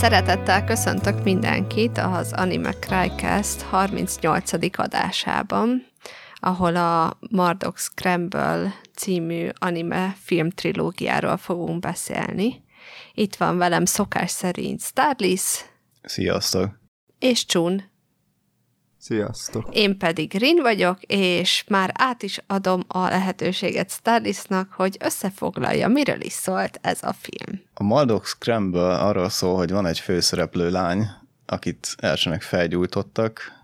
Szeretettel 0.00 0.64
köszöntök 0.64 1.22
mindenkit 1.24 1.98
az 1.98 2.32
Anime 2.32 2.72
Crycast 2.72 3.60
38. 3.60 4.78
adásában, 4.78 5.86
ahol 6.34 6.76
a 6.76 7.18
Mardok 7.30 7.78
Scramble 7.78 8.74
című 8.94 9.48
anime 9.58 10.16
filmtrilógiáról 10.22 11.36
fogunk 11.36 11.80
beszélni. 11.80 12.64
Itt 13.14 13.36
van 13.36 13.58
velem 13.58 13.84
szokás 13.84 14.30
szerint 14.30 14.80
Starlis. 14.80 15.64
Sziasztok! 16.02 16.80
És 17.18 17.46
Csun. 17.46 17.89
Sziasztok! 19.00 19.68
Én 19.72 19.98
pedig 19.98 20.32
Rin 20.38 20.56
vagyok, 20.62 21.02
és 21.02 21.64
már 21.68 21.90
át 21.94 22.22
is 22.22 22.40
adom 22.46 22.82
a 22.88 22.98
lehetőséget 22.98 23.90
Starlisnak, 23.90 24.72
hogy 24.72 24.96
összefoglalja, 25.00 25.88
miről 25.88 26.20
is 26.20 26.32
szólt 26.32 26.78
ez 26.82 27.02
a 27.02 27.12
film. 27.12 27.60
A 27.74 27.82
Mardok 27.82 28.26
Scramble 28.26 28.98
arról 28.98 29.28
szól, 29.28 29.56
hogy 29.56 29.70
van 29.70 29.86
egy 29.86 29.98
főszereplő 29.98 30.70
lány, 30.70 31.06
akit 31.46 31.94
elsőnek 31.98 32.42
felgyújtottak, 32.42 33.58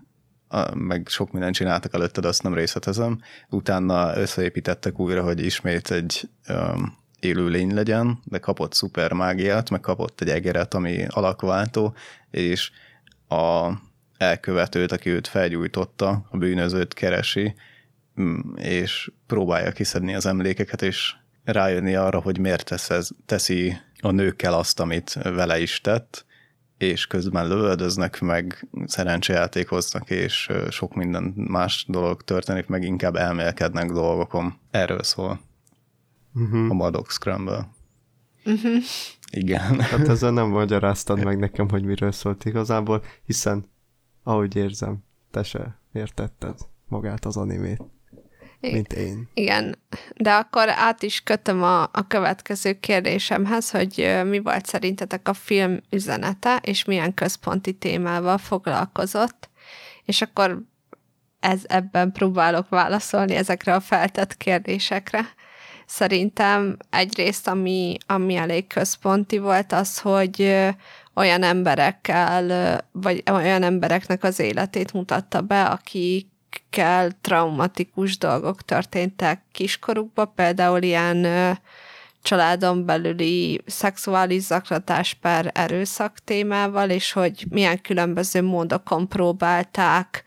meg 0.75 1.07
sok 1.11 1.33
mindent 1.33 1.55
csináltak 1.55 1.95
előtte, 1.95 2.21
de 2.21 2.29
azt 2.29 2.43
nem 2.43 2.55
részletezem. 2.55 3.21
Utána 3.49 4.16
összeépítettek 4.16 4.99
újra, 4.99 5.23
hogy 5.23 5.45
ismét 5.45 5.91
egy 5.91 6.29
um, 6.49 6.99
élő 7.21 7.49
lény 7.49 7.75
legyen, 7.75 8.19
de 8.25 8.39
kapott 8.39 8.75
szuper 8.75 9.13
mágiát, 9.13 9.71
meg 9.71 9.80
kapott 9.80 10.21
egy 10.21 10.29
egeret, 10.29 10.75
ami 10.75 11.07
alakváltó, 11.09 11.95
és 12.30 12.71
a 13.29 13.71
elkövetőt, 14.19 14.93
aki 14.93 15.11
őt 15.11 15.27
felgyújtotta, 15.27 16.27
a 16.30 16.37
bűnözőt 16.37 16.95
keresi, 16.95 17.55
mm, 18.20 18.41
és 18.57 19.11
próbálja 19.27 19.73
kiszedni 19.73 20.15
az 20.15 20.27
emlékeket, 20.27 20.83
és 20.83 21.15
rájönni 21.45 21.95
arra, 21.95 22.21
hogy 22.21 22.38
miért 22.38 22.65
tesz 22.65 22.91
ez, 22.91 23.09
teszi 23.27 23.77
a 24.01 24.10
nőkkel 24.10 24.52
azt, 24.52 24.80
amit 24.80 25.12
vele 25.12 25.60
is 25.60 25.80
tett, 25.80 26.24
és 26.79 27.07
közben 27.07 27.49
lövöldöznek, 27.49 28.21
meg 28.21 28.68
szerencsejátékoznak, 28.85 30.10
és 30.10 30.51
sok 30.71 30.95
minden 30.95 31.32
más 31.37 31.85
dolog 31.88 32.23
történik, 32.23 32.66
meg 32.66 32.82
inkább 32.82 33.16
elmélkednek 33.16 33.91
dolgokon. 33.91 34.59
Erről 34.71 35.02
szól 35.02 35.41
uh-huh. 36.35 36.71
a 36.71 36.74
Maddox 36.74 37.15
Scramble. 37.15 37.69
Uh-huh. 38.45 38.82
Igen. 39.30 39.80
Hát 39.80 40.09
ezzel 40.09 40.30
nem 40.30 40.48
magyaráztad 40.48 41.24
meg 41.24 41.38
nekem, 41.38 41.69
hogy 41.69 41.85
miről 41.85 42.13
szólt 42.13 42.45
igazából, 42.45 43.02
hiszen 43.24 43.71
ahogy 44.27 44.57
érzem, 44.57 44.99
te 45.30 45.43
se 45.43 45.79
értetted 45.93 46.59
magát 46.88 47.24
az 47.24 47.37
animét, 47.37 47.82
mint 48.60 48.93
én. 48.93 49.29
Igen, 49.35 49.79
de 50.16 50.32
akkor 50.32 50.69
át 50.69 51.02
is 51.02 51.21
kötöm 51.21 51.63
a, 51.63 51.82
a 51.82 52.07
következő 52.09 52.73
kérdésemhez, 52.73 53.71
hogy 53.71 54.21
mi 54.24 54.38
volt 54.38 54.66
szerintetek 54.66 55.29
a 55.29 55.32
film 55.32 55.80
üzenete, 55.91 56.57
és 56.63 56.85
milyen 56.85 57.15
központi 57.15 57.73
témával 57.73 58.38
foglalkozott, 58.38 59.51
és 60.04 60.23
akkor 60.23 60.63
ez 61.41 61.60
ebben 61.66 62.13
próbálok 62.13 62.69
válaszolni 62.69 63.35
ezekre 63.35 63.74
a 63.74 63.80
feltett 63.80 64.37
kérdésekre. 64.37 65.21
Szerintem 65.87 66.77
egyrészt, 66.91 67.49
ami, 67.49 67.97
ami 68.06 68.34
elég 68.34 68.66
központi 68.66 69.38
volt, 69.38 69.72
az, 69.72 69.99
hogy 69.99 70.66
olyan 71.17 71.43
emberekkel, 71.43 72.81
vagy 72.93 73.22
olyan 73.31 73.62
embereknek 73.62 74.25
az 74.25 74.39
életét 74.39 74.93
mutatta 74.93 75.41
be, 75.41 75.65
akikkel 75.65 77.11
traumatikus 77.21 78.19
dolgok 78.19 78.62
történtek 78.62 79.43
kiskorukban, 79.53 80.33
például 80.34 80.83
ilyen 80.83 81.27
családon 82.22 82.84
belüli 82.84 83.62
szexuális 83.67 84.43
zaklatás 84.43 85.15
per 85.15 85.50
erőszak 85.55 86.19
témával, 86.25 86.91
és 86.91 87.12
hogy 87.12 87.44
milyen 87.50 87.81
különböző 87.81 88.43
módokon 88.43 89.09
próbálták 89.09 90.25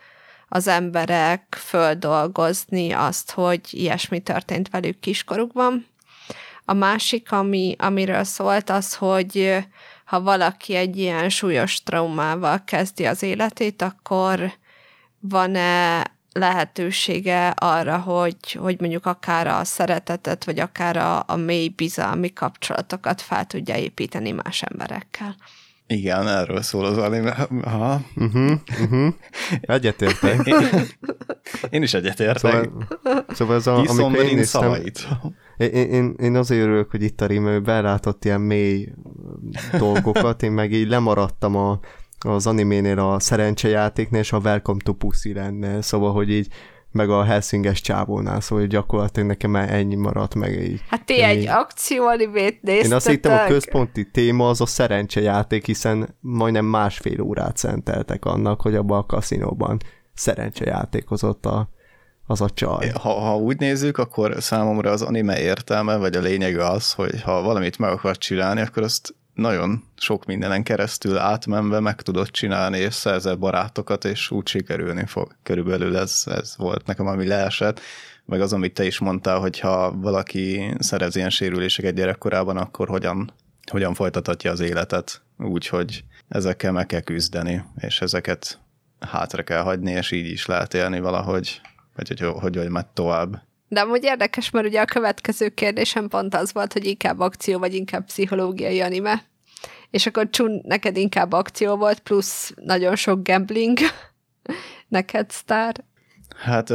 az 0.47 0.67
emberek 0.67 1.57
földolgozni 1.59 2.91
azt, 2.91 3.31
hogy 3.31 3.61
ilyesmi 3.71 4.19
történt 4.19 4.69
velük 4.69 4.99
kiskorukban. 4.99 5.85
A 6.65 6.73
másik, 6.73 7.31
ami, 7.31 7.75
amiről 7.77 8.23
szólt, 8.23 8.69
az, 8.69 8.95
hogy 8.95 9.57
ha 10.09 10.21
valaki 10.21 10.75
egy 10.75 10.97
ilyen 10.97 11.29
súlyos 11.29 11.83
traumával 11.83 12.63
kezdi 12.65 13.05
az 13.05 13.23
életét, 13.23 13.81
akkor 13.81 14.51
van-e 15.19 16.03
lehetősége 16.33 17.47
arra, 17.49 17.97
hogy, 17.97 18.51
hogy 18.51 18.79
mondjuk 18.79 19.05
akár 19.05 19.47
a 19.47 19.63
szeretetet, 19.63 20.45
vagy 20.45 20.59
akár 20.59 20.97
a, 20.97 21.23
a 21.27 21.35
mély 21.35 21.67
bizalmi 21.67 22.33
kapcsolatokat 22.33 23.21
fel 23.21 23.45
tudja 23.45 23.75
építeni 23.75 24.31
más 24.31 24.61
emberekkel. 24.61 25.35
Igen, 25.87 26.27
erről 26.27 26.61
szól 26.61 26.85
az 26.85 26.97
anime. 26.97 27.47
Aha. 27.61 28.01
Uh-huh, 28.15 28.51
uh-huh. 28.81 29.13
Egyetértek. 29.61 30.45
Én, 30.45 30.55
én 31.69 31.81
is 31.81 31.93
egyetértek. 31.93 32.39
Szóval, 32.39 33.25
szóval 33.27 33.55
ez 33.55 33.67
a, 33.67 33.75
amikor 33.75 34.23
én 34.23 34.35
néztem, 34.35 34.61
szavait. 34.61 35.07
Én, 35.59 35.69
én, 35.69 36.15
én 36.19 36.35
azért 36.35 36.61
örülök, 36.61 36.91
hogy 36.91 37.03
itt 37.03 37.21
a 37.21 37.25
Ríme 37.25 37.59
belátott 37.59 38.25
ilyen 38.25 38.41
mély 38.41 38.89
dolgokat, 39.77 40.43
én 40.43 40.51
meg 40.51 40.71
így 40.71 40.87
lemaradtam 40.87 41.55
a, 41.55 41.79
az 42.19 42.47
animénél 42.47 42.99
a 42.99 43.19
szerencsejátéknél 43.19 44.19
és 44.19 44.31
a 44.31 44.39
Welcome 44.39 44.79
to 44.83 44.93
Pussylandnél, 44.93 45.81
szóval, 45.81 46.11
hogy 46.13 46.29
így 46.29 46.47
meg 46.91 47.09
a 47.09 47.23
Helsinges 47.23 47.81
csávónál, 47.81 48.41
szóval 48.41 48.65
gyakorlatilag 48.65 49.27
nekem 49.27 49.51
már 49.51 49.73
ennyi 49.73 49.95
maradt 49.95 50.35
meg 50.35 50.61
így. 50.61 50.81
Hát 50.89 51.05
ti 51.05 51.21
egy 51.21 51.47
akcióanimét 51.47 52.61
néztetek? 52.61 52.89
Én 52.89 52.93
azt 52.93 53.07
hittem, 53.07 53.37
a 53.37 53.47
központi 53.47 54.11
téma 54.11 54.49
az 54.49 54.61
a 54.61 54.65
szerencsejáték, 54.65 55.65
hiszen 55.65 56.15
majdnem 56.19 56.65
másfél 56.65 57.21
órát 57.21 57.57
szenteltek 57.57 58.25
annak, 58.25 58.61
hogy 58.61 58.75
abban 58.75 58.97
a 58.99 59.05
kaszinóban 59.05 59.77
szerencsejátékozott 60.13 61.45
a, 61.45 61.69
az 62.29 62.41
a 62.41 62.49
csaj. 62.49 62.89
Ha, 62.89 63.19
ha 63.19 63.37
úgy 63.37 63.59
nézzük, 63.59 63.97
akkor 63.97 64.35
számomra 64.39 64.91
az 64.91 65.01
anime 65.01 65.39
értelme, 65.39 65.95
vagy 65.95 66.15
a 66.15 66.19
lényege 66.21 66.65
az, 66.65 66.93
hogy 66.93 67.21
ha 67.21 67.41
valamit 67.41 67.77
meg 67.77 67.91
akar 67.91 68.17
csinálni, 68.17 68.61
akkor 68.61 68.83
azt 68.83 69.15
nagyon 69.33 69.83
sok 69.97 70.25
mindenen 70.25 70.63
keresztül 70.63 71.17
átmenve 71.17 71.79
meg 71.79 72.01
tudod 72.01 72.31
csinálni, 72.31 72.77
és 72.77 72.93
szerzel 72.93 73.35
barátokat, 73.35 74.05
és 74.05 74.31
úgy 74.31 74.47
sikerülni 74.47 75.05
fog. 75.05 75.35
Körülbelül 75.43 75.97
ez, 75.97 76.23
ez 76.25 76.53
volt 76.57 76.85
nekem, 76.85 77.07
ami 77.07 77.27
leesett. 77.27 77.79
Meg 78.25 78.41
az, 78.41 78.53
amit 78.53 78.73
te 78.73 78.85
is 78.85 78.99
mondtál, 78.99 79.39
hogy 79.39 79.59
ha 79.59 79.91
valaki 79.91 80.75
szerez 80.79 81.15
ilyen 81.15 81.29
sérüléseket 81.29 81.93
gyerekkorában, 81.93 82.57
akkor 82.57 82.87
hogyan, 82.87 83.33
hogyan 83.71 83.93
folytathatja 83.93 84.51
az 84.51 84.59
életet. 84.59 85.21
Úgyhogy 85.37 86.03
ezekkel 86.27 86.71
meg 86.71 86.85
kell 86.85 87.01
küzdeni, 87.01 87.63
és 87.77 88.01
ezeket 88.01 88.59
hátra 88.99 89.43
kell 89.43 89.61
hagyni, 89.61 89.91
és 89.91 90.11
így 90.11 90.27
is 90.27 90.45
lehet 90.45 90.73
élni 90.73 90.99
valahogy 90.99 91.61
vagy 92.07 92.19
hogy 92.19 92.41
hogy, 92.41 92.55
hogy 92.55 92.69
megy 92.69 92.85
tovább. 92.85 93.41
De 93.67 93.79
amúgy 93.79 94.03
érdekes, 94.03 94.49
mert 94.49 94.67
ugye 94.67 94.81
a 94.81 94.85
következő 94.85 95.49
kérdésem 95.49 96.07
pont 96.07 96.35
az 96.35 96.53
volt, 96.53 96.73
hogy 96.73 96.85
inkább 96.85 97.19
akció, 97.19 97.59
vagy 97.59 97.73
inkább 97.73 98.05
pszichológiai 98.05 98.81
anime. 98.81 99.23
És 99.89 100.05
akkor 100.05 100.29
Csun, 100.29 100.61
neked 100.63 100.97
inkább 100.97 101.31
akció 101.31 101.75
volt, 101.75 101.99
plusz 101.99 102.53
nagyon 102.55 102.95
sok 102.95 103.27
gambling. 103.27 103.77
neked 104.87 105.31
sztár. 105.31 105.83
Hát 106.35 106.69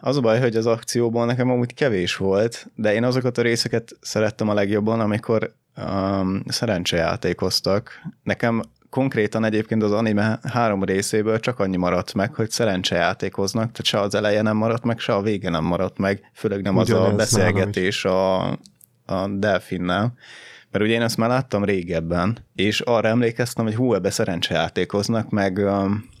az 0.00 0.16
a 0.16 0.20
baj, 0.20 0.40
hogy 0.40 0.56
az 0.56 0.66
akcióban 0.66 1.26
nekem 1.26 1.50
amúgy 1.50 1.74
kevés 1.74 2.16
volt, 2.16 2.66
de 2.74 2.94
én 2.94 3.04
azokat 3.04 3.38
a 3.38 3.42
részeket 3.42 3.96
szerettem 4.00 4.48
a 4.48 4.54
legjobban, 4.54 5.00
amikor 5.00 5.54
um, 5.76 6.42
szerencsejátékoztak. 6.46 7.92
Nekem 8.22 8.62
konkrétan 8.94 9.44
egyébként 9.44 9.82
az 9.82 9.92
anime 9.92 10.38
három 10.42 10.84
részéből 10.84 11.40
csak 11.40 11.58
annyi 11.58 11.76
maradt 11.76 12.14
meg, 12.14 12.34
hogy 12.34 12.50
szerencsejátékoznak, 12.50 13.62
tehát 13.62 13.84
se 13.84 14.00
az 14.00 14.14
eleje 14.14 14.42
nem 14.42 14.56
maradt 14.56 14.84
meg, 14.84 14.98
se 14.98 15.14
a 15.14 15.22
vége 15.22 15.50
nem 15.50 15.64
maradt 15.64 15.98
meg, 15.98 16.30
főleg 16.34 16.62
nem 16.62 16.76
Ugyanez 16.76 17.06
az 17.06 17.12
a 17.12 17.16
beszélgetés 17.16 18.04
a, 18.04 18.50
a 19.06 19.28
delfinnel. 19.28 20.14
Mert 20.70 20.84
ugye 20.84 20.94
én 20.94 21.02
ezt 21.02 21.16
már 21.16 21.28
láttam 21.28 21.64
régebben, 21.64 22.38
és 22.54 22.80
arra 22.80 23.08
emlékeztem, 23.08 23.64
hogy 23.64 23.74
hú, 23.74 23.94
ebbe 23.94 24.10
szerencsejátékoznak, 24.10 25.30
meg, 25.30 25.60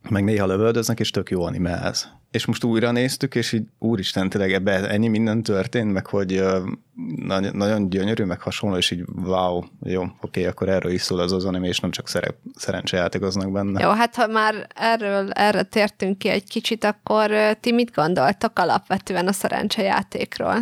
meg 0.08 0.24
néha 0.24 0.46
lövöldöznek, 0.46 1.00
és 1.00 1.10
tök 1.10 1.30
jó 1.30 1.42
anime 1.42 1.82
ez 1.82 2.08
és 2.34 2.46
most 2.46 2.64
újra 2.64 2.90
néztük, 2.90 3.34
és 3.34 3.52
így 3.52 3.66
úristen, 3.78 4.28
tényleg 4.28 4.52
ebbe 4.52 4.88
ennyi 4.88 5.08
minden 5.08 5.42
történt, 5.42 5.92
meg 5.92 6.06
hogy 6.06 6.40
uh, 6.40 6.68
nagyon, 7.16 7.56
nagyon 7.56 7.88
gyönyörű, 7.88 8.24
meg 8.24 8.40
hasonló, 8.40 8.76
és 8.76 8.90
így 8.90 9.04
wow, 9.24 9.62
jó, 9.82 10.02
oké, 10.02 10.14
okay, 10.20 10.44
akkor 10.44 10.68
erről 10.68 10.92
is 10.92 11.02
szól 11.02 11.18
az 11.18 11.32
az 11.32 11.44
anime, 11.44 11.66
és 11.66 11.80
nem 11.80 11.90
csak 11.90 12.08
szere, 12.08 12.28
szerencsejátékoznak 12.54 13.52
benne. 13.52 13.82
Jó, 13.82 13.90
hát 13.90 14.14
ha 14.14 14.26
már 14.26 14.66
erről, 14.74 15.30
erre 15.30 15.62
tértünk 15.62 16.18
ki 16.18 16.28
egy 16.28 16.48
kicsit, 16.48 16.84
akkor 16.84 17.30
ti 17.60 17.72
mit 17.72 17.94
gondoltak 17.94 18.58
alapvetően 18.58 19.26
a 19.26 19.32
szerencsejátékról? 19.32 20.56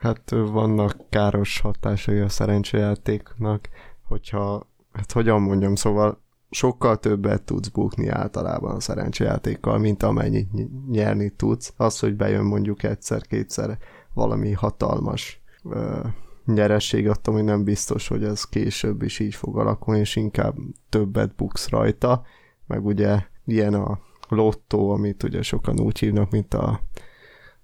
Hát 0.00 0.30
vannak 0.30 0.96
káros 1.10 1.60
hatásai 1.60 2.18
a 2.18 2.28
szerencsejátéknak, 2.28 3.68
hogyha, 4.02 4.66
hát 4.92 5.12
hogyan 5.12 5.40
mondjam, 5.40 5.74
szóval 5.74 6.22
sokkal 6.50 6.96
többet 6.96 7.42
tudsz 7.42 7.68
bukni 7.68 8.08
általában 8.08 8.74
a 8.74 8.80
szerencsejátékkal, 8.80 9.78
mint 9.78 10.02
amennyit 10.02 10.48
nyerni 10.90 11.30
tudsz. 11.30 11.72
Az, 11.76 11.98
hogy 11.98 12.16
bejön 12.16 12.44
mondjuk 12.44 12.82
egyszer-kétszer 12.82 13.78
valami 14.14 14.52
hatalmas 14.52 15.42
ö, 15.70 15.98
nyeresség, 16.44 17.08
attól 17.08 17.34
hogy 17.34 17.44
nem 17.44 17.64
biztos, 17.64 18.08
hogy 18.08 18.24
ez 18.24 18.44
később 18.44 19.02
is 19.02 19.18
így 19.18 19.34
fog 19.34 19.58
alakulni, 19.58 20.00
és 20.00 20.16
inkább 20.16 20.56
többet 20.88 21.34
buksz 21.34 21.68
rajta, 21.68 22.22
meg 22.66 22.86
ugye 22.86 23.22
ilyen 23.44 23.74
a 23.74 23.98
lottó, 24.28 24.90
amit 24.90 25.22
ugye 25.22 25.42
sokan 25.42 25.80
úgy 25.80 25.98
hívnak, 25.98 26.30
mint 26.30 26.54
a, 26.54 26.80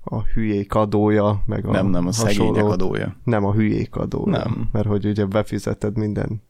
a 0.00 0.22
hülyék 0.22 0.74
adója, 0.74 1.42
meg 1.46 1.66
a 1.66 1.70
Nem, 1.70 1.86
nem, 1.86 2.06
a 2.06 2.12
szegények 2.12 2.64
adója. 2.64 3.16
Nem, 3.24 3.44
a 3.44 3.52
hülyék 3.52 3.96
adója. 3.96 4.36
Nem. 4.36 4.68
Mert 4.72 4.86
hogy 4.86 5.06
ugye 5.06 5.24
befizeted 5.26 5.96
minden 5.96 6.42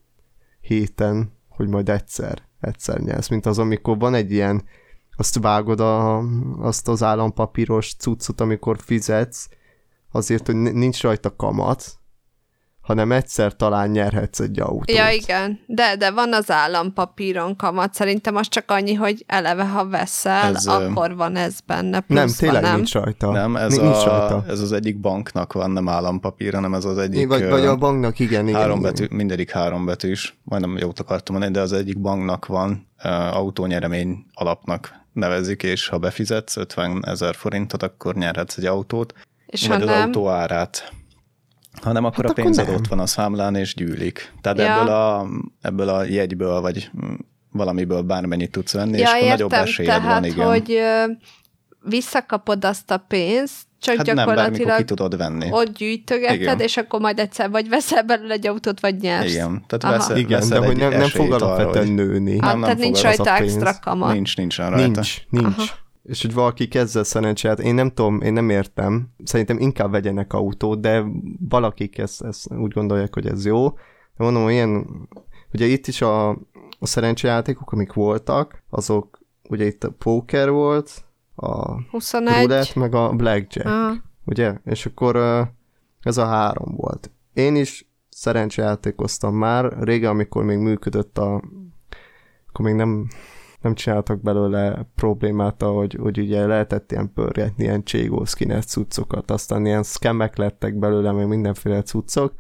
héten, 0.61 1.33
hogy 1.57 1.69
majd 1.69 1.89
egyszer, 1.89 2.43
egyszer 2.61 3.01
nyersz, 3.01 3.29
mint 3.29 3.47
az, 3.47 3.59
amikor 3.59 3.99
van 3.99 4.15
egy 4.15 4.33
ilyen, 4.33 4.63
azt 5.17 5.39
vágod 5.39 5.81
a, 5.81 6.19
azt 6.59 6.89
az 6.89 7.03
állampapíros 7.03 7.95
cuccot, 7.95 8.41
amikor 8.41 8.79
fizetsz, 8.79 9.49
azért, 10.11 10.47
hogy 10.47 10.55
nincs 10.55 11.03
rajta 11.03 11.37
kamat, 11.37 11.99
hanem 12.85 13.13
egyszer 13.13 13.57
talán 13.57 13.91
nyerhetsz 13.91 14.41
egy 14.41 14.61
autót. 14.61 14.91
Ja, 14.91 15.11
igen, 15.11 15.61
de, 15.67 15.97
de 15.97 16.11
van 16.11 16.33
az 16.33 16.51
állampapíron 16.51 17.57
kamat, 17.57 17.95
szerintem 17.95 18.37
az 18.37 18.49
csak 18.49 18.71
annyi, 18.71 18.95
hogy 18.95 19.25
eleve, 19.27 19.65
ha 19.65 19.89
veszel, 19.89 20.55
ez, 20.55 20.67
akkor 20.67 21.17
van 21.17 21.37
ez 21.37 21.61
benne. 21.67 22.05
Nem, 22.07 22.29
tényleg 22.39 22.63
nem? 22.63 22.75
nincs 22.75 22.93
rajta. 22.93 23.31
Nem, 23.31 23.57
ez, 23.57 23.77
nincs 23.77 23.97
a, 23.97 24.09
rajta. 24.09 24.45
ez 24.49 24.61
az 24.61 24.73
egyik 24.73 25.01
banknak 25.01 25.53
van, 25.53 25.71
nem 25.71 25.89
állampapír, 25.89 26.55
hanem 26.55 26.75
ez 26.75 26.85
az 26.85 26.99
egyik... 26.99 27.29
Vagy, 27.29 27.49
vagy 27.49 27.65
a 27.65 27.77
banknak, 27.77 28.19
igen, 28.19 28.49
igen. 28.49 28.61
Három 28.61 28.79
igen. 28.79 28.93
betű, 28.93 29.07
mindegyik 29.17 29.51
három 29.51 29.85
betűs, 29.85 30.39
majdnem 30.43 30.77
jót 30.77 31.01
akartam 31.01 31.35
mondani, 31.35 31.57
de 31.57 31.63
az 31.63 31.73
egyik 31.73 32.01
banknak 32.01 32.47
van 32.47 32.89
autónyeremény 33.33 34.27
alapnak 34.33 35.03
nevezik, 35.13 35.63
és 35.63 35.89
ha 35.89 35.99
befizetsz 35.99 36.57
50 36.57 37.07
ezer 37.07 37.35
forintot, 37.35 37.83
akkor 37.83 38.15
nyerhetsz 38.15 38.57
egy 38.57 38.67
autót, 38.67 39.13
és 39.47 39.67
vagy 39.67 39.77
ha 39.77 39.83
az 39.83 39.89
nem... 39.89 40.03
autó 40.03 40.29
árát 40.29 40.93
hanem 41.83 42.05
akkor 42.05 42.25
hát 42.25 42.39
a 42.39 42.43
pénzed 42.43 42.69
ott 42.69 42.87
van 42.87 42.99
a 42.99 43.07
számlán, 43.07 43.55
és 43.55 43.75
gyűlik. 43.75 44.33
Tehát 44.41 44.59
ja. 44.59 44.65
ebből, 44.65 44.89
a, 44.89 45.27
ebből 45.61 45.89
a 45.89 46.05
jegyből, 46.05 46.61
vagy 46.61 46.91
valamiből 47.53 48.03
bármennyit 48.03 48.51
tudsz 48.51 48.73
venni, 48.73 48.99
ja, 48.99 49.03
és 49.03 49.09
akkor 49.09 49.23
értem, 49.23 49.31
nagyobb 49.31 49.53
esélyed 49.53 49.95
tehát, 49.95 50.21
van, 50.21 50.25
igen. 50.25 50.47
hogy 50.47 50.81
visszakapod 51.89 52.65
azt 52.65 52.91
a 52.91 52.97
pénzt, 52.99 53.67
csak 53.81 53.97
hát 53.97 54.07
gyakorlatilag 54.07 54.67
nem, 54.67 54.77
ki 54.77 54.85
tudod 54.85 55.17
venni. 55.17 55.49
ott 55.51 55.77
gyűjtögeted, 55.77 56.41
igen. 56.41 56.61
és 56.61 56.77
akkor 56.77 57.01
majd 57.01 57.19
egyszer 57.19 57.51
vagy 57.51 57.69
veszel 57.69 58.03
belőle 58.03 58.33
egy 58.33 58.47
autót, 58.47 58.81
vagy 58.81 58.97
nyersz. 58.97 59.33
Igen, 59.33 59.65
tehát 59.67 59.97
veszel, 59.97 60.17
Igen, 60.17 60.41
veszel 60.41 60.61
de 60.61 60.67
hogy 60.67 60.77
nem, 60.77 60.91
nem 60.91 61.09
fog 61.09 61.33
alapvetően 61.33 61.89
nőni. 61.89 62.33
Hát, 62.33 62.41
nem, 62.41 62.51
nem 62.51 62.61
tehát 62.61 62.79
nincs 62.79 63.03
rajta 63.03 63.37
extra 63.37 63.79
kamat. 63.81 64.13
Nincs, 64.13 64.37
nincs 64.37 64.57
rajta. 64.57 64.77
Nincs, 64.77 65.17
nincs. 65.31 65.45
Aha 65.45 65.83
és 66.05 66.23
hogy 66.23 66.35
valaki 66.35 66.69
kezdve 66.69 67.03
szerencsét, 67.03 67.59
én 67.59 67.75
nem 67.75 67.91
tudom, 67.91 68.21
én 68.21 68.33
nem 68.33 68.51
értem, 68.51 69.09
szerintem 69.25 69.59
inkább 69.59 69.91
vegyenek 69.91 70.33
autót, 70.33 70.81
de 70.81 71.05
valakik 71.49 71.99
ezt, 71.99 72.23
ezt 72.23 72.53
úgy 72.53 72.73
gondolják, 72.73 73.15
hogy 73.15 73.27
ez 73.27 73.47
jó. 73.47 73.69
De 74.17 74.25
mondom, 74.25 74.49
ilyen, 74.49 74.87
ugye 75.53 75.67
itt 75.67 75.87
is 75.87 76.03
a, 76.03 76.29
a 76.79 76.87
szerencsejátékok, 76.87 77.73
amik 77.73 77.93
voltak, 77.93 78.63
azok, 78.71 79.19
ugye 79.49 79.65
itt 79.65 79.85
a 79.85 79.91
poker 79.91 80.51
volt, 80.51 81.05
a 81.35 81.83
21. 81.91 82.35
roulette, 82.35 82.81
meg 82.81 82.95
a 82.95 83.13
blackjack, 83.13 83.69
Aha. 83.69 83.95
ugye? 84.25 84.55
És 84.65 84.87
akkor 84.87 85.17
ez 86.01 86.17
a 86.17 86.27
három 86.27 86.75
volt. 86.77 87.11
Én 87.33 87.57
is 87.57 87.89
szerencsejátékoztam 88.09 89.35
már, 89.35 89.83
régen, 89.83 90.11
amikor 90.11 90.45
még 90.45 90.59
működött 90.59 91.19
a 91.19 91.43
akkor 92.55 92.65
még 92.65 92.75
nem 92.75 93.09
nem 93.65 93.75
csináltak 93.75 94.21
belőle 94.21 94.89
problémát, 94.95 95.63
hogy, 95.63 95.97
hogy 96.01 96.19
ugye 96.19 96.47
lehetett 96.47 96.93
ilyen 96.93 97.13
pörgetni, 97.13 97.65
ilyen 97.65 97.85
cségó 97.85 98.25
skines 98.25 98.65
cuccokat, 98.65 99.31
aztán 99.31 99.67
ilyen 99.67 99.83
skemek 99.83 100.37
lettek 100.37 100.79
belőle, 100.79 101.13
meg 101.13 101.29
mindenféle 101.29 101.83
cuccok, 101.83 102.35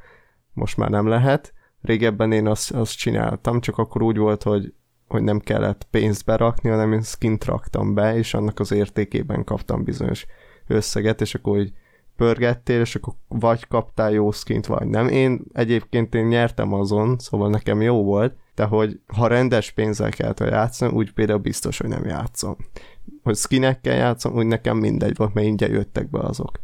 most 0.52 0.76
már 0.76 0.90
nem 0.90 1.06
lehet. 1.06 1.52
Régebben 1.82 2.32
én 2.32 2.46
azt, 2.46 2.72
azt 2.72 2.96
csináltam, 2.96 3.60
csak 3.60 3.78
akkor 3.78 4.02
úgy 4.02 4.16
volt, 4.16 4.42
hogy, 4.42 4.72
hogy 5.08 5.22
nem 5.22 5.38
kellett 5.38 5.86
pénzt 5.90 6.24
berakni, 6.24 6.68
hanem 6.70 6.92
én 6.92 7.02
skint 7.02 7.44
raktam 7.44 7.94
be, 7.94 8.16
és 8.16 8.34
annak 8.34 8.60
az 8.60 8.72
értékében 8.72 9.44
kaptam 9.44 9.84
bizonyos 9.84 10.26
összeget, 10.66 11.20
és 11.20 11.34
akkor 11.34 11.56
hogy 11.56 11.72
pörgettél, 12.16 12.80
és 12.80 12.94
akkor 12.94 13.14
vagy 13.28 13.66
kaptál 13.68 14.12
jó 14.12 14.30
skint, 14.30 14.66
vagy 14.66 14.86
nem. 14.86 15.08
Én 15.08 15.44
egyébként 15.52 16.14
én 16.14 16.26
nyertem 16.26 16.72
azon, 16.72 17.18
szóval 17.18 17.50
nekem 17.50 17.82
jó 17.82 18.04
volt, 18.04 18.36
de 18.54 18.64
hogy 18.64 19.00
ha 19.06 19.26
rendes 19.26 19.70
pénzzel 19.70 20.10
kell 20.10 20.34
játszani, 20.38 20.92
úgy 20.92 21.12
például 21.12 21.38
biztos, 21.38 21.78
hogy 21.78 21.88
nem 21.88 22.04
játszom. 22.04 22.56
Hogy 23.22 23.36
skinekkel 23.36 23.96
játszom, 23.96 24.34
úgy 24.34 24.46
nekem 24.46 24.76
mindegy 24.76 25.16
volt, 25.16 25.34
mert 25.34 25.46
ingyen 25.46 25.70
jöttek 25.70 26.10
be 26.10 26.18
azok. 26.18 26.60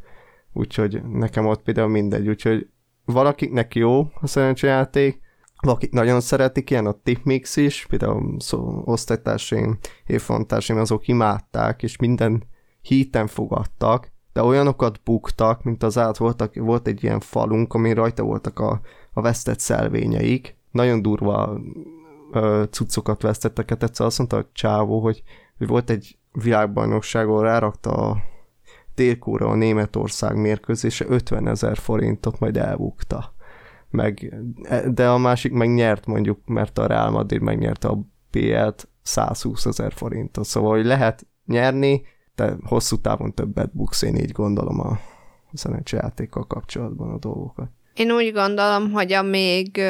Úgyhogy 0.52 1.02
nekem 1.02 1.46
ott 1.46 1.62
például 1.62 1.88
mindegy, 1.88 2.28
úgyhogy 2.28 2.68
valakiknek 3.04 3.74
jó 3.74 4.00
a 4.20 4.26
szerencsejáték, 4.26 5.20
valakik 5.60 5.92
nagyon 5.92 6.20
szeretik, 6.20 6.70
ilyen 6.70 6.86
a 6.86 7.00
tipmix 7.02 7.56
is, 7.56 7.86
például 7.88 8.40
szó, 8.40 8.82
osztálytársaim, 8.84 9.78
évfontársaim, 10.06 10.78
azok 10.78 11.08
imádták, 11.08 11.82
és 11.82 11.96
minden 11.96 12.42
híten 12.80 13.26
fogadtak, 13.26 14.12
de 14.32 14.42
olyanokat 14.42 15.00
buktak, 15.04 15.62
mint 15.62 15.82
az 15.82 15.98
át 15.98 16.16
voltak, 16.16 16.54
volt 16.54 16.86
egy 16.86 17.04
ilyen 17.04 17.20
falunk, 17.20 17.74
ami 17.74 17.92
rajta 17.92 18.22
voltak 18.22 18.58
a, 18.58 18.80
a 19.12 19.20
vesztett 19.20 19.58
szelvényeik, 19.58 20.58
nagyon 20.70 21.02
durva 21.02 21.60
ö, 22.32 22.64
cuccokat 22.70 23.22
vesztettek, 23.22 23.68
hát 23.68 23.82
egyszer 23.82 24.06
azt 24.06 24.18
mondta 24.18 24.36
a 24.36 24.48
csávó, 24.52 25.00
hogy, 25.00 25.22
hogy 25.58 25.66
volt 25.66 25.90
egy 25.90 26.18
világbajnokságon 26.32 27.42
rárakta 27.42 27.90
a 27.90 28.16
délkóra 28.94 29.48
a 29.48 29.54
Németország 29.54 30.36
mérkőzése 30.36 31.04
50 31.08 31.48
ezer 31.48 31.76
forintot, 31.76 32.38
majd 32.38 32.56
elbukta. 32.56 33.34
Meg, 33.90 34.34
e, 34.62 34.90
de 34.90 35.08
a 35.08 35.18
másik 35.18 35.52
meg 35.52 35.74
nyert 35.74 36.06
mondjuk, 36.06 36.38
mert 36.46 36.78
a 36.78 36.86
Real 36.86 37.10
Madrid 37.10 37.40
megnyerte 37.40 37.88
a 37.88 37.98
PL-t 38.30 38.88
120 39.02 39.66
ezer 39.66 39.92
forintot. 39.92 40.44
Szóval, 40.44 40.70
hogy 40.70 40.84
lehet 40.84 41.26
nyerni, 41.46 42.02
de 42.34 42.56
hosszú 42.62 42.96
távon 42.96 43.34
többet 43.34 43.74
buksz, 43.74 44.02
én 44.02 44.16
így 44.16 44.32
gondolom 44.32 44.80
a 44.80 44.98
szerencsejátékkal 45.52 46.46
kapcsolatban 46.46 47.10
a 47.10 47.18
dolgokat. 47.18 47.68
Én 47.94 48.10
úgy 48.10 48.32
gondolom, 48.32 48.90
hogy 48.90 49.12
a 49.12 49.22
még 49.22 49.80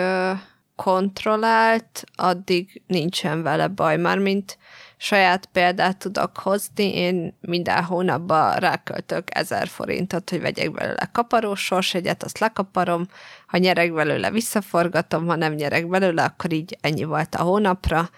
kontrollált, 0.83 2.05
addig 2.15 2.83
nincsen 2.87 3.43
vele 3.43 3.69
baj. 3.69 3.97
Mármint 3.97 4.59
saját 4.97 5.47
példát 5.47 5.97
tudok 5.97 6.39
hozni, 6.39 6.95
én 6.97 7.39
minden 7.41 7.85
hónapban 7.85 8.57
ráköltök 8.57 9.25
ezer 9.35 9.69
forintot, 9.69 10.31
hogy 10.31 10.41
vegyek 10.41 10.73
belőle 10.73 11.11
kaparós 11.13 11.65
sorsegyet, 11.65 12.23
azt 12.23 12.39
lekaparom, 12.39 13.07
ha 13.47 13.59
nyerek 13.59 13.93
belőle, 13.93 14.31
visszaforgatom, 14.31 15.27
ha 15.27 15.35
nem 15.35 15.53
nyerek 15.53 15.89
belőle, 15.89 16.25
akkor 16.25 16.53
így 16.53 16.79
ennyi 16.81 17.05
volt 17.05 17.35
a 17.35 17.43
hónapra, 17.43 18.11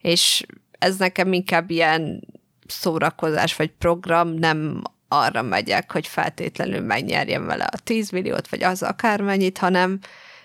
és 0.00 0.46
ez 0.78 0.96
nekem 0.96 1.32
inkább 1.32 1.70
ilyen 1.70 2.28
szórakozás 2.66 3.56
vagy 3.56 3.70
program, 3.70 4.28
nem 4.28 4.82
arra 5.08 5.42
megyek, 5.42 5.92
hogy 5.92 6.06
feltétlenül 6.06 6.80
megnyerjem 6.80 7.46
vele 7.46 7.64
a 7.64 7.78
10 7.84 8.10
milliót, 8.10 8.48
vagy 8.48 8.62
az 8.62 8.82
akármennyit, 8.82 9.58
hanem 9.58 9.98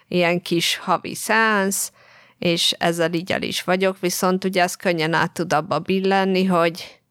ilyen 0.07 0.41
kis 0.41 0.77
havi 0.77 1.15
szánsz, 1.15 1.91
és 2.37 2.71
ezzel 2.71 3.13
így 3.13 3.31
el 3.31 3.41
is 3.41 3.63
vagyok, 3.63 3.99
viszont 3.99 4.43
ugye 4.43 4.61
ez 4.61 4.75
könnyen 4.75 5.13
át 5.13 5.33
tud 5.33 5.53
abba 5.53 5.79
billenni, 5.79 6.45
hogy 6.45 7.01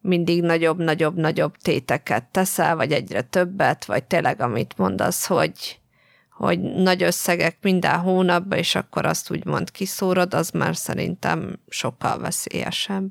mindig 0.00 0.42
nagyobb, 0.42 0.78
nagyobb, 0.78 1.16
nagyobb 1.16 1.56
téteket 1.56 2.24
teszel, 2.24 2.76
vagy 2.76 2.92
egyre 2.92 3.22
többet, 3.22 3.84
vagy 3.84 4.04
tényleg 4.04 4.40
amit 4.40 4.74
mondasz, 4.76 5.26
hogy, 5.26 5.80
hogy 6.30 6.60
nagy 6.60 7.02
összegek 7.02 7.56
minden 7.62 7.98
hónapban, 7.98 8.58
és 8.58 8.74
akkor 8.74 9.06
azt 9.06 9.30
úgymond 9.30 9.70
kiszórod, 9.70 10.34
az 10.34 10.50
már 10.50 10.76
szerintem 10.76 11.58
sokkal 11.68 12.18
veszélyesebb. 12.18 13.10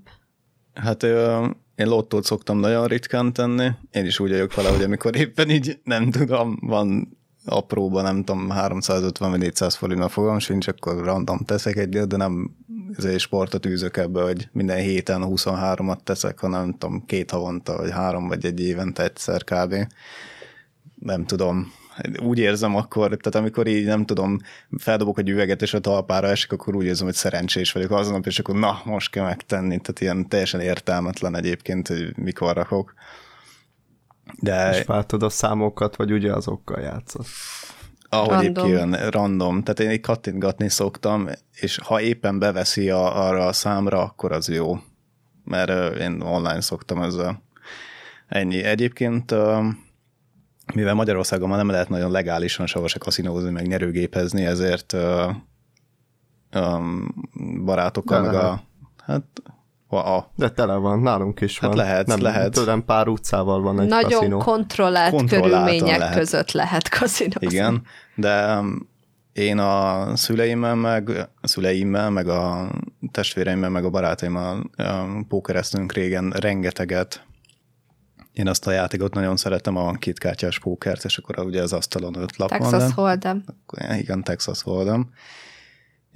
Hát 0.73 1.03
én 1.75 1.87
lottót 1.87 2.23
szoktam 2.23 2.59
nagyon 2.59 2.87
ritkán 2.87 3.33
tenni. 3.33 3.69
Én 3.91 4.05
is 4.05 4.19
úgy 4.19 4.29
vagyok 4.29 4.55
vele, 4.55 4.69
hogy 4.69 4.83
amikor 4.83 5.15
éppen 5.15 5.49
így 5.49 5.79
nem 5.83 6.11
tudom, 6.11 6.57
van 6.61 7.16
apróban, 7.47 8.03
nem 8.03 8.23
tudom, 8.23 8.49
350 8.49 9.29
vagy 9.29 9.39
400 9.39 9.75
forintban 9.75 10.09
fogom 10.09 10.39
sincs, 10.39 10.67
akkor 10.67 11.03
random 11.03 11.37
teszek 11.37 11.75
egyet, 11.75 12.07
de 12.07 12.17
nem 12.17 12.55
ezért 12.97 13.19
sportot 13.19 13.65
űzök 13.65 13.97
ebbe, 13.97 14.21
hogy 14.21 14.49
minden 14.51 14.77
héten 14.77 15.21
23-at 15.25 16.03
teszek, 16.03 16.39
hanem 16.39 16.61
nem 16.61 16.71
tudom, 16.71 17.05
két 17.05 17.31
havonta, 17.31 17.77
vagy 17.77 17.91
három, 17.91 18.27
vagy 18.27 18.45
egy 18.45 18.59
évente 18.59 19.03
egyszer 19.03 19.43
kb. 19.43 19.75
Nem 20.99 21.25
tudom, 21.25 21.71
úgy 22.23 22.39
érzem 22.39 22.75
akkor, 22.75 23.07
tehát 23.07 23.35
amikor 23.35 23.67
így 23.67 23.85
nem 23.85 24.05
tudom, 24.05 24.37
feldobok 24.77 25.19
egy 25.19 25.29
üveget, 25.29 25.61
és 25.61 25.73
a 25.73 25.79
talpára 25.79 26.27
esik, 26.27 26.51
akkor 26.51 26.75
úgy 26.75 26.85
érzem, 26.85 27.05
hogy 27.05 27.15
szerencsés 27.15 27.71
vagyok 27.71 27.91
aznap, 27.91 28.25
és 28.25 28.39
akkor 28.39 28.55
na, 28.55 28.81
most 28.85 29.11
kell 29.11 29.23
megtenni. 29.23 29.79
Tehát 29.79 29.99
ilyen 29.99 30.27
teljesen 30.27 30.59
értelmetlen 30.59 31.35
egyébként, 31.35 31.87
hogy 31.87 32.17
mikor 32.17 32.55
rakok. 32.55 32.93
De... 34.35 34.77
És 34.77 34.85
váltod 34.85 35.23
a 35.23 35.29
számokat, 35.29 35.95
vagy 35.95 36.11
ugye 36.11 36.33
azokkal 36.33 36.81
játszott? 36.81 37.25
Ahogy 38.09 38.29
random. 38.29 38.65
épp 38.65 38.71
kijön, 38.71 39.09
random. 39.09 39.63
Tehát 39.63 39.79
én 39.79 39.91
így 39.91 40.01
kattintgatni 40.01 40.69
szoktam, 40.69 41.29
és 41.51 41.79
ha 41.83 42.01
éppen 42.01 42.39
beveszi 42.39 42.89
a, 42.89 43.27
arra 43.27 43.45
a 43.45 43.53
számra, 43.53 44.01
akkor 44.01 44.31
az 44.31 44.49
jó. 44.49 44.79
Mert 45.43 45.69
uh, 45.69 46.01
én 46.01 46.21
online 46.21 46.61
szoktam 46.61 47.01
ezzel. 47.01 47.41
Ennyi. 48.27 48.63
Egyébként 48.63 49.31
uh, 49.31 49.65
mivel 50.73 50.93
Magyarországon 50.93 51.49
már 51.49 51.57
nem 51.57 51.69
lehet 51.69 51.89
nagyon 51.89 52.11
legálisan 52.11 52.65
sehova 52.65 52.87
se 52.87 52.97
kaszinózni, 52.97 53.49
meg 53.49 53.67
nyerőgépezni, 53.67 54.45
ezért 54.45 54.93
uh, 54.93 55.35
um, 56.53 57.13
barátokkal, 57.65 58.21
meg 58.21 58.33
a, 58.33 58.63
hát 59.05 59.23
a, 59.89 60.31
De 60.35 60.49
tele 60.49 60.75
van, 60.75 60.99
nálunk 60.99 61.41
is 61.41 61.59
hát 61.59 61.69
van. 61.69 61.77
lehet, 61.77 62.07
nem, 62.07 62.21
lehet. 62.21 62.51
Tőlem 62.51 62.85
pár 62.85 63.07
utcával 63.07 63.61
van 63.61 63.79
egy 63.79 63.87
Nagyon 63.87 64.11
kaszinó. 64.11 64.37
kontrollált 64.37 65.29
körülmények 65.29 65.97
lehet. 65.97 66.17
között 66.17 66.51
lehet 66.51 66.89
kaszinózni. 66.89 67.47
Igen, 67.47 67.81
de 68.15 68.59
én 69.33 69.57
a 69.57 70.15
szüleimmel, 70.15 70.75
meg 70.75 71.09
a 71.41 71.47
szüleimmel, 71.47 72.09
meg 72.09 72.27
a 72.27 72.71
testvéreimmel, 73.11 73.69
meg 73.69 73.85
a 73.85 73.89
barátaimmal 73.89 74.69
pókereztünk 75.27 75.91
régen 75.91 76.29
rengeteget. 76.29 77.25
Én 78.33 78.47
azt 78.47 78.67
a 78.67 78.71
játékot 78.71 79.13
nagyon 79.13 79.37
szeretem, 79.37 79.75
a 79.75 79.91
kétkártyás 79.91 80.59
pókert, 80.59 81.03
és 81.05 81.17
akkor 81.17 81.45
ugye 81.45 81.61
az 81.61 81.73
asztalon 81.73 82.15
öt 82.15 82.37
lap 82.37 82.49
Texas 82.49 82.71
van. 82.71 82.79
Texas 82.79 82.93
Hold'em. 82.95 83.37
Igen, 83.99 84.23
Texas 84.23 84.61
Hold'em. 84.65 85.01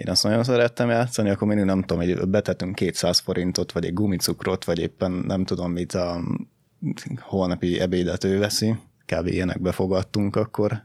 Én 0.02 0.10
azt 0.10 0.24
nagyon 0.24 0.44
szerettem 0.44 0.90
játszani, 0.90 1.30
akkor 1.30 1.48
mindig 1.48 1.66
nem 1.66 1.82
tudom, 1.82 2.04
hogy 2.04 2.28
betettünk 2.28 2.76
200 2.76 3.20
forintot, 3.20 3.72
vagy 3.72 3.86
egy 3.86 3.94
gumicukrot, 3.94 4.66
vagy 4.66 4.80
éppen 4.80 5.12
nem 5.12 5.46
tudom 5.46 5.72
mit 5.72 5.94
a 5.94 6.22
holnapi 7.20 7.80
ebédet 7.80 8.24
ő 8.24 8.40
veszi. 8.40 8.76
Kb. 9.06 9.28
ilyenekbe 9.28 9.72
fogadtunk 9.72 10.36
akkor 10.36 10.84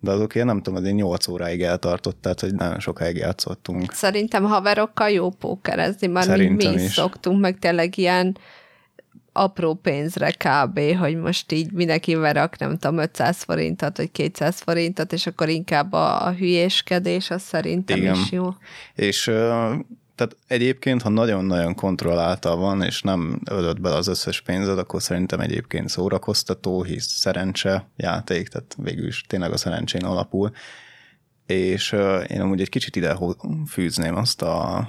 de 0.00 0.10
azok 0.10 0.34
én 0.34 0.44
nem 0.44 0.62
tudom, 0.62 0.78
azért 0.78 0.94
8 0.94 1.28
óráig 1.28 1.62
eltartott, 1.62 2.22
tehát 2.22 2.40
hogy 2.40 2.54
nagyon 2.54 2.80
sokáig 2.80 3.16
játszottunk. 3.16 3.92
Szerintem 3.92 4.44
haverokkal 4.44 5.10
jó 5.10 5.30
pókerezni, 5.30 6.06
már 6.06 6.24
Szerintem 6.24 6.72
mi 6.72 6.82
is 6.82 6.92
szoktunk, 6.92 7.40
meg 7.40 7.58
tényleg 7.58 7.98
ilyen 7.98 8.36
apró 9.32 9.74
pénzre 9.74 10.30
kb., 10.30 10.80
hogy 10.98 11.16
most 11.16 11.52
így 11.52 11.72
mindenki 11.72 12.14
verak, 12.14 12.58
nem 12.58 12.78
tudom, 12.78 12.98
500 12.98 13.42
forintot, 13.42 13.96
vagy 13.96 14.10
200 14.10 14.60
forintot, 14.60 15.12
és 15.12 15.26
akkor 15.26 15.48
inkább 15.48 15.92
a, 15.92 16.26
a 16.26 16.32
hülyéskedés, 16.32 17.30
az 17.30 17.42
szerintem 17.42 17.96
Igen. 17.96 18.14
is 18.14 18.30
jó. 18.30 18.54
És 18.94 19.24
tehát 20.20 20.36
egyébként, 20.46 21.02
ha 21.02 21.08
nagyon-nagyon 21.08 21.74
kontrollálta 21.74 22.56
van, 22.56 22.82
és 22.82 23.02
nem 23.02 23.40
ölött 23.50 23.80
be 23.80 23.94
az 23.94 24.06
összes 24.06 24.40
pénzed, 24.40 24.78
akkor 24.78 25.02
szerintem 25.02 25.40
egyébként 25.40 25.88
szórakoztató, 25.88 26.82
hisz 26.82 27.06
szerencse 27.06 27.88
játék, 27.96 28.48
tehát 28.48 28.76
végül 28.76 29.06
is 29.06 29.22
tényleg 29.22 29.52
a 29.52 29.56
szerencsén 29.56 30.04
alapul. 30.04 30.50
És 31.46 31.92
én 32.26 32.40
amúgy 32.40 32.60
egy 32.60 32.68
kicsit 32.68 32.96
ide 32.96 33.18
fűzném 33.68 34.16
azt 34.16 34.42
a 34.42 34.88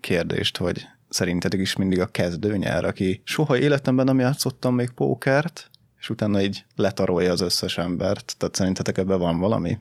kérdést, 0.00 0.56
hogy 0.56 0.86
szerintetek 1.10 1.60
is 1.60 1.76
mindig 1.76 2.00
a 2.00 2.06
kezdő 2.06 2.56
nyer, 2.56 2.84
aki 2.84 3.20
soha 3.24 3.58
életemben 3.58 4.04
nem 4.04 4.18
játszottam 4.18 4.74
még 4.74 4.90
pókert, 4.90 5.70
és 5.98 6.10
utána 6.10 6.40
így 6.40 6.64
letarolja 6.76 7.32
az 7.32 7.40
összes 7.40 7.78
embert. 7.78 8.34
Tehát 8.38 8.54
szerintetek 8.54 8.98
ebben 8.98 9.18
van 9.18 9.38
valami? 9.38 9.78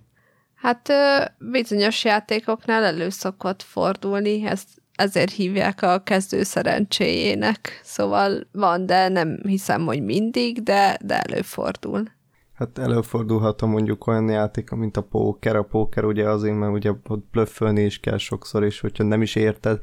Hát 0.55 0.91
bizonyos 1.37 2.03
játékoknál 2.03 2.83
elő 2.83 3.09
szokott 3.09 3.61
fordulni, 3.63 4.45
ezt 4.45 4.67
ezért 4.99 5.31
hívják 5.31 5.81
a 5.81 6.03
kezdő 6.03 6.43
szerencséjének. 6.43 7.79
Szóval 7.83 8.47
van, 8.51 8.85
de 8.85 9.07
nem 9.07 9.39
hiszem, 9.43 9.85
hogy 9.85 10.03
mindig, 10.03 10.63
de, 10.63 10.97
de 11.05 11.19
előfordul. 11.19 12.03
Hát 12.53 12.77
előfordulhat 12.77 13.61
a 13.61 13.65
mondjuk 13.65 14.07
olyan 14.07 14.29
játék, 14.29 14.69
mint 14.69 14.97
a 14.97 15.01
póker. 15.01 15.55
A 15.55 15.63
póker 15.63 16.03
ugye 16.03 16.29
azért, 16.29 16.57
mert 16.57 16.73
ugye 16.73 16.91
ott 17.07 17.25
blöffölni 17.31 17.81
is 17.81 17.99
kell 17.99 18.17
sokszor, 18.17 18.63
és 18.63 18.79
hogyha 18.79 19.03
nem 19.03 19.21
is 19.21 19.35
érted, 19.35 19.79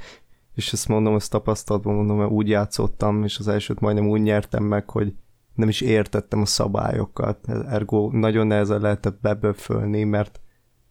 és 0.56 0.72
ezt 0.72 0.88
mondom, 0.88 1.14
ezt 1.14 1.30
tapasztalatban 1.30 1.94
mondom, 1.94 2.18
mert 2.18 2.30
úgy 2.30 2.48
játszottam, 2.48 3.24
és 3.24 3.38
az 3.38 3.48
elsőt 3.48 3.80
majdnem 3.80 4.08
úgy 4.08 4.22
nyertem 4.22 4.64
meg, 4.64 4.90
hogy 4.90 5.14
nem 5.54 5.68
is 5.68 5.80
értettem 5.80 6.40
a 6.40 6.46
szabályokat, 6.46 7.48
ergo 7.48 8.10
nagyon 8.12 8.46
nehezen 8.46 8.80
lehetett 8.80 9.20
beböfölni, 9.20 10.04
mert 10.04 10.40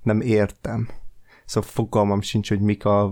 nem 0.04 0.22
értem. 0.22 0.88
Szóval 1.46 1.70
fogalmam 1.70 2.22
sincs, 2.22 2.50
hogy 2.50 2.62
mik 2.62 2.86
a, 2.86 3.04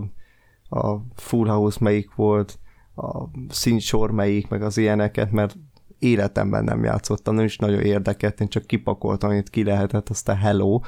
a 0.69 0.97
Full 1.15 1.47
House 1.47 1.77
melyik 1.81 2.15
volt, 2.15 2.59
a 2.95 3.23
színsor 3.49 4.11
melyik, 4.11 4.47
meg 4.47 4.61
az 4.61 4.77
ilyeneket, 4.77 5.31
mert 5.31 5.57
életemben 5.99 6.63
nem 6.63 6.83
játszottam, 6.83 7.35
nem 7.35 7.45
is 7.45 7.57
nagyon 7.57 7.81
érdekelt, 7.81 8.41
én 8.41 8.47
csak 8.47 8.65
kipakoltam, 8.65 9.29
amit 9.29 9.49
ki 9.49 9.63
lehetett, 9.63 10.09
aztán 10.09 10.37
hello, 10.37 10.79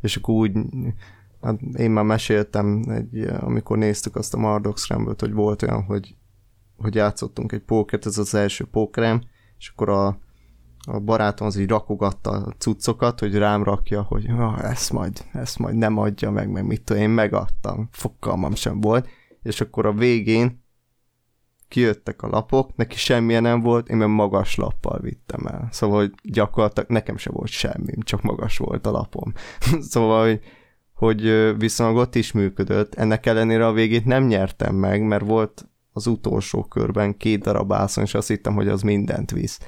és 0.00 0.16
akkor 0.16 0.34
úgy, 0.34 0.52
hát 1.44 1.60
én 1.76 1.90
már 1.90 2.04
meséltem, 2.04 2.84
egy, 2.88 3.26
amikor 3.40 3.78
néztük 3.78 4.16
azt 4.16 4.34
a 4.34 4.38
Mardox 4.38 4.82
scramble 4.82 5.14
hogy 5.18 5.32
volt 5.32 5.62
olyan, 5.62 5.82
hogy, 5.82 6.16
hogy 6.76 6.94
játszottunk 6.94 7.52
egy 7.52 7.62
pókert, 7.62 8.06
ez 8.06 8.18
az 8.18 8.34
első 8.34 8.64
pókerem, 8.64 9.22
és 9.58 9.68
akkor 9.68 9.88
a 9.88 10.18
a 10.86 11.00
barátom 11.00 11.46
az 11.46 11.56
így 11.56 11.68
rakogatta 11.68 12.30
a 12.30 12.52
cuccokat, 12.58 13.20
hogy 13.20 13.34
rám 13.36 13.62
rakja, 13.62 14.02
hogy 14.02 14.26
ah, 14.28 14.70
ezt 14.70 14.92
majd, 14.92 15.24
ezt 15.32 15.58
majd 15.58 15.76
nem 15.76 15.98
adja 15.98 16.30
meg, 16.30 16.50
meg 16.50 16.66
mit 16.66 16.82
tudom, 16.82 17.02
én 17.02 17.10
megadtam, 17.10 17.88
fokalmam 17.92 18.54
sem 18.54 18.80
volt, 18.80 19.08
és 19.42 19.60
akkor 19.60 19.86
a 19.86 19.92
végén 19.92 20.62
kijöttek 21.68 22.22
a 22.22 22.28
lapok, 22.28 22.76
neki 22.76 22.96
semmilyen 22.96 23.42
nem 23.42 23.60
volt, 23.60 23.88
én 23.88 23.96
meg 23.96 24.08
magas 24.08 24.56
lappal 24.56 24.98
vittem 25.00 25.46
el. 25.46 25.68
Szóval, 25.70 25.98
hogy 25.98 26.12
gyakorlatilag 26.22 26.90
nekem 26.90 27.16
sem 27.16 27.32
volt 27.32 27.50
semmi, 27.50 27.92
csak 27.98 28.22
magas 28.22 28.58
volt 28.58 28.86
a 28.86 28.90
lapom. 28.90 29.32
szóval, 29.92 30.26
hogy, 30.26 30.40
hogy 30.94 31.54
viszonylag 31.58 31.96
ott 31.96 32.14
is 32.14 32.32
működött, 32.32 32.94
ennek 32.94 33.26
ellenére 33.26 33.66
a 33.66 33.72
végét 33.72 34.04
nem 34.04 34.24
nyertem 34.26 34.74
meg, 34.74 35.02
mert 35.02 35.26
volt 35.26 35.68
az 35.92 36.06
utolsó 36.06 36.64
körben 36.64 37.16
két 37.16 37.42
darab 37.42 37.72
ászon, 37.72 38.04
és 38.04 38.14
azt 38.14 38.28
hittem, 38.28 38.54
hogy 38.54 38.68
az 38.68 38.82
mindent 38.82 39.30
visz 39.30 39.60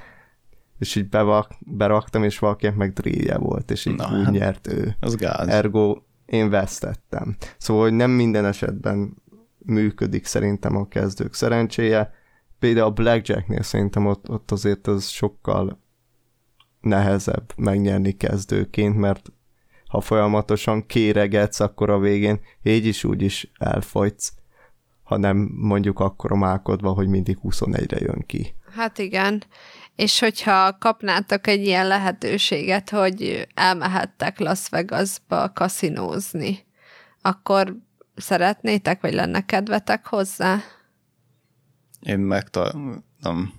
és 0.79 0.95
így 0.95 1.09
bevak, 1.09 1.51
beraktam, 1.59 2.25
és 2.25 2.39
valakinek 2.39 2.77
meg 2.77 2.93
drillje 2.93 3.39
volt, 3.39 3.71
és 3.71 3.87
így 3.87 3.97
Na, 3.97 4.19
úgy 4.19 4.25
hát, 4.25 4.33
nyert 4.33 4.67
ő. 4.67 4.97
Az 5.01 5.15
gáz. 5.15 5.49
Ergo 5.49 5.99
én 6.27 6.51
vesztettem. 6.51 7.37
Szóval, 7.59 7.83
hogy 7.83 7.93
nem 7.93 8.11
minden 8.11 8.45
esetben 8.45 9.15
működik 9.59 10.25
szerintem 10.25 10.77
a 10.77 10.89
kezdők 10.89 11.35
szerencséje. 11.35 12.13
Például 12.59 12.87
a 12.87 12.91
Blackjacknél 12.91 13.63
szerintem 13.63 14.07
ott, 14.07 14.31
ott 14.31 14.51
azért 14.51 14.87
az 14.87 15.07
sokkal 15.07 15.81
nehezebb 16.81 17.53
megnyerni 17.57 18.13
kezdőként, 18.13 18.97
mert 18.97 19.33
ha 19.97 20.03
folyamatosan 20.03 20.87
kéregetsz, 20.87 21.61
akkor 21.61 21.91
a 21.91 21.99
végén 21.99 22.41
így 22.63 22.87
is 22.87 23.05
úgy 23.05 23.23
is 23.23 23.51
elfogysz, 23.59 24.33
ha 25.03 25.17
nem 25.17 25.51
mondjuk 25.55 25.99
akkor 25.99 26.33
a 26.33 26.37
mákodva, 26.37 26.91
hogy 26.91 27.09
mindig 27.09 27.39
21-re 27.43 27.99
jön 28.01 28.25
ki. 28.27 28.55
Hát 28.75 28.99
igen, 28.99 29.43
és 29.95 30.19
hogyha 30.19 30.79
kapnátok 30.79 31.47
egy 31.47 31.65
ilyen 31.65 31.87
lehetőséget, 31.87 32.91
hogy 32.91 33.47
elmehettek 33.55 34.39
Las 34.39 34.69
Vegasba 34.69 35.53
kaszinózni, 35.53 36.67
akkor 37.23 37.77
szeretnétek, 38.17 39.01
vagy 39.01 39.15
lenne 39.15 39.45
kedvetek 39.45 40.07
hozzá? 40.07 40.59
Én 42.01 42.19
megtalálom. 42.19 43.05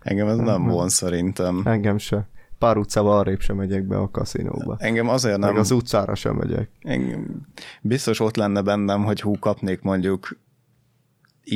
Engem 0.00 0.28
ez 0.28 0.36
nem 0.36 0.64
von 0.64 0.88
szerintem. 0.88 1.62
Engem 1.64 1.98
se. 1.98 2.28
Pár 2.58 2.76
utcával 2.76 3.18
arrébb 3.18 3.40
sem 3.40 3.56
megyek 3.56 3.86
be 3.86 3.96
a 3.96 4.10
kaszinóba. 4.10 4.76
Engem 4.78 5.08
azért 5.08 5.38
nem. 5.38 5.50
Meg 5.50 5.58
az 5.58 5.70
utcára 5.70 6.14
sem 6.14 6.34
megyek. 6.34 6.70
Engem 6.80 7.46
biztos 7.82 8.20
ott 8.20 8.36
lenne 8.36 8.62
bennem, 8.62 9.04
hogy 9.04 9.20
hú, 9.20 9.38
kapnék 9.38 9.80
mondjuk 9.80 10.38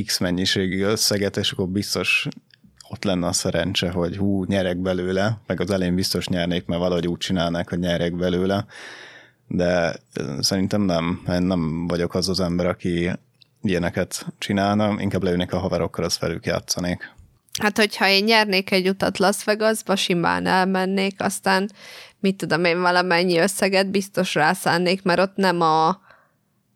X 0.05 0.19
mennyiségű 0.19 0.83
összeget, 0.83 1.37
és 1.37 1.53
akkor 1.53 1.69
biztos 1.69 2.29
ott 2.91 3.05
lenne 3.05 3.27
a 3.27 3.33
szerencse, 3.33 3.91
hogy 3.91 4.17
hú, 4.17 4.45
nyerek 4.45 4.79
belőle, 4.79 5.41
meg 5.47 5.61
az 5.61 5.71
elén 5.71 5.95
biztos 5.95 6.29
nyernék, 6.29 6.67
mert 6.67 6.81
valahogy 6.81 7.07
úgy 7.07 7.19
csinálnák, 7.19 7.69
hogy 7.69 7.79
nyerek 7.79 8.17
belőle, 8.17 8.67
de 9.47 9.97
szerintem 10.41 10.83
nem, 10.83 11.23
én 11.29 11.43
nem 11.43 11.87
vagyok 11.87 12.15
az 12.15 12.29
az 12.29 12.41
ember, 12.41 12.67
aki 12.67 13.11
ilyeneket 13.63 14.27
csinálna, 14.39 14.95
inkább 14.99 15.23
leülnék 15.23 15.53
a 15.53 15.59
haverokkal, 15.59 16.05
az 16.05 16.19
velük 16.19 16.47
játszanék. 16.47 17.13
Hát, 17.59 17.77
hogyha 17.77 18.09
én 18.09 18.25
nyernék 18.25 18.71
egy 18.71 18.89
utat 18.89 19.19
Las 19.19 19.45
Vegasba, 19.45 19.97
simán 19.97 20.47
elmennék, 20.47 21.23
aztán 21.23 21.71
mit 22.21 22.37
tudom 22.37 22.65
én, 22.65 22.81
valamennyi 22.81 23.39
összeget 23.39 23.91
biztos 23.91 24.35
rászánnék, 24.35 25.03
mert 25.03 25.21
ott 25.21 25.37
nem 25.37 25.61
a 25.61 26.01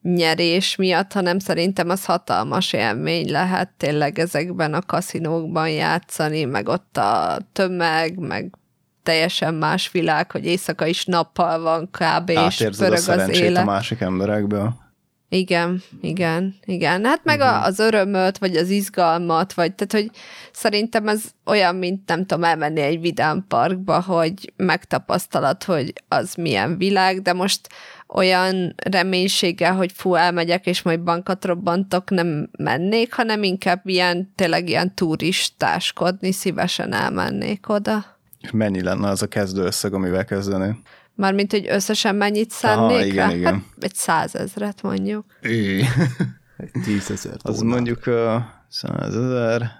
nyerés 0.02 0.76
miatt, 0.76 1.12
hanem 1.12 1.38
szerintem 1.38 1.88
az 1.88 2.04
hatalmas 2.04 2.72
élmény 2.72 3.30
lehet 3.30 3.70
tényleg 3.76 4.18
ezekben 4.18 4.74
a 4.74 4.82
kaszinókban 4.82 5.70
játszani, 5.70 6.44
meg 6.44 6.68
ott 6.68 6.96
a 6.96 7.38
tömeg, 7.52 8.18
meg 8.18 8.54
teljesen 9.02 9.54
más 9.54 9.90
világ, 9.90 10.30
hogy 10.30 10.46
éjszaka 10.46 10.86
is 10.86 11.04
nappal 11.04 11.60
van 11.60 11.90
kb. 11.90 12.30
és 12.30 12.68
pörög 12.76 13.08
a 13.08 13.12
az 13.12 13.28
élet. 13.28 13.62
a 13.62 13.64
másik 13.64 14.00
emberekből. 14.00 14.83
Igen, 15.28 15.82
igen, 16.00 16.54
igen. 16.64 17.04
Hát 17.04 17.24
meg 17.24 17.40
uh-huh. 17.40 17.64
az 17.64 17.78
örömöt, 17.78 18.38
vagy 18.38 18.56
az 18.56 18.68
izgalmat, 18.68 19.52
vagy 19.52 19.74
tehát, 19.74 19.92
hogy 19.92 20.18
szerintem 20.52 21.08
ez 21.08 21.22
olyan, 21.44 21.76
mint 21.76 22.08
nem 22.08 22.26
tudom, 22.26 22.44
elmenni 22.44 22.80
egy 22.80 23.00
vidám 23.00 23.44
parkba, 23.48 24.02
hogy 24.02 24.52
megtapasztalat, 24.56 25.64
hogy 25.64 25.92
az 26.08 26.34
milyen 26.34 26.78
világ, 26.78 27.22
de 27.22 27.32
most 27.32 27.68
olyan 28.08 28.74
reménységgel, 28.90 29.74
hogy 29.74 29.92
fú, 29.92 30.14
elmegyek, 30.14 30.66
és 30.66 30.82
majd 30.82 31.00
bankot 31.00 31.44
robbantok, 31.44 32.10
nem 32.10 32.50
mennék, 32.58 33.14
hanem 33.14 33.42
inkább 33.42 33.80
ilyen, 33.84 34.32
tényleg 34.34 34.68
ilyen 34.68 34.94
turistáskodni, 34.94 36.32
szívesen 36.32 36.92
elmennék 36.92 37.68
oda. 37.68 38.04
Mennyi 38.52 38.82
lenne 38.82 39.08
az 39.08 39.22
a 39.22 39.26
kezdő 39.26 39.62
összeg, 39.62 39.94
amivel 39.94 40.24
kezdeni? 40.24 40.82
Mármint, 41.14 41.50
hogy 41.50 41.66
összesen 41.68 42.14
mennyit 42.14 42.50
szánnék 42.50 42.96
Aha, 42.96 43.04
igen, 43.04 43.30
igen. 43.30 43.52
Hát 43.52 43.62
egy 43.80 43.94
százezret 43.94 44.82
mondjuk. 44.82 45.24
É. 45.40 45.84
egy 46.56 46.70
tízezer 46.84 47.36
Az 47.42 47.60
mondjuk 47.60 48.06
uh, 48.06 48.34
százezer, 48.68 49.70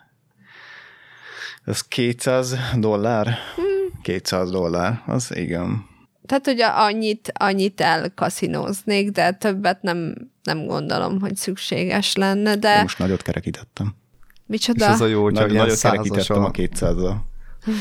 ez 1.64 1.81
200 1.81 2.55
dollár? 2.76 3.26
Hmm. 3.26 4.00
200 4.03 4.50
dollár, 4.50 5.03
az 5.07 5.37
igen. 5.37 5.93
Tehát, 6.26 6.45
hogy 6.45 6.61
annyit, 6.61 7.33
annyit 7.35 7.81
elkaszinóznék, 7.81 9.11
de 9.11 9.33
többet 9.33 9.83
nem, 9.83 10.14
nem 10.43 10.67
gondolom, 10.67 11.21
hogy 11.21 11.37
szükséges 11.37 12.14
lenne, 12.14 12.57
de... 12.57 12.83
Most 12.83 12.99
nagyot 12.99 13.23
kerekítettem. 13.23 13.95
Micsoda? 14.47 14.85
És 14.85 14.91
az 14.91 15.00
a 15.00 15.07
jó, 15.07 15.23
hogy 15.23 15.33
Nagy, 15.33 15.53
nagyot 15.53 15.81
kerekítettem 15.81 16.45
a 16.45 16.50
200-al. 16.50 17.14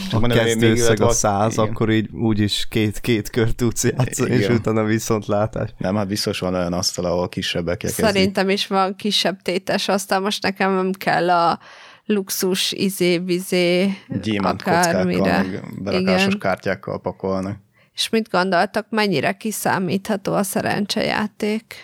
Csak 0.10 0.24
a 0.24 0.28
kezdőszög 0.28 1.02
a 1.02 1.12
száz, 1.12 1.54
igen. 1.54 1.66
akkor 1.66 1.90
így 1.90 2.10
úgyis 2.12 2.68
két, 2.70 3.00
két 3.00 3.30
kör 3.30 3.52
tudsz 3.52 3.84
játszani, 3.84 4.36
igen. 4.36 4.52
és 4.52 4.58
utána 4.58 4.84
viszont 4.84 5.26
látás. 5.26 5.70
Nem, 5.78 5.96
hát 5.96 6.08
biztos 6.08 6.40
van 6.40 6.54
olyan 6.54 6.74
asztal, 6.74 7.06
ahol 7.06 7.30
kisebbek 7.30 7.88
Szerintem 7.88 8.50
is 8.50 8.68
van 8.68 8.96
kisebb 8.96 9.42
tétes 9.42 9.88
asztal, 9.88 10.20
most 10.20 10.44
nekem 10.44 10.74
nem 10.74 10.92
kell 10.92 11.30
a 11.30 11.60
luxus 12.06 12.72
izé-vizé 12.72 13.94
akármire. 14.38 15.46
Gyémánt 15.84 16.38
kártyákkal 16.38 17.02
pakolnak. 17.02 17.58
És 17.94 18.10
mit 18.10 18.30
gondoltak, 18.30 18.88
mennyire 18.90 19.32
kiszámítható 19.32 20.34
a 20.34 20.44
szerencsejáték? 20.44 21.76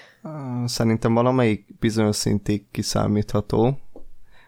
Szerintem 0.65 1.13
valamelyik 1.13 1.65
bizonyos 1.79 2.15
szintig 2.15 2.63
kiszámítható. 2.71 3.79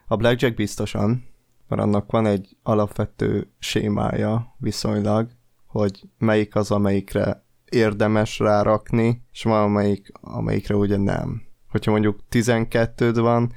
A 0.07 0.15
Blackjack 0.15 0.55
biztosan, 0.55 1.30
mert 1.71 1.83
annak 1.83 2.11
van 2.11 2.25
egy 2.25 2.57
alapvető 2.63 3.51
sémája 3.59 4.55
viszonylag, 4.57 5.29
hogy 5.65 6.01
melyik 6.17 6.55
az, 6.55 6.71
amelyikre 6.71 7.45
érdemes 7.69 8.39
rárakni, 8.39 9.23
és 9.31 9.43
van 9.43 9.63
amelyik, 9.63 10.11
amelyikre 10.21 10.75
ugye 10.75 10.97
nem. 10.97 11.41
Hogyha 11.69 11.91
mondjuk 11.91 12.19
12 12.29 13.13
van, 13.13 13.53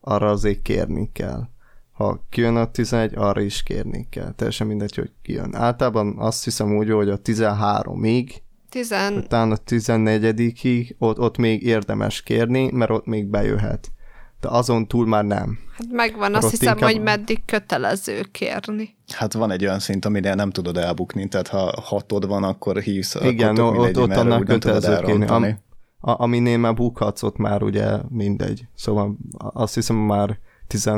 arra 0.00 0.30
azért 0.30 0.62
kérni 0.62 1.10
kell 1.12 1.48
ha 1.96 2.26
kijön 2.30 2.56
a 2.56 2.70
11, 2.70 3.12
arra 3.14 3.40
is 3.40 3.62
kérni 3.62 4.06
kell. 4.10 4.32
Teljesen 4.32 4.66
mindegy, 4.66 4.94
hogy 4.94 5.12
kijön. 5.22 5.54
Általában 5.54 6.18
azt 6.18 6.44
hiszem 6.44 6.76
úgy, 6.76 6.90
hogy 6.90 7.08
a 7.08 7.20
13-ig, 7.20 8.30
Tizen... 8.68 9.14
utána 9.14 9.54
a 9.54 9.62
14-ig, 9.66 10.94
ott, 10.98 11.18
ott 11.18 11.36
még 11.36 11.62
érdemes 11.62 12.22
kérni, 12.22 12.70
mert 12.70 12.90
ott 12.90 13.06
még 13.06 13.26
bejöhet. 13.26 13.92
De 14.46 14.52
azon 14.52 14.86
túl 14.86 15.06
már 15.06 15.24
nem. 15.24 15.58
Hát 15.72 15.86
megvan, 15.90 16.34
azt 16.34 16.50
hiszem, 16.50 16.74
inkább... 16.74 16.90
hogy 16.90 17.02
meddig 17.02 17.44
kötelező 17.44 18.20
kérni. 18.32 18.96
Hát 19.12 19.32
van 19.32 19.50
egy 19.50 19.64
olyan 19.64 19.78
szint, 19.78 20.04
amire 20.04 20.34
nem 20.34 20.50
tudod 20.50 20.76
elbukni, 20.76 21.28
tehát 21.28 21.48
ha 21.48 21.80
hatod 21.82 22.26
van, 22.26 22.44
akkor 22.44 22.78
hívsz. 22.78 23.14
Igen, 23.14 23.56
akkor 23.56 23.78
ott, 23.78 23.98
ott 23.98 24.16
annak 24.16 24.44
kötelező 24.44 24.98
kérni. 25.04 25.26
Am, 25.26 25.42
a, 26.00 26.22
aminél 26.22 26.58
már 26.58 26.74
bukhatsz, 26.74 27.22
ott 27.22 27.36
már 27.36 27.62
ugye 27.62 27.96
mindegy. 28.08 28.66
Szóval 28.74 29.16
azt 29.38 29.74
hiszem 29.74 29.96
már 29.96 30.38
10 30.66 30.90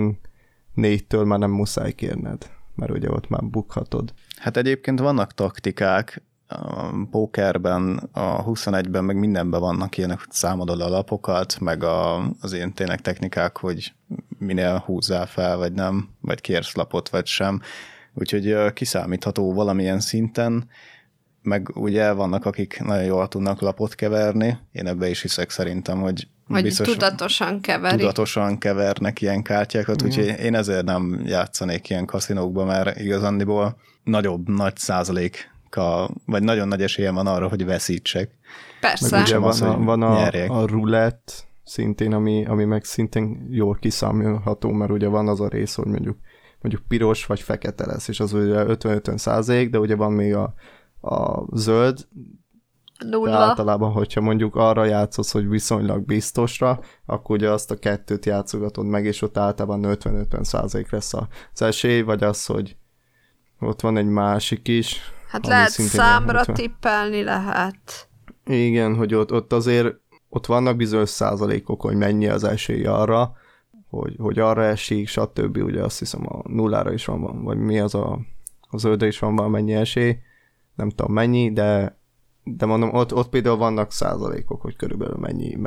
négytől 0.75 1.25
már 1.25 1.39
nem 1.39 1.51
muszáj 1.51 1.93
kérned, 1.93 2.51
mert 2.75 2.93
ugye 2.93 3.11
ott 3.11 3.29
már 3.29 3.45
bukhatod. 3.45 4.15
Hát 4.37 4.57
egyébként 4.57 5.01
vannak 5.01 5.35
taktikák, 5.35 6.23
a 6.49 6.91
pókerben, 7.11 8.09
a 8.13 8.45
21-ben, 8.45 9.05
meg 9.05 9.17
mindenben 9.17 9.61
vannak 9.61 9.97
ilyenek, 9.97 10.19
hogy 10.19 10.31
számodod 10.31 10.81
a 10.81 10.89
lapokat, 10.89 11.61
meg 11.61 11.83
a, 11.83 12.17
az 12.41 12.53
ilyen 12.53 12.75
tényleg 12.75 13.01
technikák, 13.01 13.57
hogy 13.57 13.93
minél 14.39 14.83
húzzál 14.87 15.27
fel, 15.27 15.57
vagy 15.57 15.73
nem, 15.73 16.09
vagy 16.21 16.41
kérsz 16.41 16.75
lapot, 16.75 17.09
vagy 17.09 17.27
sem. 17.27 17.61
Úgyhogy 18.15 18.73
kiszámítható 18.73 19.53
valamilyen 19.53 20.01
szinten, 20.01 20.69
meg 21.43 21.71
ugye 21.75 22.13
vannak, 22.13 22.45
akik 22.45 22.81
nagyon 22.85 23.05
jól 23.05 23.29
tudnak 23.29 23.61
lapot 23.61 23.95
keverni, 23.95 24.59
én 24.73 24.87
ebbe 24.87 25.09
is 25.09 25.23
hiszek 25.23 25.51
szerintem, 25.51 26.01
hogy 26.01 26.29
vagy 26.47 26.63
biztos, 26.63 26.87
tudatosan 26.87 27.61
keverik. 27.61 27.99
Tudatosan 27.99 28.59
kevernek 28.59 29.21
ilyen 29.21 29.43
kártyákat, 29.43 30.03
úgyhogy 30.03 30.27
én 30.27 30.55
ezért 30.55 30.85
nem 30.85 31.23
játszanék 31.25 31.91
ilyen 31.91 32.07
kaszinókba, 32.07 32.65
mert 32.65 33.01
igazándiból 33.01 33.77
nagyobb, 34.05 34.49
nagy 34.49 34.77
százaléka, 35.71 36.11
vagy 36.27 36.43
nagyon 36.43 36.69
nagy 36.69 36.83
esélyem 36.83 37.15
van 37.15 37.27
arra, 37.27 37.49
hogy 37.49 37.65
veszítsek. 37.65 38.31
Persze. 38.81 39.17
Meg 39.17 39.27
ugye 39.27 39.39
van, 39.39 39.49
az, 39.49 39.63
a, 39.63 39.79
van 39.79 40.03
a, 40.03 40.27
a 40.49 40.67
rulett 40.67 41.47
szintén, 41.65 42.13
ami, 42.13 42.47
ami 42.47 42.65
meg 42.65 42.85
szintén 42.85 43.49
jól 43.51 43.79
kiszámolható, 43.81 44.71
mert 44.71 44.91
ugye 44.91 45.07
van 45.07 45.29
az 45.29 45.41
a 45.41 45.49
rész, 45.49 45.75
hogy 45.75 45.87
mondjuk 45.87 46.17
mondjuk 46.61 46.89
piros 46.89 47.27
vagy 47.27 47.41
fekete 47.41 47.87
lesz, 47.87 48.09
és 48.09 48.21
az 48.21 48.33
ugye 48.33 48.65
50-50 48.67 49.17
százalék, 49.17 49.71
de 49.71 49.79
ugye 49.79 49.97
van 49.97 50.13
még 50.13 50.35
a, 50.35 50.55
a 51.01 51.45
zöld, 51.53 52.07
Nulla. 52.99 53.31
De 53.31 53.37
általában, 53.37 53.93
hogyha 53.93 54.21
mondjuk 54.21 54.57
arra 54.57 54.85
játszasz, 54.85 55.33
hogy 55.33 55.49
viszonylag 55.49 56.05
biztosra, 56.05 56.81
akkor 57.07 57.37
ugye 57.37 57.51
azt 57.51 57.71
a 57.71 57.79
kettőt 57.79 58.27
játszogatod 58.27 58.87
meg, 58.87 59.05
és 59.05 59.23
ott 59.23 59.37
általában 59.37 59.97
50-50 60.01 60.45
százalék 60.45 60.91
lesz 60.91 61.15
az 61.15 61.63
esély, 61.63 62.01
vagy 62.01 62.23
az, 62.23 62.47
hogy 62.47 62.77
ott 63.61 63.81
van 63.81 63.97
egy 63.97 64.07
másik 64.07 64.69
is. 64.69 65.01
Hát 65.29 65.47
lehet 65.47 65.71
számra 65.71 66.41
50. 66.41 66.55
tippelni 66.55 67.23
lehet. 67.23 68.09
Igen, 68.45 68.95
hogy 68.95 69.15
ott, 69.15 69.33
ott 69.33 69.53
azért 69.53 69.95
ott 70.29 70.47
vannak 70.47 70.77
bizonyos 70.77 71.09
százalékok, 71.09 71.81
hogy 71.81 71.97
mennyi 71.97 72.27
az 72.27 72.45
esély 72.45 72.85
arra, 72.85 73.33
hogy, 73.89 74.15
hogy 74.19 74.39
arra 74.39 74.65
esik, 74.65 75.09
stb. 75.09 75.57
Ugye 75.57 75.83
azt 75.83 75.99
hiszem 75.99 76.27
a 76.27 76.43
nullára 76.45 76.93
is 76.93 77.05
van, 77.05 77.43
vagy 77.45 77.59
mi 77.59 77.79
az 77.79 77.95
a, 77.95 78.19
az 78.71 78.81
zöldre 78.81 79.07
is 79.07 79.19
van 79.19 79.37
valamennyi 79.37 79.75
esély, 79.75 80.19
nem 80.75 80.91
tudom 80.91 81.13
mennyi, 81.13 81.53
de 81.53 81.99
de 82.57 82.67
mondom, 82.67 82.95
ott, 82.95 83.15
ott 83.15 83.29
például 83.29 83.57
vannak 83.57 83.93
százalékok, 83.93 84.61
hogy 84.61 84.77
körülbelül 84.77 85.17
mennyi, 85.17 85.59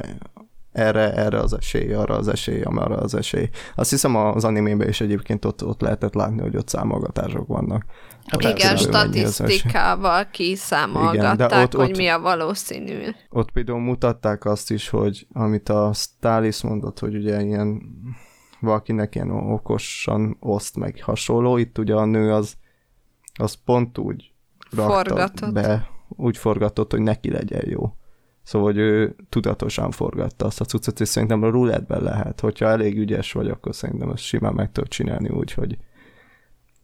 erre, 0.71 1.13
erre 1.13 1.39
az 1.39 1.53
esély, 1.53 1.93
arra 1.93 2.15
az 2.15 2.27
esély, 2.27 2.61
arra 2.61 2.95
az 2.95 3.15
esély. 3.15 3.49
Azt 3.75 3.89
hiszem 3.89 4.15
az 4.15 4.43
animében 4.43 4.87
is 4.87 5.01
egyébként 5.01 5.45
ott, 5.45 5.65
ott 5.65 5.81
lehetett 5.81 6.13
látni, 6.13 6.41
hogy 6.41 6.57
ott 6.57 6.67
számolgatások 6.67 7.47
vannak. 7.47 7.85
Hát 8.25 8.41
Igen, 8.41 8.77
statisztikával 8.77 10.29
kiszámolgatták, 10.31 11.33
Igen, 11.33 11.37
de 11.47 11.61
ott, 11.61 11.73
hogy 11.73 11.89
ott, 11.89 11.97
mi 11.97 12.07
a 12.07 12.19
valószínű. 12.19 12.99
Ott 13.29 13.51
például 13.51 13.79
mutatták 13.79 14.45
azt 14.45 14.71
is, 14.71 14.89
hogy 14.89 15.27
amit 15.33 15.69
a 15.69 15.91
Stalis 15.93 16.61
mondott, 16.61 16.99
hogy 16.99 17.15
ugye 17.15 17.41
ilyen 17.41 17.81
valakinek 18.59 19.15
ilyen 19.15 19.31
okosan 19.31 20.37
oszt 20.39 20.75
meg 20.75 21.01
hasonló, 21.01 21.57
itt 21.57 21.77
ugye 21.77 21.95
a 21.95 22.05
nő 22.05 22.33
az, 22.33 22.53
az 23.33 23.53
pont 23.65 23.97
úgy 23.97 24.31
rakta 24.69 24.93
Forgatott. 24.93 25.53
be, 25.53 25.89
úgy 26.07 26.37
forgatott, 26.37 26.91
hogy 26.91 27.01
neki 27.01 27.31
legyen 27.31 27.63
jó. 27.65 27.95
Szóval, 28.43 28.67
hogy 28.67 28.77
ő 28.77 29.15
tudatosan 29.29 29.91
forgatta 29.91 30.45
azt 30.45 30.61
a 30.61 30.65
cuccot, 30.65 30.99
és 30.99 31.07
szerintem 31.07 31.43
a 31.43 31.49
rulettben 31.49 32.03
lehet. 32.03 32.39
Hogyha 32.39 32.65
elég 32.65 32.97
ügyes 32.97 33.31
vagy, 33.31 33.47
akkor 33.47 33.75
szerintem 33.75 34.09
ezt 34.09 34.23
simán 34.23 34.53
meg 34.53 34.71
tudod 34.71 34.89
csinálni 34.89 35.29
úgy, 35.29 35.53
hogy, 35.53 35.77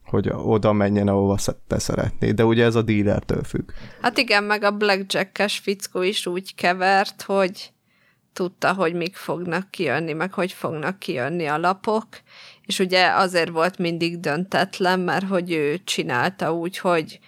hogy 0.04 0.30
oda 0.34 0.74
menjen, 0.74 1.08
ahova 1.08 1.38
te 1.67 1.80
szeretnéd. 1.80 2.36
De 2.36 2.46
ugye 2.46 2.63
ez 2.63 2.76
a 2.76 2.82
dealertől 2.82 3.43
függ. 3.43 3.72
Hát 4.02 4.17
igen, 4.17 4.43
meg 4.43 4.63
a 4.63 4.72
blackjack-es 4.72 5.58
fickó 5.58 6.02
is 6.02 6.26
úgy 6.26 6.56
kevert, 6.56 7.22
hogy 7.22 7.72
tudta, 8.34 8.74
hogy 8.74 8.93
mik 8.93 9.15
fognak 9.15 9.72
kijönni, 9.72 10.13
meg 10.13 10.34
hogy 10.34 10.52
fognak 10.52 11.00
kijönni 11.00 11.46
a 11.46 11.58
lapok, 11.58 12.08
és 12.62 12.80
ugye 12.80 13.08
azért 13.08 13.50
volt 13.50 13.78
mindig 13.78 14.20
döntetlen, 14.20 15.00
mert 15.00 15.28
hogy 15.28 15.52
ő 15.52 15.78
csinálta 15.84 16.54
úgy, 16.54 16.78
hogy 16.78 17.20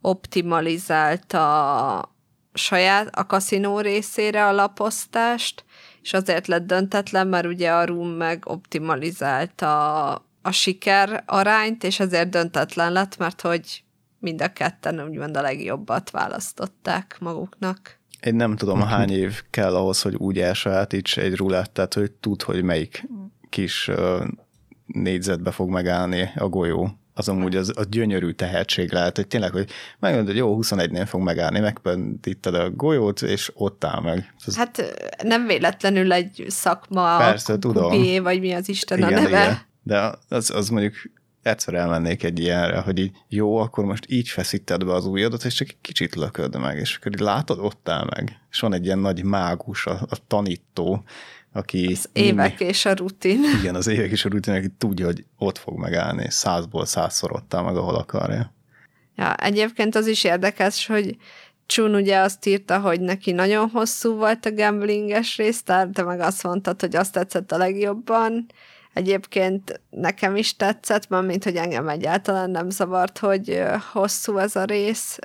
optimalizálta 0.00 2.16
saját 2.58 3.08
a 3.16 3.26
kaszinó 3.26 3.80
részére 3.80 4.46
a 4.46 4.52
laposztást, 4.52 5.64
és 6.02 6.12
azért 6.12 6.46
lett 6.46 6.66
döntetlen, 6.66 7.26
mert 7.26 7.46
ugye 7.46 7.70
a 7.70 7.84
Room 7.84 8.08
meg 8.08 8.42
optimalizálta 8.46 10.12
a 10.42 10.50
siker 10.50 11.22
arányt, 11.26 11.84
és 11.84 12.00
ezért 12.00 12.28
döntetlen 12.28 12.92
lett, 12.92 13.16
mert 13.16 13.40
hogy 13.40 13.82
mind 14.18 14.42
a 14.42 14.52
ketten 14.52 15.04
úgymond 15.04 15.36
a 15.36 15.40
legjobbat 15.40 16.10
választották 16.10 17.16
maguknak. 17.20 17.98
Én 18.20 18.34
nem 18.34 18.56
tudom, 18.56 18.80
hány 18.80 19.10
év 19.10 19.42
kell 19.50 19.76
ahhoz, 19.76 20.02
hogy 20.02 20.14
úgy 20.14 20.38
elsajátíts 20.38 21.18
egy 21.18 21.36
rulettet, 21.36 21.94
hogy 21.94 22.12
tud, 22.12 22.42
hogy 22.42 22.62
melyik 22.62 23.08
kis 23.48 23.90
négyzetbe 24.86 25.50
fog 25.50 25.70
megállni 25.70 26.30
a 26.36 26.48
golyó 26.48 26.98
az 27.18 27.28
amúgy 27.28 27.56
az, 27.56 27.72
az 27.76 27.86
gyönyörű 27.88 28.30
tehetség 28.30 28.92
lehet, 28.92 29.16
hogy 29.16 29.26
tényleg, 29.26 29.52
hogy 29.52 29.70
megmondod, 29.98 30.28
hogy 30.28 30.36
jó, 30.36 30.58
21-nél 30.60 31.04
fog 31.08 31.20
megállni, 31.20 31.60
megpöntíted 31.60 32.54
a 32.54 32.70
golyót, 32.70 33.22
és 33.22 33.50
ott 33.54 33.84
áll 33.84 34.00
meg. 34.00 34.34
Ez... 34.46 34.56
Hát 34.56 34.94
nem 35.22 35.46
véletlenül 35.46 36.12
egy 36.12 36.44
szakma, 36.48 37.16
Persze, 37.16 37.58
tudom. 37.58 37.90
Kubé, 37.90 38.18
vagy 38.18 38.40
mi 38.40 38.52
az 38.52 38.68
Isten 38.68 38.98
igen, 38.98 39.12
a 39.12 39.20
neve. 39.20 39.42
Igen. 39.42 39.58
De 39.82 40.12
az, 40.28 40.50
az 40.50 40.68
mondjuk 40.68 40.94
egyszer 41.42 41.74
elmennék 41.74 42.22
egy 42.22 42.38
ilyenre, 42.38 42.78
hogy 42.78 42.98
így 42.98 43.16
jó, 43.28 43.56
akkor 43.56 43.84
most 43.84 44.04
így 44.08 44.28
feszíted 44.28 44.84
be 44.84 44.92
az 44.92 45.06
ujjadat, 45.06 45.44
és 45.44 45.54
csak 45.54 45.68
egy 45.68 45.80
kicsit 45.80 46.14
lököd 46.14 46.58
meg, 46.58 46.78
és 46.78 46.96
akkor 46.96 47.12
így 47.12 47.20
látod, 47.20 47.58
ott 47.58 47.88
áll 47.88 48.06
meg. 48.16 48.36
És 48.50 48.60
van 48.60 48.74
egy 48.74 48.84
ilyen 48.84 48.98
nagy 48.98 49.24
mágus, 49.24 49.86
a, 49.86 50.00
a 50.10 50.16
tanító, 50.26 51.04
aki... 51.52 51.86
Az 51.92 52.08
évek 52.12 52.48
mindig, 52.48 52.68
és 52.68 52.84
a 52.84 52.92
rutin. 52.92 53.40
Igen, 53.60 53.74
az 53.74 53.86
évek 53.86 54.10
és 54.10 54.24
a 54.24 54.28
rutin, 54.28 54.54
aki 54.54 54.68
tudja, 54.78 55.06
hogy 55.06 55.24
ott 55.38 55.58
fog 55.58 55.78
megállni, 55.78 56.26
százból 56.30 56.86
százszor 56.86 57.32
ott 57.32 57.54
áll 57.54 57.62
meg, 57.62 57.76
ahol 57.76 57.94
akarja. 57.94 58.52
Ja, 59.16 59.34
egyébként 59.34 59.94
az 59.94 60.06
is 60.06 60.24
érdekes, 60.24 60.86
hogy 60.86 61.16
Csun 61.66 61.94
ugye 61.94 62.18
azt 62.18 62.46
írta, 62.46 62.78
hogy 62.78 63.00
neki 63.00 63.32
nagyon 63.32 63.68
hosszú 63.68 64.14
volt 64.14 64.46
a 64.46 64.52
gamblinges 64.52 65.36
rész, 65.36 65.62
te 65.62 66.02
meg 66.04 66.20
azt 66.20 66.42
mondtad, 66.42 66.80
hogy 66.80 66.96
azt 66.96 67.12
tetszett 67.12 67.52
a 67.52 67.56
legjobban. 67.56 68.46
Egyébként 68.92 69.80
nekem 69.90 70.36
is 70.36 70.56
tetszett, 70.56 71.08
mert 71.08 71.26
mint 71.26 71.44
hogy 71.44 71.56
engem 71.56 71.88
egyáltalán 71.88 72.50
nem 72.50 72.70
zavart, 72.70 73.18
hogy 73.18 73.62
hosszú 73.92 74.38
ez 74.38 74.56
a 74.56 74.64
rész. 74.64 75.18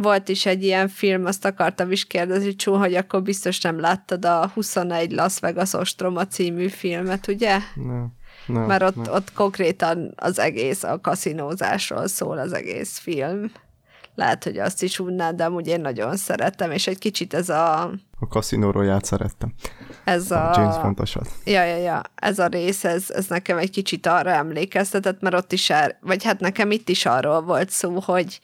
Volt 0.00 0.28
is 0.28 0.46
egy 0.46 0.64
ilyen 0.64 0.88
film, 0.88 1.24
azt 1.24 1.44
akartam 1.44 1.90
is 1.90 2.04
kérdezni, 2.04 2.54
Csú, 2.54 2.72
hogy 2.72 2.94
akkor 2.94 3.22
biztos 3.22 3.60
nem 3.60 3.80
láttad 3.80 4.24
a 4.24 4.50
21 4.54 5.12
Las 5.12 5.38
Vegas 5.38 5.72
Ostroma 5.72 6.26
című 6.26 6.68
filmet, 6.68 7.28
ugye? 7.28 7.58
Nem. 7.74 8.16
Nem, 8.46 8.62
Mert 8.62 8.82
ott, 8.82 8.96
nem. 8.96 9.12
ott 9.12 9.32
konkrétan 9.32 10.12
az 10.16 10.38
egész 10.38 10.82
a 10.82 11.00
kaszinózásról 11.00 12.06
szól 12.06 12.38
az 12.38 12.52
egész 12.52 12.98
film. 12.98 13.50
Lehet, 14.14 14.44
hogy 14.44 14.58
azt 14.58 14.82
is 14.82 14.98
unnád, 14.98 15.36
de 15.36 15.44
amúgy 15.44 15.66
én 15.66 15.80
nagyon 15.80 16.16
szeretem, 16.16 16.70
és 16.70 16.86
egy 16.86 16.98
kicsit 16.98 17.34
ez 17.34 17.48
a... 17.48 17.82
A 18.18 18.26
kaszinóról 18.28 19.00
szerettem. 19.02 19.54
Ez 20.04 20.30
a... 20.30 20.50
a 20.50 20.60
James 20.60 20.80
Bondosat. 20.80 21.28
Ja, 21.44 21.64
ja, 21.64 21.76
ja. 21.76 22.02
Ez 22.14 22.38
a 22.38 22.46
rész, 22.46 22.84
ez, 22.84 23.10
ez 23.10 23.26
nekem 23.26 23.58
egy 23.58 23.70
kicsit 23.70 24.06
arra 24.06 24.30
emlékeztetett, 24.30 25.20
mert 25.20 25.34
ott 25.34 25.52
is, 25.52 25.70
el, 25.70 25.98
vagy 26.00 26.24
hát 26.24 26.40
nekem 26.40 26.70
itt 26.70 26.88
is 26.88 27.06
arról 27.06 27.42
volt 27.42 27.70
szó, 27.70 28.00
hogy, 28.00 28.40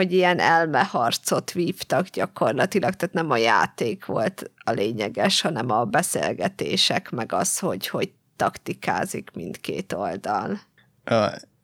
hogy 0.00 0.12
ilyen 0.12 0.38
elmeharcot 0.38 1.52
vívtak 1.52 2.06
gyakorlatilag, 2.06 2.94
tehát 2.94 3.14
nem 3.14 3.30
a 3.30 3.36
játék 3.36 4.04
volt 4.04 4.50
a 4.64 4.70
lényeges, 4.70 5.40
hanem 5.40 5.70
a 5.70 5.84
beszélgetések, 5.84 7.10
meg 7.10 7.32
az, 7.32 7.58
hogy 7.58 7.88
hogy 7.88 8.10
taktikázik 8.36 9.30
mindkét 9.34 9.92
oldal. 9.92 10.60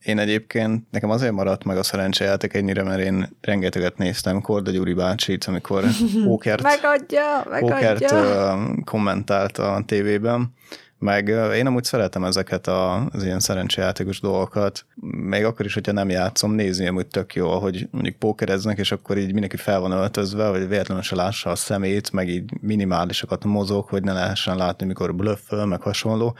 Én 0.02 0.18
egyébként, 0.18 0.84
nekem 0.90 1.10
azért 1.10 1.32
maradt 1.32 1.64
meg 1.64 1.76
a 1.76 1.82
szerencsejáték 1.82 2.54
ennyire, 2.54 2.82
mert 2.82 3.00
én 3.00 3.28
rengeteget 3.40 3.98
néztem 3.98 4.40
Korda 4.40 4.70
Gyuri 4.70 4.94
bácsit, 4.94 5.44
amikor 5.44 5.84
pókert, 6.24 6.62
megadja, 6.62 7.46
megadja. 7.50 7.74
pókert 7.74 8.14
kommentált 8.84 9.58
a 9.58 9.82
tévében, 9.86 10.54
meg 10.98 11.28
én 11.28 11.66
amúgy 11.66 11.84
szeretem 11.84 12.24
ezeket 12.24 12.66
az 12.66 13.22
ilyen 13.24 13.40
szerencsejátékos 13.40 14.20
dolgokat, 14.20 14.86
még 15.10 15.44
akkor 15.44 15.66
is, 15.66 15.74
hogyha 15.74 15.92
nem 15.92 16.08
játszom, 16.08 16.52
nézni 16.52 16.86
amúgy 16.86 17.06
tök 17.06 17.34
jó, 17.34 17.58
hogy 17.58 17.88
mondjuk 17.90 18.16
pókereznek, 18.16 18.78
és 18.78 18.92
akkor 18.92 19.18
így 19.18 19.32
mindenki 19.32 19.56
fel 19.56 19.80
van 19.80 19.90
öltözve, 19.90 20.48
vagy 20.48 20.68
véletlenül 20.68 21.02
se 21.02 21.14
lássa 21.14 21.50
a 21.50 21.56
szemét, 21.56 22.12
meg 22.12 22.28
így 22.28 22.50
minimálisokat 22.60 23.44
mozog, 23.44 23.88
hogy 23.88 24.02
ne 24.02 24.12
lehessen 24.12 24.56
látni, 24.56 24.86
mikor 24.86 25.14
blöfföl, 25.14 25.64
meg 25.66 25.82
hasonló 25.82 26.36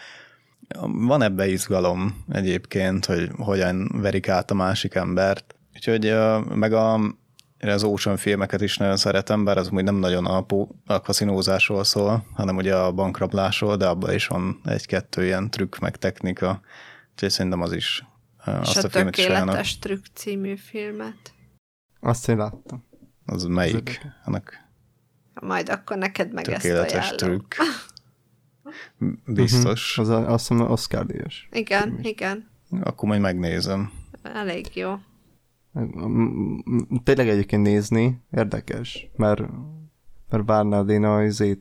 van 0.84 1.22
ebbe 1.22 1.46
izgalom 1.48 2.24
egyébként, 2.28 3.04
hogy 3.04 3.30
hogyan 3.36 3.90
verik 4.00 4.28
át 4.28 4.50
a 4.50 4.54
másik 4.54 4.94
embert. 4.94 5.54
Úgyhogy 5.74 6.14
meg 6.54 6.72
a, 6.72 7.00
én 7.66 7.72
az 7.72 7.84
Ocean 7.84 8.16
filmeket 8.16 8.60
is 8.60 8.76
nagyon 8.76 8.96
szeretem, 8.96 9.44
bár 9.44 9.58
az 9.58 9.68
úgy 9.70 9.84
nem 9.84 9.96
nagyon 9.96 10.26
a, 10.26 10.46
a 10.86 11.00
kaszinózásról 11.00 11.84
szól, 11.84 12.26
hanem 12.34 12.56
ugye 12.56 12.76
a 12.76 12.92
bankrablásról, 12.92 13.76
de 13.76 13.86
abban 13.86 14.14
is 14.14 14.26
van 14.26 14.60
egy-kettő 14.64 15.24
ilyen 15.24 15.50
trükk 15.50 15.78
meg 15.78 15.96
technika. 15.96 16.60
Úgyhogy 17.12 17.30
szerintem 17.30 17.60
az 17.60 17.72
is 17.72 18.04
azt 18.44 18.76
És 18.76 18.76
a, 18.76 18.86
a 18.86 18.90
filmet 18.90 19.14
Tökéletes 19.14 19.78
trükk 19.78 20.04
című 20.14 20.56
filmet. 20.56 21.34
Azt 22.00 22.28
én 22.28 22.36
láttam. 22.36 22.84
Az 23.26 23.44
melyik? 23.44 24.00
Annak 24.24 24.64
Majd 25.40 25.68
akkor 25.68 25.96
neked 25.96 26.32
meg 26.32 26.44
tökéletes 26.44 26.92
ezt 26.92 27.22
ajánlom. 27.22 27.46
trükk. 27.48 27.54
Biztos. 29.26 29.98
Uh-huh. 29.98 30.14
Az 30.14 30.22
a, 30.22 30.32
azt 30.32 30.48
hiszem 30.48 30.70
Oscar 30.70 31.06
díjas. 31.06 31.48
Igen, 31.52 31.98
igen. 32.02 32.48
Akkor 32.80 33.08
majd 33.08 33.20
megnézem. 33.20 33.92
Elég 34.22 34.76
jó. 34.76 34.98
Tényleg 37.02 37.28
egyébként 37.28 37.62
nézni 37.62 38.22
érdekes, 38.30 39.10
mert, 39.16 39.40
mert 40.30 40.44
Bernardina 40.44 41.16
azért 41.16 41.60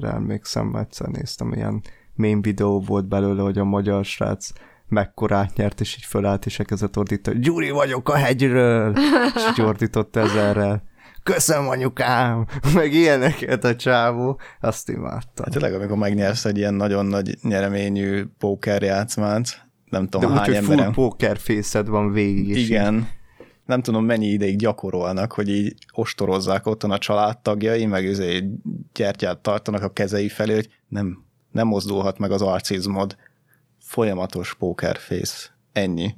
emlékszem, 0.00 0.74
egyszer 0.74 1.08
néztem, 1.08 1.52
ilyen 1.52 1.82
main 2.14 2.42
videó 2.42 2.80
volt 2.80 3.08
belőle, 3.08 3.42
hogy 3.42 3.58
a 3.58 3.64
magyar 3.64 4.04
srác 4.04 4.50
mekkorát 4.88 5.56
nyert, 5.56 5.80
és 5.80 5.96
így 5.96 6.04
fölállt, 6.04 6.46
és 6.46 6.58
elkezdett 6.58 6.96
ordítani, 6.96 7.38
Gyuri 7.38 7.70
vagyok 7.70 8.08
a 8.08 8.16
hegyről, 8.16 8.94
és 9.52 9.58
ordított 9.58 10.16
ezerrel 10.16 10.82
köszönöm 11.24 11.68
anyukám, 11.68 12.46
meg 12.74 12.92
ilyeneket 12.92 13.64
a 13.64 13.76
csávó, 13.76 14.40
azt 14.60 14.88
imádtam. 14.88 15.44
Hát 15.44 15.50
tényleg, 15.50 15.74
amikor 15.74 15.96
megnyersz 15.96 16.44
egy 16.44 16.56
ilyen 16.56 16.74
nagyon 16.74 17.06
nagy 17.06 17.38
nyereményű 17.42 18.24
játszmát, 18.80 19.68
nem 19.84 20.08
tudom 20.08 20.32
De 20.32 20.38
hány 20.38 20.48
úgy, 20.48 20.54
emberem. 20.54 20.92
full 20.92 21.08
poker 21.08 21.38
fészed 21.38 21.88
van 21.88 22.12
végig 22.12 22.48
is. 22.48 22.68
Igen. 22.68 22.94
Így. 22.94 23.04
Nem 23.64 23.82
tudom, 23.82 24.04
mennyi 24.04 24.26
ideig 24.26 24.56
gyakorolnak, 24.56 25.32
hogy 25.32 25.48
így 25.48 25.74
ostorozzák 25.92 26.66
otthon 26.66 26.90
a 26.90 26.98
családtagjai, 26.98 27.86
meg 27.86 28.06
azért 28.06 28.44
gyertyát 28.92 29.38
tartanak 29.38 29.82
a 29.82 29.92
kezei 29.92 30.28
felé, 30.28 30.54
hogy 30.54 30.68
nem, 30.88 31.24
nem 31.50 31.66
mozdulhat 31.66 32.18
meg 32.18 32.30
az 32.30 32.42
arcizmod. 32.42 33.16
Folyamatos 33.78 34.56
face. 34.98 35.52
Ennyi 35.72 36.14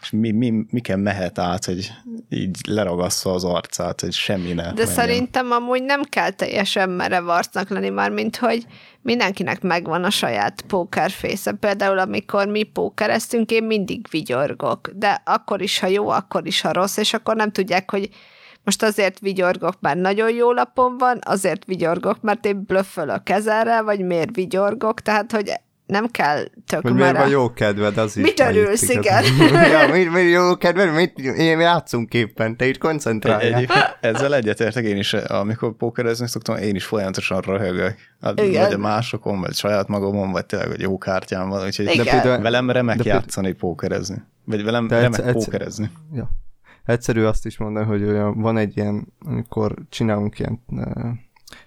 és 0.00 0.10
mi, 0.10 0.30
mi, 0.30 0.52
miken 0.70 1.00
mehet 1.00 1.38
át, 1.38 1.64
hogy 1.64 1.92
így 2.28 2.56
leragassza 2.68 3.32
az 3.32 3.44
arcát, 3.44 4.00
hogy 4.00 4.12
semmi 4.12 4.52
ne 4.52 4.62
De 4.62 4.68
menjen. 4.68 4.86
szerintem 4.86 5.50
amúgy 5.50 5.82
nem 5.82 6.02
kell 6.02 6.30
teljesen 6.30 6.90
merev 6.90 7.28
arcnak 7.28 7.68
lenni, 7.68 7.88
már 7.88 8.10
mint 8.10 8.36
hogy 8.36 8.66
mindenkinek 9.02 9.62
megvan 9.62 10.04
a 10.04 10.10
saját 10.10 10.62
pókerfésze. 10.62 11.52
Például 11.52 11.98
amikor 11.98 12.46
mi 12.46 12.62
pókereztünk, 12.62 13.50
én 13.50 13.64
mindig 13.64 14.06
vigyorgok, 14.10 14.90
de 14.94 15.22
akkor 15.24 15.62
is, 15.62 15.78
ha 15.78 15.86
jó, 15.86 16.08
akkor 16.08 16.46
is, 16.46 16.60
ha 16.60 16.72
rossz, 16.72 16.96
és 16.96 17.14
akkor 17.14 17.36
nem 17.36 17.52
tudják, 17.52 17.90
hogy 17.90 18.08
most 18.64 18.82
azért 18.82 19.18
vigyorgok, 19.18 19.74
mert 19.80 19.98
nagyon 19.98 20.30
jó 20.30 20.52
lapom 20.52 20.98
van, 20.98 21.18
azért 21.24 21.64
vigyorgok, 21.64 22.20
mert 22.20 22.46
én 22.46 22.64
blöffölök 22.66 23.28
ezerrel, 23.28 23.82
vagy 23.82 24.00
miért 24.00 24.34
vigyorgok, 24.34 25.00
tehát 25.00 25.32
hogy 25.32 25.52
nem 25.88 26.06
kell 26.06 26.44
tök 26.66 26.82
Hogy 26.82 26.94
miért 26.94 27.16
van 27.16 27.28
jó 27.28 27.52
kedved, 27.52 27.98
az 27.98 28.16
is. 28.16 28.22
Mit 28.22 28.40
örülsz, 28.40 28.88
igen? 28.88 29.24
ja, 29.72 29.88
mi, 29.92 30.04
mi 30.04 30.20
jó 30.20 30.56
kedved, 30.56 30.94
mit, 30.94 31.18
én 31.18 31.60
játszunk 31.60 32.14
éppen, 32.14 32.56
te 32.56 32.66
itt 32.66 32.78
koncentrálj. 32.78 33.52
Egy, 33.52 33.70
ezzel 34.00 34.34
egyetértek 34.34 34.84
én 34.84 34.96
is, 34.96 35.12
amikor 35.12 35.76
pókerezni 35.76 36.28
szoktam, 36.28 36.56
én 36.56 36.74
is 36.74 36.84
folyamatosan 36.84 37.40
röhögök. 37.40 37.94
Hát, 38.20 38.40
igen. 38.40 38.62
Vagy 38.62 38.72
a 38.72 38.78
másokon, 38.78 39.40
vagy 39.40 39.54
saját 39.54 39.88
magamon, 39.88 40.30
vagy 40.30 40.46
tényleg, 40.46 40.68
hogy 40.68 40.80
jó 40.80 40.98
kártyám 40.98 41.48
van, 41.48 41.66
úgyhogy 41.66 41.86
de 41.86 41.92
például, 42.02 42.42
velem 42.42 42.70
remek 42.70 42.96
de 42.96 43.08
játszani, 43.08 43.52
pókerezni. 43.52 44.22
Vagy 44.44 44.64
velem 44.64 44.86
de 44.86 44.94
remek 44.94 45.18
egyszer, 45.18 45.32
pókerezni. 45.32 45.90
Ja. 46.12 46.30
Egyszerű 46.84 47.22
azt 47.22 47.46
is 47.46 47.58
mondani, 47.58 47.86
hogy 47.86 48.02
olyan, 48.02 48.40
van 48.40 48.56
egy 48.56 48.76
ilyen, 48.76 49.06
amikor 49.24 49.74
csinálunk 49.88 50.38
ilyen 50.38 50.62
uh, 50.66 50.84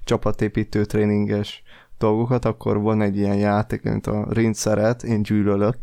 csapatépítő 0.04 0.86
tréninges 0.86 1.64
dolgokat, 2.02 2.46
akkor 2.46 2.82
van 2.82 3.02
egy 3.02 3.18
ilyen 3.18 3.38
játék, 3.38 3.82
mint 3.82 4.08
a 4.08 4.26
rendszeret, 4.30 5.04
én 5.04 5.22
gyűlölök, 5.22 5.76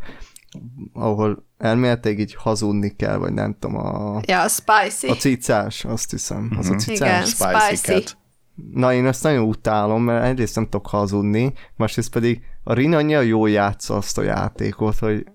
ahol 0.92 1.46
elméletileg 1.58 2.18
így 2.18 2.34
hazudni 2.34 2.96
kell, 2.96 3.16
vagy 3.16 3.32
nem 3.32 3.56
tudom, 3.58 3.76
a... 3.76 4.20
Ja, 4.26 4.42
a 4.42 4.48
spicy. 4.48 5.06
A 5.06 5.14
cicás, 5.14 5.84
azt 5.84 6.10
hiszem. 6.10 6.44
Uh-huh. 6.44 6.58
Az 6.58 6.66
a 6.68 6.70
mhm. 6.70 6.78
cicás. 6.78 7.08
Igen, 7.08 7.24
spicy. 7.24 7.76
spicy. 7.76 8.16
Na, 8.72 8.92
én 8.92 9.06
ezt 9.06 9.22
nagyon 9.22 9.44
utálom, 9.44 10.02
mert 10.02 10.24
egyrészt 10.24 10.54
nem 10.54 10.64
tudok 10.64 10.86
hazudni, 10.86 11.52
másrészt 11.76 12.12
pedig 12.12 12.40
a 12.64 12.72
Rin 12.72 12.94
annyira 12.94 13.20
jól 13.20 13.50
játsza 13.50 13.96
azt 13.96 14.18
a 14.18 14.22
játékot, 14.22 14.98
hogy 14.98 15.26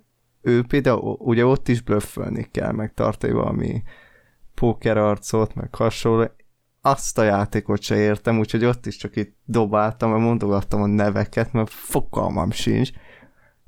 ő 0.42 0.64
például 0.64 1.16
ugye 1.20 1.46
ott 1.46 1.68
is 1.68 1.82
blöffölni 1.82 2.48
kell, 2.52 2.72
meg 2.72 2.94
tartani 2.94 3.34
valami 3.34 3.84
pókerarcot, 4.56 5.56
meg 5.56 5.76
hasonló 5.76 6.32
azt 6.86 7.18
a 7.18 7.24
játékot 7.24 7.82
se 7.82 7.96
értem, 7.96 8.40
úgyhogy 8.40 8.66
ott 8.66 8.86
is 8.86 8.98
csak 8.98 9.16
itt 9.16 9.36
dobáltam, 9.46 10.10
mert 10.10 10.22
mondogattam 10.22 10.82
a 10.82 10.86
neveket, 10.86 11.54
mert 11.54 11.70
fogalmam 11.70 12.52
sincs. 12.52 12.90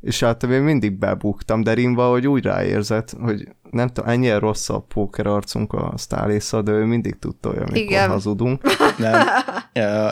És 0.02 0.20
hát 0.20 0.44
én 0.44 0.62
mindig 0.62 0.98
bebuktam, 0.98 1.64
de 1.64 1.74
Rimba, 1.74 2.10
hogy 2.10 2.28
úgy 2.28 2.44
ráérzett, 2.44 3.16
hogy 3.22 3.48
nem 3.72 3.88
tudom, 3.88 4.10
ennyire 4.10 4.38
rossz 4.38 4.70
a 4.70 4.80
póker 4.80 5.28
arcunk 5.28 5.74
a 5.74 5.94
Stálésza, 5.98 6.62
de 6.62 6.72
ő 6.72 6.84
mindig 6.84 7.20
tudta 7.20 7.50
olyan, 7.50 7.62
amikor 7.62 7.82
Igen. 7.82 8.10
hazudunk. 8.10 8.62
Nem, 8.98 9.28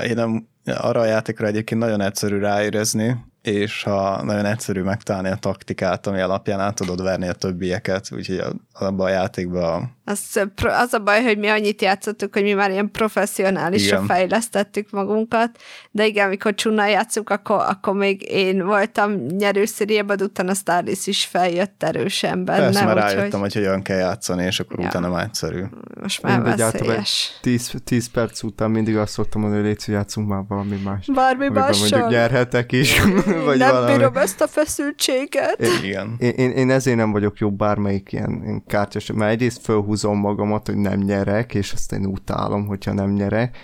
én 0.08 0.16
nem, 0.16 0.48
arra 0.66 1.00
a 1.00 1.06
játékra 1.06 1.48
egyébként 1.48 1.82
nagyon 1.82 2.02
egyszerű 2.02 2.38
ráérezni, 2.38 3.18
és 3.42 3.84
ha 3.84 4.24
nagyon 4.24 4.46
egyszerű 4.46 4.82
megtalálni 4.82 5.30
a 5.30 5.36
taktikát, 5.36 6.08
ami 6.08 6.20
alapján 6.20 6.60
át 6.60 6.76
tudod 6.76 7.02
verni 7.02 7.28
a 7.28 7.34
többieket, 7.34 8.12
úgyhogy 8.12 8.44
abban 8.74 9.06
a 9.06 9.10
játékban 9.10 9.98
Az, 10.06 10.42
az 10.62 10.94
a 10.94 11.00
baj, 11.00 11.24
hogy 11.24 11.38
mi 11.38 11.48
annyit 11.48 11.82
játszottuk, 11.82 12.34
hogy 12.34 12.44
mi 12.44 12.54
már 12.54 12.72
ilyen 12.72 12.92
professzionálisra 12.92 13.96
igen. 13.96 14.08
fejlesztettük 14.08 14.90
magunkat, 14.92 15.50
de 15.92 16.06
igen, 16.06 16.26
amikor 16.26 16.56
csuna 16.56 16.88
játszunk, 16.88 17.30
akkor, 17.30 17.64
akkor 17.68 17.94
még 17.94 18.22
én 18.30 18.66
voltam 18.66 19.12
nyerőszériában, 19.14 20.22
utána 20.22 20.54
Starlis 20.54 21.08
is 21.08 21.26
feljött 21.26 21.84
erősen 21.84 22.46
benne. 22.46 22.64
Persze, 22.64 22.86
már 22.86 22.96
rájöttem, 22.96 23.40
hogy... 23.40 23.54
hogy 23.54 23.64
hogyan 23.64 23.82
kell 23.82 23.98
játszani, 23.98 24.44
és 24.46 24.60
akkor 24.60 24.80
ja. 24.80 24.88
utána 24.88 25.10
már 25.10 25.24
egyszerű. 25.24 25.64
Most 26.02 26.22
már 26.22 26.38
én 26.38 26.44
veszélyes. 26.44 27.38
10, 27.42 27.72
10 27.84 28.08
perc 28.08 28.44
után 28.44 28.72
mindig 28.72 28.98
azt 28.98 29.14
szoktam 29.14 29.42
mondani, 29.42 29.62
hogy 29.62 29.70
légy 29.70 29.94
játszunk 29.94 30.28
már 30.28 30.44
valami 30.48 30.80
más. 30.84 31.06
Bármi 31.14 31.48
mással. 31.50 31.88
Mondjuk 31.90 32.12
nyerhetek 32.12 32.72
is. 32.72 33.02
vagy 33.46 33.58
nem 33.58 33.72
valami. 33.72 33.96
bírom 33.96 34.16
ezt 34.16 34.42
a 34.42 34.48
feszültséget. 34.48 35.60
Én, 35.60 35.84
igen. 35.84 36.16
Én, 36.18 36.30
én, 36.30 36.52
én, 36.52 36.70
ezért 36.70 36.98
nem 36.98 37.12
vagyok 37.12 37.38
jó 37.38 37.52
bármelyik 37.52 38.12
ilyen, 38.12 38.42
ilyen 38.44 38.64
kártyás, 38.68 39.12
mert 39.12 39.32
egyrészt 39.32 39.62
fölhúzom 39.94 40.18
magamat, 40.18 40.68
hogy 40.68 40.76
nem 40.78 41.00
nyerek, 41.00 41.54
és 41.54 41.74
azt 41.74 41.92
én 41.92 42.06
utálom, 42.06 42.66
hogyha 42.66 42.94
nem 42.94 43.12
nyerek, 43.12 43.58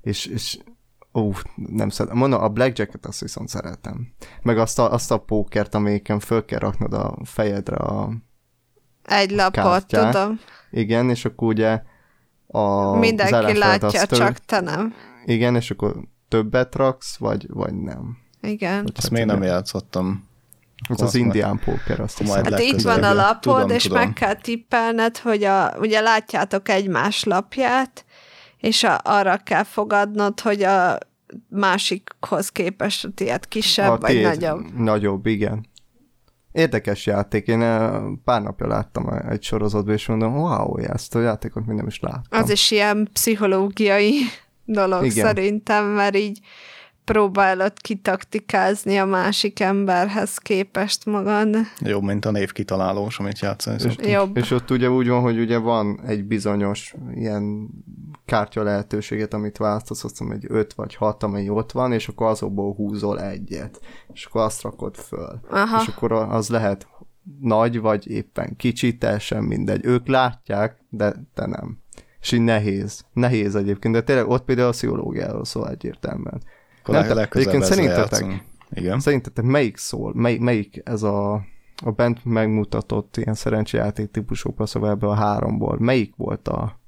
és, 0.00 0.26
és 0.26 0.58
ó, 1.14 1.32
nem 1.54 1.88
szeretem. 1.88 2.18
Mondom, 2.18 2.42
a 2.42 2.48
blackjacket 2.48 3.06
azt 3.06 3.20
viszont 3.20 3.48
szeretem. 3.48 4.08
Meg 4.42 4.58
azt 4.58 4.78
a, 4.78 4.92
azt 4.92 5.10
a 5.10 5.18
pókert, 5.18 5.74
amelyiken 5.74 6.18
föl 6.18 6.44
kell 6.44 6.58
raknod 6.58 6.92
a 6.92 7.16
fejedre 7.24 7.76
a 7.76 8.10
Egy 9.02 9.30
lapot, 9.30 9.52
kártyát. 9.62 10.12
tudom. 10.12 10.40
Igen, 10.70 11.10
és 11.10 11.24
akkor 11.24 11.48
ugye 11.48 11.82
a 12.46 12.96
Mindenki 12.96 13.58
látja, 13.58 14.04
több... 14.04 14.18
csak 14.18 14.38
te 14.38 14.60
nem. 14.60 14.94
Igen, 15.24 15.56
és 15.56 15.70
akkor 15.70 15.96
többet 16.28 16.74
raksz, 16.74 17.16
vagy, 17.16 17.46
vagy 17.48 17.74
nem. 17.74 18.16
Igen. 18.40 18.84
Ezt 18.94 19.02
hát 19.02 19.10
még 19.10 19.24
nem 19.24 19.42
játszottam. 19.42 20.28
Ez 20.88 21.00
az 21.00 21.14
indián 21.14 21.60
póker, 21.64 22.00
azt 22.00 22.18
hiszem. 22.18 22.44
Hát 22.44 22.60
itt 22.60 22.80
van 22.80 23.02
a 23.02 23.12
lapod, 23.12 23.54
tudom, 23.60 23.70
és 23.70 23.82
tudom. 23.82 23.98
meg 23.98 24.12
kell 24.12 24.34
tippelned, 24.34 25.18
hogy 25.18 25.44
a, 25.44 25.74
ugye 25.78 26.00
látjátok 26.00 26.68
egymás 26.68 27.24
lapját, 27.24 28.04
és 28.58 28.84
a, 28.84 29.00
arra 29.02 29.36
kell 29.36 29.62
fogadnod, 29.62 30.40
hogy 30.40 30.62
a 30.62 30.98
másikhoz 31.48 32.48
képest 32.48 33.04
a 33.04 33.08
tiéd 33.14 33.48
kisebb, 33.48 33.90
a 33.90 33.98
vagy 33.98 34.10
tiéd 34.10 34.24
nagyobb. 34.24 34.78
Nagyobb, 34.78 35.26
igen. 35.26 35.66
Érdekes 36.52 37.06
játék. 37.06 37.46
Én 37.46 37.58
pár 38.24 38.42
napja 38.42 38.66
láttam 38.66 39.08
egy 39.28 39.42
sorozatban, 39.42 39.94
és 39.94 40.06
mondom, 40.06 40.36
wow, 40.36 40.78
ezt 40.78 41.14
a 41.14 41.20
játékot 41.20 41.66
még 41.66 41.76
nem 41.76 41.86
is 41.86 42.00
láttam. 42.00 42.42
Az 42.42 42.50
is 42.50 42.70
ilyen 42.70 43.08
pszichológiai 43.12 44.20
dolog 44.64 45.04
igen. 45.04 45.26
szerintem, 45.26 45.84
mert 45.84 46.16
így 46.16 46.40
próbálod 47.06 47.72
kitaktikázni 47.80 48.96
a 48.96 49.04
másik 49.04 49.60
emberhez 49.60 50.38
képest 50.38 51.04
magad. 51.04 51.56
Jobb, 51.78 52.02
mint 52.02 52.24
a 52.24 52.30
név 52.30 52.52
kitalálós, 52.52 53.18
amit 53.18 53.40
játszani 53.40 53.82
és, 53.84 54.10
Jobb. 54.10 54.36
És 54.36 54.50
ott 54.50 54.70
ugye 54.70 54.90
úgy 54.90 55.08
van, 55.08 55.20
hogy 55.20 55.38
ugye 55.38 55.58
van 55.58 56.00
egy 56.06 56.24
bizonyos 56.24 56.94
ilyen 57.14 57.68
kártya 58.24 58.62
lehetőséget, 58.62 59.34
amit 59.34 59.56
választasz, 59.56 60.04
azt 60.04 60.20
mondom, 60.20 60.38
egy 60.42 60.46
5 60.48 60.74
vagy 60.74 60.94
6, 60.94 61.22
amely 61.22 61.48
ott 61.48 61.72
van, 61.72 61.92
és 61.92 62.08
akkor 62.08 62.26
azokból 62.26 62.74
húzol 62.74 63.20
egyet, 63.20 63.80
és 64.12 64.24
akkor 64.24 64.40
azt 64.40 64.62
rakod 64.62 64.96
föl. 64.96 65.40
Aha. 65.50 65.82
És 65.82 65.88
akkor 65.88 66.12
az 66.12 66.48
lehet 66.48 66.86
nagy, 67.40 67.80
vagy 67.80 68.10
éppen 68.10 68.56
kicsi, 68.56 68.96
teljesen 68.96 69.42
mindegy. 69.44 69.84
Ők 69.84 70.06
látják, 70.06 70.84
de 70.88 71.14
te 71.34 71.46
nem. 71.46 71.78
És 72.20 72.32
így 72.32 72.40
nehéz. 72.40 73.04
Nehéz 73.12 73.54
egyébként, 73.54 73.94
de 73.94 74.02
tényleg 74.02 74.28
ott 74.28 74.44
például 74.44 74.68
a 74.68 74.70
pszichológiáról 74.70 75.44
szól 75.44 75.70
egyértelműen. 75.70 76.42
Akkor 76.88 77.14
nem, 77.14 77.18
egyébként 77.30 77.64
szerintetek, 77.64 78.44
Igen. 78.70 79.00
szerintetek 79.00 79.44
melyik 79.44 79.76
szól, 79.76 80.12
mely, 80.14 80.36
melyik 80.38 80.80
ez 80.84 81.02
a, 81.02 81.34
a 81.84 81.90
bent 81.90 82.24
megmutatott 82.24 83.16
ilyen 83.16 83.34
szerencsejáték 83.34 84.10
típusokba, 84.10 84.66
szóval 84.66 84.90
ebből 84.90 85.10
a 85.10 85.14
háromból, 85.14 85.76
melyik 85.78 86.14
volt 86.16 86.48
a, 86.48 86.80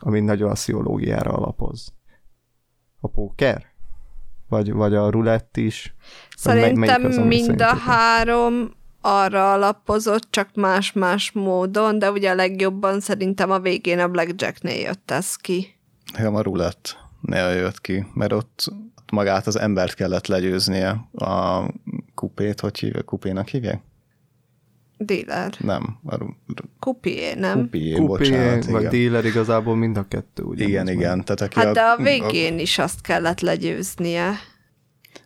ami 0.00 0.20
nagyon 0.20 0.50
a 0.50 0.52
pszichológiára 0.52 1.30
alapoz? 1.30 1.92
A 3.00 3.08
póker? 3.08 3.66
Vagy, 4.48 4.72
vagy 4.72 4.94
a 4.94 5.10
rulett 5.10 5.56
is? 5.56 5.94
Szerintem 6.36 7.04
az, 7.04 7.16
mind 7.16 7.60
a 7.60 7.74
három 7.74 8.70
arra 9.00 9.52
alapozott, 9.52 10.26
csak 10.30 10.48
más-más 10.54 11.32
módon, 11.32 11.98
de 11.98 12.10
ugye 12.10 12.30
a 12.30 12.34
legjobban 12.34 13.00
szerintem 13.00 13.50
a 13.50 13.58
végén 13.58 13.98
a 13.98 14.08
Blackjacknél 14.08 14.80
jött 14.80 15.10
ez 15.10 15.36
ki. 15.36 15.66
Nekem 16.12 16.34
a 16.34 16.40
rulett 16.40 16.96
ne 17.20 17.38
jött 17.38 17.80
ki, 17.80 18.06
mert 18.14 18.32
ott 18.32 18.72
magát 19.12 19.46
az 19.46 19.58
embert 19.58 19.94
kellett 19.94 20.26
legyőznie 20.26 21.08
a 21.14 21.62
kupét, 22.14 22.60
hogy 22.60 22.78
hívják, 22.78 23.04
kupénak 23.04 23.48
hívják? 23.48 23.80
Dealer. 24.98 25.52
Nem. 25.58 25.98
A... 26.06 26.16
Kupié, 26.78 27.34
nem? 27.34 27.60
Kupié, 27.60 27.92
Kupié 27.92 28.06
bocsánat, 28.06 28.64
vagy 28.64 28.80
igen. 28.80 28.92
dealer 28.92 29.24
igazából 29.24 29.76
mind 29.76 29.96
a 29.96 30.08
kettő. 30.08 30.42
Ugye 30.42 30.66
igen, 30.66 30.88
igen. 30.88 31.24
Tehát 31.24 31.40
aki 31.40 31.58
hát 31.58 31.66
a, 31.66 31.72
de 31.72 31.80
a 31.80 31.96
végén 31.96 32.54
a... 32.54 32.60
is 32.60 32.78
azt 32.78 33.00
kellett 33.00 33.40
legyőznie. 33.40 34.32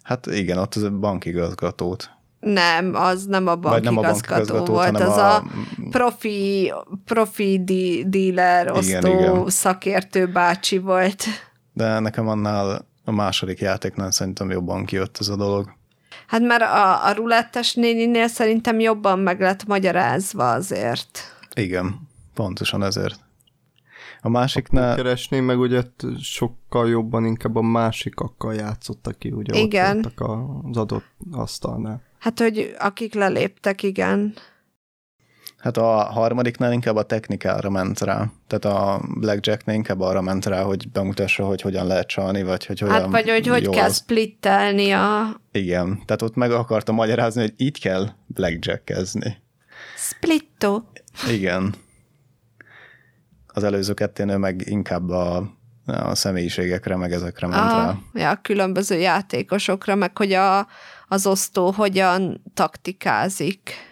Hát 0.03 0.27
igen, 0.27 0.59
ott 0.59 0.75
az 0.75 0.83
a 0.83 0.90
bankigazgatót. 0.90 2.11
Nem, 2.40 2.95
az 2.95 3.27
nem 3.27 3.47
a 3.47 3.57
bankigazgató 3.57 4.55
bank 4.55 4.66
volt, 4.66 5.01
az 5.01 5.16
a, 5.16 5.37
a 5.37 5.45
profi, 5.90 6.73
profi 7.05 7.62
dealer, 8.07 8.71
osztó 8.71 9.09
igen, 9.09 9.18
igen. 9.18 9.49
szakértő 9.49 10.27
bácsi 10.27 10.79
volt. 10.79 11.25
De 11.73 11.99
nekem 11.99 12.29
annál 12.29 12.90
a 13.05 13.11
második 13.11 13.59
játéknál 13.59 14.11
szerintem 14.11 14.51
jobban 14.51 14.85
kijött 14.85 15.17
ez 15.21 15.29
a 15.29 15.37
dolog. 15.37 15.73
Hát 16.27 16.41
mert 16.41 16.62
a, 16.62 17.07
a 17.07 17.12
rulettes 17.12 17.75
néninél 17.75 18.29
szerintem 18.29 18.81
jobban 18.81 19.19
meg 19.19 19.41
lett 19.41 19.67
magyarázva 19.67 20.51
azért. 20.51 21.19
Igen, 21.55 22.09
pontosan 22.35 22.83
ezért. 22.83 23.21
A 24.21 24.29
másiknál... 24.29 24.97
Keresném 24.97 25.45
meg 25.45 25.59
ugye 25.59 25.83
sokkal 26.21 26.88
jobban 26.88 27.25
inkább 27.25 27.57
a 27.57 27.62
másikakkal 27.62 28.55
játszottak 28.55 29.19
ki, 29.19 29.31
ugye 29.31 29.59
igen. 29.59 29.99
ott 29.99 30.21
az 30.71 30.77
adott 30.77 31.05
asztalnál. 31.33 32.03
Hát, 32.19 32.38
hogy 32.38 32.75
akik 32.79 33.15
leléptek, 33.15 33.83
igen. 33.83 34.35
Hát 35.62 35.77
a 35.77 36.03
harmadiknál 36.03 36.72
inkább 36.72 36.96
a 36.96 37.03
technikára 37.03 37.70
ment 37.70 38.01
rá. 38.01 38.31
Tehát 38.46 38.64
a 38.79 39.01
Blackjacknél 39.20 39.75
inkább 39.75 40.01
arra 40.01 40.20
ment 40.20 40.46
rá, 40.46 40.62
hogy 40.62 40.90
bemutassa, 40.90 41.44
hogy 41.44 41.61
hogyan 41.61 41.87
lehet 41.87 42.07
csalni, 42.07 42.42
vagy 42.42 42.66
hogy 42.66 42.81
hogyan... 42.81 43.01
Hát 43.01 43.11
vagy 43.11 43.31
hogy 43.31 43.46
hogy 43.46 43.68
kell 43.68 43.88
az... 43.88 43.96
splittelni 43.96 44.90
a... 44.90 45.37
Igen, 45.53 46.03
tehát 46.05 46.22
ott 46.22 46.35
meg 46.35 46.53
akartam 46.53 46.94
magyarázni, 46.94 47.40
hogy 47.40 47.55
így 47.57 47.81
kell 47.81 48.09
blackjackezni. 48.27 49.37
Splitto. 49.96 50.83
Igen. 51.31 51.75
Az 53.46 53.64
előző 53.64 53.94
ketténél 53.94 54.38
meg 54.38 54.62
inkább 54.64 55.11
a, 55.11 55.53
a 55.87 56.14
személyiségekre, 56.14 56.96
meg 56.96 57.12
ezekre 57.12 57.46
ment 57.46 57.61
Aha, 57.61 57.81
rá. 57.81 57.98
Ja, 58.22 58.31
a 58.31 58.40
különböző 58.42 58.98
játékosokra, 58.98 59.94
meg 59.94 60.16
hogy 60.16 60.33
a, 60.33 60.66
az 61.09 61.27
osztó 61.27 61.70
hogyan 61.70 62.42
taktikázik. 62.55 63.90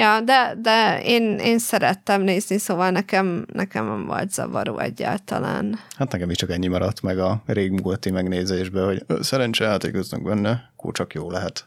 Ja, 0.00 0.20
de, 0.20 0.54
de 0.58 1.02
én, 1.02 1.38
én 1.38 1.58
szerettem 1.58 2.22
nézni, 2.22 2.58
szóval 2.58 2.90
nekem, 2.90 3.46
nekem 3.52 3.86
nem 3.86 4.06
volt 4.06 4.32
zavaró 4.32 4.78
egyáltalán. 4.78 5.78
Hát 5.96 6.12
nekem 6.12 6.30
is 6.30 6.36
csak 6.36 6.50
ennyi 6.50 6.66
maradt 6.66 7.02
meg 7.02 7.18
a 7.18 7.42
régmúlti 7.46 8.10
megnézésbe, 8.10 8.84
hogy 8.84 9.04
szerencsejátékoznak 9.20 10.22
benne, 10.22 10.70
akkor 10.76 10.92
csak 10.92 11.14
jó 11.14 11.30
lehet. 11.30 11.66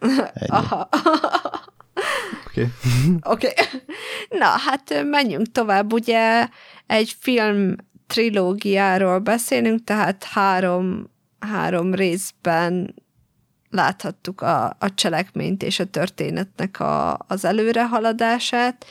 Aha. 0.46 0.88
Oké. 2.46 2.60
Okay. 2.60 2.70
Oké. 3.32 3.46
Okay. 3.46 3.80
Na, 4.28 4.46
hát 4.46 5.04
menjünk 5.04 5.52
tovább. 5.52 5.92
Ugye 5.92 6.48
egy 6.86 7.16
film 7.20 7.74
trilógiáról 8.06 9.18
beszélünk, 9.18 9.84
tehát 9.84 10.24
három, 10.24 11.10
három 11.38 11.94
részben 11.94 12.94
láthattuk 13.76 14.40
a, 14.40 14.64
a 14.64 14.94
cselekményt 14.94 15.62
és 15.62 15.78
a 15.78 15.84
történetnek 15.84 16.80
a, 16.80 17.18
az 17.26 17.44
előrehaladását, 17.44 18.84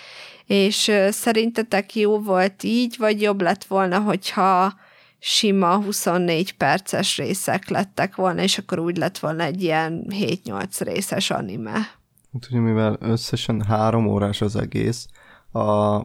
és 0.45 0.91
szerintetek 1.09 1.95
jó 1.95 2.19
volt 2.19 2.63
így, 2.63 2.95
vagy 2.99 3.21
jobb 3.21 3.41
lett 3.41 3.63
volna, 3.63 3.99
hogyha 3.99 4.73
sima 5.19 5.75
24 5.75 6.57
perces 6.57 7.17
részek 7.17 7.69
lettek 7.69 8.15
volna, 8.15 8.41
és 8.41 8.57
akkor 8.57 8.79
úgy 8.79 8.97
lett 8.97 9.17
volna 9.17 9.43
egy 9.43 9.63
ilyen 9.63 10.05
7-8 10.09 10.79
részes 10.79 11.29
anime. 11.29 11.77
Ugye 12.31 12.59
mivel 12.59 12.97
összesen 12.99 13.61
három 13.61 14.07
órás 14.07 14.41
az 14.41 14.55
egész, 14.55 15.07
a 15.51 16.01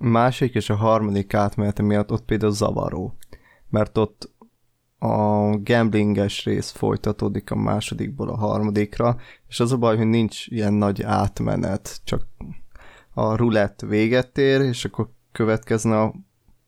másik 0.00 0.54
és 0.54 0.70
a 0.70 0.76
harmadik 0.76 1.34
átmenete 1.34 1.82
miatt 1.82 2.10
ott 2.10 2.24
például 2.24 2.52
zavaró, 2.52 3.16
mert 3.68 3.98
ott 3.98 4.30
a 5.02 5.56
gamblinges 5.62 6.44
rész 6.44 6.70
folytatódik 6.70 7.50
a 7.50 7.56
másodikból 7.56 8.28
a 8.28 8.36
harmadikra, 8.36 9.16
és 9.48 9.60
az 9.60 9.72
a 9.72 9.76
baj, 9.76 9.96
hogy 9.96 10.06
nincs 10.06 10.46
ilyen 10.46 10.72
nagy 10.72 11.02
átmenet, 11.02 12.00
csak 12.04 12.26
a 13.14 13.36
rulett 13.36 13.80
véget 13.80 14.38
ér, 14.38 14.60
és 14.60 14.84
akkor 14.84 15.08
következne 15.32 16.00
a 16.00 16.14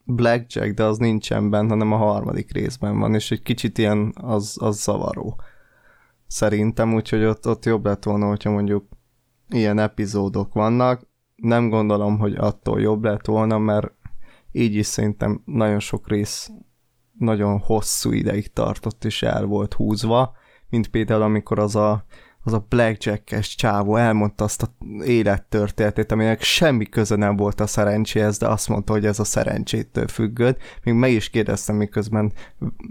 blackjack, 0.05 0.75
de 0.75 0.85
az 0.85 0.99
nincsen 0.99 1.51
benne, 1.51 1.69
hanem 1.69 1.93
a 1.93 1.97
harmadik 1.97 2.53
részben 2.53 2.99
van, 2.99 3.15
és 3.15 3.31
egy 3.31 3.43
kicsit 3.43 3.79
ilyen 3.79 4.13
az, 4.21 4.57
az 4.61 4.83
zavaró. 4.83 5.41
Szerintem, 6.27 6.95
úgyhogy 6.95 7.25
ott, 7.25 7.49
ott 7.49 7.65
jobb 7.65 7.85
lett 7.85 8.05
volna, 8.05 8.27
hogyha 8.27 8.51
mondjuk 8.51 8.89
ilyen 9.49 9.79
epizódok 9.79 10.53
vannak, 10.53 11.07
nem 11.37 11.69
gondolom, 11.69 12.19
hogy 12.19 12.35
attól 12.35 12.81
jobb 12.81 13.05
lett 13.05 13.27
volna, 13.27 13.59
mert 13.59 13.93
így 14.53 14.75
is 14.75 14.87
szerintem 14.87 15.43
nagyon 15.45 15.81
sok 15.81 16.09
rész 16.09 16.51
nagyon 17.19 17.59
hosszú 17.59 18.13
ideig 18.13 18.53
tartott 18.53 19.05
és 19.05 19.23
el 19.23 19.45
volt 19.45 19.75
húzva, 19.75 20.37
mint 20.69 20.89
például 20.89 21.23
amikor 21.23 21.59
az 21.59 21.77
a, 21.77 22.05
az 22.43 22.53
a 22.53 22.67
blackjack-es 22.69 23.55
csávó 23.55 23.97
elmondta 23.97 24.45
azt 24.45 24.63
a 24.63 24.71
élettörténetét, 25.05 26.13
aminek 26.13 26.43
semmi 26.43 26.87
köze 26.87 27.17
nem 27.17 27.37
volt 27.37 27.61
a 27.61 27.67
szerencséhez, 27.67 28.39
de 28.39 28.49
azt 28.49 28.69
mondta, 28.69 28.93
hogy 28.93 29.07
ez 29.07 29.19
a 29.19 29.25
szerencsétől 29.25 30.09
függött. 30.09 30.61
Még 30.83 30.95
meg 30.95 31.11
is 31.11 31.31
kérdeztem, 31.31 31.77
miközben 31.77 32.33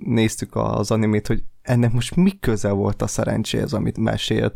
néztük 0.05 0.55
az 0.55 0.91
animét, 0.91 1.27
hogy 1.27 1.43
ennek 1.61 1.91
most 1.91 2.15
mi 2.15 2.39
köze 2.39 2.71
volt 2.71 3.01
a 3.01 3.07
szerencséhez, 3.07 3.73
amit 3.73 3.97
mesélt 3.97 4.55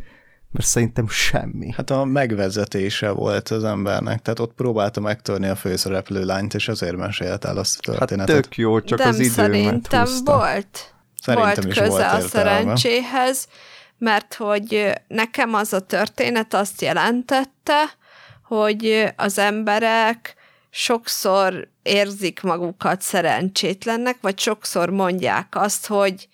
mert 0.52 0.66
szerintem 0.66 1.08
semmi. 1.08 1.72
Hát 1.72 1.90
a 1.90 2.06
megvezetése 2.06 3.10
volt 3.10 3.50
az 3.50 3.64
embernek, 3.64 4.22
tehát 4.22 4.40
ott 4.40 4.54
próbálta 4.54 5.00
megtörni 5.00 5.48
a 5.48 5.56
főszereplő 5.56 6.26
lányt, 6.26 6.54
és 6.54 6.68
ezért 6.68 6.96
mesélt 6.96 7.46
el 7.46 7.58
azt 7.58 7.88
a 7.88 7.92
hát 7.92 7.98
történetet. 8.00 8.36
Hát 8.36 8.44
tök 8.44 8.58
jó, 8.58 8.82
csak 8.82 8.98
De 8.98 9.08
az 9.08 9.20
időmet 9.20 9.34
szerintem 9.34 10.06
húzta. 10.06 10.38
volt. 10.38 10.94
Szerintem 11.22 11.54
volt 11.54 11.66
is 11.66 11.74
köze 11.78 11.90
volt 11.90 12.24
a 12.24 12.28
szerencséhez, 12.28 13.48
mert 13.98 14.34
hogy 14.34 14.94
nekem 15.08 15.54
az 15.54 15.74
a 15.74 15.80
történet 15.80 16.54
azt 16.54 16.82
jelentette, 16.82 17.84
hogy 18.44 19.14
az 19.16 19.38
emberek 19.38 20.36
sokszor 20.70 21.68
érzik 21.82 22.42
magukat 22.42 23.02
szerencsétlennek, 23.02 24.18
vagy 24.22 24.40
sokszor 24.40 24.90
mondják 24.90 25.48
azt, 25.56 25.88
hogy, 25.88 26.28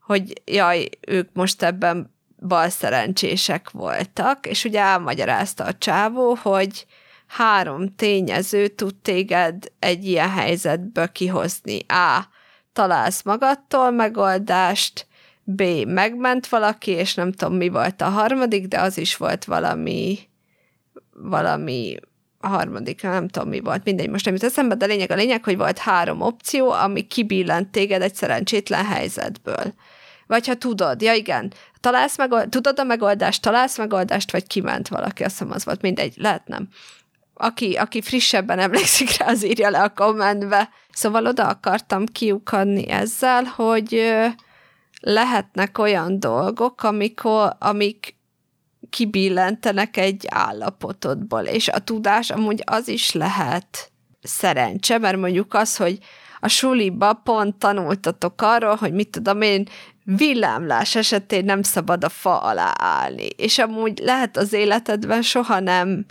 hogy 0.00 0.42
jaj, 0.44 0.88
ők 1.00 1.28
most 1.32 1.62
ebben 1.62 2.11
balszerencsések 2.46 3.70
voltak, 3.70 4.46
és 4.46 4.64
ugye 4.64 4.80
elmagyarázta 4.80 5.64
a 5.64 5.74
csávó, 5.74 6.38
hogy 6.42 6.86
három 7.26 7.94
tényező 7.94 8.68
tud 8.68 8.94
téged 8.94 9.64
egy 9.78 10.04
ilyen 10.04 10.30
helyzetből 10.30 11.08
kihozni. 11.12 11.78
A. 11.88 12.26
Találsz 12.72 13.22
magadtól 13.22 13.90
megoldást, 13.90 15.06
B. 15.44 15.62
Megment 15.86 16.48
valaki, 16.48 16.90
és 16.90 17.14
nem 17.14 17.32
tudom, 17.32 17.54
mi 17.54 17.68
volt 17.68 18.00
a 18.00 18.08
harmadik, 18.08 18.66
de 18.66 18.80
az 18.80 18.98
is 18.98 19.16
volt 19.16 19.44
valami, 19.44 20.18
valami 21.12 21.96
a 22.40 22.48
harmadik, 22.48 23.02
nem 23.02 23.28
tudom, 23.28 23.48
mi 23.48 23.60
volt, 23.60 23.84
mindegy, 23.84 24.08
most 24.08 24.24
nem 24.24 24.34
jut 24.34 24.42
eszembe, 24.42 24.74
de 24.74 24.84
a 24.84 24.88
lényeg 24.88 25.10
a 25.10 25.14
lényeg, 25.14 25.44
hogy 25.44 25.56
volt 25.56 25.78
három 25.78 26.20
opció, 26.20 26.70
ami 26.70 27.06
kibillent 27.06 27.68
téged 27.68 28.02
egy 28.02 28.14
szerencsétlen 28.14 28.84
helyzetből. 28.84 29.74
Vagy 30.26 30.46
ha 30.46 30.54
tudod, 30.54 31.02
ja 31.02 31.12
igen, 31.12 31.52
találsz 31.82 32.16
megold, 32.16 32.48
tudod 32.48 32.78
a 32.78 32.84
megoldást, 32.84 33.42
találsz 33.42 33.78
megoldást, 33.78 34.32
vagy 34.32 34.46
kiment 34.46 34.88
valaki, 34.88 35.22
azt 35.22 35.38
hiszem 35.38 35.52
az 35.52 35.64
volt, 35.64 35.82
mindegy, 35.82 36.14
lehet 36.16 36.46
nem. 36.46 36.68
Aki, 37.34 37.74
aki 37.74 38.00
frissebben 38.00 38.58
emlékszik 38.58 39.16
rá, 39.16 39.26
az 39.26 39.44
írja 39.44 39.70
le 39.70 39.82
a 39.82 39.88
kommentbe. 39.88 40.68
Szóval 40.92 41.26
oda 41.26 41.48
akartam 41.48 42.06
kiukadni 42.06 42.88
ezzel, 42.88 43.44
hogy 43.44 44.12
lehetnek 45.00 45.78
olyan 45.78 46.20
dolgok, 46.20 46.82
amikor, 46.82 47.56
amik 47.58 48.16
kibillentenek 48.90 49.96
egy 49.96 50.26
állapotodból, 50.28 51.42
és 51.42 51.68
a 51.68 51.78
tudás 51.78 52.30
amúgy 52.30 52.62
az 52.66 52.88
is 52.88 53.12
lehet 53.12 53.90
szerencse, 54.22 54.98
mert 54.98 55.16
mondjuk 55.16 55.54
az, 55.54 55.76
hogy 55.76 55.98
a 56.40 56.48
suliba 56.48 57.12
pont 57.12 57.56
tanultatok 57.56 58.42
arról, 58.42 58.74
hogy 58.74 58.92
mit 58.92 59.10
tudom 59.10 59.40
én, 59.40 59.68
villámlás 60.04 60.94
esetén 60.94 61.44
nem 61.44 61.62
szabad 61.62 62.04
a 62.04 62.08
fa 62.08 62.40
alá 62.40 62.74
állni. 62.78 63.26
És 63.26 63.58
amúgy 63.58 63.98
lehet 63.98 64.36
az 64.36 64.52
életedben 64.52 65.22
soha 65.22 65.60
nem 65.60 66.04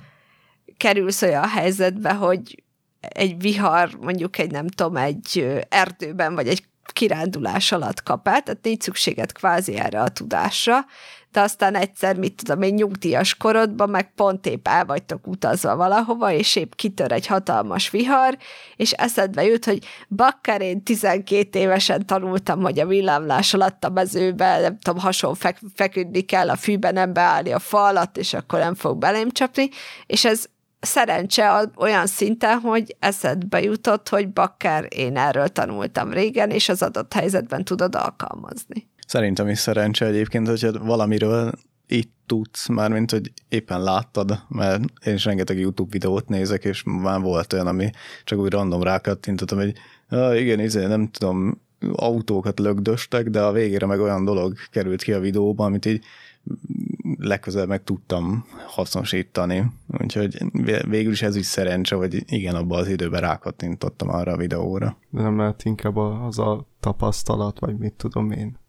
kerülsz 0.78 1.22
olyan 1.22 1.48
helyzetbe, 1.48 2.14
hogy 2.14 2.64
egy 3.00 3.42
vihar, 3.42 3.98
mondjuk 4.02 4.38
egy 4.38 4.52
nem 4.52 4.68
tudom, 4.68 4.98
egy 4.98 5.62
erdőben, 5.70 6.36
vagy 6.36 6.48
egy 6.48 6.64
kirándulás 6.94 7.72
alatt 7.72 8.04
kap 8.04 8.28
el, 8.28 8.42
tehát 8.42 8.64
nincs 8.64 8.84
szükséged 8.84 9.32
kvázi 9.32 9.76
erre 9.76 10.02
a 10.02 10.10
tudásra, 10.10 10.86
de 11.32 11.42
aztán 11.42 11.76
egyszer, 11.76 12.18
mit 12.18 12.36
tudom 12.36 12.62
én, 12.62 12.74
nyugdíjas 12.74 13.36
korodban, 13.36 13.90
meg 13.90 14.14
pont 14.16 14.46
épp 14.46 14.68
el 14.68 14.86
vagytok 14.86 15.28
utazva 15.28 15.76
valahova, 15.76 16.32
és 16.32 16.56
épp 16.56 16.74
kitör 16.76 17.12
egy 17.12 17.28
hatalmas 17.28 17.90
vihar, 17.90 18.38
és 18.76 18.92
eszedbe 18.92 19.46
jut, 19.46 19.66
hogy 19.66 19.86
bakker 20.08 20.62
én 20.62 20.84
12 20.84 21.60
évesen 21.60 22.06
tanultam, 22.06 22.62
hogy 22.62 22.80
a 22.80 22.86
villámlás 22.86 23.54
alatt 23.54 23.84
a 23.84 23.90
mezőbe, 23.90 24.60
nem 24.60 24.78
tudom, 24.80 25.00
hason 25.00 25.36
fek- 25.36 25.62
feküdni 25.76 26.22
kell, 26.22 26.50
a 26.50 26.56
fűben 26.56 26.94
nem 26.94 27.14
beállni 27.14 27.52
a 27.52 27.60
fa 27.60 27.86
alatt, 27.86 28.18
és 28.18 28.34
akkor 28.34 28.60
nem 28.60 28.76
fog 28.76 28.98
belém 28.98 29.30
csapni, 29.32 29.70
és 30.06 30.26
ez 30.26 30.46
szerencse 30.80 31.72
olyan 31.76 32.08
szinten, 32.08 32.60
hogy 32.60 32.96
eszedbe 33.00 33.62
jutott, 33.62 34.10
hogy 34.10 34.30
bakker 34.30 34.88
én 34.90 35.18
erről 35.18 35.48
tanultam 35.48 36.12
régen, 36.12 36.50
és 36.50 36.70
az 36.70 36.82
adott 36.82 37.14
helyzetben 37.14 37.64
tudod 37.64 37.96
alkalmazni. 37.96 38.90
Szerintem 39.12 39.48
is 39.48 39.60
szerencse 39.60 40.06
egyébként, 40.06 40.48
hogyha 40.48 40.72
valamiről 40.72 41.52
itt 41.88 42.14
tudsz, 42.26 42.68
mármint, 42.68 43.12
hogy 43.12 43.32
éppen 43.50 43.84
láttad, 43.84 44.44
mert 44.48 44.84
én 45.06 45.14
is 45.14 45.26
rengeteg 45.26 45.60
YouTube 45.60 45.90
videót 45.92 46.30
nézek, 46.30 46.66
és 46.66 46.84
már 46.86 47.22
volt 47.22 47.54
olyan, 47.54 47.68
ami 47.68 47.90
csak 48.24 48.40
úgy 48.40 48.52
random 48.52 48.84
rákattintottam, 48.84 49.58
hogy 49.58 49.74
ah, 50.10 50.40
igen, 50.40 50.60
izé, 50.60 50.86
nem 50.86 51.08
tudom, 51.08 51.62
autókat 51.92 52.60
lögdöstek, 52.60 53.30
de 53.30 53.42
a 53.42 53.52
végére 53.52 53.86
meg 53.86 54.00
olyan 54.00 54.26
dolog 54.26 54.54
került 54.70 55.04
ki 55.04 55.14
a 55.14 55.20
videóban, 55.20 55.66
amit 55.66 55.86
így 55.86 56.04
legközelebb 57.18 57.68
meg 57.68 57.84
tudtam 57.84 58.46
hasznosítani. 58.66 59.66
Úgyhogy 60.02 60.38
végül 60.88 61.12
is 61.12 61.22
ez 61.22 61.36
is 61.36 61.46
szerencse, 61.46 61.96
hogy 61.96 62.24
igen, 62.26 62.56
abban 62.56 62.80
az 62.80 62.88
időben 62.88 63.22
rákattintottam 63.22 64.10
arra 64.10 64.32
a 64.32 64.38
videóra. 64.38 64.98
De 65.10 65.22
nem 65.22 65.38
lehet 65.38 65.64
inkább 65.64 65.98
az 65.98 66.40
a 66.40 66.68
tapasztalat, 66.80 67.60
vagy 67.60 67.78
mit 67.78 67.94
tudom 67.94 68.32
én 68.32 68.60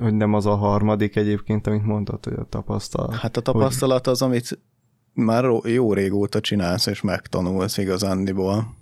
hogy 0.00 0.14
nem 0.14 0.34
az 0.34 0.46
a 0.46 0.54
harmadik 0.54 1.16
egyébként, 1.16 1.66
amit 1.66 1.84
mondtad, 1.84 2.24
hogy 2.24 2.34
a 2.38 2.44
tapasztalat. 2.44 3.14
Hát 3.14 3.36
a 3.36 3.40
tapasztalat 3.40 4.06
az, 4.06 4.22
amit 4.22 4.58
már 5.12 5.44
jó 5.64 5.92
régóta 5.92 6.40
csinálsz, 6.40 6.86
és 6.86 7.00
megtanulsz 7.00 7.78
igazándiból. 7.78 8.76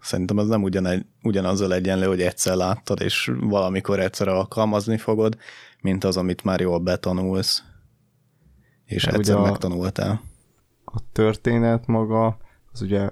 Szerintem 0.00 0.38
az 0.38 0.48
nem 0.48 0.62
ugyanegy, 0.62 1.06
ugyanazzal 1.22 1.74
egyenlő, 1.74 2.06
hogy 2.06 2.20
egyszer 2.20 2.56
láttad, 2.56 3.00
és 3.00 3.32
valamikor 3.40 4.00
egyszer 4.00 4.28
alkalmazni 4.28 4.96
fogod, 4.96 5.36
mint 5.80 6.04
az, 6.04 6.16
amit 6.16 6.44
már 6.44 6.60
jól 6.60 6.78
betanulsz, 6.78 7.62
és 8.84 9.04
hát 9.04 9.14
egyszer 9.14 9.36
a, 9.36 9.42
megtanultál. 9.42 10.20
A 10.84 10.98
történet 11.12 11.86
maga, 11.86 12.36
az 12.72 12.82
ugye 12.82 13.10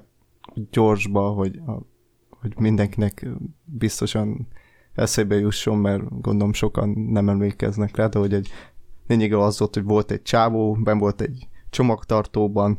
gyorsba, 0.70 1.28
hogy, 1.28 1.60
a, 1.66 1.86
hogy 2.30 2.54
mindenkinek 2.58 3.26
biztosan 3.64 4.48
eszébe 4.94 5.34
jusson, 5.34 5.78
mert 5.78 6.20
gondolom 6.20 6.52
sokan 6.52 6.88
nem 6.88 7.28
emlékeznek 7.28 7.96
rá, 7.96 8.06
de 8.06 8.18
hogy 8.18 8.34
egy 8.34 8.48
lényege 9.06 9.38
az 9.38 9.58
volt, 9.58 9.74
hogy 9.74 9.84
volt 9.84 10.10
egy 10.10 10.22
csávó, 10.22 10.72
ben 10.72 10.98
volt 10.98 11.20
egy 11.20 11.48
csomagtartóban, 11.70 12.78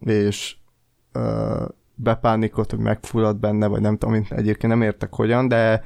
és 0.00 0.56
ö, 1.12 1.64
bepánikolt, 1.94 2.70
hogy 2.70 2.78
megfulladt 2.78 3.40
benne, 3.40 3.66
vagy 3.66 3.80
nem 3.80 3.96
tudom, 3.96 4.26
egyébként 4.28 4.72
nem 4.72 4.82
értek 4.82 5.14
hogyan, 5.14 5.48
de 5.48 5.82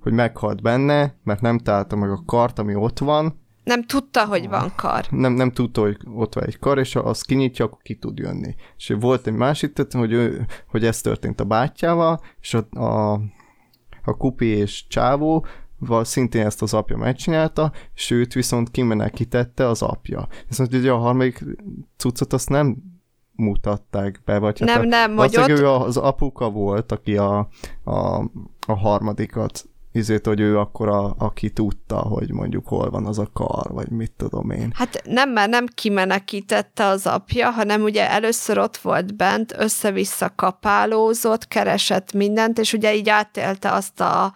hogy 0.00 0.12
meghalt 0.12 0.62
benne, 0.62 1.14
mert 1.24 1.40
nem 1.40 1.58
találta 1.58 1.96
meg 1.96 2.10
a 2.10 2.22
kart, 2.26 2.58
ami 2.58 2.74
ott 2.74 2.98
van. 2.98 3.38
Nem 3.64 3.84
tudta, 3.84 4.26
hogy 4.26 4.48
van 4.48 4.72
kar. 4.76 5.06
Nem, 5.10 5.32
nem 5.32 5.50
tudta, 5.50 5.80
hogy 5.80 5.96
ott 6.14 6.34
van 6.34 6.44
egy 6.44 6.58
kar, 6.58 6.78
és 6.78 6.92
ha 6.92 7.00
azt 7.00 7.26
kinyitja, 7.26 7.64
akkor 7.64 7.78
ki 7.82 7.94
tud 7.94 8.18
jönni. 8.18 8.54
És 8.76 8.96
volt 9.00 9.26
egy 9.26 9.34
másik, 9.34 9.92
hogy, 9.92 10.12
ő, 10.12 10.46
hogy 10.66 10.84
ez 10.84 11.00
történt 11.00 11.40
a 11.40 11.44
bátyjával, 11.44 12.20
és 12.40 12.54
a, 12.54 12.80
a 12.80 13.20
a 14.10 14.16
Kupi 14.16 14.46
és 14.46 14.86
Csávó 14.88 15.46
szintén 15.88 16.46
ezt 16.46 16.62
az 16.62 16.74
apja 16.74 16.96
megcsinálta, 16.96 17.72
és 17.94 18.10
őt 18.10 18.32
viszont 18.32 18.70
kimenekítette 18.70 19.66
az 19.66 19.82
apja. 19.82 20.28
Viszont 20.48 20.74
ugye 20.74 20.90
a 20.90 20.96
harmadik 20.96 21.44
cuccot 21.96 22.32
azt 22.32 22.48
nem 22.48 22.76
mutatták 23.32 24.20
be, 24.24 24.38
vagy 24.38 24.60
nem, 24.60 24.76
hát 24.76 24.84
nem, 24.84 25.16
hogy 25.16 25.36
ott... 25.38 25.48
ő 25.48 25.68
az 25.68 25.96
apuka 25.96 26.50
volt, 26.50 26.92
aki 26.92 27.16
a, 27.16 27.48
a, 27.84 28.18
a 28.66 28.74
harmadikat 28.74 29.68
izét, 29.92 30.26
hogy 30.26 30.40
ő 30.40 30.58
akkor 30.58 30.88
a, 30.88 31.14
aki 31.18 31.50
tudta, 31.50 31.96
hogy 31.96 32.32
mondjuk 32.32 32.68
hol 32.68 32.90
van 32.90 33.06
az 33.06 33.18
a 33.18 33.30
kar, 33.32 33.70
vagy 33.72 33.90
mit 33.90 34.12
tudom 34.16 34.50
én. 34.50 34.72
Hát 34.74 35.02
nem, 35.04 35.30
mert 35.30 35.50
nem 35.50 35.66
kimenekítette 35.74 36.84
az 36.84 37.06
apja, 37.06 37.50
hanem 37.50 37.82
ugye 37.82 38.10
először 38.10 38.58
ott 38.58 38.76
volt 38.76 39.16
bent, 39.16 39.54
össze-vissza 39.58 40.32
kapálózott, 40.36 41.48
keresett 41.48 42.12
mindent, 42.12 42.58
és 42.58 42.72
ugye 42.72 42.94
így 42.94 43.08
átélte 43.08 43.72
azt 43.72 44.00
a 44.00 44.32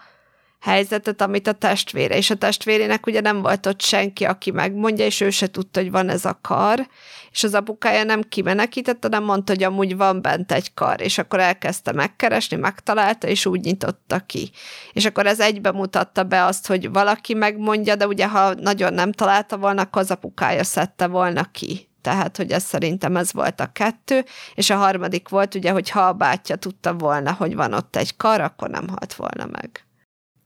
helyzetet, 0.64 1.20
amit 1.20 1.46
a 1.46 1.52
testvére, 1.52 2.16
és 2.16 2.30
a 2.30 2.34
testvérének 2.34 3.06
ugye 3.06 3.20
nem 3.20 3.42
volt 3.42 3.66
ott 3.66 3.80
senki, 3.80 4.24
aki 4.24 4.50
megmondja, 4.50 5.04
és 5.04 5.20
ő 5.20 5.30
se 5.30 5.46
tudta, 5.46 5.80
hogy 5.80 5.90
van 5.90 6.08
ez 6.08 6.24
a 6.24 6.38
kar, 6.42 6.88
és 7.30 7.44
az 7.44 7.54
apukája 7.54 8.04
nem 8.04 8.22
kimenekítette, 8.22 9.08
hanem 9.10 9.24
mondta, 9.24 9.52
hogy 9.52 9.62
amúgy 9.62 9.96
van 9.96 10.22
bent 10.22 10.52
egy 10.52 10.74
kar, 10.74 11.00
és 11.00 11.18
akkor 11.18 11.40
elkezdte 11.40 11.92
megkeresni, 11.92 12.56
megtalálta, 12.56 13.26
és 13.26 13.46
úgy 13.46 13.60
nyitotta 13.60 14.18
ki. 14.18 14.50
És 14.92 15.04
akkor 15.04 15.26
ez 15.26 15.40
egybe 15.40 15.72
mutatta 15.72 16.22
be 16.22 16.44
azt, 16.44 16.66
hogy 16.66 16.92
valaki 16.92 17.34
megmondja, 17.34 17.96
de 17.96 18.06
ugye 18.06 18.28
ha 18.28 18.54
nagyon 18.54 18.94
nem 18.94 19.12
találta 19.12 19.56
volna, 19.56 19.82
akkor 19.82 20.02
az 20.02 20.10
apukája 20.10 20.64
szedte 20.64 21.06
volna 21.06 21.44
ki. 21.50 21.88
tehát 22.00 22.36
hogy 22.36 22.50
ez 22.50 22.62
szerintem 22.62 23.16
ez 23.16 23.32
volt 23.32 23.60
a 23.60 23.72
kettő, 23.72 24.24
és 24.54 24.70
a 24.70 24.76
harmadik 24.76 25.28
volt 25.28 25.54
ugye, 25.54 25.70
hogy 25.70 25.90
ha 25.90 26.00
a 26.00 26.12
bátyja 26.12 26.56
tudta 26.56 26.92
volna, 26.92 27.32
hogy 27.32 27.54
van 27.54 27.72
ott 27.72 27.96
egy 27.96 28.16
kar, 28.16 28.40
akkor 28.40 28.68
nem 28.68 28.88
halt 28.88 29.14
volna 29.14 29.46
meg. 29.50 29.83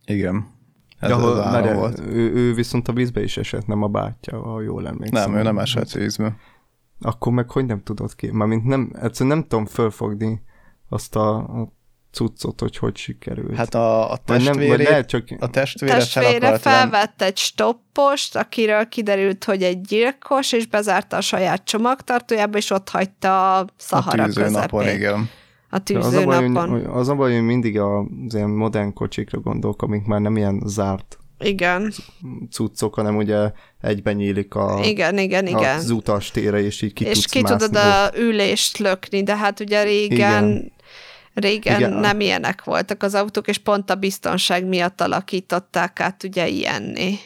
Igen. 0.08 0.56
Ez 0.98 1.10
az 1.10 1.52
mert 1.52 1.74
volt. 1.74 1.98
Ő, 1.98 2.32
ő 2.32 2.54
viszont 2.54 2.88
a 2.88 2.92
vízbe 2.92 3.22
is 3.22 3.36
esett, 3.36 3.66
nem 3.66 3.82
a 3.82 3.88
bátyja, 3.88 4.42
ha 4.42 4.60
jól 4.60 4.86
emlékszem. 4.86 5.30
Nem, 5.30 5.40
ő 5.40 5.42
nem 5.42 5.58
esett 5.58 5.90
vízbe. 5.90 6.36
Akkor 7.00 7.32
meg 7.32 7.50
hogy 7.50 7.66
nem 7.66 7.82
tudod 7.82 8.14
ki? 8.14 8.30
Mármint 8.30 8.64
nem, 8.64 8.92
egyszerűen 9.02 9.36
nem 9.36 9.46
tudom 9.46 9.66
fölfogni 9.66 10.42
azt 10.88 11.16
a, 11.16 11.36
a 11.36 11.72
cuccot, 12.10 12.60
hogy 12.60 12.76
hogy 12.76 12.96
sikerült. 12.96 13.56
Hát 13.56 13.74
a, 13.74 14.10
a 14.10 14.16
testvére, 14.16 14.90
nem, 14.90 15.06
csak... 15.06 15.24
a 15.38 15.50
testvére, 15.50 15.92
testvére 15.92 16.58
felvett 16.58 17.22
egy 17.22 17.36
stoppost, 17.36 18.36
akiről 18.36 18.88
kiderült, 18.88 19.44
hogy 19.44 19.62
egy 19.62 19.80
gyilkos, 19.80 20.52
és 20.52 20.66
bezárta 20.66 21.16
a 21.16 21.20
saját 21.20 21.64
csomagtartójába, 21.64 22.58
és 22.58 22.70
ott 22.70 22.88
hagyta 22.88 23.58
a 23.58 23.66
Szahara 23.76 24.22
a 24.22 24.26
közepén. 24.26 24.50
napon, 24.50 24.88
igen. 24.88 25.30
A 25.70 25.78
tűző 25.78 26.00
az 26.00 26.24
napon. 26.24 26.56
A 26.56 26.68
baj, 26.68 26.84
az 26.84 27.08
a 27.08 27.14
baj, 27.14 27.32
hogy 27.32 27.44
mindig 27.44 27.78
az 27.78 28.34
ilyen 28.34 28.50
modern 28.50 28.92
kocsikra 28.92 29.40
gondolok, 29.40 29.82
amik 29.82 30.04
már 30.04 30.20
nem 30.20 30.36
ilyen 30.36 30.62
zárt 30.66 31.18
igen. 31.38 31.92
cuccok, 32.50 32.94
hanem 32.94 33.16
ugye 33.16 33.52
egyben 33.80 34.16
nyílik 34.16 34.54
a, 34.54 34.80
igen, 34.82 35.18
igen, 35.18 35.46
igen. 35.46 35.76
az 35.76 35.90
utastére, 35.90 36.62
és 36.62 36.82
így 36.82 36.92
ki 36.92 37.04
És 37.04 37.26
ki 37.26 37.42
tudod 37.42 37.76
a 37.76 38.10
ülést 38.16 38.78
lökni, 38.78 39.22
de 39.22 39.36
hát 39.36 39.60
ugye 39.60 39.82
régen 39.82 40.44
igen. 40.44 40.72
Régen 41.34 41.78
Igen. 41.78 41.92
nem 41.92 42.20
ilyenek 42.20 42.64
voltak 42.64 43.02
az 43.02 43.14
autók, 43.14 43.48
és 43.48 43.58
pont 43.58 43.90
a 43.90 43.94
biztonság 43.94 44.66
miatt 44.66 45.00
alakították 45.00 46.00
át 46.00 46.22
ugye 46.22 46.48
ilyenni. 46.48 47.18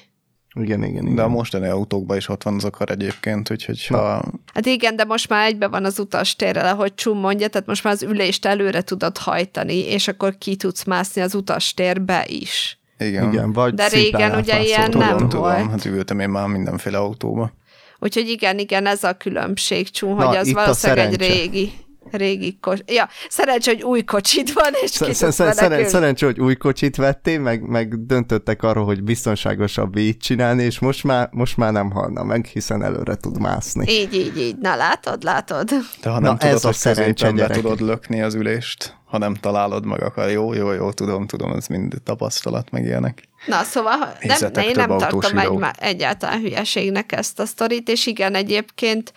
Igen, 0.55 0.83
igen, 0.83 1.03
igen. 1.03 1.15
De 1.15 1.23
a 1.23 1.29
mostani 1.29 1.67
autókban 1.67 2.17
is 2.17 2.29
ott 2.29 2.43
van 2.43 2.55
az 2.55 2.65
akar 2.65 2.91
egyébként, 2.91 3.51
úgyhogy 3.51 3.87
ha... 3.87 4.25
Hát 4.55 4.67
igen, 4.67 4.97
de 4.97 5.05
most 5.05 5.29
már 5.29 5.47
egybe 5.47 5.69
van 5.69 5.85
az 5.85 5.99
utastérrel, 5.99 6.67
ahogy 6.67 6.95
Csum 6.95 7.19
mondja, 7.19 7.49
tehát 7.49 7.67
most 7.67 7.85
már 7.85 7.93
az 7.93 8.03
ülést 8.03 8.47
előre 8.47 8.83
tudod 8.83 9.19
hajtani, 9.19 9.79
és 9.79 10.09
akkor 10.09 10.39
ki 10.39 10.57
tudsz 10.57 10.85
mászni 10.85 11.23
az 11.23 11.35
utastérbe 11.35 12.25
is. 12.29 12.79
Igen. 12.99 13.33
igen 13.33 13.53
vagy 13.53 13.75
de 13.75 13.89
régen 13.89 14.39
ugye 14.39 14.63
ilyen 14.63 14.91
tudom, 14.91 15.09
nem 15.09 15.17
tudom, 15.17 15.41
volt. 15.41 15.71
Hát 15.71 15.85
ültem 15.85 16.21
én 16.21 16.29
már 16.29 16.47
mindenféle 16.47 16.99
autóba. 16.99 17.53
Úgyhogy 17.99 18.29
igen, 18.29 18.59
igen, 18.59 18.87
ez 18.87 19.05
a 19.05 19.13
különbség, 19.13 19.91
Csum, 19.91 20.17
hogy 20.17 20.37
az 20.37 20.53
valószínűleg 20.53 21.13
egy 21.13 21.21
régi 21.21 21.73
régi 22.13 22.59
kocsi. 22.61 22.83
Ja, 22.87 23.09
szerencsé, 23.29 23.71
hogy 23.73 23.83
új 23.83 24.03
kocsit 24.03 24.53
van, 24.53 24.73
és 24.83 24.91
ki 24.99 25.13
sz- 25.13 25.33
sz- 25.33 25.53
szeren- 25.53 25.89
Szerencsé, 25.89 26.27
hogy 26.27 26.41
új 26.41 26.55
kocsit 26.55 26.97
vettél, 26.97 27.41
meg, 27.41 27.63
meg 27.63 28.07
döntöttek 28.07 28.63
arról, 28.63 28.85
hogy 28.85 29.03
biztonságosabb 29.03 29.97
így 29.97 30.17
csinálni, 30.17 30.63
és 30.63 30.79
most 30.79 31.05
már, 31.05 31.29
most 31.33 31.57
már 31.57 31.73
nem 31.73 31.91
halna 31.91 32.23
meg, 32.25 32.45
hiszen 32.45 32.83
előre 32.83 33.15
tud 33.15 33.41
mászni. 33.41 33.93
Így, 33.93 34.15
így, 34.15 34.39
így. 34.39 34.57
Na 34.59 34.77
látod, 34.77 35.23
látod. 35.23 35.69
De 36.03 36.11
ha 36.11 36.19
nem 36.21 36.33
Na, 36.33 36.37
tudod, 36.37 36.55
ez 36.55 36.65
a 36.65 36.73
szerencse, 36.73 37.33
be 37.33 37.47
tudod 37.47 37.81
lökni 37.81 38.23
az 38.23 38.35
ülést, 38.35 38.97
ha 39.05 39.19
nem 39.19 39.35
találod 39.35 39.87
meg 39.87 40.03
akar. 40.03 40.31
Jó, 40.31 40.55
jó, 40.55 40.73
jó, 40.73 40.91
tudom, 40.93 41.27
tudom, 41.27 41.53
ez 41.53 41.67
mind 41.67 41.95
tapasztalat, 42.05 42.71
meg 42.71 42.85
ilyenek. 42.85 43.23
Na, 43.47 43.63
szóval 43.63 44.17
nem, 44.21 44.65
én 44.65 44.73
nem 44.75 44.99
tartom 44.99 45.39
egy, 45.39 45.59
egyáltalán 45.79 46.41
hülyeségnek 46.41 47.13
ezt 47.13 47.41
a 47.41 47.47
sztorit, 47.47 47.89
és 47.89 48.07
igen, 48.07 48.35
egyébként 48.35 49.13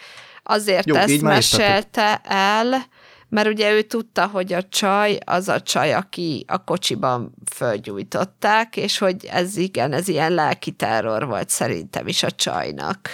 azért 0.48 0.86
Jó, 0.86 0.96
ezt 0.96 1.22
mesélte 1.22 2.22
el, 2.24 2.86
mert 3.30 3.48
ugye 3.48 3.72
ő 3.72 3.82
tudta, 3.82 4.28
hogy 4.28 4.54
a 4.54 4.64
csaj 4.64 5.18
az 5.26 5.50
a 5.50 5.62
csaj, 5.62 5.94
aki 5.94 6.46
a 6.48 6.64
kocsiban 6.64 7.34
fölgyújtották, 7.54 8.78
és 8.78 8.98
hogy 8.98 9.26
ez 9.26 9.58
igen, 9.58 9.94
ez 9.94 10.08
ilyen 10.08 10.32
lelki 10.32 10.72
terror 10.72 11.26
volt 11.26 11.50
szerintem 11.50 12.08
is 12.08 12.24
a 12.24 12.32
csajnak. 12.32 13.10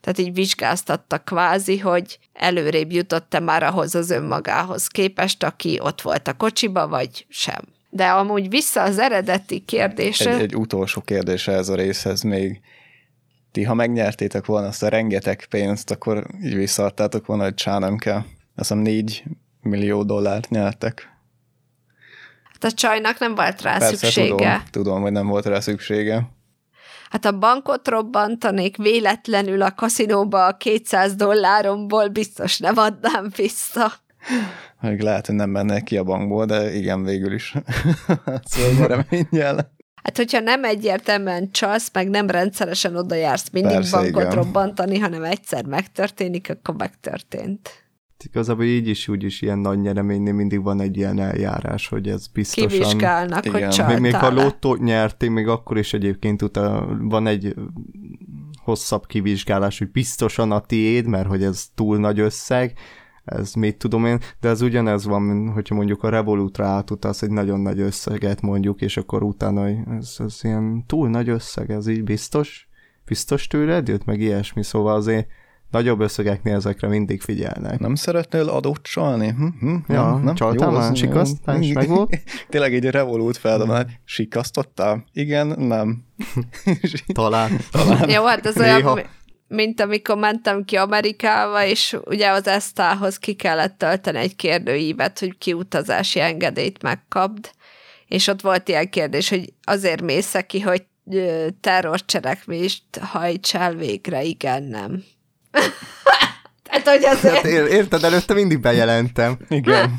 Tehát 0.00 0.18
így 0.18 0.34
vizsgáztatta 0.34 1.18
kvázi, 1.18 1.78
hogy 1.78 2.18
előrébb 2.32 2.92
jutott-e 2.92 3.40
már 3.40 3.62
ahhoz 3.62 3.94
az 3.94 4.10
önmagához 4.10 4.86
képest, 4.86 5.42
aki 5.42 5.78
ott 5.82 6.00
volt 6.00 6.28
a 6.28 6.32
kocsiba, 6.32 6.88
vagy 6.88 7.26
sem. 7.28 7.60
De 7.90 8.06
amúgy 8.06 8.48
vissza 8.48 8.82
az 8.82 8.98
eredeti 8.98 9.58
kérdése. 9.58 10.30
Egy, 10.30 10.40
egy 10.40 10.56
utolsó 10.56 11.00
kérdése 11.00 11.52
ez 11.52 11.68
a 11.68 11.74
részhez 11.74 12.22
még 12.22 12.60
ti, 13.58 13.64
ha 13.64 13.74
megnyertétek 13.74 14.46
volna 14.46 14.66
azt 14.66 14.82
a 14.82 14.88
rengeteg 14.88 15.46
pénzt, 15.50 15.90
akkor 15.90 16.26
így 16.42 16.54
visszaadtátok 16.54 17.26
volna, 17.26 17.42
hogy 17.42 17.54
csá 17.54 17.78
nem 17.78 17.96
kell. 17.96 18.16
Azt 18.16 18.26
hiszem 18.54 18.78
4 18.78 19.24
millió 19.62 20.02
dollárt 20.02 20.50
nyertek. 20.50 21.16
Hát 22.52 22.64
a 22.64 22.72
csajnak 22.72 23.18
nem 23.18 23.34
volt 23.34 23.62
rá 23.62 23.78
Persze, 23.78 23.96
szüksége. 23.96 24.34
Tudom, 24.34 24.62
tudom, 24.70 25.00
hogy 25.00 25.12
nem 25.12 25.26
volt 25.26 25.46
rá 25.46 25.60
szüksége. 25.60 26.28
Hát 27.10 27.24
a 27.24 27.38
bankot 27.38 27.88
robbantanék 27.88 28.76
véletlenül 28.76 29.62
a 29.62 29.74
kaszinóba 29.74 30.46
a 30.46 30.56
200 30.56 31.14
dolláromból, 31.14 32.08
biztos 32.08 32.58
nem 32.58 32.76
adnám 32.76 33.30
vissza. 33.36 33.92
Még 34.80 35.00
lehet, 35.00 35.26
hogy 35.26 35.34
nem 35.34 35.50
mennek 35.50 35.84
ki 35.84 35.96
a 35.96 36.04
bankból, 36.04 36.44
de 36.44 36.74
igen, 36.74 37.04
végül 37.04 37.32
is. 37.32 37.54
szóval 38.50 38.86
reménnyel. 38.86 39.76
Hát, 40.08 40.16
hogyha 40.16 40.40
nem 40.40 40.64
egyértelműen 40.64 41.50
csalsz, 41.50 41.90
meg 41.92 42.08
nem 42.08 42.30
rendszeresen 42.30 42.96
oda 42.96 43.14
jársz 43.14 43.50
mindig 43.52 43.72
Persze, 43.72 43.96
bankot 43.96 44.22
igen. 44.22 44.34
robbantani, 44.34 44.98
hanem 44.98 45.24
egyszer 45.24 45.64
megtörténik, 45.64 46.50
akkor 46.50 46.74
megtörtént. 46.74 47.70
Igazából 48.24 48.64
így 48.64 48.88
is, 48.88 49.08
úgy 49.08 49.24
is 49.24 49.42
ilyen 49.42 49.58
nagy 49.58 49.80
nyereménynél 49.80 50.32
mindig 50.32 50.62
van 50.62 50.80
egy 50.80 50.96
ilyen 50.96 51.18
eljárás, 51.18 51.88
hogy 51.88 52.08
ez 52.08 52.26
biztosan... 52.26 52.68
Kivizsgálnak, 52.68 53.46
igen. 53.46 53.62
hogy 53.62 53.70
csaltál 53.70 54.00
Még, 54.00 54.12
még 54.12 54.20
ha 54.20 54.30
lottót 54.30 54.80
nyertél, 54.80 55.30
még 55.30 55.48
akkor 55.48 55.78
is 55.78 55.92
egyébként 55.92 56.42
utána 56.42 56.98
van 57.00 57.26
egy 57.26 57.54
hosszabb 58.64 59.06
kivizsgálás, 59.06 59.78
hogy 59.78 59.90
biztosan 59.90 60.52
a 60.52 60.60
tiéd, 60.60 61.06
mert 61.06 61.28
hogy 61.28 61.42
ez 61.42 61.64
túl 61.74 61.98
nagy 61.98 62.20
összeg, 62.20 62.72
ez 63.28 63.52
mit 63.52 63.76
tudom 63.76 64.06
én, 64.06 64.20
de 64.40 64.48
ez 64.48 64.60
ugyanez 64.60 65.04
van, 65.04 65.50
hogyha 65.52 65.74
mondjuk 65.74 66.02
a 66.02 66.08
Revolutra 66.08 66.66
átutasz 66.66 67.22
egy 67.22 67.30
nagyon 67.30 67.60
nagy 67.60 67.80
összeget 67.80 68.40
mondjuk, 68.40 68.80
és 68.80 68.96
akkor 68.96 69.22
utána 69.22 69.68
ez, 69.98 70.16
ez 70.18 70.38
ilyen 70.42 70.84
túl 70.86 71.08
nagy 71.08 71.28
összeg, 71.28 71.70
ez 71.70 71.86
így 71.86 72.04
biztos? 72.04 72.68
Biztos 73.04 73.46
tőled 73.46 73.88
jött, 73.88 74.04
meg 74.04 74.20
ilyesmi, 74.20 74.62
szóval 74.64 74.94
azért 74.94 75.26
nagyobb 75.70 76.00
összegeknél 76.00 76.54
ezekre 76.54 76.88
mindig 76.88 77.20
figyelnek. 77.20 77.78
Nem 77.78 77.94
szeretnél 77.94 78.48
adót 78.48 78.82
csalni? 78.82 79.28
Hm, 79.28 79.46
hm, 79.60 79.76
ja, 79.88 80.16
nem, 80.16 80.34
csaltál 80.34 80.70
már, 80.70 80.96
sikasztás, 80.96 81.72
meg 81.72 81.88
volt? 81.88 82.18
Tényleg 82.48 82.74
egy 82.74 82.84
revolút 82.84 83.36
feldom, 83.36 83.76
sikasztottál? 84.04 85.04
Igen, 85.12 85.46
nem. 85.46 86.04
Talán. 87.12 87.50
Talán. 87.70 88.10
Jó, 88.10 88.24
hát 88.24 88.46
ez 88.46 88.58
olyan, 88.58 89.00
mint 89.48 89.80
amikor 89.80 90.16
mentem 90.16 90.64
ki 90.64 90.76
Amerikába, 90.76 91.64
és 91.64 91.96
ugye 92.04 92.30
az 92.30 92.46
esztához 92.46 93.18
ki 93.18 93.34
kellett 93.34 93.78
tölteni 93.78 94.18
egy 94.18 94.36
kérdőívet, 94.36 95.18
hogy 95.18 95.38
kiutazási 95.38 96.20
engedélyt 96.20 96.82
megkapd, 96.82 97.50
és 98.06 98.26
ott 98.26 98.40
volt 98.40 98.68
ilyen 98.68 98.90
kérdés, 98.90 99.28
hogy 99.28 99.52
azért 99.62 100.02
mész 100.02 100.34
ki, 100.46 100.60
hogy 100.60 100.82
terrorcselekvést 101.60 102.82
hajtsál 103.00 103.74
végre, 103.74 104.22
igen, 104.22 104.62
nem. 104.62 105.02
Tehát, 106.70 106.88
hogy 106.88 107.04
azért... 107.04 107.34
Hát 107.34 107.44
érted, 107.44 108.04
előtte 108.04 108.34
mindig 108.34 108.60
bejelentem. 108.60 109.38
Igen. 109.48 109.94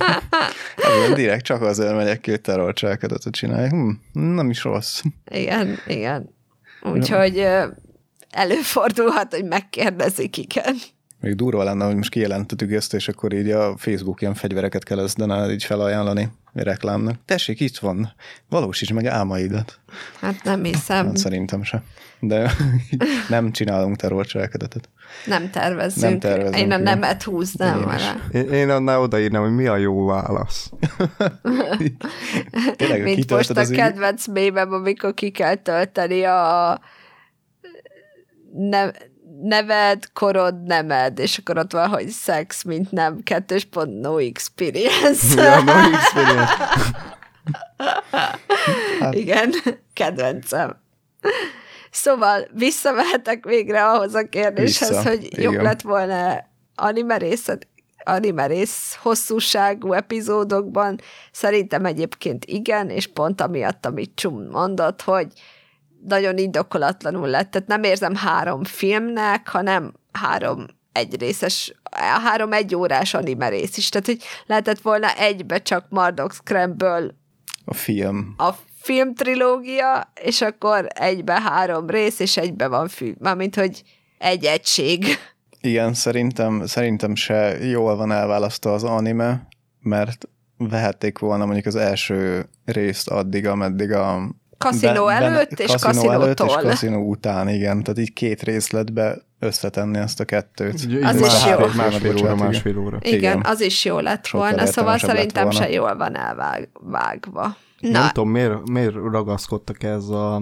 Igen, 0.96 1.14
direkt 1.14 1.44
csak 1.44 1.62
azért 1.62 1.96
megyek 1.96 2.20
ki, 2.20 2.30
hogy 2.30 2.42
terrorcselekadatot 2.42 3.34
csinálják. 3.34 3.72
Hm, 3.72 3.90
nem 4.12 4.50
is 4.50 4.64
rossz. 4.64 5.02
Igen, 5.32 5.80
igen. 5.88 6.36
Úgyhogy 6.82 7.48
előfordulhat, 8.32 9.34
hogy 9.34 9.46
megkérdezik, 9.46 10.38
igen. 10.38 10.76
Még 11.22 11.36
durva 11.36 11.64
lenne, 11.64 11.86
hogy 11.86 11.96
most 11.96 12.10
kijelentettük 12.10 12.72
ezt, 12.72 12.94
és 12.94 13.08
akkor 13.08 13.34
így 13.34 13.50
a 13.50 13.78
Facebook 13.78 14.22
ilyen 14.22 14.34
fegyvereket 14.34 14.84
kezdene 14.84 15.52
így 15.52 15.64
felajánlani 15.64 16.30
reklámnak. 16.54 17.16
Tessék, 17.26 17.60
itt 17.60 17.78
van, 17.78 18.14
valósíts 18.50 18.94
meg 18.94 19.06
álmaidat. 19.06 19.80
Hát 20.22 20.44
nem 20.44 20.64
hiszem. 20.64 21.06
Hát 21.06 21.18
szerintem 21.18 21.64
se. 21.64 21.84
De 22.20 22.52
nem 23.30 23.52
csinálunk 23.52 23.96
terrorcselekedetet. 23.96 24.90
Nem 25.26 25.50
tervezzünk. 25.50 26.04
Nem 26.04 26.20
tervezünk. 26.20 26.58
Én 26.58 26.72
a 26.72 26.78
nemet 26.78 27.24
húznám 27.24 27.86
vele. 27.86 28.28
Én, 28.32 28.50
én 28.50 28.70
annál 28.70 29.00
odaírnám, 29.00 29.42
hogy 29.42 29.56
mi 29.56 29.68
a 29.68 29.78
jó 29.78 30.06
válasz. 30.06 30.72
Tényleg, 32.76 33.04
Mint 33.04 33.32
most 33.32 33.50
a 33.50 33.66
kedvenc 33.66 34.28
mémem, 34.28 34.74
amikor 34.74 35.14
ki 35.14 35.30
kell 35.30 35.56
tölteni 35.56 36.24
a 36.24 36.80
ne, 38.54 38.92
neved, 39.42 40.12
korod, 40.14 40.64
nemed, 40.64 41.20
és 41.20 41.38
akkor 41.38 41.58
ott 41.58 41.72
van, 41.72 41.88
hogy 41.88 42.10
sex, 42.10 42.64
mint 42.64 42.92
nem, 42.92 43.24
kettős 43.24 43.66
pont, 43.66 44.00
no 44.00 44.18
experience. 44.18 45.42
Ja, 45.42 45.64
no 45.64 45.72
experience. 45.72 46.54
hát. 49.00 49.14
Igen, 49.14 49.54
kedvencem. 49.94 50.82
Szóval 51.92 52.48
visszamehetek 52.54 53.46
végre 53.46 53.86
ahhoz 53.86 54.16
a 54.16 54.30
kérdéshez, 54.30 54.90
Vissza. 54.90 55.02
hogy 55.02 55.24
Igen. 55.24 55.42
jobb 55.42 55.62
lett 55.62 55.82
volna 55.82 56.48
animerészet, 56.76 57.68
animerész 58.04 58.98
hosszúságú 59.02 59.94
epizódokban. 59.94 61.00
Szerintem 61.32 61.86
egyébként 61.86 62.46
igen, 62.46 62.90
és 62.90 63.08
pont 63.08 63.42
amiatt, 63.42 63.86
amit 63.86 64.12
Csum 64.16 64.48
mondott, 64.50 65.02
hogy 65.02 65.28
nagyon 66.08 66.38
indokolatlanul 66.38 67.28
lett. 67.28 67.52
Tehát 67.52 67.68
nem 67.68 67.84
érzem 67.84 68.16
három 68.16 68.64
filmnek, 68.64 69.48
hanem 69.48 69.94
három 70.12 70.66
egy 70.92 71.20
részes, 71.20 71.74
a 71.84 72.20
három 72.24 72.54
egy 72.54 72.76
órás 72.76 73.14
anime 73.14 73.50
rész 73.50 73.78
is, 73.78 73.90
tehát 73.90 74.08
hogy 74.08 74.22
lehetett 74.46 74.80
volna 74.80 75.14
egybe 75.18 75.62
csak 75.62 75.86
Mardok 75.90 76.34
Scramble 76.34 77.08
a 77.66 77.74
film. 77.74 78.34
A 78.38 78.50
film 78.82 79.14
trilógia, 79.14 80.12
és 80.24 80.42
akkor 80.42 80.88
egybe 80.94 81.42
három 81.42 81.88
rész, 81.90 82.20
és 82.20 82.38
egybe 82.38 82.68
van 82.68 82.88
fű, 82.88 83.14
mármint, 83.20 83.56
hogy 83.56 83.84
egy 84.18 84.46
egység. 84.46 85.06
Igen, 85.62 85.94
szerintem, 85.94 86.66
szerintem 86.66 87.16
se 87.16 87.66
jól 87.66 87.96
van 87.96 88.12
elválasztva 88.12 88.74
az 88.74 88.84
anime, 88.84 89.48
mert 89.80 90.30
vehették 90.58 91.20
volna 91.20 91.46
mondjuk 91.46 91.66
az 91.66 91.76
első 91.76 92.50
részt 92.66 93.10
addig, 93.10 93.48
ameddig 93.48 93.92
a 93.92 94.36
Kaszinó 94.60 95.06
be, 95.06 95.12
előtt 95.12 95.60
és 95.60 95.76
kaszinó 95.82 96.12
előtt 96.12 96.40
és 96.40 96.54
kaszinó 96.62 97.10
után, 97.10 97.50
igen. 97.50 97.84
Tehát 97.84 98.00
így 98.00 98.14
két 98.14 98.42
részletbe 98.44 99.18
összetenni 99.40 99.98
ezt 99.98 100.20
a 100.20 100.26
kettőt. 100.26 100.74
Az 101.04 101.22
is 101.22 101.46
jó. 101.46 101.58
Másfél 101.76 102.18
óra, 102.18 102.36
másfél 102.36 102.78
óra. 102.78 102.98
Igen, 103.02 103.18
igen, 103.18 103.42
az 103.46 103.62
is 103.62 103.86
jó 103.86 104.00
lett 104.00 104.26
Sokkal 104.26 104.48
volna, 104.48 104.66
szóval 104.66 104.98
szerintem 104.98 105.44
volna. 105.44 105.60
se 105.60 105.70
jól 105.70 105.96
van 105.96 106.18
elvágva. 106.18 107.58
Na. 107.80 107.90
Nem 107.90 108.08
tudom, 108.08 108.30
miért, 108.30 108.70
miért 108.70 108.94
ragaszkodtak 108.94 109.84
ez 109.84 110.08
a 110.08 110.42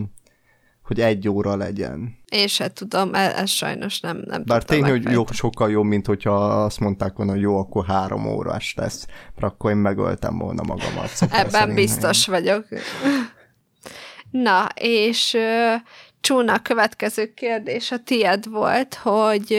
hogy 0.87 0.99
egy 0.99 1.29
óra 1.29 1.55
legyen. 1.55 2.17
Én 2.29 2.47
se 2.47 2.71
tudom, 2.73 3.13
ez, 3.13 3.33
ez 3.33 3.49
sajnos 3.49 3.99
nem, 3.99 4.21
nem 4.25 4.43
Bár 4.45 4.63
tény, 4.63 4.83
hogy 4.83 5.03
jó, 5.03 5.23
sokkal 5.31 5.69
jobb, 5.71 5.85
mint 5.85 6.05
hogyha 6.05 6.63
azt 6.63 6.79
mondták 6.79 7.15
volna, 7.15 7.31
hogy 7.31 7.41
jó, 7.41 7.57
akkor 7.57 7.85
három 7.85 8.25
órás 8.25 8.73
lesz, 8.77 9.05
mert 9.35 9.53
akkor 9.53 9.71
én 9.71 9.77
megöltem 9.77 10.37
volna 10.37 10.63
magamat. 10.63 11.09
Ebben 11.29 11.49
szerint. 11.49 11.75
biztos 11.75 12.27
vagyok. 12.27 12.65
Na, 14.31 14.67
és 14.75 15.33
uh, 15.33 15.81
Csúna, 16.19 16.53
a 16.53 16.59
következő 16.59 17.33
kérdés 17.33 17.91
a 17.91 18.03
tied 18.03 18.49
volt, 18.49 18.95
hogy 18.95 19.57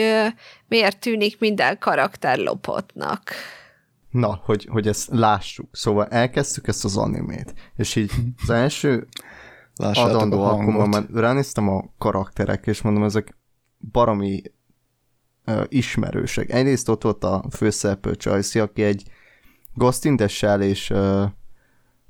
miért 0.67 0.99
tűnik 0.99 1.39
minden 1.39 1.77
karakter 1.77 2.37
lopottnak? 2.37 3.31
Na, 4.09 4.41
hogy, 4.43 4.67
hogy 4.69 4.87
ezt 4.87 5.09
lássuk. 5.11 5.67
Szóval 5.71 6.07
elkezdtük 6.07 6.67
ezt 6.67 6.85
az 6.85 6.97
animét, 6.97 7.53
és 7.75 7.95
így 7.95 8.11
az 8.41 8.49
első 8.49 9.07
Lássátok 9.75 10.15
adandó 10.15 10.43
alkalommal 10.43 10.87
már 10.87 11.05
ránéztem 11.13 11.69
a 11.69 11.83
karakterek, 11.97 12.67
és 12.67 12.81
mondom, 12.81 13.03
ezek 13.03 13.37
baromi 13.91 14.41
uh, 15.45 15.63
ismerősek. 15.67 16.49
Egyrészt 16.51 16.89
ott 16.89 17.03
volt 17.03 17.23
a 17.23 17.43
főszereplő 17.51 18.15
Csajci, 18.15 18.59
aki 18.59 18.83
egy 18.83 19.03
Ghost 19.73 20.05
in 20.05 20.15
the 20.15 20.27
Shell 20.27 20.61
és 20.61 20.89
uh, 20.89 21.21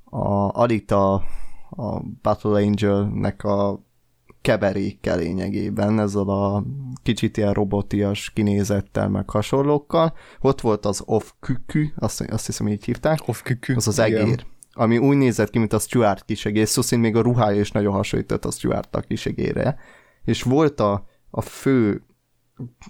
a 0.03 0.49
Alita 0.53 1.23
a 1.79 2.01
Battle 2.21 2.61
Angel-nek 2.65 3.43
a 3.43 3.83
keverékkel 4.41 5.17
lényegében, 5.17 5.99
ezzel 5.99 6.29
a 6.29 6.63
kicsit 7.03 7.37
ilyen 7.37 7.53
robotias 7.53 8.29
kinézettel, 8.29 9.09
meg 9.09 9.29
hasonlókkal. 9.29 10.13
Ott 10.39 10.61
volt 10.61 10.85
az 10.85 11.01
Off 11.05 11.31
Kükü, 11.39 11.85
azt, 11.95 12.21
azt 12.21 12.45
hiszem 12.45 12.67
így 12.67 12.85
hívták. 12.85 13.19
Off 13.25 13.41
Kükü. 13.41 13.75
Az 13.75 13.87
az 13.87 13.99
egér. 13.99 14.21
Igen. 14.21 14.39
Ami 14.71 14.97
úgy 14.97 15.17
nézett 15.17 15.49
ki, 15.49 15.59
mint 15.59 15.73
a 15.73 15.79
Stuart 15.79 16.25
kisegér, 16.25 16.67
szó 16.67 16.81
szóval 16.81 17.05
még 17.05 17.15
a 17.15 17.21
ruhája 17.21 17.59
is 17.59 17.71
nagyon 17.71 17.93
hasonlított 17.93 18.45
a 18.45 18.51
Stuart 18.51 18.95
a 18.95 18.99
kisegére. 18.99 19.77
És 20.23 20.43
volt 20.43 20.79
a, 20.79 21.05
a 21.29 21.41
fő 21.41 22.03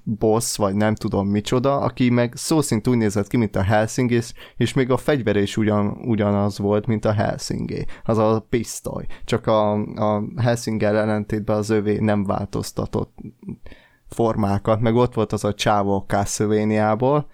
boss, 0.04 0.58
vagy 0.58 0.76
nem 0.76 0.96
tudom 0.96 1.28
micsoda, 1.28 1.80
aki 1.80 2.10
meg 2.10 2.34
szó 2.36 2.62
szint 2.62 2.88
úgy 2.88 2.98
nézett 2.98 3.28
ki, 3.28 3.38
mint 3.38 3.56
a 3.56 3.64
Helsing, 3.64 4.12
és, 4.12 4.34
és 4.58 4.74
még 4.74 4.92
a 4.92 4.98
fegyver 4.98 5.36
is 5.36 5.58
ugyan, 5.58 5.88
ugyanaz 5.88 6.58
volt, 6.58 6.88
mint 6.88 7.06
a 7.06 7.12
Helsingé. 7.12 7.86
Az 8.04 8.18
a 8.18 8.46
pisztoly. 8.50 9.06
Csak 9.26 9.48
a, 9.48 9.72
a 9.96 10.24
Helsinger 10.38 10.96
ellentétben 10.96 11.58
az 11.58 11.70
övé 11.70 11.98
nem 12.00 12.24
változtatott 12.24 13.18
formákat, 14.08 14.80
meg 14.80 14.96
ott 14.96 15.14
volt 15.14 15.34
az 15.34 15.44
a 15.44 15.54
csávó 15.54 16.06
castlevania 16.08 17.28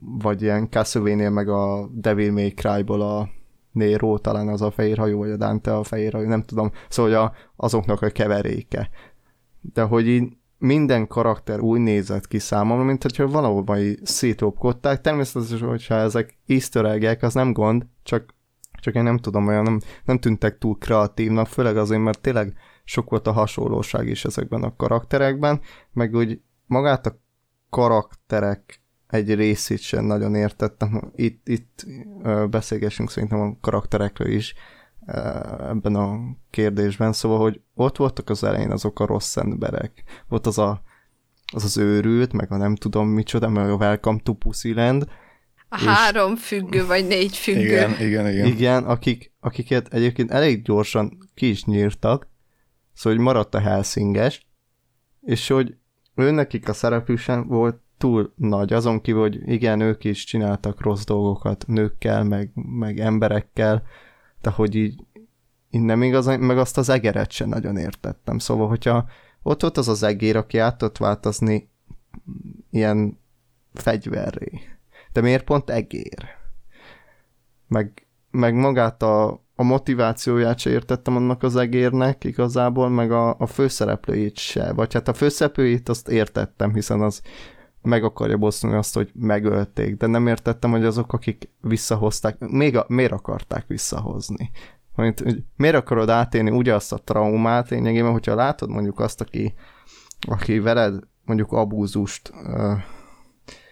vagy 0.00 0.42
ilyen 0.42 0.70
Castlevania 0.70 1.30
meg 1.30 1.48
a 1.48 1.88
Devil 1.92 2.32
May 2.32 2.50
Cry-ból 2.50 3.00
a 3.00 3.28
Nero, 3.72 4.18
talán 4.18 4.48
az 4.48 4.62
a 4.62 4.70
fehér 4.70 5.14
vagy 5.14 5.30
a 5.30 5.36
Dante 5.36 5.76
a 5.76 5.82
fehér 5.82 6.14
nem 6.14 6.42
tudom, 6.42 6.72
szóval 6.88 7.34
azoknak 7.56 8.02
a 8.02 8.08
keveréke. 8.08 8.90
De 9.60 9.82
hogy 9.82 10.08
így 10.08 10.36
minden 10.58 11.06
karakter 11.06 11.60
úgy 11.60 11.80
nézett 11.80 12.26
ki 12.26 12.38
számomra, 12.38 12.84
mint 12.84 13.02
hogyha 13.02 13.28
valahol 13.28 13.62
majd 13.66 13.98
szétlopkodták. 14.06 15.00
Természetesen, 15.00 15.68
hogyha 15.68 15.94
ezek 15.94 16.38
easter 16.46 16.84
egg 16.84 17.22
az 17.22 17.34
nem 17.34 17.52
gond, 17.52 17.86
csak, 18.02 18.34
csak 18.80 18.94
én 18.94 19.02
nem 19.02 19.18
tudom, 19.18 19.46
olyan 19.46 19.62
nem, 19.62 19.80
nem 20.04 20.18
tűntek 20.18 20.58
túl 20.58 20.78
kreatívnak, 20.78 21.46
főleg 21.46 21.76
azért, 21.76 22.02
mert 22.02 22.20
tényleg 22.20 22.54
sok 22.84 23.10
volt 23.10 23.26
a 23.26 23.32
hasonlóság 23.32 24.06
is 24.08 24.24
ezekben 24.24 24.62
a 24.62 24.76
karakterekben, 24.76 25.60
meg 25.92 26.14
úgy 26.14 26.40
magát 26.66 27.06
a 27.06 27.20
karakterek 27.70 28.82
egy 29.08 29.34
részét 29.34 29.80
sem 29.80 30.04
nagyon 30.04 30.34
értettem. 30.34 31.12
Itt, 31.14 31.48
itt 31.48 31.86
beszélgessünk 32.50 33.10
szerintem 33.10 33.40
a 33.40 33.56
karakterekről 33.60 34.32
is, 34.32 34.54
ebben 35.68 35.94
a 35.94 36.18
kérdésben, 36.50 37.12
szóval, 37.12 37.38
hogy 37.38 37.60
ott 37.74 37.96
voltak 37.96 38.30
az 38.30 38.44
elején 38.44 38.70
azok 38.70 39.00
a 39.00 39.06
rossz 39.06 39.36
emberek. 39.36 40.02
Volt 40.28 40.46
az 40.46 40.58
a, 40.58 40.82
az, 41.52 41.64
az 41.64 41.76
őrült, 41.76 42.32
meg 42.32 42.52
a 42.52 42.56
nem 42.56 42.74
tudom 42.74 43.08
micsoda, 43.08 43.48
meg 43.48 43.70
a 43.70 43.74
Welcome 43.74 44.18
to 44.22 44.32
Pussyland. 44.32 45.08
A 45.68 45.76
és... 45.76 45.84
három 45.84 46.36
függő, 46.36 46.86
vagy 46.86 47.06
négy 47.06 47.36
függő. 47.36 47.60
Igen, 47.60 48.00
igen, 48.00 48.28
igen. 48.28 48.46
Igen, 48.46 48.84
akik, 48.84 49.32
akiket 49.40 49.94
egyébként 49.94 50.30
elég 50.30 50.62
gyorsan 50.62 51.18
ki 51.34 51.48
is 51.48 51.64
nyírtak, 51.64 52.28
szóval, 52.92 53.18
hogy 53.18 53.26
maradt 53.26 53.54
a 53.54 53.60
Helsinges, 53.60 54.46
és 55.20 55.48
hogy 55.48 55.76
ő 56.14 56.30
nekik 56.30 56.68
a 56.68 56.72
szerepük 56.72 57.18
sem 57.18 57.46
volt 57.46 57.80
túl 57.98 58.32
nagy, 58.36 58.72
azon 58.72 59.00
kívül, 59.00 59.20
hogy 59.20 59.48
igen, 59.48 59.80
ők 59.80 60.04
is 60.04 60.24
csináltak 60.24 60.80
rossz 60.80 61.04
dolgokat 61.04 61.64
nőkkel, 61.66 62.24
meg, 62.24 62.50
meg 62.54 62.98
emberekkel, 62.98 63.82
de 64.40 64.50
hogy 64.50 64.74
így, 64.74 65.04
így 65.70 65.80
nem 65.80 66.02
igazán, 66.02 66.40
meg 66.40 66.58
azt 66.58 66.78
az 66.78 66.88
egeret 66.88 67.30
sem 67.30 67.48
nagyon 67.48 67.76
értettem. 67.76 68.38
Szóval, 68.38 68.68
hogyha 68.68 69.08
ott 69.42 69.60
volt 69.60 69.76
az 69.76 69.88
az 69.88 70.02
egér, 70.02 70.36
aki 70.36 70.58
át 70.58 70.78
tudott 70.78 70.98
változni 70.98 71.70
ilyen 72.70 73.18
fegyverré. 73.72 74.60
De 75.12 75.20
miért 75.20 75.44
pont 75.44 75.70
egér? 75.70 76.24
Meg, 77.66 78.06
meg 78.30 78.54
magát 78.54 79.02
a, 79.02 79.44
a 79.54 79.62
motivációját 79.62 80.58
se 80.58 80.70
értettem 80.70 81.16
annak 81.16 81.42
az 81.42 81.56
egérnek 81.56 82.24
igazából, 82.24 82.88
meg 82.88 83.12
a, 83.12 83.38
a 83.38 83.46
főszereplőjét 83.46 84.36
se. 84.36 84.72
Vagy 84.72 84.92
hát 84.92 85.08
a 85.08 85.14
főszereplőjét 85.14 85.88
azt 85.88 86.08
értettem, 86.08 86.74
hiszen 86.74 87.00
az 87.00 87.22
meg 87.88 88.04
akarja 88.04 88.36
bosszulni 88.36 88.76
azt, 88.76 88.94
hogy 88.94 89.10
megölték, 89.14 89.96
de 89.96 90.06
nem 90.06 90.26
értettem, 90.26 90.70
hogy 90.70 90.84
azok, 90.84 91.12
akik 91.12 91.50
visszahozták, 91.60 92.38
még 92.38 92.76
a, 92.76 92.84
miért 92.88 93.12
akarták 93.12 93.66
visszahozni? 93.66 94.50
Mert, 94.94 95.20
hogy 95.20 95.42
miért 95.56 95.76
akarod 95.76 96.08
átélni 96.08 96.50
ugye 96.50 96.74
azt 96.74 96.92
a 96.92 96.98
traumát 97.04 97.68
lényegében, 97.68 98.12
hogyha 98.12 98.34
látod 98.34 98.70
mondjuk 98.70 99.00
azt, 99.00 99.20
aki, 99.20 99.54
aki 100.28 100.58
veled 100.58 101.02
mondjuk 101.24 101.52
abúzust 101.52 102.30
ö, 102.44 102.72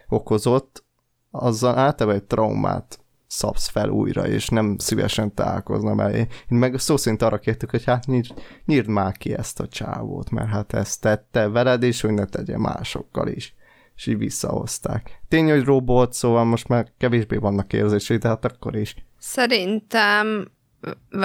okozott, 0.09 0.85
azzal 1.31 1.79
általában 1.79 2.21
egy 2.21 2.27
traumát 2.27 3.01
szabsz 3.27 3.69
fel 3.69 3.89
újra, 3.89 4.27
és 4.27 4.49
nem 4.49 4.79
szívesen 4.79 5.35
találkozna 5.35 5.95
vele. 5.95 6.19
Én 6.19 6.29
meg 6.49 6.79
szó 6.79 6.97
szerint 6.97 7.23
arra 7.23 7.39
kértük, 7.39 7.71
hogy 7.71 7.85
hát 7.85 8.07
nyírd, 8.07 8.35
nyírd 8.65 8.89
már 8.89 9.17
ki 9.17 9.35
ezt 9.35 9.61
a 9.61 9.69
csávót, 9.69 10.31
mert 10.31 10.49
hát 10.49 10.73
ezt 10.73 11.01
tette 11.01 11.49
veled, 11.49 11.83
és 11.83 12.01
hogy 12.01 12.13
ne 12.13 12.25
tegye 12.25 12.59
másokkal 12.59 13.29
is 13.29 13.55
és 13.97 14.07
így 14.07 14.19
visszahozták. 14.19 15.21
Tény, 15.29 15.51
hogy 15.51 15.65
robot, 15.65 16.13
szóval 16.13 16.45
most 16.45 16.69
már 16.69 16.87
kevésbé 16.99 17.37
vannak 17.37 17.73
érzései, 17.73 18.17
de 18.17 18.29
hát 18.29 18.45
akkor 18.45 18.77
is. 18.77 18.95
Szerintem 19.19 20.51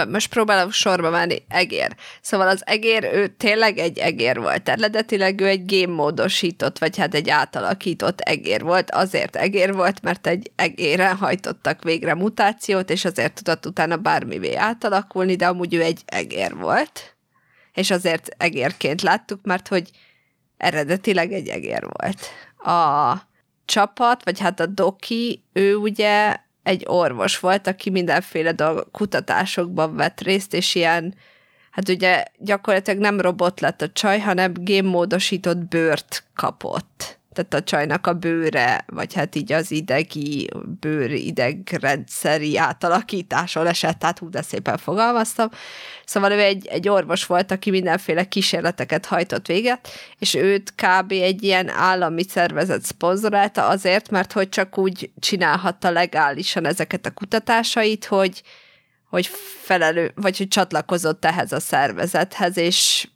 most 0.10 0.30
próbálom 0.30 0.72
sorba 0.72 1.10
menni, 1.10 1.44
egér. 1.48 1.96
Szóval 2.22 2.48
az 2.48 2.62
egér, 2.66 3.10
ő 3.14 3.28
tényleg 3.28 3.78
egy 3.78 3.98
egér 3.98 4.40
volt. 4.40 4.70
Eredetileg 4.70 5.42
ő 5.42 5.48
egy 5.48 5.66
gémmódosított, 5.66 6.78
vagy 6.78 6.98
hát 6.98 7.14
egy 7.14 7.30
átalakított 7.30 8.20
egér 8.20 8.62
volt. 8.62 8.92
Azért 8.92 9.36
egér 9.36 9.74
volt, 9.74 10.02
mert 10.02 10.28
egy 10.28 10.52
egéren 10.56 11.16
hajtottak 11.16 11.84
végre 11.84 12.16
mutációt, 12.16 12.90
és 12.90 13.06
azért 13.06 13.34
tudott 13.34 13.66
utána 13.66 13.98
bármivé 13.98 14.56
átalakulni, 14.56 15.36
de 15.36 15.48
amúgy 15.48 15.74
ő 15.74 15.82
egy 15.82 16.02
egér 16.06 16.56
volt. 16.56 17.16
És 17.74 17.92
azért 17.92 18.30
egérként 18.38 19.02
láttuk, 19.02 19.40
mert 19.44 19.68
hogy 19.68 19.90
eredetileg 20.58 21.32
egy 21.32 21.48
egér 21.48 21.88
volt 22.00 22.20
a 22.64 23.14
csapat, 23.66 24.24
vagy 24.24 24.40
hát 24.40 24.60
a 24.60 24.66
doki, 24.66 25.44
ő 25.54 25.76
ugye 25.76 26.36
egy 26.64 26.84
orvos 26.88 27.40
volt, 27.40 27.68
aki 27.68 27.90
mindenféle 27.90 28.52
dolg, 28.52 28.92
kutatásokban 28.92 29.96
vett 29.96 30.22
részt, 30.22 30.54
és 30.54 30.76
ilyen, 30.76 31.16
hát 31.72 31.90
ugye 31.90 32.24
gyakorlatilag 32.38 33.00
nem 33.00 33.22
robot 33.22 33.60
lett 33.60 33.82
a 33.82 33.92
csaj, 33.92 34.20
hanem 34.20 34.54
gémmódosított 34.54 35.58
bőrt 35.58 36.24
kapott. 36.36 37.20
Tehát 37.34 37.54
a 37.54 37.64
csajnak 37.64 38.08
a 38.08 38.14
bőre, 38.14 38.84
vagy 38.88 39.14
hát 39.14 39.36
így 39.36 39.52
az 39.52 39.72
idegi, 39.72 40.50
bőr 40.80 41.12
idegrendszeri 41.12 42.58
átalakításon 42.58 43.68
esett, 43.68 44.00
tehát 44.00 44.20
hú, 44.20 44.30
de 44.30 44.42
szépen 44.42 44.78
fogalmaztam. 44.78 45.50
Szóval 46.06 46.32
ő 46.32 46.40
egy, 46.40 46.68
egy 46.68 46.90
orvos 46.90 47.26
volt, 47.26 47.52
aki 47.52 47.70
mindenféle 47.70 48.24
kísérleteket 48.24 49.06
hajtott 49.06 49.48
véget, 49.48 49.88
és 50.20 50.34
őt 50.34 50.74
kb. 50.76 51.12
egy 51.12 51.44
ilyen 51.44 51.70
állami 51.70 52.24
szervezet 52.24 52.84
szponzorálta 52.84 53.68
azért, 53.68 54.10
mert 54.10 54.32
hogy 54.32 54.50
csak 54.50 54.78
úgy 54.78 55.12
csinálhatta 55.20 55.92
legálisan 55.92 56.66
ezeket 56.66 57.06
a 57.06 57.12
kutatásait, 57.12 58.06
hogy, 58.06 58.42
hogy 59.10 59.30
felelő, 59.62 60.12
vagy 60.16 60.38
hogy 60.38 60.48
csatlakozott 60.48 61.26
ehhez 61.26 61.52
a 61.52 61.60
szervezethez, 61.60 62.58
és 62.58 63.08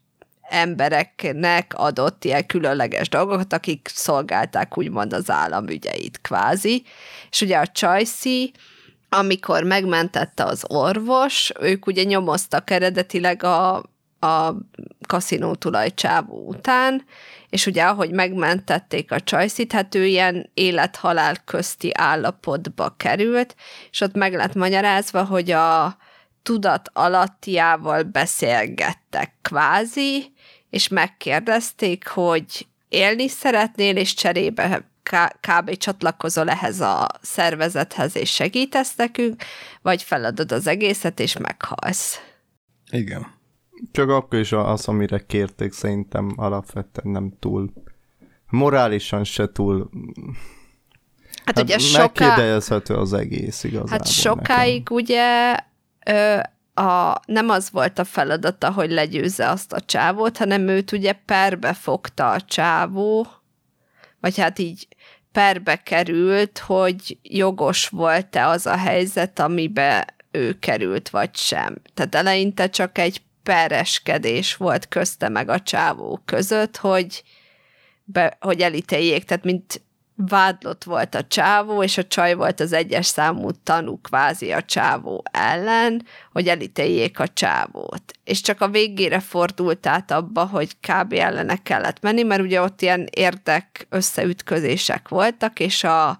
embereknek 0.49 1.73
adott 1.75 2.23
ilyen 2.23 2.45
különleges 2.45 3.09
dolgokat, 3.09 3.53
akik 3.53 3.89
szolgálták 3.93 4.77
úgymond 4.77 5.13
az 5.13 5.29
állam 5.29 5.67
ügyeit 5.67 6.21
kvázi. 6.21 6.83
És 7.29 7.41
ugye 7.41 7.57
a 7.57 7.67
Csajci, 7.67 8.53
amikor 9.09 9.63
megmentette 9.63 10.43
az 10.43 10.63
orvos, 10.67 11.51
ők 11.59 11.85
ugye 11.85 12.03
nyomoztak 12.03 12.69
eredetileg 12.69 13.43
a, 13.43 13.75
a 14.19 14.55
kaszinó 15.07 15.55
tulajcsávó 15.55 16.47
után, 16.47 17.05
és 17.49 17.65
ugye 17.65 17.83
ahogy 17.83 18.11
megmentették 18.11 19.11
a 19.11 19.19
csajszit, 19.19 19.71
hát 19.71 19.95
ő 19.95 20.05
ilyen 20.05 20.49
élethalál 20.53 21.35
közti 21.45 21.91
állapotba 21.93 22.93
került, 22.97 23.55
és 23.91 24.01
ott 24.01 24.13
meg 24.13 24.33
lett 24.33 24.53
magyarázva, 24.53 25.23
hogy 25.23 25.51
a 25.51 25.97
tudat 26.43 26.89
alattiával 26.93 28.03
beszélgettek 28.03 29.33
kvázi, 29.41 30.33
és 30.75 30.87
megkérdezték, 30.87 32.07
hogy 32.07 32.67
élni 32.89 33.27
szeretnél, 33.27 33.95
és 33.95 34.13
cserébe 34.13 34.89
kb. 35.39 35.77
csatlakozol 35.77 36.49
ehhez 36.49 36.79
a 36.79 37.07
szervezethez, 37.21 38.15
és 38.15 38.33
segítesz 38.33 38.95
nekünk, 38.95 39.43
vagy 39.81 40.03
feladod 40.03 40.51
az 40.51 40.67
egészet, 40.67 41.19
és 41.19 41.37
meghalsz. 41.37 42.21
Igen. 42.91 43.25
Csak 43.91 44.09
akkor 44.09 44.39
is 44.39 44.51
az, 44.51 44.87
amire 44.87 45.25
kérték, 45.25 45.73
szerintem 45.73 46.33
alapvetően 46.35 47.13
nem 47.13 47.33
túl 47.39 47.73
morálisan 48.49 49.23
se 49.23 49.51
túl 49.51 49.89
Hát, 51.45 51.55
hát 51.55 51.63
ugye 51.63 51.77
soká... 51.77 52.57
az 52.87 53.13
egész 53.13 53.63
igazából. 53.63 53.89
Hát 53.89 54.07
sokáig 54.07 54.79
nekem. 54.79 54.97
ugye 54.97 55.55
ö, 56.05 56.39
a, 56.75 57.19
nem 57.25 57.49
az 57.49 57.71
volt 57.71 57.99
a 57.99 58.03
feladata, 58.03 58.71
hogy 58.71 58.91
legyőzze 58.91 59.49
azt 59.49 59.73
a 59.73 59.81
csávót, 59.81 60.37
hanem 60.37 60.67
őt 60.67 60.91
ugye 60.91 61.13
perbe 61.13 61.73
fogta 61.73 62.31
a 62.31 62.41
csávó, 62.41 63.27
vagy 64.19 64.37
hát 64.37 64.59
így 64.59 64.87
perbe 65.31 65.75
került, 65.75 66.59
hogy 66.59 67.17
jogos 67.21 67.87
volt-e 67.87 68.47
az 68.47 68.65
a 68.65 68.77
helyzet, 68.77 69.39
amibe 69.39 70.15
ő 70.31 70.59
került, 70.59 71.09
vagy 71.09 71.35
sem. 71.35 71.75
Tehát 71.93 72.15
eleinte 72.15 72.69
csak 72.69 72.97
egy 72.97 73.21
pereskedés 73.43 74.55
volt 74.55 74.87
közte 74.87 75.29
meg 75.29 75.49
a 75.49 75.61
csávó 75.61 76.21
között, 76.25 76.77
hogy, 76.77 77.23
be, 78.03 78.37
hogy 78.39 78.61
elítéljék, 78.61 79.23
tehát 79.23 79.43
mint 79.43 79.81
vádlott 80.15 80.83
volt 80.83 81.15
a 81.15 81.23
csávó, 81.23 81.83
és 81.83 81.97
a 81.97 82.03
csaj 82.03 82.33
volt 82.33 82.59
az 82.59 82.73
egyes 82.73 83.05
számú 83.05 83.49
tanú 83.63 83.99
kvázi 84.01 84.51
a 84.51 84.61
csávó 84.61 85.23
ellen, 85.31 86.05
hogy 86.31 86.47
elítéljék 86.47 87.19
a 87.19 87.27
csávót. 87.27 88.13
És 88.23 88.41
csak 88.41 88.61
a 88.61 88.67
végére 88.67 89.19
fordult 89.19 89.87
át 89.87 90.11
abba, 90.11 90.45
hogy 90.45 90.77
kb. 90.79 91.13
ellene 91.13 91.55
kellett 91.55 92.01
menni, 92.01 92.23
mert 92.23 92.41
ugye 92.41 92.61
ott 92.61 92.81
ilyen 92.81 93.07
érdek 93.11 93.87
összeütközések 93.89 95.07
voltak, 95.07 95.59
és 95.59 95.83
a, 95.83 96.19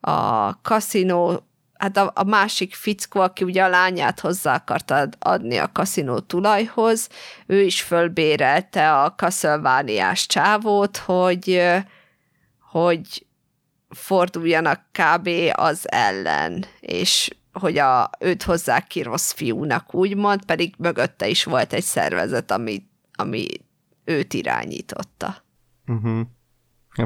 a 0.00 0.60
kaszinó 0.62 1.42
hát 1.74 1.96
a, 1.96 2.12
a 2.14 2.24
másik 2.24 2.74
fickó, 2.74 3.20
aki 3.20 3.44
ugye 3.44 3.62
a 3.62 3.68
lányát 3.68 4.20
hozzá 4.20 4.54
akarta 4.54 5.08
adni 5.18 5.56
a 5.56 5.72
kaszinó 5.72 6.18
tulajhoz, 6.18 7.08
ő 7.46 7.60
is 7.60 7.82
fölbérelte 7.82 9.02
a 9.02 9.14
kaszölvániás 9.14 10.26
csávót, 10.26 10.96
hogy 10.96 11.62
hogy 12.74 13.26
forduljanak 13.88 14.80
kb. 14.92 15.28
az 15.52 15.90
ellen, 15.90 16.64
és 16.80 17.36
hogy 17.52 17.78
a, 17.78 18.10
őt 18.18 18.42
hozzák 18.42 18.86
ki 18.86 19.02
rossz 19.02 19.32
fiúnak, 19.32 19.94
úgymond, 19.94 20.44
pedig 20.44 20.74
mögötte 20.78 21.28
is 21.28 21.44
volt 21.44 21.72
egy 21.72 21.82
szervezet, 21.82 22.50
ami, 22.50 22.82
ami 23.12 23.46
őt 24.04 24.34
irányította. 24.34 25.36
Uh-huh. 25.86 26.20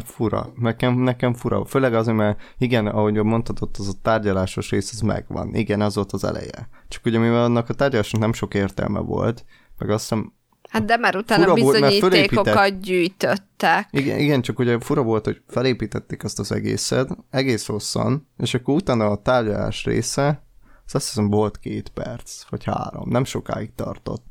Fura. 0.04 0.52
Nekem, 0.54 0.98
nekem 0.98 1.34
fura. 1.34 1.64
Főleg 1.64 1.94
azért, 1.94 2.16
mert 2.16 2.40
igen, 2.58 2.86
ahogy 2.86 3.14
mondtad, 3.14 3.58
ott 3.60 3.76
az 3.76 3.88
a 3.88 4.00
tárgyalásos 4.02 4.70
rész, 4.70 4.92
az 4.92 5.00
megvan. 5.00 5.54
Igen, 5.54 5.80
az 5.80 5.94
volt 5.94 6.12
az 6.12 6.24
eleje. 6.24 6.68
Csak 6.88 7.06
ugye, 7.06 7.18
mivel 7.18 7.44
annak 7.44 7.68
a 7.68 7.74
tárgyalásnak 7.74 8.20
nem 8.20 8.32
sok 8.32 8.54
értelme 8.54 9.00
volt, 9.00 9.44
meg 9.78 9.90
azt 9.90 10.08
hiszem 10.08 10.32
Hát 10.68 10.84
de 10.84 10.96
már 10.96 11.16
utána 11.16 11.42
fura 11.42 11.54
bizonyítékokat 11.54 12.54
volt, 12.54 12.80
gyűjtöttek. 12.80 13.88
Igen, 13.90 14.18
igen, 14.18 14.42
csak 14.42 14.58
ugye 14.58 14.80
fura 14.80 15.02
volt, 15.02 15.24
hogy 15.24 15.42
felépítették 15.48 16.24
azt 16.24 16.38
az 16.38 16.52
egészet, 16.52 17.08
egész 17.30 17.66
hosszan, 17.66 18.28
és 18.36 18.54
akkor 18.54 18.74
utána 18.74 19.06
a 19.06 19.22
tárgyalás 19.22 19.84
része, 19.84 20.42
az 20.86 20.94
azt 20.94 21.08
hiszem 21.08 21.30
volt 21.30 21.58
két 21.58 21.88
perc, 21.88 22.42
vagy 22.48 22.64
három, 22.64 23.08
nem 23.08 23.24
sokáig 23.24 23.74
tartott. 23.74 24.26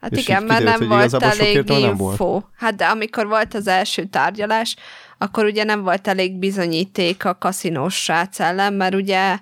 Hát 0.00 0.12
és 0.12 0.28
igen, 0.28 0.42
mert 0.42 0.64
nem 0.64 0.88
volt 0.88 1.22
elég 1.22 1.68
info. 1.68 2.14
Volt. 2.16 2.44
Hát 2.56 2.74
de 2.74 2.84
amikor 2.84 3.26
volt 3.26 3.54
az 3.54 3.66
első 3.66 4.04
tárgyalás, 4.04 4.76
akkor 5.18 5.44
ugye 5.44 5.64
nem 5.64 5.82
volt 5.82 6.08
elég 6.08 6.38
bizonyíték 6.38 7.24
a 7.24 7.38
kaszinós 7.38 7.94
srác 8.02 8.40
ellen, 8.40 8.72
mert 8.72 8.94
ugye 8.94 9.38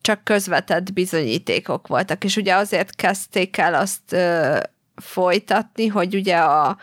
csak 0.00 0.24
közvetett 0.24 0.92
bizonyítékok 0.92 1.86
voltak, 1.86 2.24
és 2.24 2.36
ugye 2.36 2.54
azért 2.54 2.94
kezdték 2.94 3.56
el 3.56 3.74
azt 3.74 4.16
folytatni, 4.96 5.86
hogy 5.86 6.14
ugye 6.14 6.36
a 6.36 6.76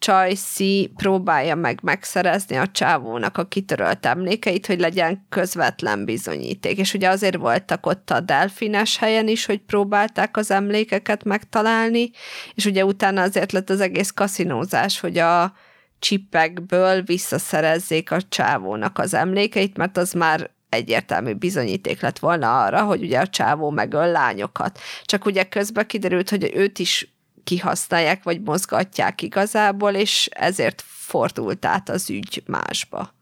Csajci 0.00 0.92
próbálja 0.96 1.54
meg 1.54 1.78
megszerezni 1.82 2.56
a 2.56 2.68
csávónak 2.68 3.38
a 3.38 3.44
kitörölt 3.44 4.06
emlékeit, 4.06 4.66
hogy 4.66 4.80
legyen 4.80 5.26
közvetlen 5.28 6.04
bizonyíték. 6.04 6.78
És 6.78 6.94
ugye 6.94 7.08
azért 7.08 7.36
voltak 7.36 7.86
ott 7.86 8.10
a 8.10 8.20
delfines 8.20 8.98
helyen 8.98 9.28
is, 9.28 9.46
hogy 9.46 9.58
próbálták 9.58 10.36
az 10.36 10.50
emlékeket 10.50 11.24
megtalálni, 11.24 12.10
és 12.54 12.64
ugye 12.64 12.84
utána 12.84 13.22
azért 13.22 13.52
lett 13.52 13.70
az 13.70 13.80
egész 13.80 14.10
kaszinózás, 14.10 15.00
hogy 15.00 15.18
a 15.18 15.52
csipekből 15.98 17.02
visszaszerezzék 17.02 18.10
a 18.10 18.22
csávónak 18.28 18.98
az 18.98 19.14
emlékeit, 19.14 19.76
mert 19.76 19.96
az 19.96 20.12
már 20.12 20.50
egyértelmű 20.68 21.34
bizonyíték 21.34 22.00
lett 22.00 22.18
volna 22.18 22.62
arra, 22.62 22.82
hogy 22.82 23.02
ugye 23.02 23.20
a 23.20 23.26
csávó 23.26 23.70
megöl 23.70 24.06
lányokat. 24.06 24.78
Csak 25.04 25.24
ugye 25.24 25.42
közben 25.42 25.86
kiderült, 25.86 26.30
hogy 26.30 26.50
őt 26.54 26.78
is 26.78 27.14
kihasználják, 27.44 28.22
vagy 28.22 28.42
mozgatják 28.42 29.22
igazából, 29.22 29.92
és 29.92 30.28
ezért 30.32 30.82
fordult 30.86 31.64
át 31.64 31.88
az 31.88 32.10
ügy 32.10 32.42
másba. 32.46 33.14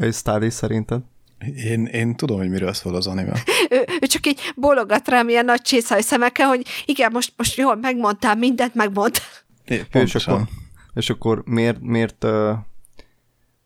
És 0.00 0.16
Stádi 0.16 0.50
szerinted? 0.50 1.02
Én, 1.64 1.84
én 1.84 2.16
tudom, 2.16 2.38
hogy 2.38 2.48
miről 2.48 2.72
szól 2.72 2.94
az 2.94 3.06
anime. 3.06 3.32
ő, 3.70 3.84
ő 4.00 4.06
csak 4.06 4.26
így 4.26 4.40
bologat 4.56 5.08
rám 5.08 5.28
ilyen 5.28 5.44
nagy 5.44 5.60
csészaj 5.60 6.00
szemekkel, 6.00 6.48
hogy 6.48 6.66
igen, 6.84 7.12
most, 7.12 7.32
most 7.36 7.56
jól 7.56 7.76
megmondtál, 7.76 8.34
mindent 8.34 8.74
megmondtál. 8.74 9.24
És 9.92 10.14
akkor, 10.14 10.42
és 10.94 11.10
akkor 11.10 11.42
miért, 11.44 11.80
miért 11.80 12.24
uh, 12.24 12.52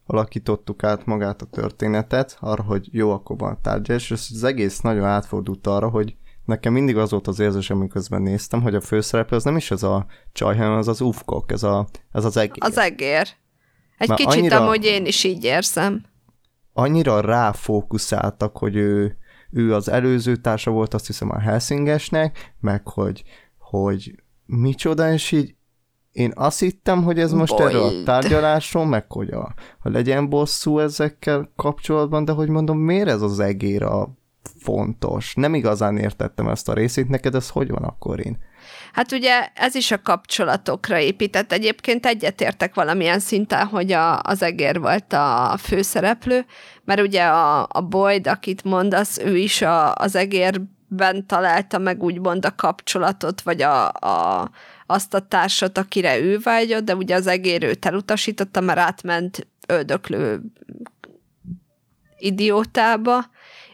alakítottuk 0.06 0.84
át 0.84 1.06
magát 1.06 1.42
a 1.42 1.46
történetet 1.46 2.36
arra, 2.40 2.62
hogy 2.62 2.88
jó, 2.92 3.10
akkor 3.10 3.36
van 3.38 3.52
a 3.52 3.60
tárgyalás, 3.60 4.10
és 4.10 4.30
az 4.32 4.44
egész 4.44 4.80
nagyon 4.80 5.04
átfordult 5.04 5.66
arra, 5.66 5.88
hogy 5.88 6.16
nekem 6.44 6.72
mindig 6.72 6.96
az 6.96 7.10
volt 7.10 7.26
az 7.26 7.38
érzésem, 7.38 7.78
miközben 7.78 8.22
néztem, 8.22 8.62
hogy 8.62 8.74
a 8.74 8.80
főszereplő 8.80 9.36
az 9.36 9.44
nem 9.44 9.56
is 9.56 9.70
ez 9.70 9.82
a 9.82 10.06
csaj, 10.32 10.56
hanem 10.56 10.72
az 10.72 10.88
az 10.88 11.00
ufkok, 11.00 11.52
ez, 11.52 11.62
a, 11.62 11.88
ez 12.12 12.24
az 12.24 12.36
egér. 12.36 12.58
Az 12.58 12.78
egér. 12.78 13.28
Egy 13.98 14.08
Már 14.08 14.18
kicsit 14.18 14.32
annyira, 14.32 14.60
amúgy 14.60 14.84
én 14.84 15.06
is 15.06 15.24
így 15.24 15.44
érzem. 15.44 16.04
Annyira 16.72 17.20
ráfókuszáltak, 17.20 18.56
hogy 18.56 18.76
ő, 18.76 19.16
ő 19.50 19.74
az 19.74 19.88
előző 19.88 20.36
társa 20.36 20.70
volt, 20.70 20.94
azt 20.94 21.06
hiszem 21.06 21.30
a 21.30 21.38
Helsingesnek, 21.38 22.54
meg 22.60 22.88
hogy, 22.88 23.22
hogy 23.58 24.14
micsoda, 24.46 25.12
és 25.12 25.32
így 25.32 25.54
én 26.12 26.32
azt 26.34 26.58
hittem, 26.58 27.02
hogy 27.02 27.18
ez 27.18 27.32
most 27.32 27.56
Boyd. 27.56 27.68
erről 27.68 27.82
a 27.82 28.02
tárgyalásról, 28.04 28.86
meg 28.86 29.12
hogy 29.12 29.30
a, 29.30 29.54
a 29.82 29.88
legyen 29.88 30.28
bosszú 30.28 30.78
ezekkel 30.78 31.52
kapcsolatban, 31.56 32.24
de 32.24 32.32
hogy 32.32 32.48
mondom, 32.48 32.78
miért 32.78 33.08
ez 33.08 33.22
az 33.22 33.38
egér 33.38 33.82
a 33.82 34.18
fontos. 34.58 35.34
Nem 35.34 35.54
igazán 35.54 35.96
értettem 35.96 36.48
ezt 36.48 36.68
a 36.68 36.74
részét, 36.74 37.08
neked 37.08 37.34
ez 37.34 37.48
hogy 37.48 37.70
van 37.70 37.82
akkor 37.82 38.26
én? 38.26 38.38
Hát 38.92 39.12
ugye 39.12 39.48
ez 39.54 39.74
is 39.74 39.90
a 39.90 40.02
kapcsolatokra 40.02 40.98
épített. 40.98 41.52
Egyébként 41.52 42.06
egyetértek 42.06 42.74
valamilyen 42.74 43.18
szinten, 43.18 43.66
hogy 43.66 43.92
a, 43.92 44.20
az 44.20 44.42
egér 44.42 44.80
volt 44.80 45.12
a 45.12 45.56
főszereplő, 45.58 46.44
mert 46.84 47.00
ugye 47.00 47.24
a, 47.24 47.66
a 47.70 47.80
Boyd, 47.80 48.26
akit 48.26 48.64
mondasz, 48.64 49.18
ő 49.18 49.36
is 49.36 49.62
a, 49.62 49.94
az 49.94 50.14
egérben 50.14 51.26
találta 51.26 51.78
meg 51.78 52.02
úgymond 52.02 52.44
a 52.44 52.54
kapcsolatot, 52.54 53.40
vagy 53.40 53.62
a, 53.62 53.88
a, 53.88 54.50
azt 54.86 55.14
a 55.14 55.20
társat, 55.20 55.78
akire 55.78 56.18
ő 56.18 56.38
vágyott, 56.38 56.84
de 56.84 56.94
ugye 56.94 57.14
az 57.14 57.26
egér 57.26 57.64
őt 57.64 57.86
elutasította, 57.86 58.60
mert 58.60 58.78
átment 58.78 59.46
öldöklő 59.66 60.40
idiótába, 62.18 63.24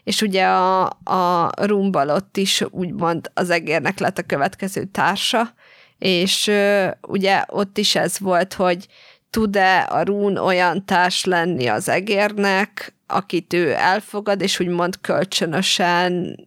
és 0.07 0.21
ugye 0.21 0.45
a, 0.45 0.85
a 1.03 1.51
rumbalott 1.65 2.37
is 2.37 2.63
úgymond 2.69 3.31
az 3.33 3.49
egérnek 3.49 3.99
lett 3.99 4.17
a 4.17 4.23
következő 4.23 4.83
társa, 4.83 5.53
és 5.97 6.47
ö, 6.47 6.87
ugye 7.07 7.43
ott 7.47 7.77
is 7.77 7.95
ez 7.95 8.19
volt, 8.19 8.53
hogy 8.53 8.87
tud-e 9.29 9.79
a 9.79 10.03
rún 10.03 10.37
olyan 10.37 10.85
társ 10.85 11.23
lenni 11.23 11.67
az 11.67 11.89
egérnek, 11.89 12.95
akit 13.07 13.53
ő 13.53 13.73
elfogad, 13.73 14.41
és 14.41 14.59
úgymond 14.59 15.01
kölcsönösen 15.01 16.37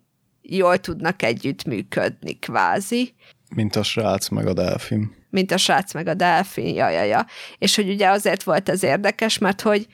jól 0.42 0.78
tudnak 0.78 1.22
együttműködni, 1.22 2.38
kvázi. 2.38 3.14
Mint 3.54 3.76
a 3.76 3.82
srác 3.82 4.28
meg 4.28 4.46
a 4.46 4.52
delfin. 4.52 5.14
Mint 5.30 5.52
a 5.52 5.56
srác 5.56 5.94
meg 5.94 6.06
a 6.06 6.14
delfin, 6.14 6.74
ja, 6.74 6.88
ja, 6.88 7.02
ja. 7.02 7.26
És 7.58 7.76
hogy 7.76 7.88
ugye 7.88 8.08
azért 8.08 8.42
volt 8.42 8.68
ez 8.68 8.82
érdekes, 8.82 9.38
mert 9.38 9.60
hogy 9.60 9.86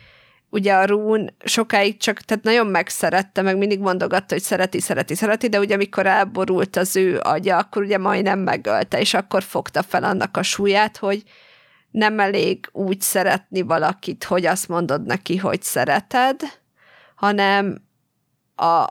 ugye 0.50 0.74
a 0.74 0.84
Rún 0.84 1.34
sokáig 1.44 1.96
csak, 1.96 2.20
tehát 2.20 2.44
nagyon 2.44 2.66
megszerette, 2.66 3.42
meg 3.42 3.56
mindig 3.56 3.80
mondogatta, 3.80 4.34
hogy 4.34 4.42
szereti, 4.42 4.80
szereti, 4.80 5.14
szereti, 5.14 5.48
de 5.48 5.58
ugye 5.58 5.74
amikor 5.74 6.06
elborult 6.06 6.76
az 6.76 6.96
ő 6.96 7.20
agya, 7.22 7.56
akkor 7.56 7.82
ugye 7.82 7.98
majdnem 7.98 8.38
megölte, 8.38 9.00
és 9.00 9.14
akkor 9.14 9.42
fogta 9.42 9.82
fel 9.82 10.04
annak 10.04 10.36
a 10.36 10.42
súlyát, 10.42 10.96
hogy 10.96 11.22
nem 11.90 12.20
elég 12.20 12.68
úgy 12.72 13.00
szeretni 13.00 13.62
valakit, 13.62 14.24
hogy 14.24 14.46
azt 14.46 14.68
mondod 14.68 15.04
neki, 15.04 15.36
hogy 15.36 15.62
szereted, 15.62 16.40
hanem 17.14 17.84
a 18.56 18.86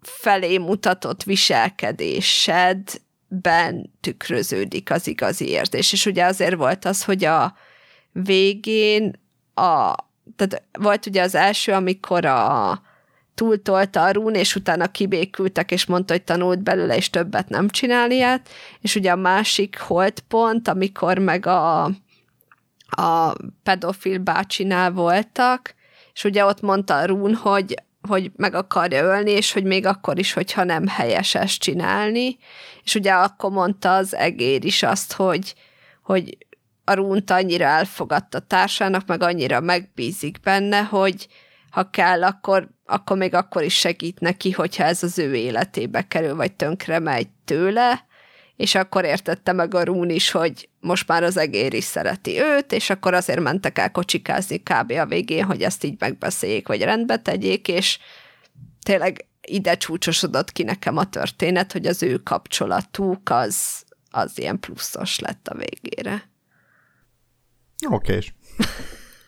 felé 0.00 0.58
mutatott 0.58 1.22
viselkedésedben 1.22 3.92
tükröződik 4.00 4.90
az 4.90 5.06
igazi 5.06 5.48
érzés. 5.48 5.92
És 5.92 6.06
ugye 6.06 6.24
azért 6.24 6.54
volt 6.54 6.84
az, 6.84 7.04
hogy 7.04 7.24
a 7.24 7.56
végén 8.12 9.20
a, 9.54 9.94
tehát 10.36 10.62
volt 10.78 11.06
ugye 11.06 11.22
az 11.22 11.34
első, 11.34 11.72
amikor 11.72 12.24
a 12.24 12.80
túltolta 13.34 14.02
a 14.02 14.10
rún, 14.10 14.34
és 14.34 14.54
utána 14.54 14.86
kibékültek, 14.86 15.70
és 15.70 15.86
mondta, 15.86 16.12
hogy 16.12 16.22
tanult 16.22 16.62
belőle, 16.62 16.96
és 16.96 17.10
többet 17.10 17.48
nem 17.48 17.68
csinál 17.68 18.10
ilyet, 18.10 18.48
és 18.80 18.94
ugye 18.94 19.10
a 19.10 19.16
másik 19.16 19.78
holdpont, 19.78 20.68
amikor 20.68 21.18
meg 21.18 21.46
a, 21.46 21.84
a 22.90 23.34
pedofil 23.62 24.18
bácsinál 24.18 24.90
voltak, 24.90 25.74
és 26.12 26.24
ugye 26.24 26.44
ott 26.44 26.60
mondta 26.60 26.96
a 26.96 27.06
rún, 27.06 27.34
hogy 27.34 27.74
hogy 28.08 28.30
meg 28.36 28.54
akarja 28.54 29.02
ölni, 29.02 29.30
és 29.30 29.52
hogy 29.52 29.64
még 29.64 29.86
akkor 29.86 30.18
is, 30.18 30.32
hogyha 30.32 30.64
nem 30.64 30.86
helyes 30.86 31.34
ezt 31.34 31.58
csinálni. 31.58 32.38
És 32.84 32.94
ugye 32.94 33.12
akkor 33.12 33.50
mondta 33.50 33.94
az 33.94 34.14
egér 34.14 34.64
is 34.64 34.82
azt, 34.82 35.12
hogy, 35.12 35.54
hogy 36.02 36.36
a 36.84 36.92
Runt 36.92 37.30
annyira 37.30 37.64
elfogadta 37.64 38.38
társának, 38.38 39.06
meg 39.06 39.22
annyira 39.22 39.60
megbízik 39.60 40.40
benne, 40.40 40.80
hogy 40.80 41.28
ha 41.70 41.90
kell, 41.90 42.24
akkor, 42.24 42.68
akkor 42.84 43.16
még 43.16 43.34
akkor 43.34 43.62
is 43.62 43.74
segít 43.74 44.20
neki, 44.20 44.50
hogyha 44.50 44.84
ez 44.84 45.02
az 45.02 45.18
ő 45.18 45.34
életébe 45.34 46.06
kerül, 46.08 46.34
vagy 46.34 46.52
tönkre 46.52 46.98
megy 46.98 47.28
tőle, 47.44 48.08
és 48.56 48.74
akkor 48.74 49.04
értette 49.04 49.52
meg 49.52 49.74
a 49.74 49.84
Rún 49.84 50.10
is, 50.10 50.30
hogy 50.30 50.68
most 50.80 51.08
már 51.08 51.22
az 51.22 51.36
egér 51.36 51.74
is 51.74 51.84
szereti 51.84 52.40
őt, 52.40 52.72
és 52.72 52.90
akkor 52.90 53.14
azért 53.14 53.40
mentek 53.40 53.78
el 53.78 53.90
kocsikázni 53.90 54.58
kb. 54.58 54.90
a 54.90 55.06
végén, 55.06 55.44
hogy 55.44 55.62
ezt 55.62 55.84
így 55.84 55.94
megbeszéljék, 55.98 56.68
vagy 56.68 56.82
rendbe 56.82 57.16
tegyék, 57.16 57.68
és 57.68 57.98
tényleg 58.82 59.26
ide 59.40 59.76
csúcsosodott 59.76 60.52
ki 60.52 60.62
nekem 60.62 60.96
a 60.96 61.08
történet, 61.08 61.72
hogy 61.72 61.86
az 61.86 62.02
ő 62.02 62.16
kapcsolatuk 62.16 63.30
az, 63.30 63.82
az 64.10 64.38
ilyen 64.38 64.60
pluszos 64.60 65.18
lett 65.18 65.48
a 65.48 65.56
végére. 65.56 66.29
Oké. 67.88 68.18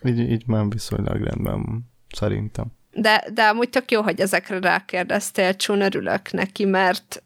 így, 0.05 0.19
így 0.19 0.47
már 0.47 0.69
viszonylag 0.69 1.23
rendben, 1.23 1.91
szerintem. 2.15 2.67
De, 2.91 3.25
de 3.35 3.43
amúgy 3.43 3.71
tök 3.71 3.91
jó, 3.91 4.03
hogy 4.03 4.21
ezekre 4.21 4.59
rákérdeztél, 4.59 5.57
Csun, 5.57 5.81
örülök 5.81 6.33
neki, 6.33 6.65
mert 6.65 7.23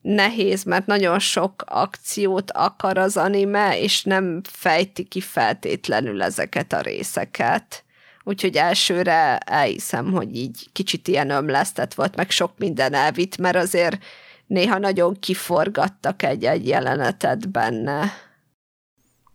nehéz, 0.00 0.64
mert 0.64 0.86
nagyon 0.86 1.18
sok 1.18 1.64
akciót 1.66 2.50
akar 2.50 2.98
az 2.98 3.16
anime, 3.16 3.78
és 3.78 4.02
nem 4.04 4.40
fejti 4.44 5.04
ki 5.04 5.20
feltétlenül 5.20 6.22
ezeket 6.22 6.72
a 6.72 6.80
részeket. 6.80 7.84
Úgyhogy 8.24 8.56
elsőre 8.56 9.38
elhiszem, 9.38 10.12
hogy 10.12 10.36
így 10.36 10.68
kicsit 10.72 11.08
ilyen 11.08 11.30
ömlesztett 11.30 11.94
volt, 11.94 12.16
meg 12.16 12.30
sok 12.30 12.52
minden 12.58 12.94
elvitt, 12.94 13.36
mert 13.36 13.56
azért 13.56 13.98
néha 14.46 14.78
nagyon 14.78 15.18
kiforgattak 15.20 16.22
egy-egy 16.22 16.66
jelenetet 16.66 17.50
benne. 17.50 18.12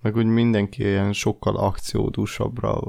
Meg 0.06 0.16
úgy 0.16 0.26
mindenki 0.26 0.84
ilyen 0.84 1.14
sokkal 1.14 1.56
akciódusabbra 1.56 2.80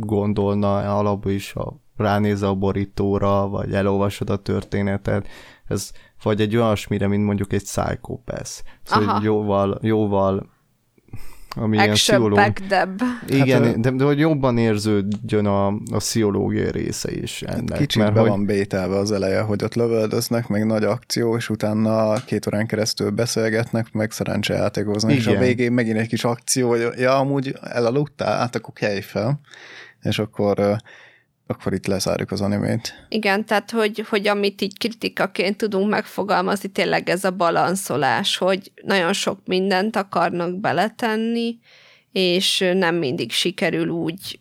gondolna, 0.00 0.98
alapból 0.98 1.32
is 1.32 1.54
a 1.54 1.80
ránéz 1.96 2.42
a 2.42 2.54
borítóra, 2.54 3.48
vagy 3.48 3.72
elolvasod 3.72 4.30
a 4.30 4.36
történetet. 4.36 5.28
Ez 5.66 5.90
vagy 6.22 6.40
egy 6.40 6.56
olyasmire, 6.56 7.06
mint 7.06 7.24
mondjuk 7.24 7.52
egy 7.52 7.62
Psychopath. 7.62 8.50
Szóval 8.82 9.08
Aha. 9.08 9.22
jóval, 9.22 9.78
jóval 9.82 10.50
ami 11.56 11.76
ilyen 11.76 11.92
psziológ... 11.92 12.52
Igen, 13.26 13.64
hát, 13.64 13.80
de, 13.80 13.90
de 13.90 14.04
hogy 14.04 14.18
jobban 14.18 14.58
érződjön 14.58 15.46
a, 15.46 15.66
a 15.66 15.96
pszichológiai 15.96 16.70
része 16.70 17.12
is 17.12 17.42
ennek. 17.42 17.78
Kicsit 17.78 18.02
mert 18.02 18.14
be 18.14 18.20
hogy... 18.20 18.28
van 18.28 18.46
bételve 18.46 18.96
az 18.96 19.12
eleje, 19.12 19.40
hogy 19.40 19.64
ott 19.64 19.74
lövöldöznek, 19.74 20.48
meg 20.48 20.66
nagy 20.66 20.84
akció, 20.84 21.36
és 21.36 21.48
utána 21.48 22.14
két 22.24 22.46
órán 22.46 22.66
keresztül 22.66 23.10
beszélgetnek, 23.10 23.92
meg 23.92 24.10
szerencsejátékoznak, 24.10 25.12
és 25.12 25.26
a 25.26 25.38
végén 25.38 25.72
megint 25.72 25.98
egy 25.98 26.08
kis 26.08 26.24
akció, 26.24 26.68
hogy 26.68 26.88
ja, 26.96 27.18
amúgy 27.18 27.54
elaludtál, 27.62 28.38
hát 28.38 28.56
akkor 28.56 28.74
kelj 28.74 29.00
fel, 29.00 29.40
és 30.02 30.18
akkor 30.18 30.76
akkor 31.50 31.72
itt 31.72 31.86
lezárjuk 31.86 32.30
az 32.30 32.40
animét. 32.40 33.06
Igen, 33.08 33.44
tehát 33.44 33.70
hogy, 33.70 34.04
hogy 34.08 34.28
amit 34.28 34.60
így 34.60 34.78
kritikaként 34.78 35.56
tudunk 35.56 35.90
megfogalmazni, 35.90 36.68
tényleg 36.68 37.08
ez 37.08 37.24
a 37.24 37.30
balanszolás, 37.30 38.36
hogy 38.36 38.72
nagyon 38.82 39.12
sok 39.12 39.38
mindent 39.44 39.96
akarnak 39.96 40.60
beletenni, 40.60 41.58
és 42.12 42.64
nem 42.74 42.94
mindig 42.94 43.32
sikerül 43.32 43.88
úgy 43.88 44.40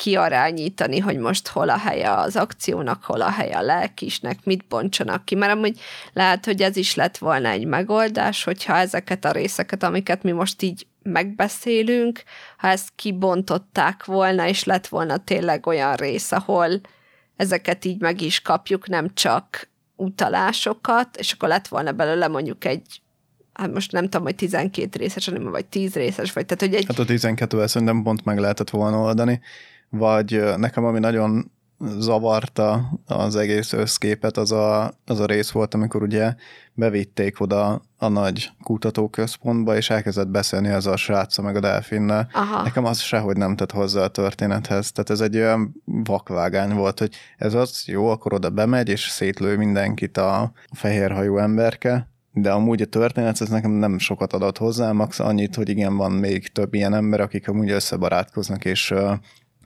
kiarányítani, 0.00 0.98
hogy 0.98 1.18
most 1.18 1.48
hol 1.48 1.68
a 1.68 1.76
helye 1.76 2.12
az 2.12 2.36
akciónak, 2.36 3.04
hol 3.04 3.20
a 3.20 3.30
helye 3.30 3.56
a 3.56 3.62
lelkisnek, 3.62 4.44
mit 4.44 4.66
bontsanak 4.68 5.24
ki, 5.24 5.34
mert 5.34 5.52
amúgy 5.52 5.80
lehet, 6.12 6.44
hogy 6.44 6.62
ez 6.62 6.76
is 6.76 6.94
lett 6.94 7.18
volna 7.18 7.48
egy 7.48 7.66
megoldás, 7.66 8.44
hogyha 8.44 8.76
ezeket 8.76 9.24
a 9.24 9.30
részeket, 9.30 9.82
amiket 9.82 10.22
mi 10.22 10.30
most 10.32 10.62
így 10.62 10.86
megbeszélünk, 11.02 12.22
ha 12.56 12.68
ezt 12.68 12.88
kibontották 12.96 14.04
volna, 14.04 14.48
és 14.48 14.64
lett 14.64 14.86
volna 14.86 15.16
tényleg 15.16 15.66
olyan 15.66 15.94
rész, 15.94 16.32
ahol 16.32 16.80
ezeket 17.36 17.84
így 17.84 18.00
meg 18.00 18.20
is 18.20 18.40
kapjuk, 18.42 18.88
nem 18.88 19.14
csak 19.14 19.68
utalásokat, 19.96 21.16
és 21.16 21.32
akkor 21.32 21.48
lett 21.48 21.68
volna 21.68 21.92
belőle 21.92 22.28
mondjuk 22.28 22.64
egy 22.64 23.02
hát 23.52 23.72
most 23.72 23.92
nem 23.92 24.02
tudom, 24.02 24.22
hogy 24.22 24.34
12 24.34 24.98
részes 24.98 25.24
hanem 25.24 25.50
vagy 25.50 25.66
10 25.66 25.94
részes, 25.94 26.32
vagy 26.32 26.46
tehát, 26.46 26.62
hogy 26.62 26.74
egy... 26.74 26.86
Hát 26.86 26.98
a 26.98 27.04
12 27.04 27.66
szerintem 27.66 28.02
pont 28.02 28.24
meg 28.24 28.38
lehetett 28.38 28.70
volna 28.70 28.98
oldani, 28.98 29.40
vagy 29.90 30.56
nekem 30.56 30.84
ami 30.84 30.98
nagyon 30.98 31.50
zavarta 31.98 32.90
az 33.06 33.36
egész 33.36 33.72
összképet, 33.72 34.36
az 34.36 34.52
a, 34.52 34.92
az 35.06 35.20
a 35.20 35.26
rész 35.26 35.50
volt, 35.50 35.74
amikor 35.74 36.02
ugye 36.02 36.34
bevitték 36.74 37.40
oda 37.40 37.82
a 37.98 38.08
nagy 38.08 38.50
kutatóközpontba, 38.62 39.76
és 39.76 39.90
elkezdett 39.90 40.28
beszélni 40.28 40.68
az 40.68 40.86
a 40.86 40.96
sráca 40.96 41.42
meg 41.42 41.56
a 41.56 41.60
delfinnel. 41.60 42.28
Aha. 42.32 42.62
Nekem 42.62 42.84
az 42.84 43.00
sehogy 43.00 43.36
nem 43.36 43.56
tett 43.56 43.72
hozzá 43.72 44.02
a 44.02 44.08
történethez. 44.08 44.92
Tehát 44.92 45.10
ez 45.10 45.20
egy 45.20 45.36
olyan 45.36 45.82
vakvágány 45.84 46.74
volt, 46.74 46.98
hogy 46.98 47.14
ez 47.36 47.54
az, 47.54 47.82
jó, 47.86 48.08
akkor 48.08 48.32
oda 48.32 48.50
bemegy, 48.50 48.88
és 48.88 49.08
szétlő 49.08 49.56
mindenkit 49.56 50.16
a 50.16 50.52
fehérhajú 50.72 51.38
emberke, 51.38 52.08
de 52.32 52.50
amúgy 52.50 52.82
a 52.82 52.86
történet 52.86 53.40
ez 53.40 53.48
nekem 53.48 53.70
nem 53.70 53.98
sokat 53.98 54.32
adott 54.32 54.58
hozzá, 54.58 54.92
max 54.92 55.20
annyit, 55.20 55.54
hogy 55.54 55.68
igen, 55.68 55.96
van 55.96 56.12
még 56.12 56.48
több 56.48 56.74
ilyen 56.74 56.94
ember, 56.94 57.20
akik 57.20 57.48
amúgy 57.48 57.70
összebarátkoznak, 57.70 58.64
és 58.64 58.94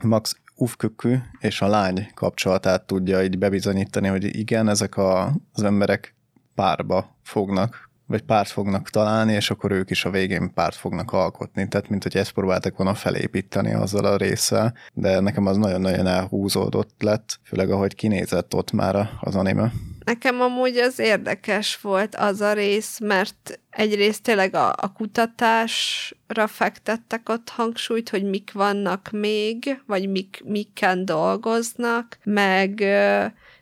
max 0.03 0.35
ufkökű 0.55 1.15
és 1.39 1.61
a 1.61 1.67
lány 1.67 2.07
kapcsolatát 2.13 2.83
tudja 2.83 3.23
így 3.23 3.37
bebizonyítani, 3.37 4.07
hogy 4.07 4.37
igen, 4.37 4.69
ezek 4.69 4.97
a, 4.97 5.35
az 5.53 5.63
emberek 5.63 6.15
párba 6.55 7.15
fognak, 7.23 7.89
vagy 8.07 8.21
párt 8.21 8.49
fognak 8.49 8.89
találni, 8.89 9.33
és 9.33 9.49
akkor 9.49 9.71
ők 9.71 9.89
is 9.89 10.05
a 10.05 10.09
végén 10.09 10.53
párt 10.53 10.75
fognak 10.75 11.11
alkotni. 11.11 11.67
Tehát, 11.67 11.89
mint 11.89 12.03
hogy 12.03 12.17
ezt 12.17 12.31
próbáltak 12.31 12.77
volna 12.77 12.93
felépíteni 12.93 13.73
azzal 13.73 14.05
a 14.05 14.17
résszel, 14.17 14.73
de 14.93 15.19
nekem 15.19 15.45
az 15.45 15.57
nagyon-nagyon 15.57 16.07
elhúzódott 16.07 16.95
lett, 16.99 17.39
főleg 17.43 17.69
ahogy 17.69 17.95
kinézett 17.95 18.53
ott 18.53 18.71
már 18.71 19.09
az 19.21 19.35
anime. 19.35 19.71
Nekem 20.05 20.41
amúgy 20.41 20.77
az 20.77 20.99
érdekes 20.99 21.81
volt 21.81 22.15
az 22.15 22.41
a 22.41 22.53
rész, 22.53 22.99
mert 22.99 23.59
egyrészt 23.69 24.23
tényleg 24.23 24.55
a, 24.55 24.69
a 24.69 24.91
kutatásra 24.93 26.47
fektettek 26.47 27.29
ott 27.29 27.49
hangsúlyt, 27.49 28.09
hogy 28.09 28.23
mik 28.23 28.51
vannak 28.53 29.09
még, 29.11 29.81
vagy 29.85 30.09
mik, 30.09 30.41
mikken 30.43 31.05
dolgoznak, 31.05 32.17
meg 32.23 32.83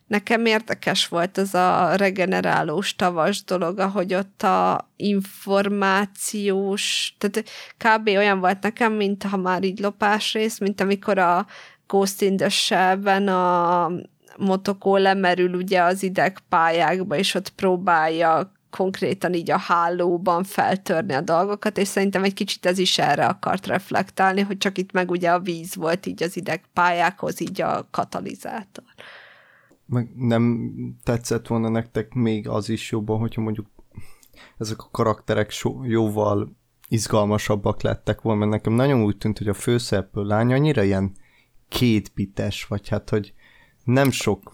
nekem 0.07 0.45
érdekes 0.45 1.07
volt 1.07 1.37
ez 1.37 1.53
a 1.53 1.95
regenerálós 1.95 2.95
tavas 2.95 3.43
dolog, 3.43 3.79
ahogy 3.79 4.13
ott 4.13 4.43
a 4.43 4.89
információs, 4.95 6.35
tehát 7.17 7.49
kb. 7.77 8.07
olyan 8.07 8.39
volt 8.39 8.61
nekem, 8.61 8.93
mint 8.93 9.23
ha 9.23 9.37
már 9.37 9.63
így 9.63 9.79
lopás 9.79 10.33
rész, 10.33 10.59
mint 10.59 10.81
amikor 10.81 11.17
a 11.17 11.45
Ghost 11.87 12.21
in 12.21 12.37
the 12.37 12.49
Shell-ben 12.49 13.27
a 13.27 13.91
motokó 14.37 14.97
lemerül 14.97 15.53
ugye 15.53 15.81
az 15.81 16.03
idegpályákba, 16.03 17.15
és 17.17 17.33
ott 17.33 17.49
próbálja 17.49 18.51
konkrétan 18.69 19.33
így 19.33 19.51
a 19.51 19.57
hálóban 19.57 20.43
feltörni 20.43 21.13
a 21.13 21.21
dolgokat, 21.21 21.77
és 21.77 21.87
szerintem 21.87 22.23
egy 22.23 22.33
kicsit 22.33 22.65
ez 22.65 22.77
is 22.77 22.97
erre 22.97 23.25
akart 23.25 23.67
reflektálni, 23.67 24.41
hogy 24.41 24.57
csak 24.57 24.77
itt 24.77 24.91
meg 24.91 25.11
ugye 25.11 25.31
a 25.31 25.39
víz 25.39 25.75
volt 25.75 26.05
így 26.05 26.23
az 26.23 26.37
idegpályákhoz, 26.37 27.41
így 27.41 27.61
a 27.61 27.87
katalizátor. 27.91 28.83
Meg 29.85 30.09
nem 30.15 30.71
tetszett 31.03 31.47
volna 31.47 31.69
nektek 31.69 32.13
még 32.13 32.47
az 32.47 32.69
is 32.69 32.91
jobban, 32.91 33.19
hogyha 33.19 33.41
mondjuk 33.41 33.67
ezek 34.57 34.81
a 34.81 34.89
karakterek 34.91 35.49
so, 35.49 35.83
jóval 35.83 36.55
izgalmasabbak 36.87 37.81
lettek 37.81 38.21
volna, 38.21 38.39
mert 38.39 38.51
nekem 38.51 38.73
nagyon 38.73 39.03
úgy 39.03 39.17
tűnt, 39.17 39.37
hogy 39.37 39.47
a 39.47 39.53
főszereplő 39.53 40.23
lány 40.23 40.53
annyira 40.53 40.83
ilyen 40.83 41.11
kétbites, 41.69 42.65
vagy 42.65 42.89
hát, 42.89 43.09
hogy 43.09 43.33
nem 43.83 44.11
sok 44.11 44.53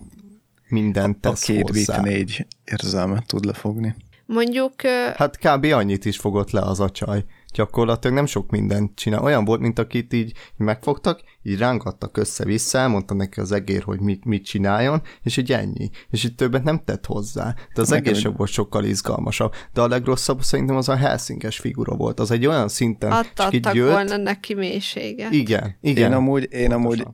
mindent 0.67 1.17
tesz 1.17 1.49
A 1.49 1.51
két 1.53 1.69
hozzá. 1.69 2.01
bit 2.01 2.11
négy 2.11 2.47
érzelmet 2.63 3.25
tud 3.25 3.45
lefogni. 3.45 3.95
Mondjuk... 4.25 4.73
Hát 5.15 5.37
kb. 5.37 5.63
annyit 5.63 6.05
is 6.05 6.17
fogott 6.17 6.51
le 6.51 6.61
az 6.61 6.79
a 6.79 6.89
csaj. 6.89 7.25
Gyakorlatilag 7.53 8.15
nem 8.15 8.25
sok 8.25 8.49
mindent 8.49 8.95
csinál. 8.95 9.23
Olyan 9.23 9.45
volt, 9.45 9.59
mint 9.59 9.79
akit 9.79 10.13
így 10.13 10.33
megfogtak, 10.57 11.21
így 11.43 11.57
rángattak 11.57 12.17
össze-vissza, 12.17 12.77
elmondta 12.77 13.13
neki 13.13 13.39
az 13.39 13.51
egér, 13.51 13.81
hogy 13.83 13.99
mit, 13.99 14.25
mit 14.25 14.45
csináljon, 14.45 15.01
és 15.23 15.37
így 15.37 15.51
ennyi. 15.51 15.89
És 16.09 16.23
így 16.23 16.35
többet 16.35 16.63
nem 16.63 16.81
tett 16.85 17.05
hozzá. 17.05 17.55
De 17.73 17.81
az 17.81 17.91
egész 17.91 18.17
sem 18.17 18.33
volt 18.37 18.49
sokkal 18.49 18.83
izgalmasabb. 18.83 19.53
De 19.73 19.81
a 19.81 19.87
legrosszabb 19.87 20.41
szerintem 20.41 20.75
az 20.75 20.89
a 20.89 20.95
Helsinges 20.95 21.57
figura 21.59 21.95
volt. 21.95 22.19
Az 22.19 22.31
egy 22.31 22.45
olyan 22.45 22.67
szinten 22.67 23.25
csak 23.33 23.53
így 23.53 23.69
jött. 23.73 23.91
volna 23.91 24.17
neki 24.17 24.53
mélységet. 24.53 25.31
Igen, 25.33 25.77
igen. 25.81 26.11
Én 26.11 26.17
amúgy, 26.17 26.47
én 26.51 26.71
amúgy 26.71 27.07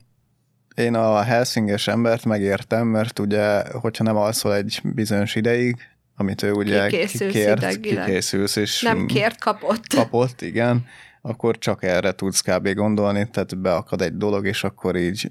én 0.76 0.94
a 0.94 1.22
Helsinges 1.22 1.88
embert 1.88 2.24
megértem, 2.24 2.86
mert 2.86 3.18
ugye, 3.18 3.62
hogyha 3.70 4.04
nem 4.04 4.16
alszol 4.16 4.54
egy 4.54 4.80
bizonyos 4.82 5.34
ideig, 5.34 5.76
amit 6.16 6.42
ő 6.42 6.52
ugye 6.52 6.86
kikészülsz 6.86 7.32
kért, 7.32 7.56
idegileg. 7.56 8.04
kikészülsz, 8.04 8.56
és 8.56 8.82
Nem 8.82 9.06
kért, 9.06 9.38
kapott. 9.38 9.86
Kapott, 9.94 10.42
igen. 10.42 10.86
Akkor 11.22 11.58
csak 11.58 11.82
erre 11.82 12.12
tudsz 12.12 12.40
kb. 12.40 12.68
gondolni, 12.68 13.28
tehát 13.30 13.58
beakad 13.58 14.02
egy 14.02 14.16
dolog, 14.16 14.46
és 14.46 14.64
akkor 14.64 14.96
így 14.96 15.30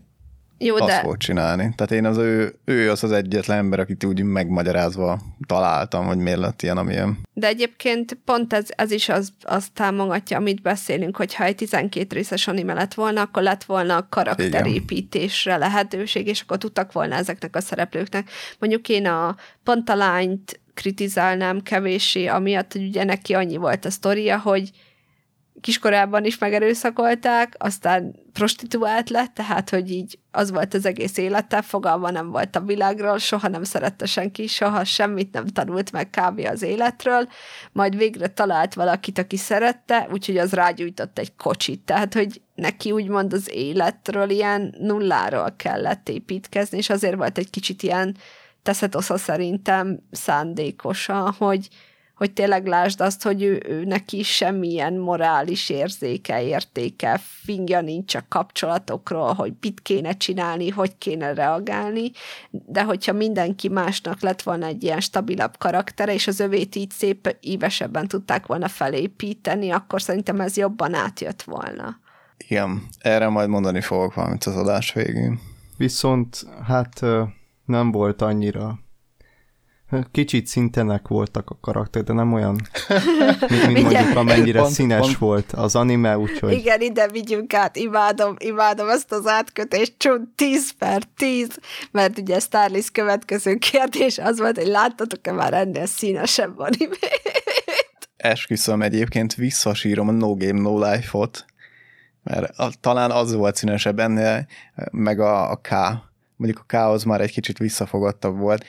jó, 0.65 0.75
azt 0.75 0.85
de... 0.85 0.99
fog 0.99 1.17
csinálni. 1.17 1.73
Tehát 1.75 1.91
én 1.91 2.05
az 2.05 2.17
ő, 2.17 2.55
ő 2.65 2.91
az 2.91 3.03
az 3.03 3.11
egyetlen 3.11 3.57
ember, 3.57 3.79
akit 3.79 4.03
úgy 4.03 4.23
megmagyarázva 4.23 5.19
találtam, 5.47 6.05
hogy 6.05 6.17
miért 6.17 6.39
lett 6.39 6.61
ilyen, 6.61 6.77
amilyen. 6.77 7.17
De 7.33 7.47
egyébként 7.47 8.17
pont 8.25 8.53
ez, 8.53 8.65
ez 8.69 8.91
is 8.91 9.09
az, 9.09 9.29
azt 9.41 9.73
támogatja, 9.73 10.37
amit 10.37 10.61
beszélünk, 10.61 11.17
hogy 11.17 11.33
ha 11.33 11.43
egy 11.43 11.55
12 11.55 12.15
részes 12.15 12.47
anime 12.47 12.73
lett 12.73 12.93
volna, 12.93 13.21
akkor 13.21 13.43
lett 13.43 13.63
volna 13.63 14.09
karakterépítésre 14.09 15.57
lehetőség, 15.57 16.27
és 16.27 16.41
akkor 16.41 16.57
tudtak 16.57 16.91
volna 16.91 17.15
ezeknek 17.15 17.55
a 17.55 17.61
szereplőknek. 17.61 18.29
Mondjuk 18.59 18.89
én 18.89 19.07
a 19.07 19.35
Pantalányt 19.63 20.59
kritizálnám 20.73 21.61
kevéssé, 21.61 22.25
amiatt, 22.25 22.71
hogy 22.71 22.87
ugye 22.87 23.03
neki 23.03 23.33
annyi 23.33 23.57
volt 23.57 23.85
a 23.85 23.89
sztoria, 23.89 24.39
hogy 24.39 24.71
kiskorában 25.61 26.25
is 26.25 26.37
megerőszakolták, 26.37 27.55
aztán 27.57 28.15
prostituált 28.33 29.09
lett, 29.09 29.33
tehát, 29.33 29.69
hogy 29.69 29.91
így 29.91 30.19
az 30.31 30.51
volt 30.51 30.73
az 30.73 30.85
egész 30.85 31.17
élete, 31.17 31.61
fogalma 31.61 32.11
nem 32.11 32.29
volt 32.29 32.55
a 32.55 32.61
világról, 32.61 33.17
soha 33.17 33.47
nem 33.47 33.63
szerette 33.63 34.05
senki, 34.05 34.47
soha 34.47 34.83
semmit 34.83 35.33
nem 35.33 35.45
tanult 35.45 35.91
meg 35.91 36.09
kb. 36.09 36.47
az 36.51 36.61
életről, 36.61 37.27
majd 37.71 37.97
végre 37.97 38.27
talált 38.27 38.73
valakit, 38.73 39.17
aki 39.17 39.37
szerette, 39.37 40.07
úgyhogy 40.11 40.37
az 40.37 40.53
rágyújtott 40.53 41.19
egy 41.19 41.35
kocsit, 41.35 41.81
tehát, 41.81 42.13
hogy 42.13 42.41
neki 42.55 42.91
úgymond 42.91 43.33
az 43.33 43.49
életről 43.53 44.29
ilyen 44.29 44.75
nulláról 44.79 45.53
kellett 45.57 46.09
építkezni, 46.09 46.77
és 46.77 46.89
azért 46.89 47.15
volt 47.15 47.37
egy 47.37 47.49
kicsit 47.49 47.83
ilyen 47.83 48.17
teszetosza 48.63 49.17
szerintem 49.17 49.99
szándékosan, 50.11 51.31
hogy, 51.37 51.67
hogy 52.15 52.33
tényleg 52.33 52.65
lásd 52.65 53.01
azt, 53.01 53.23
hogy 53.23 53.43
ő, 53.43 53.61
ő 53.67 53.83
neki 53.83 54.23
semmilyen 54.23 54.93
morális 54.93 55.69
érzéke, 55.69 56.43
értéke, 56.43 57.19
fingja 57.23 57.81
nincs 57.81 58.15
a 58.15 58.25
kapcsolatokról, 58.29 59.33
hogy 59.33 59.53
mit 59.61 59.81
kéne 59.81 60.11
csinálni, 60.11 60.69
hogy 60.69 60.97
kéne 60.97 61.33
reagálni, 61.33 62.11
de 62.49 62.83
hogyha 62.83 63.13
mindenki 63.13 63.67
másnak 63.67 64.21
lett 64.21 64.41
volna 64.41 64.65
egy 64.65 64.83
ilyen 64.83 64.99
stabilabb 64.99 65.57
karaktere, 65.57 66.13
és 66.13 66.27
az 66.27 66.39
övét 66.39 66.75
így 66.75 66.91
szép 66.91 67.37
ívesebben 67.41 68.07
tudták 68.07 68.45
volna 68.45 68.67
felépíteni, 68.67 69.69
akkor 69.69 70.01
szerintem 70.01 70.39
ez 70.39 70.57
jobban 70.57 70.93
átjött 70.93 71.41
volna. 71.41 71.99
Igen, 72.47 72.83
erre 72.99 73.27
majd 73.27 73.49
mondani 73.49 73.81
fogok 73.81 74.13
valamit 74.13 74.43
az 74.43 74.55
adás 74.55 74.93
végén. 74.93 75.39
Viszont 75.77 76.45
hát 76.67 77.01
nem 77.65 77.91
volt 77.91 78.21
annyira 78.21 78.79
Kicsit 80.11 80.47
szintenek 80.47 81.07
voltak 81.07 81.49
a 81.49 81.57
karakter, 81.61 82.03
de 82.03 82.13
nem 82.13 82.33
olyan, 82.33 82.55
mint, 83.49 83.67
mint 83.67 83.81
mondjuk 83.81 84.15
amennyire 84.15 84.59
pont, 84.59 84.73
színes 84.73 84.99
pont. 84.99 85.17
volt 85.17 85.51
az 85.51 85.75
anime, 85.75 86.17
úgyhogy... 86.17 86.53
Igen, 86.53 86.81
ide 86.81 87.07
vigyünk 87.07 87.53
át, 87.53 87.75
imádom, 87.75 88.35
imádom 88.37 88.89
ezt 88.89 89.11
az 89.11 89.27
átkötést, 89.27 89.93
csont 89.97 90.29
10 90.35 90.71
per 90.71 91.03
10, 91.03 91.59
mert 91.91 92.17
ugye 92.17 92.39
Starlist 92.39 92.91
következő 92.91 93.55
kérdés 93.55 94.17
az 94.17 94.39
volt, 94.39 94.57
hogy 94.57 94.67
láttatok-e 94.67 95.31
már 95.31 95.53
ennél 95.53 95.85
színesebb 95.85 96.59
animét? 96.59 97.09
Esküszöm, 98.17 98.81
egyébként 98.81 99.33
visszasírom 99.33 100.07
a 100.07 100.11
No 100.11 100.35
Game 100.35 100.61
No 100.61 100.91
Life-ot, 100.91 101.45
mert 102.23 102.57
a, 102.57 102.71
talán 102.79 103.11
az 103.11 103.33
volt 103.33 103.55
színesebb 103.55 103.99
ennél, 103.99 104.47
meg 104.91 105.19
a, 105.19 105.51
a 105.51 105.55
K. 105.55 105.69
Mondjuk 106.35 106.59
a 106.59 106.65
K 106.67 106.73
az 106.73 107.03
már 107.03 107.21
egy 107.21 107.31
kicsit 107.31 107.57
visszafogottabb 107.57 108.37
volt, 108.37 108.65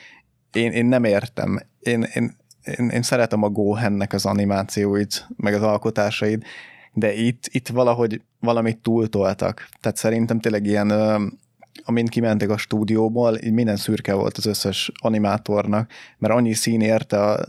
én, 0.57 0.71
én 0.71 0.85
nem 0.85 1.03
értem. 1.03 1.59
Én, 1.79 2.07
én, 2.13 2.35
én, 2.77 2.89
én 2.89 3.01
szeretem 3.01 3.43
a 3.43 3.49
Gohennek 3.49 4.13
az 4.13 4.25
animációit, 4.25 5.27
meg 5.35 5.53
az 5.53 5.61
alkotásait, 5.61 6.45
de 6.93 7.13
itt, 7.13 7.43
itt 7.51 7.67
valahogy 7.67 8.21
valamit 8.39 8.77
túltoltak. 8.77 9.69
Tehát 9.81 9.97
szerintem 9.97 10.39
tényleg 10.39 10.65
ilyen, 10.65 10.91
amint 11.83 12.09
kimentek 12.09 12.49
a 12.49 12.57
stúdióból, 12.57 13.37
így 13.37 13.51
minden 13.51 13.75
szürke 13.75 14.13
volt 14.13 14.37
az 14.37 14.45
összes 14.45 14.91
animátornak, 14.99 15.91
mert 16.17 16.33
annyi 16.33 16.53
szín 16.53 16.81
érte 16.81 17.21
a, 17.23 17.45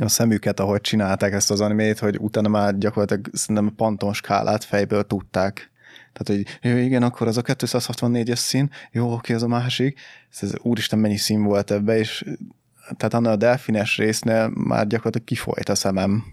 a 0.00 0.08
szemüket, 0.08 0.60
ahogy 0.60 0.80
csinálták 0.80 1.32
ezt 1.32 1.50
az 1.50 1.60
animét, 1.60 1.98
hogy 1.98 2.18
utána 2.20 2.48
már 2.48 2.78
gyakorlatilag 2.78 3.28
szerintem 3.32 3.66
a 3.66 3.74
panton 3.76 4.12
skálát 4.12 4.64
fejből 4.64 5.02
tudták 5.06 5.71
tehát, 6.12 6.44
hogy 6.44 6.70
jó, 6.70 6.76
igen, 6.76 7.02
akkor 7.02 7.26
az 7.26 7.36
a 7.36 7.42
264-es 7.42 8.36
szín, 8.36 8.70
jó, 8.92 9.12
oké, 9.12 9.34
az 9.34 9.42
a 9.42 9.46
másik. 9.46 10.00
Ez, 10.40 10.52
úristen, 10.62 10.98
mennyi 10.98 11.16
szín 11.16 11.42
volt 11.42 11.70
ebbe, 11.70 11.98
és 11.98 12.24
tehát 12.96 13.14
annál 13.14 13.32
a 13.32 13.36
delfines 13.36 13.96
résznél 13.96 14.52
már 14.54 14.86
gyakorlatilag 14.86 15.26
kifolyt 15.26 15.68
a 15.68 15.74
szemem. 15.74 16.24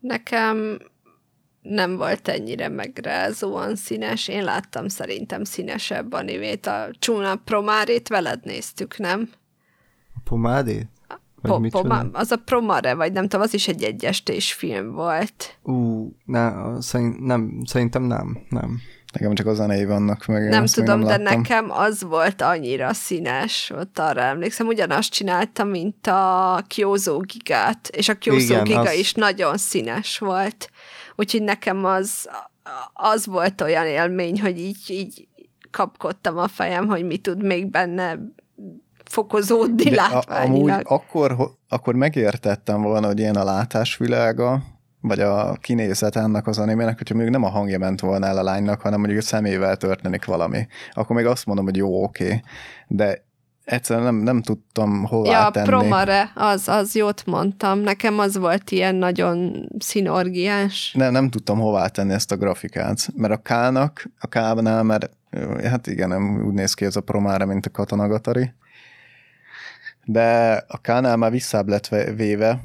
Nekem 0.00 0.78
nem 1.62 1.96
volt 1.96 2.28
ennyire 2.28 2.68
megrázóan 2.68 3.76
színes. 3.76 4.28
Én 4.28 4.44
láttam 4.44 4.88
szerintem 4.88 5.44
színesebb 5.44 6.12
animét. 6.12 6.66
A 6.66 6.88
Csúna 6.98 7.36
Promárét 7.36 8.08
veled 8.08 8.44
néztük, 8.44 8.98
nem? 8.98 9.30
A 10.14 10.20
pomádét? 10.24 10.88
Po, 11.42 11.60
po, 11.60 11.80
az 12.12 12.30
a 12.30 12.36
Promare, 12.36 12.94
vagy 12.94 13.12
nem 13.12 13.22
tudom, 13.22 13.40
az 13.40 13.54
is 13.54 13.68
egy 13.68 13.82
egyestés 13.82 14.52
film 14.52 14.92
volt. 14.92 15.58
Ú, 15.62 16.08
ne, 16.24 16.52
szerint, 16.80 17.20
nem, 17.20 17.62
szerintem 17.64 18.02
nem, 18.02 18.38
nem. 18.48 18.80
Nekem 19.12 19.34
csak 19.34 19.46
a 19.46 19.54
zenei 19.54 19.84
vannak 19.84 20.26
meg. 20.26 20.48
Nem 20.48 20.66
tudom, 20.66 21.00
nem 21.00 21.08
de 21.08 21.16
nekem 21.16 21.70
az 21.70 22.02
volt 22.02 22.42
annyira 22.42 22.92
színes, 22.92 23.72
ott 23.78 23.98
arra 23.98 24.20
emlékszem, 24.20 24.66
ugyanazt 24.66 25.12
csináltam, 25.12 25.68
mint 25.68 26.06
a 26.06 26.62
Kyozo 26.66 27.18
Gigát, 27.18 27.88
és 27.88 28.08
a 28.08 28.14
Igen, 28.20 28.64
Giga 28.64 28.80
az... 28.80 28.94
is 28.94 29.12
nagyon 29.12 29.56
színes 29.56 30.18
volt. 30.18 30.70
Úgyhogy 31.16 31.42
nekem 31.42 31.84
az, 31.84 32.28
az 32.92 33.26
volt 33.26 33.60
olyan 33.60 33.86
élmény, 33.86 34.40
hogy 34.40 34.58
így, 34.58 34.78
így 34.86 35.28
kapkodtam 35.70 36.38
a 36.38 36.48
fejem, 36.48 36.86
hogy 36.86 37.04
mi 37.04 37.16
tud 37.16 37.42
még 37.42 37.70
benne 37.70 38.18
fokozódni 39.04 39.94
látványilag. 39.94 40.68
Amúgy 40.68 40.82
akkor, 40.84 41.36
akkor 41.68 41.94
megértettem 41.94 42.82
volna, 42.82 43.06
hogy 43.06 43.18
ilyen 43.18 43.36
a 43.36 43.44
látásvilága, 43.44 44.62
vagy 45.00 45.20
a 45.20 45.56
kinézet 45.60 46.16
ennek 46.16 46.46
az 46.46 46.58
animének, 46.58 46.98
hogyha 46.98 47.14
még 47.14 47.28
nem 47.28 47.44
a 47.44 47.48
hangja 47.48 47.78
ment 47.78 48.00
volna 48.00 48.26
el 48.26 48.38
a 48.38 48.42
lánynak, 48.42 48.80
hanem 48.80 48.98
mondjuk 48.98 49.20
a 49.20 49.24
szemével 49.24 49.76
történik 49.76 50.24
valami, 50.24 50.66
akkor 50.92 51.16
még 51.16 51.26
azt 51.26 51.46
mondom, 51.46 51.64
hogy 51.64 51.76
jó, 51.76 52.02
oké. 52.02 52.24
Okay. 52.24 52.42
De 52.86 53.24
egyszerűen 53.64 54.04
nem, 54.04 54.14
nem 54.14 54.42
tudtam 54.42 55.04
hová 55.04 55.30
ja, 55.30 55.50
tenni. 55.50 55.70
Ja, 55.70 55.78
promare, 55.78 56.30
az, 56.34 56.68
az 56.68 56.94
jót 56.94 57.26
mondtam. 57.26 57.78
Nekem 57.78 58.18
az 58.18 58.36
volt 58.36 58.70
ilyen 58.70 58.94
nagyon 58.94 59.68
szinorgiás. 59.78 60.92
Nem, 60.96 61.12
nem 61.12 61.30
tudtam 61.30 61.58
hová 61.58 61.86
tenni 61.86 62.12
ezt 62.12 62.32
a 62.32 62.36
grafikát, 62.36 63.08
mert 63.16 63.32
a 63.32 63.36
K-nak, 63.36 64.10
a 64.18 64.26
K-nál, 64.26 64.82
mert 64.82 65.10
hát 65.62 65.86
igen, 65.86 66.08
nem 66.08 66.44
úgy 66.46 66.54
néz 66.54 66.74
ki 66.74 66.84
ez 66.84 66.96
a 66.96 67.00
promára, 67.00 67.46
mint 67.46 67.66
a 67.66 67.70
katonagatari, 67.70 68.52
de 70.04 70.52
a 70.68 70.78
kánál 70.78 71.16
már 71.16 71.30
visszább 71.30 71.68
lett 71.68 71.88
véve, 72.16 72.60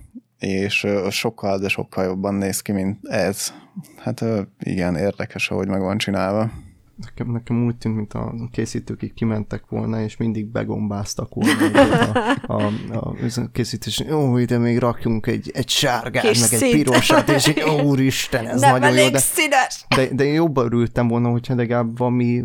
és 0.46 0.88
sokkal, 1.10 1.60
de 1.60 1.68
sokkal 1.68 2.04
jobban 2.04 2.34
néz 2.34 2.62
ki, 2.62 2.72
mint 2.72 3.06
ez. 3.08 3.54
Hát 3.98 4.24
igen, 4.60 4.96
érdekes, 4.96 5.50
ahogy 5.50 5.68
meg 5.68 5.82
van 5.82 5.98
csinálva. 5.98 6.52
Nekem, 6.96 7.32
nekem 7.32 7.66
úgy 7.66 7.76
tűnt, 7.76 7.96
mint 7.96 8.14
a 8.14 8.34
készítők 8.52 9.04
így 9.04 9.14
kimentek 9.14 9.64
volna, 9.70 10.02
és 10.02 10.18
mindig 10.18 10.46
begombáztak 10.46 11.34
volna 11.34 11.82
a, 12.46 12.54
a, 12.54 12.72
a, 12.92 13.16
a 13.36 13.50
készítés. 13.52 14.04
Ó, 14.12 14.38
ide 14.38 14.58
még 14.58 14.78
rakjunk 14.78 15.28
egy, 15.28 15.52
egy 15.54 15.70
sárgát, 15.70 16.24
Kis 16.24 16.40
meg 16.40 16.62
egy 16.62 16.72
pirosat, 16.72 17.30
és 17.30 17.46
egy 17.48 17.62
úristen, 17.84 18.48
ez 18.48 18.62
Nem 18.62 18.80
nagyon 18.80 18.98
jó. 18.98 19.10
De, 19.10 19.18
színes. 19.18 19.86
de, 19.96 20.08
de 20.14 20.24
én 20.24 20.34
jobban 20.34 20.66
örültem 20.66 21.08
volna, 21.08 21.30
hogyha 21.30 21.56
legalább 21.56 21.98
valami 21.98 22.44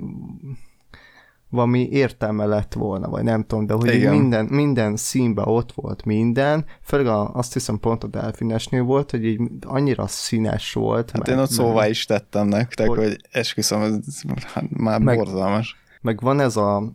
valami 1.51 1.89
értelme 1.91 2.45
lett 2.45 2.75
volna, 2.75 3.09
vagy 3.09 3.23
nem 3.23 3.45
tudom, 3.45 3.67
de 3.67 3.75
hogy 3.75 4.09
minden, 4.11 4.45
minden 4.45 4.97
színben 4.97 5.49
ott 5.49 5.73
volt 5.73 6.05
minden, 6.05 6.65
főleg 6.83 7.07
a, 7.07 7.35
azt 7.35 7.53
hiszem 7.53 7.79
pont 7.79 8.05
a 8.05 8.07
Delfinesnél 8.07 8.83
volt, 8.83 9.11
hogy 9.11 9.25
így 9.25 9.41
annyira 9.61 10.07
színes 10.07 10.73
volt. 10.73 11.11
Hát 11.11 11.27
meg, 11.27 11.37
én 11.37 11.43
ott 11.43 11.51
szóvá 11.51 11.89
is 11.89 12.05
tettem 12.05 12.47
nektek, 12.47 12.89
hogy, 12.89 12.99
hogy 12.99 13.21
esküszöm, 13.31 13.83
ez 13.83 14.23
hát 14.45 14.65
már 14.71 15.01
meg, 15.01 15.17
borzalmas. 15.17 15.77
Meg 16.01 16.21
van 16.21 16.41
ez 16.41 16.57
a, 16.57 16.93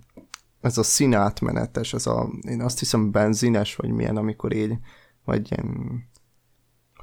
ez 0.62 0.78
a 0.78 0.84
színátmenetes, 0.84 1.94
ez 1.94 2.08
a, 2.08 2.30
én 2.48 2.62
azt 2.62 2.80
hiszem 2.80 3.12
benzines, 3.12 3.76
vagy 3.76 3.90
milyen, 3.90 4.18
amikor 4.18 4.56
így, 4.56 4.74
vagy 5.26 5.52
ilyen 5.52 6.04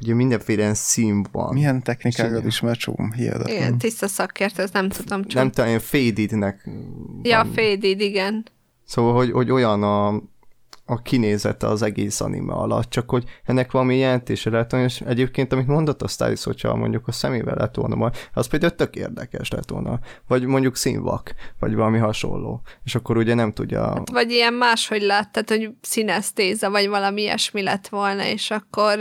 Ugye 0.02 0.14
mindenféle 0.14 0.74
szín 0.74 1.26
van. 1.32 1.52
Milyen 1.54 1.82
technikákat 1.82 2.44
ismer 2.44 2.76
csúm? 2.76 3.12
Hihetetlen. 3.12 3.56
Igen, 3.56 3.78
tiszta 3.78 4.08
szakért, 4.08 4.58
ez 4.58 4.70
nem 4.70 4.88
tudom 4.88 5.24
csak. 5.24 5.42
Nem 5.42 5.50
tudom, 5.50 5.68
ilyen 5.68 5.80
faded-nek 5.80 6.68
Ja, 7.22 7.44
faded, 7.44 8.00
igen. 8.00 8.44
Szóval, 8.84 9.14
hogy, 9.14 9.30
hogy 9.30 9.50
olyan 9.50 9.82
a, 9.82 10.08
a 10.84 11.02
kinézete 11.02 11.66
az 11.66 11.82
egész 11.82 12.20
anime 12.20 12.52
alatt, 12.52 12.90
csak 12.90 13.10
hogy 13.10 13.24
ennek 13.44 13.70
valami 13.70 13.96
jelentése 13.96 14.50
lehet 14.50 14.72
és 14.72 15.00
egyébként, 15.00 15.52
amit 15.52 15.66
mondott 15.66 16.02
a 16.02 16.08
Styles, 16.08 16.44
hogyha 16.44 16.76
mondjuk 16.76 17.08
a 17.08 17.12
szemével 17.12 17.54
lett 17.54 17.74
volna, 17.74 18.10
az 18.34 18.46
például 18.46 18.74
tök 18.74 18.96
érdekes 18.96 19.50
lett 19.50 19.68
volna, 19.68 20.00
vagy 20.28 20.44
mondjuk 20.44 20.76
színvak, 20.76 21.34
vagy 21.58 21.74
valami 21.74 21.98
hasonló, 21.98 22.62
és 22.84 22.94
akkor 22.94 23.16
ugye 23.16 23.34
nem 23.34 23.52
tudja... 23.52 23.86
Hát, 23.86 24.10
vagy 24.10 24.30
ilyen 24.30 24.54
máshogy 24.54 25.02
lát, 25.02 25.32
tehát 25.32 25.48
hogy 25.48 25.70
színesztéza, 25.80 26.70
vagy 26.70 26.88
valami 26.88 27.20
ilyesmi 27.20 27.62
lett 27.62 27.88
volna, 27.88 28.24
és 28.26 28.50
akkor 28.50 28.98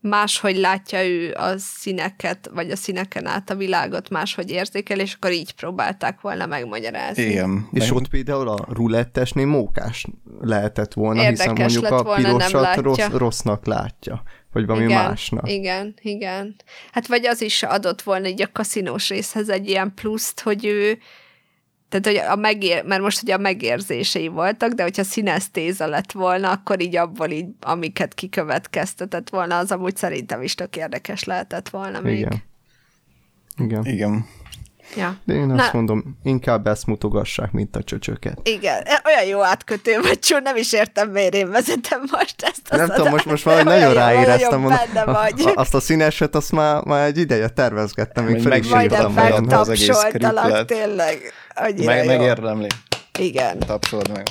máshogy 0.00 0.56
látja 0.56 1.06
ő 1.06 1.32
a 1.32 1.54
színeket, 1.56 2.50
vagy 2.54 2.70
a 2.70 2.76
színeken 2.76 3.26
át 3.26 3.50
a 3.50 3.54
világot, 3.54 4.08
máshogy 4.08 4.50
érzékel, 4.50 5.00
és 5.00 5.14
akkor 5.14 5.32
így 5.32 5.54
próbálták 5.54 6.20
volna 6.20 6.46
megmagyarázni. 6.46 7.22
Igen. 7.22 7.68
És 7.72 7.90
ott 7.90 8.08
például 8.08 8.48
a 8.48 8.66
rulettesnél 8.68 9.46
mókás 9.46 10.06
lehetett 10.40 10.92
volna, 10.92 11.22
Érdekes 11.22 11.38
hiszen 11.40 11.54
mondjuk 11.58 11.84
a 11.84 12.02
volna, 12.02 12.36
pirosat 12.36 12.76
rossz, 12.76 13.06
rossznak 13.12 13.66
látja, 13.66 14.22
vagy 14.52 14.66
valami 14.66 14.84
igen, 14.84 15.04
másnak. 15.04 15.50
Igen, 15.50 15.94
igen. 16.00 16.56
Hát 16.92 17.06
vagy 17.06 17.26
az 17.26 17.42
is 17.42 17.62
adott 17.62 18.02
volna 18.02 18.26
így 18.26 18.42
a 18.42 18.52
kaszinós 18.52 19.08
részhez 19.08 19.48
egy 19.48 19.68
ilyen 19.68 19.92
pluszt, 19.94 20.40
hogy 20.40 20.64
ő 20.64 20.98
tehát, 21.88 22.06
hogy 22.06 22.16
a 22.16 22.36
megér, 22.36 22.84
mert 22.84 23.02
most 23.02 23.22
ugye 23.22 23.34
a 23.34 23.38
megérzései 23.38 24.28
voltak, 24.28 24.72
de 24.72 24.82
hogyha 24.82 25.04
színesztéza 25.04 25.86
lett 25.86 26.12
volna, 26.12 26.50
akkor 26.50 26.82
így 26.82 26.96
abból 26.96 27.28
így, 27.28 27.46
amiket 27.60 28.14
kikövetkeztetett 28.14 29.28
volna, 29.30 29.58
az 29.58 29.72
amúgy 29.72 29.96
szerintem 29.96 30.42
is 30.42 30.54
tök 30.54 30.76
érdekes 30.76 31.24
lehetett 31.24 31.68
volna 31.68 32.00
még. 32.00 32.18
Igen. 32.18 32.42
Igen. 33.56 33.84
Igen. 33.84 34.26
Ja. 34.96 35.16
De 35.24 35.34
én 35.34 35.50
azt 35.50 35.72
Na. 35.72 35.78
mondom, 35.78 36.18
inkább 36.22 36.66
ezt 36.66 36.86
mutogassák, 36.86 37.52
mint 37.52 37.76
a 37.76 37.82
csöcsöket. 37.82 38.38
Igen, 38.42 38.82
e, 38.84 39.02
olyan 39.06 39.24
jó 39.24 39.42
átkötő 39.42 40.00
vagy, 40.00 40.18
csó, 40.18 40.38
nem 40.38 40.56
is 40.56 40.72
értem, 40.72 41.10
miért 41.10 41.34
én 41.34 41.50
vezetem 41.50 42.00
most 42.10 42.42
ezt 42.42 42.62
az 42.68 42.78
Nem 42.78 42.88
tudom, 42.88 43.10
most, 43.10 43.24
most 43.24 43.44
valahogy 43.44 43.64
nagyon 43.64 43.94
ráéreztem. 43.94 44.60
Mondom, 44.60 44.78
vagy. 45.04 45.52
Azt 45.54 45.74
a 45.74 45.80
színeset, 45.80 46.34
azt 46.34 46.52
már, 46.52 46.84
már 46.84 47.06
egy 47.06 47.18
ideje 47.18 47.48
tervezgettem, 47.48 48.24
még 48.24 48.42
fel 48.42 48.58
is 48.58 48.66
írtam. 48.66 49.12
Majdnem 49.12 49.44
megtapsoltalak, 49.44 50.64
tényleg. 50.64 51.32
Meg, 51.84 52.06
megérdemli. 52.06 52.66
Igen. 53.18 53.58
Tapsold 53.58 54.10
meg. 54.12 54.26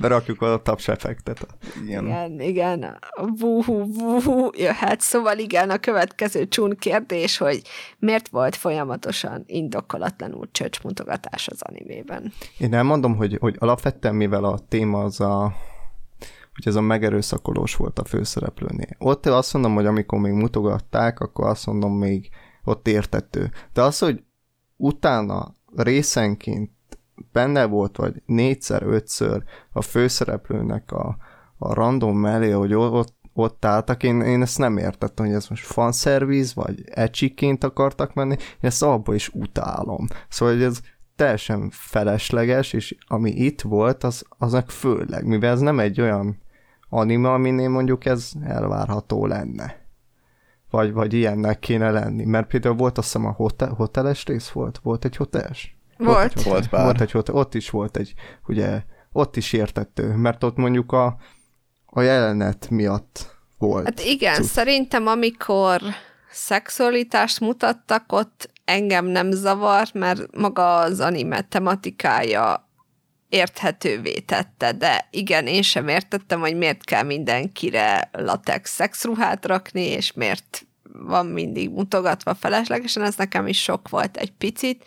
Berakjuk 0.00 0.42
a 0.42 0.62
taps 0.62 0.88
effektet. 0.88 1.46
Igen. 1.84 2.04
igen, 2.04 2.40
igen. 2.40 2.98
Vuhu, 3.38 3.94
vuhu, 3.94 4.50
jöhet. 4.52 5.00
Szóval 5.00 5.38
igen, 5.38 5.70
a 5.70 5.78
következő 5.78 6.48
csún 6.48 6.76
kérdés, 6.78 7.36
hogy 7.36 7.62
miért 7.98 8.28
volt 8.28 8.56
folyamatosan 8.56 9.44
indokolatlanul 9.46 10.48
csöcsmutogatás 10.52 11.48
az 11.48 11.62
animében? 11.62 12.32
Én 12.58 12.74
elmondom, 12.74 13.16
hogy, 13.16 13.36
hogy 13.40 13.56
alapvetően 13.58 14.14
mivel 14.14 14.44
a 14.44 14.58
téma 14.68 15.02
az 15.02 15.20
a 15.20 15.54
hogy 16.54 16.66
ez 16.68 16.74
a 16.74 16.80
megerőszakolós 16.80 17.74
volt 17.74 17.98
a 17.98 18.04
főszereplőnél. 18.04 18.96
Ott 18.98 19.26
azt 19.26 19.52
mondom, 19.52 19.74
hogy 19.74 19.86
amikor 19.86 20.18
még 20.18 20.32
mutogatták, 20.32 21.20
akkor 21.20 21.46
azt 21.46 21.66
mondom, 21.66 21.92
még 21.92 22.28
ott 22.64 22.88
értető. 22.88 23.50
De 23.72 23.82
az, 23.82 23.98
hogy 23.98 24.22
utána 24.76 25.54
részenként 25.76 26.70
benne 27.32 27.64
volt, 27.64 27.96
vagy 27.96 28.22
négyszer, 28.26 28.82
ötször 28.82 29.42
a 29.72 29.82
főszereplőnek 29.82 30.92
a, 30.92 31.16
a 31.58 31.74
random 31.74 32.18
mellé, 32.18 32.50
hogy 32.50 32.74
ott, 32.74 33.14
ott 33.32 33.64
álltak, 33.64 34.02
én, 34.02 34.20
én 34.20 34.42
ezt 34.42 34.58
nem 34.58 34.76
értettem, 34.76 35.26
hogy 35.26 35.34
ez 35.34 35.48
most 35.48 35.66
fanszerviz, 35.66 36.54
vagy 36.54 36.84
ecsiként 36.86 37.64
akartak 37.64 38.14
menni, 38.14 38.32
én 38.32 38.56
ezt 38.60 38.82
abból 38.82 39.14
is 39.14 39.28
utálom. 39.28 40.06
Szóval, 40.28 40.54
hogy 40.54 40.62
ez 40.62 40.80
teljesen 41.16 41.68
felesleges, 41.72 42.72
és 42.72 42.96
ami 43.06 43.30
itt 43.30 43.60
volt, 43.60 44.04
az, 44.04 44.24
aznak 44.38 44.70
főleg, 44.70 45.26
mivel 45.26 45.52
ez 45.52 45.60
nem 45.60 45.78
egy 45.78 46.00
olyan 46.00 46.38
anime, 46.88 47.32
aminél 47.32 47.68
mondjuk 47.68 48.04
ez 48.04 48.30
elvárható 48.44 49.26
lenne. 49.26 49.85
Vagy, 50.76 50.92
vagy 50.92 51.12
ilyennek 51.12 51.58
kéne 51.58 51.90
lenni. 51.90 52.24
Mert 52.24 52.46
például 52.46 52.74
volt 52.74 52.98
azt 52.98 53.06
hiszem 53.06 53.26
a 53.26 53.32
hotel, 53.32 53.68
hoteles 53.68 54.24
rész 54.24 54.48
volt? 54.48 54.78
Volt 54.82 55.04
egy 55.04 55.16
hoteles? 55.16 55.76
Volt. 55.96 56.14
Volt, 56.14 56.36
egy, 56.36 56.44
volt, 56.44 56.68
pár. 56.68 56.84
volt 56.84 57.00
egy 57.00 57.10
hotel, 57.10 57.34
ott 57.34 57.54
is 57.54 57.70
volt 57.70 57.96
egy, 57.96 58.14
ugye, 58.46 58.82
ott 59.12 59.36
is 59.36 59.52
értettő, 59.52 60.14
mert 60.14 60.44
ott 60.44 60.56
mondjuk 60.56 60.92
a, 60.92 61.16
a 61.86 62.00
jelenet 62.00 62.70
miatt 62.70 63.36
volt. 63.58 63.84
Hát 63.84 64.00
igen, 64.00 64.34
cucc. 64.34 64.50
szerintem 64.50 65.06
amikor 65.06 65.80
szexualitást 66.30 67.40
mutattak, 67.40 68.12
ott 68.12 68.50
engem 68.64 69.04
nem 69.04 69.30
zavart, 69.30 69.94
mert 69.94 70.36
maga 70.36 70.76
az 70.76 71.00
anime 71.00 71.40
tematikája 71.40 72.68
érthetővé 73.28 74.18
tette, 74.18 74.72
de 74.72 75.08
igen, 75.10 75.46
én 75.46 75.62
sem 75.62 75.88
értettem, 75.88 76.40
hogy 76.40 76.56
miért 76.56 76.84
kell 76.84 77.02
mindenkire 77.02 78.10
latex 78.12 78.74
szexruhát 78.74 79.46
rakni, 79.46 79.82
és 79.82 80.12
miért 80.12 80.65
van 80.98 81.26
mindig 81.26 81.70
mutogatva 81.70 82.34
feleslegesen, 82.34 83.02
ez 83.02 83.16
nekem 83.16 83.46
is 83.46 83.62
sok 83.62 83.88
volt 83.88 84.16
egy 84.16 84.32
picit, 84.32 84.84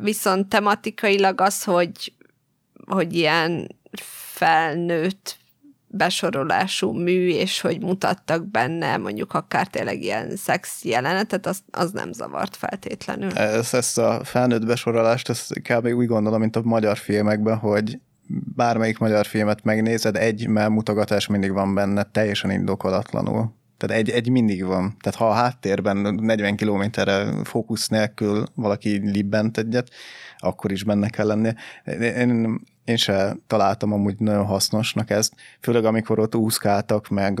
viszont 0.00 0.48
tematikailag 0.48 1.40
az, 1.40 1.64
hogy, 1.64 2.12
hogy 2.86 3.14
ilyen 3.14 3.76
felnőtt 4.34 5.38
besorolású 5.92 6.92
mű, 6.92 7.28
és 7.28 7.60
hogy 7.60 7.80
mutattak 7.80 8.46
benne 8.46 8.96
mondjuk 8.96 9.34
akár 9.34 9.66
tényleg 9.66 10.02
ilyen 10.02 10.36
szex 10.36 10.84
jelenetet, 10.84 11.46
az, 11.46 11.62
az 11.70 11.90
nem 11.90 12.12
zavart 12.12 12.56
feltétlenül. 12.56 13.30
Ezt, 13.30 13.74
ezt 13.74 13.98
a 13.98 14.20
felnőtt 14.24 14.66
besorolást, 14.66 15.28
ezt 15.28 15.60
kb. 15.60 15.86
úgy 15.86 16.06
gondolom, 16.06 16.40
mint 16.40 16.56
a 16.56 16.62
magyar 16.64 16.96
filmekben, 16.96 17.58
hogy 17.58 17.98
bármelyik 18.56 18.98
magyar 18.98 19.26
filmet 19.26 19.64
megnézed, 19.64 20.16
egy 20.16 20.48
mutogatás 20.48 21.26
mindig 21.26 21.52
van 21.52 21.74
benne, 21.74 22.02
teljesen 22.02 22.50
indokolatlanul. 22.50 23.58
Tehát 23.80 23.96
egy, 23.96 24.10
egy 24.10 24.28
mindig 24.28 24.64
van. 24.64 24.96
Tehát 25.00 25.18
ha 25.18 25.28
a 25.28 25.32
háttérben 25.32 25.96
40 25.96 26.56
kilométerre 26.56 27.44
fókusz 27.44 27.88
nélkül 27.88 28.44
valaki 28.54 29.10
libbent 29.10 29.58
egyet, 29.58 29.90
akkor 30.38 30.72
is 30.72 30.84
benne 30.84 31.08
kell 31.08 31.26
lennie. 31.26 31.54
Én, 32.00 32.60
én 32.84 32.96
se 32.96 33.36
találtam 33.46 33.92
amúgy 33.92 34.14
nagyon 34.18 34.44
hasznosnak 34.44 35.10
ezt, 35.10 35.34
főleg 35.60 35.84
amikor 35.84 36.18
ott 36.18 36.34
úszkáltak, 36.34 37.08
meg... 37.08 37.38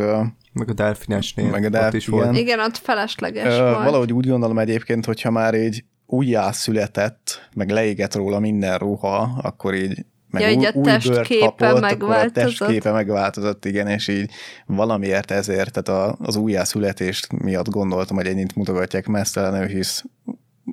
Meg 0.52 0.68
a 0.68 0.72
delfinesnél. 0.72 1.50
Meg 1.50 1.64
a 1.64 1.68
delf, 1.68 1.94
is 1.94 2.06
volt. 2.06 2.36
Igen, 2.36 2.60
ott 2.60 2.76
felesleges 2.76 3.54
ö, 3.54 3.60
volt. 3.60 3.84
Valahogy 3.84 4.12
úgy 4.12 4.26
gondolom 4.26 4.58
egyébként, 4.58 5.04
hogyha 5.04 5.30
már 5.30 5.54
így 5.54 5.84
újjászületett, 6.06 7.48
meg 7.54 7.70
leégett 7.70 8.14
róla 8.14 8.38
minden 8.38 8.78
ruha, 8.78 9.40
akkor 9.42 9.74
így 9.74 10.04
meg 10.30 10.42
ja, 10.42 10.50
így 10.50 10.64
a 10.64 10.80
testképe 10.80 11.46
kapott, 11.46 11.80
megváltozott. 11.80 12.36
a 12.36 12.40
testképe 12.40 12.92
megváltozott, 12.92 13.64
igen, 13.64 13.86
és 13.86 14.08
így 14.08 14.30
valamiért 14.66 15.30
ezért, 15.30 15.82
tehát 15.82 16.16
az 16.20 16.36
újjászületést 16.36 17.32
miatt 17.32 17.68
gondoltam, 17.68 18.16
hogy 18.16 18.26
ennyit 18.26 18.54
mutogatják 18.54 19.06
mesztelenül, 19.06 19.66
hisz 19.66 20.04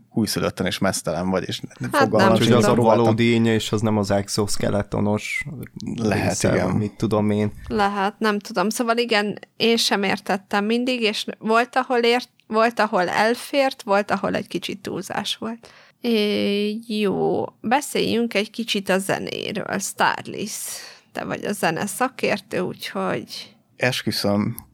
újszülötten 0.09 0.65
és 0.65 0.77
mesztelen 0.77 1.29
vagy, 1.29 1.43
és 1.47 1.61
hát 1.91 2.11
nem 2.11 2.29
hogy 2.29 2.51
az 2.51 2.65
a 2.65 2.75
valódi 2.75 3.23
énye, 3.23 3.53
és 3.53 3.71
az 3.71 3.81
nem 3.81 3.97
az 3.97 4.11
exoskeletonos 4.11 5.45
lehet, 5.95 6.27
része, 6.27 6.53
igen. 6.53 6.69
mit 6.69 6.93
tudom 6.97 7.29
én. 7.29 7.51
Lehet, 7.67 8.19
nem 8.19 8.39
tudom. 8.39 8.69
Szóval 8.69 8.97
igen, 8.97 9.39
én 9.57 9.77
sem 9.77 10.03
értettem 10.03 10.65
mindig, 10.65 11.01
és 11.01 11.25
volt, 11.39 11.75
ahol 11.75 11.97
ért, 11.97 12.29
volt, 12.47 12.79
ahol 12.79 13.09
elfért, 13.09 13.81
volt, 13.81 14.11
ahol 14.11 14.35
egy 14.35 14.47
kicsit 14.47 14.81
túlzás 14.81 15.35
volt. 15.35 15.69
É, 16.01 16.79
jó, 16.87 17.45
beszéljünk 17.61 18.33
egy 18.33 18.49
kicsit 18.49 18.89
a 18.89 18.97
zenéről. 18.97 19.79
Starlis. 19.79 20.51
te 21.11 21.23
vagy 21.23 21.45
a 21.45 21.51
zene 21.51 21.85
szakértő, 21.85 22.59
úgyhogy... 22.59 23.55
Esküszöm, 23.75 24.67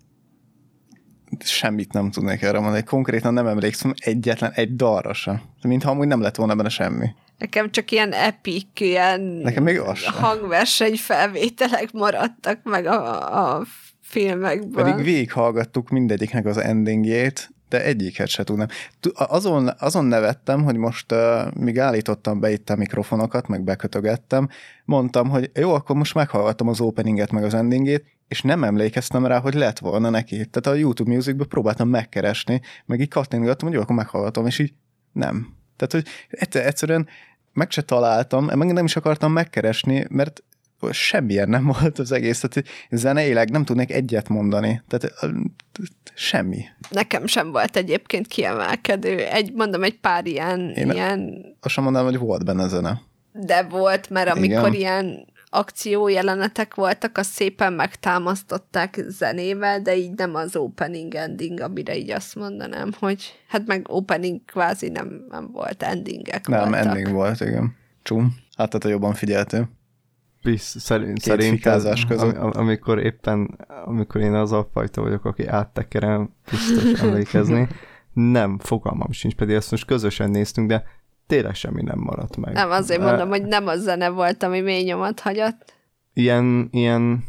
semmit 1.40 1.94
nem 1.94 2.12
tudnék 2.12 2.42
erre 2.42 2.60
mondani. 2.60 2.84
Konkrétan 2.84 3.34
nem 3.34 3.48
emlékszem 3.48 3.94
egyetlen 3.98 4.52
egy 4.52 4.76
dalra 4.76 5.14
sem. 5.14 5.42
Mintha 5.62 5.92
amúgy 5.92 6.08
nem 6.08 6.22
lett 6.22 6.36
volna 6.36 6.56
benne 6.56 6.70
semmi. 6.70 7.08
Nekem 7.38 7.72
csak 7.72 7.92
ilyen 7.92 8.12
epik, 8.12 8.80
ilyen 8.80 9.22
Nekem 9.22 9.64
még 9.64 9.80
az 9.80 10.06
hangverseny 10.06 10.96
felvételek 10.96 11.92
maradtak 11.92 12.60
meg 12.64 12.86
a, 12.86 13.58
a 13.58 13.66
filmekből. 14.02 14.84
Pedig 14.84 15.06
végighallgattuk 15.06 15.90
mindegyiknek 15.90 16.46
az 16.46 16.58
endingjét, 16.58 17.53
de 17.74 17.84
egyiket 17.84 18.28
se 18.28 18.44
tudnám. 18.44 18.68
Azon, 19.14 19.70
azon 19.80 20.06
nevettem, 20.06 20.64
hogy 20.64 20.78
most 20.78 21.12
uh, 21.12 21.54
míg 21.54 21.80
állítottam 21.80 22.40
be 22.40 22.52
itt 22.52 22.70
a 22.70 22.76
mikrofonokat, 22.76 23.48
meg 23.48 23.64
bekötögettem, 23.64 24.50
mondtam, 24.86 25.30
hogy 25.30 25.52
jó, 25.54 25.74
akkor 25.74 25.96
most 25.96 26.14
meghallgattam 26.14 26.68
az 26.68 26.80
openinget, 26.80 27.32
meg 27.32 27.44
az 27.44 27.54
endingét, 27.54 28.06
és 28.28 28.42
nem 28.42 28.64
emlékeztem 28.64 29.26
rá, 29.26 29.40
hogy 29.40 29.54
lett 29.54 29.80
volna 29.80 30.10
neki. 30.10 30.36
Tehát 30.36 30.68
a 30.68 30.74
YouTube 30.74 31.14
Musicből 31.14 31.48
próbáltam 31.48 31.90
megkeresni, 31.90 32.62
meg 32.86 33.00
így 33.00 33.10
kattintgattam, 33.10 33.68
hogy 33.68 33.78
jó, 33.78 33.84
akkor 33.84 33.96
meghallgatom, 33.96 34.46
és 34.46 34.60
így 34.60 34.74
nem. 35.12 35.56
Tehát, 35.78 35.92
hogy 35.94 36.08
egyszerűen 36.60 37.08
meg 37.54 37.72
se 37.72 37.82
találtam, 37.82 38.46
meg 38.46 38.74
nem 38.74 38.86
is 38.86 38.96
akartam 38.96 39.32
megkeresni, 39.32 40.06
mert 40.10 40.44
semmilyen 40.92 41.50
nem 41.50 41.66
volt 41.66 42.00
az 42.00 42.12
egész, 42.12 42.40
tehát 42.40 42.70
zeneileg 42.90 43.50
nem 43.50 43.66
tudnék 43.66 43.92
egyet 43.92 44.30
mondani, 44.30 44.82
tehát 44.88 45.14
semmi. 46.14 46.66
Nekem 46.90 47.26
sem 47.26 47.52
volt 47.52 47.76
egyébként 47.76 48.28
kiemelkedő, 48.28 49.18
egy, 49.18 49.54
mondom, 49.54 49.84
egy 49.84 50.00
pár 50.00 50.26
ilyen... 50.26 50.60
Én 50.70 50.92
ilyen... 50.92 51.46
azt 51.62 51.74
sem 51.74 51.84
mondanám, 51.84 52.10
hogy 52.10 52.20
volt 52.20 52.46
benne 52.46 52.68
zene. 52.68 53.02
De 53.32 53.64
volt, 53.64 54.10
mert 54.10 54.30
amikor 54.30 54.68
Igen. 54.68 54.74
ilyen 54.74 55.26
akciójelenetek 55.54 56.76
voltak, 56.76 57.18
azt 57.18 57.32
szépen 57.32 57.74
megtámasztották 57.74 59.00
zenével, 59.08 59.82
de 59.82 59.96
így 59.96 60.12
nem 60.12 60.36
az 60.36 60.56
opening 60.56 61.16
ending, 61.16 61.60
amire 61.60 61.98
így 61.98 62.12
azt 62.12 62.36
mondanám, 62.36 62.92
hogy 63.00 63.24
hát 63.48 63.66
meg 63.66 63.86
opening 63.90 64.46
kvázi 64.46 64.90
nem, 64.90 65.26
nem 65.30 65.52
volt, 65.52 65.84
endingek 65.84 66.48
Nem, 66.48 66.60
voltak. 66.60 66.86
ending 66.86 67.12
volt, 67.12 67.42
igen. 67.42 67.76
Csum. 68.04 68.36
Hát 68.58 68.70
tehát 68.70 68.98
jobban 68.98 69.14
figyeltél. 69.14 69.70
Bisz, 70.44 70.76
szerint, 70.80 71.20
szerintem, 71.20 71.82
am, 72.18 72.50
amikor 72.54 73.00
éppen, 73.00 73.60
amikor 73.86 74.22
én 74.22 74.34
az 74.34 74.52
a 74.52 74.70
fajta 74.74 75.02
vagyok, 75.02 75.26
aki 75.26 75.46
áttekerem, 75.46 76.30
biztos 76.52 77.02
emlékezni, 77.02 77.68
nem, 78.14 78.60
fogalmam 78.60 79.12
sincs, 79.12 79.36
pedig 79.36 79.56
ezt 79.56 79.72
most 79.72 79.86
közösen 79.86 80.30
néztünk, 80.30 80.68
de 80.68 80.84
tényleg 81.28 81.56
semmi 81.56 81.82
nem 81.82 82.00
maradt 82.00 82.38
meg. 82.38 82.54
Nem, 82.54 82.72
azért 82.72 83.02
mondom, 83.02 83.30
hogy 83.30 83.44
nem 83.44 83.68
a 83.68 83.76
zene 83.76 84.10
volt, 84.10 84.44
ami 84.44 84.62
mély 84.62 84.84
nyomat 84.84 85.20
hagyott. 85.20 85.74
Ilyen, 86.14 86.68
ilyen 86.72 87.24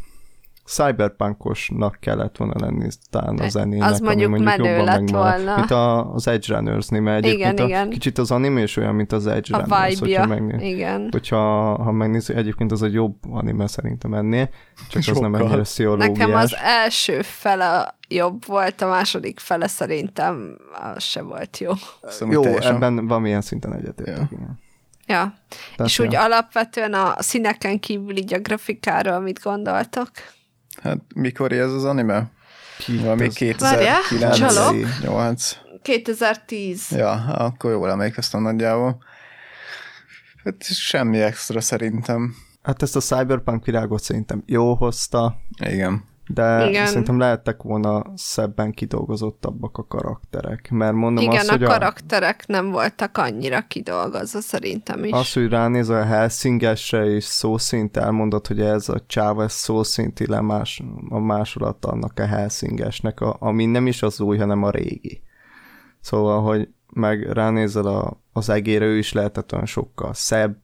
cyberpunkosnak 0.65 1.97
kellett 2.01 2.37
volna 2.37 2.55
lenni 2.61 2.89
talán 3.11 3.39
a 3.39 3.49
zenének. 3.49 3.91
Az 3.91 4.01
mondjuk, 4.01 4.31
mondjuk 4.31 4.57
menő 4.57 4.85
lett 4.85 5.01
megmarad, 5.01 5.37
volna. 5.37 5.57
Mint 5.57 5.71
a, 5.71 6.13
az 6.13 6.29
Edge 6.29 6.55
Runners-nél, 6.55 7.01
mert 7.01 7.25
egyébként 7.25 7.53
igen, 7.53 7.65
a, 7.65 7.69
igen. 7.69 7.91
kicsit 7.91 8.19
az 8.19 8.31
anime 8.31 8.63
is 8.63 8.77
olyan, 8.77 8.95
mint 8.95 9.13
az 9.13 9.27
Edge 9.27 9.57
a 9.57 9.61
Runners. 9.61 10.01
A 10.01 10.05
vibe 10.05 10.27
megnéz, 10.27 10.63
igen. 10.63 11.09
Hogyha 11.11 11.39
ha 11.83 11.93
megnézzük, 11.93 12.37
egyébként 12.37 12.73
az 12.73 12.83
egy 12.83 12.93
jobb 12.93 13.15
anime 13.31 13.67
szerintem 13.67 14.15
ennél, 14.15 14.49
csak 14.89 15.03
Sokkal. 15.03 15.25
az 15.25 15.31
nem 15.31 15.41
ennyire 15.41 15.63
pszichológiás. 15.63 16.19
Nekem 16.19 16.35
az 16.35 16.57
első 16.63 17.23
fele 17.23 17.95
jobb 18.09 18.47
volt, 18.47 18.81
a 18.81 18.89
második 18.89 19.41
fele 19.41 19.67
szerintem 19.67 20.59
az 20.95 21.03
se 21.03 21.23
volt 21.23 21.59
jó. 21.59 21.73
Szóval 22.03 22.35
jó, 22.35 22.43
teljesen... 22.43 22.75
ebben 22.75 23.07
valamilyen 23.07 23.41
szinten 23.41 23.75
egyetértek, 23.75 24.17
ja. 24.17 24.29
igen. 24.31 24.63
Ja, 25.07 25.35
Tehát 25.77 25.91
és 25.91 25.99
ja. 25.99 26.05
úgy 26.05 26.15
alapvetően 26.15 26.95
a 26.95 27.15
színeken 27.19 27.81
kívül 27.81 28.17
így 28.17 28.35
a 28.35 28.39
grafikáról 28.39 29.21
mit 29.21 29.43
gondoltok? 29.43 30.11
Hát 30.85 30.99
mikor 31.15 31.53
ez 31.53 31.73
az 31.73 31.85
anime? 31.85 32.31
Valami 32.87 33.29
2009 33.29 35.57
2010. 35.83 36.91
Ja, 36.91 37.13
akkor 37.25 37.71
jól 37.71 37.91
emlékeztem 37.91 38.43
nagyjából. 38.43 39.03
Hát 40.45 40.65
semmi 40.65 41.21
extra 41.21 41.61
szerintem. 41.61 42.35
Hát 42.63 42.83
ezt 42.83 42.97
a 42.97 43.01
Cyberpunk 43.01 43.65
virágot 43.65 44.03
szerintem 44.03 44.43
jó 44.47 44.75
hozta. 44.75 45.37
Igen 45.61 46.05
de 46.27 46.69
Igen. 46.69 46.87
szerintem 46.87 47.19
lehettek 47.19 47.63
volna 47.63 48.03
szebben 48.15 48.73
kidolgozottabbak 48.73 49.79
a 49.79 49.87
karakterek, 49.87 50.71
mert 50.71 50.95
mondom 50.95 51.25
Igen, 51.25 51.37
azt, 51.37 51.49
a 51.49 51.53
hogy 51.53 51.63
karakterek 51.63 52.45
a... 52.49 52.53
nem 52.53 52.71
voltak 52.71 53.19
annyira 53.19 53.61
kidolgozva 53.69 54.41
szerintem 54.41 55.05
is. 55.05 55.13
Az, 55.13 55.33
hogy 55.33 55.49
ránéz 55.49 55.89
a 55.89 56.05
Helsingesre 56.05 57.05
és 57.05 57.25
szószint 57.25 57.97
elmondott, 57.97 58.47
hogy 58.47 58.61
ez 58.61 58.89
a 58.89 59.03
csáva, 59.07 59.43
ez 59.43 59.53
szószinti 59.53 60.27
lemás, 60.27 60.83
a 61.09 61.19
másolata 61.19 61.89
annak 61.89 62.19
a 62.19 62.27
Helsingesnek, 62.27 63.21
a, 63.21 63.37
ami 63.39 63.65
nem 63.65 63.87
is 63.87 64.03
az 64.03 64.21
új, 64.21 64.39
hanem 64.39 64.63
a 64.63 64.71
régi. 64.71 65.23
Szóval, 66.01 66.43
hogy 66.43 66.69
meg 66.93 67.33
ránézel 67.33 67.87
a, 67.87 68.21
az 68.33 68.49
egére, 68.49 68.85
ő 68.85 68.99
is 68.99 69.13
lehetett 69.13 69.53
olyan 69.53 69.67
sokkal 69.67 70.15
szebb, 70.15 70.57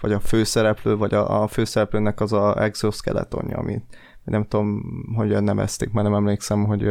vagy 0.00 0.12
a 0.12 0.20
főszereplő, 0.20 0.96
vagy 0.96 1.14
a, 1.14 1.42
a 1.42 1.46
főszereplőnek 1.46 2.20
az 2.20 2.32
a 2.32 2.62
exoskeletonja, 2.62 3.56
amit 3.56 3.84
nem 4.24 4.44
tudom, 4.48 4.82
hogyan 5.16 5.44
nevezték, 5.44 5.90
mert 5.90 6.06
nem 6.06 6.16
emlékszem, 6.16 6.64
hogy 6.64 6.82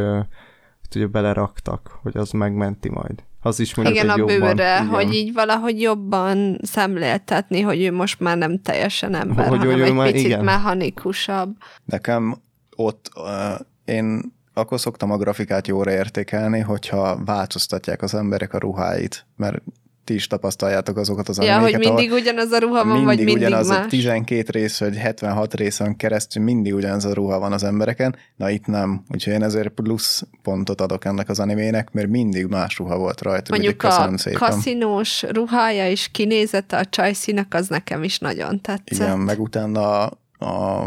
ugye 0.96 1.06
beleraktak, 1.06 1.98
hogy 2.02 2.16
az 2.16 2.30
megmenti 2.30 2.88
majd. 2.88 3.22
Az 3.40 3.60
is 3.60 3.74
mondjuk, 3.74 3.96
Igen, 3.96 4.08
a 4.08 4.16
jobban, 4.16 4.38
bőrre, 4.38 4.74
igen. 4.74 4.86
hogy 4.86 5.14
így 5.14 5.32
valahogy 5.32 5.80
jobban 5.80 6.58
szemléltetni, 6.62 7.60
hogy 7.60 7.82
ő 7.82 7.92
most 7.92 8.20
már 8.20 8.38
nem 8.38 8.60
teljesen 8.62 9.14
ember, 9.14 9.48
hogy 9.48 9.58
hanem 9.58 9.82
egy 9.82 9.94
már, 9.94 10.10
picit 10.10 10.26
igen. 10.26 10.44
mechanikusabb. 10.44 11.56
Nekem 11.84 12.36
ott 12.76 13.10
uh, 13.16 13.60
én 13.84 14.32
akkor 14.54 14.80
szoktam 14.80 15.10
a 15.10 15.16
grafikát 15.16 15.66
jóra 15.68 15.90
értékelni, 15.90 16.60
hogyha 16.60 17.24
változtatják 17.24 18.02
az 18.02 18.14
emberek 18.14 18.54
a 18.54 18.58
ruháit, 18.58 19.26
mert 19.36 19.62
ti 20.04 20.14
is 20.14 20.26
tapasztaljátok 20.26 20.96
azokat 20.96 21.28
az 21.28 21.38
Ja, 21.38 21.58
hogy 21.58 21.78
mindig 21.78 22.12
ugyanaz 22.12 22.50
a 22.50 22.58
ruha 22.58 22.84
van, 22.84 22.86
mindig 22.86 23.04
vagy 23.04 23.16
mindig 23.16 23.36
ugyanaz 23.36 23.68
más? 23.68 23.84
a 23.84 23.88
12 23.88 24.50
rész, 24.50 24.78
vagy 24.78 24.96
76 24.96 25.54
részen 25.54 25.96
keresztül 25.96 26.42
mindig 26.42 26.74
ugyanaz 26.74 27.04
a 27.04 27.12
ruha 27.12 27.38
van 27.38 27.52
az 27.52 27.64
embereken, 27.64 28.16
na 28.36 28.50
itt 28.50 28.66
nem. 28.66 29.04
Úgyhogy 29.12 29.32
én 29.32 29.42
ezért 29.42 29.68
plusz 29.68 30.22
pontot 30.42 30.80
adok 30.80 31.04
ennek 31.04 31.28
az 31.28 31.40
animének, 31.40 31.92
mert 31.92 32.08
mindig 32.08 32.46
más 32.46 32.78
ruha 32.78 32.98
volt 32.98 33.20
rajta. 33.20 33.52
Mondjuk 33.52 33.82
a 33.82 34.16
szépen. 34.16 34.38
kaszinós 34.38 35.22
ruhája 35.22 35.88
és 35.88 36.08
kinézete 36.12 36.76
a 36.76 36.84
csajszínak, 36.84 37.54
az 37.54 37.68
nekem 37.68 38.02
is 38.02 38.18
nagyon 38.18 38.60
tetszett. 38.60 39.06
Igen, 39.08 39.18
meg 39.18 39.40
utána 39.40 40.06
a, 40.06 40.18
a 40.38 40.86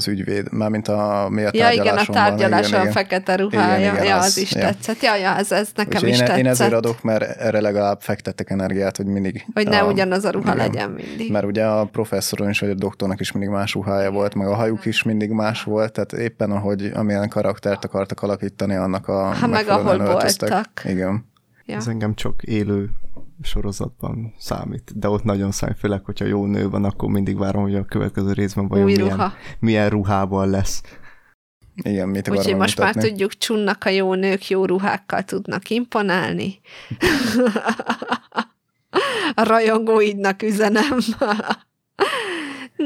az 0.00 0.08
ügyvéd, 0.08 0.52
mármint 0.52 0.88
a, 0.88 1.26
mi 1.30 1.44
a 1.44 1.50
Ja, 1.52 1.70
igen, 1.70 1.96
a 1.96 2.04
tárgyaláson 2.04 2.80
igen, 2.80 2.86
a 2.86 2.92
fekete 2.92 3.36
ruhája, 3.36 3.78
igen, 3.78 3.94
igen, 3.94 4.04
ja, 4.04 4.16
az, 4.16 4.24
az 4.24 4.38
is 4.38 4.52
ja. 4.52 4.60
tetszett. 4.60 5.02
Ja, 5.02 5.16
ja, 5.16 5.36
ez, 5.36 5.52
ez 5.52 5.68
nekem 5.74 6.06
is 6.06 6.12
én, 6.12 6.18
tetszett. 6.18 6.38
Én 6.38 6.46
ezért 6.46 6.72
adok, 6.72 7.02
mert 7.02 7.22
erre 7.22 7.60
legalább 7.60 8.00
fektettek 8.00 8.50
energiát, 8.50 8.96
hogy 8.96 9.06
mindig... 9.06 9.44
Hogy 9.54 9.68
ne 9.68 9.78
a, 9.78 9.86
ugyanaz 9.86 10.24
a 10.24 10.30
ruha 10.30 10.54
igen, 10.54 10.66
legyen 10.66 10.90
mindig. 10.90 11.30
Mert 11.30 11.44
ugye 11.44 11.64
a 11.64 11.84
professzoron 11.84 12.48
is, 12.48 12.60
vagy 12.60 12.70
a 12.70 12.74
doktornak 12.74 13.20
is 13.20 13.32
mindig 13.32 13.50
más 13.50 13.72
ruhája 13.72 14.10
volt, 14.10 14.34
meg 14.34 14.46
a 14.46 14.54
hajuk 14.54 14.84
is 14.84 15.02
mindig 15.02 15.30
más 15.30 15.62
volt, 15.62 15.92
tehát 15.92 16.12
éppen 16.12 16.50
ahogy 16.50 16.90
amilyen 16.94 17.28
karaktert 17.28 17.84
akartak 17.84 18.22
alakítani, 18.22 18.74
annak 18.74 19.08
a 19.08 19.34
Ha 19.34 19.46
meg 19.46 19.68
ahol 19.68 20.00
öltöztek. 20.00 20.48
voltak. 20.48 20.82
Igen. 20.84 21.28
Ja. 21.66 21.76
Ez 21.76 21.86
engem 21.86 22.14
csak 22.14 22.42
élő 22.42 22.90
sorozatban 23.42 24.34
számít, 24.38 24.98
de 24.98 25.08
ott 25.08 25.24
nagyon 25.24 25.50
számít, 25.50 25.78
főleg, 25.78 26.04
hogyha 26.04 26.24
jó 26.24 26.46
nő 26.46 26.68
van, 26.68 26.84
akkor 26.84 27.08
mindig 27.08 27.38
várom, 27.38 27.62
hogy 27.62 27.74
a 27.74 27.84
következő 27.84 28.32
részben 28.32 28.68
vajon 28.68 28.86
Új 28.86 28.94
milyen, 28.94 29.10
ruha. 29.10 29.32
milyen 29.58 29.88
ruhában 29.88 30.50
lesz. 30.50 30.82
Igen, 31.82 32.08
mit 32.08 32.28
Úgyhogy 32.28 32.56
most 32.56 32.78
mutatni. 32.78 33.00
már 33.00 33.08
tudjuk, 33.08 33.32
csunnak 33.32 33.84
a 33.84 33.88
jó 33.88 34.14
nők 34.14 34.48
jó 34.48 34.64
ruhákkal 34.64 35.22
tudnak 35.22 35.70
imponálni. 35.70 36.54
a 39.34 39.42
rajongóidnak 39.42 40.42
üzenem. 40.42 40.98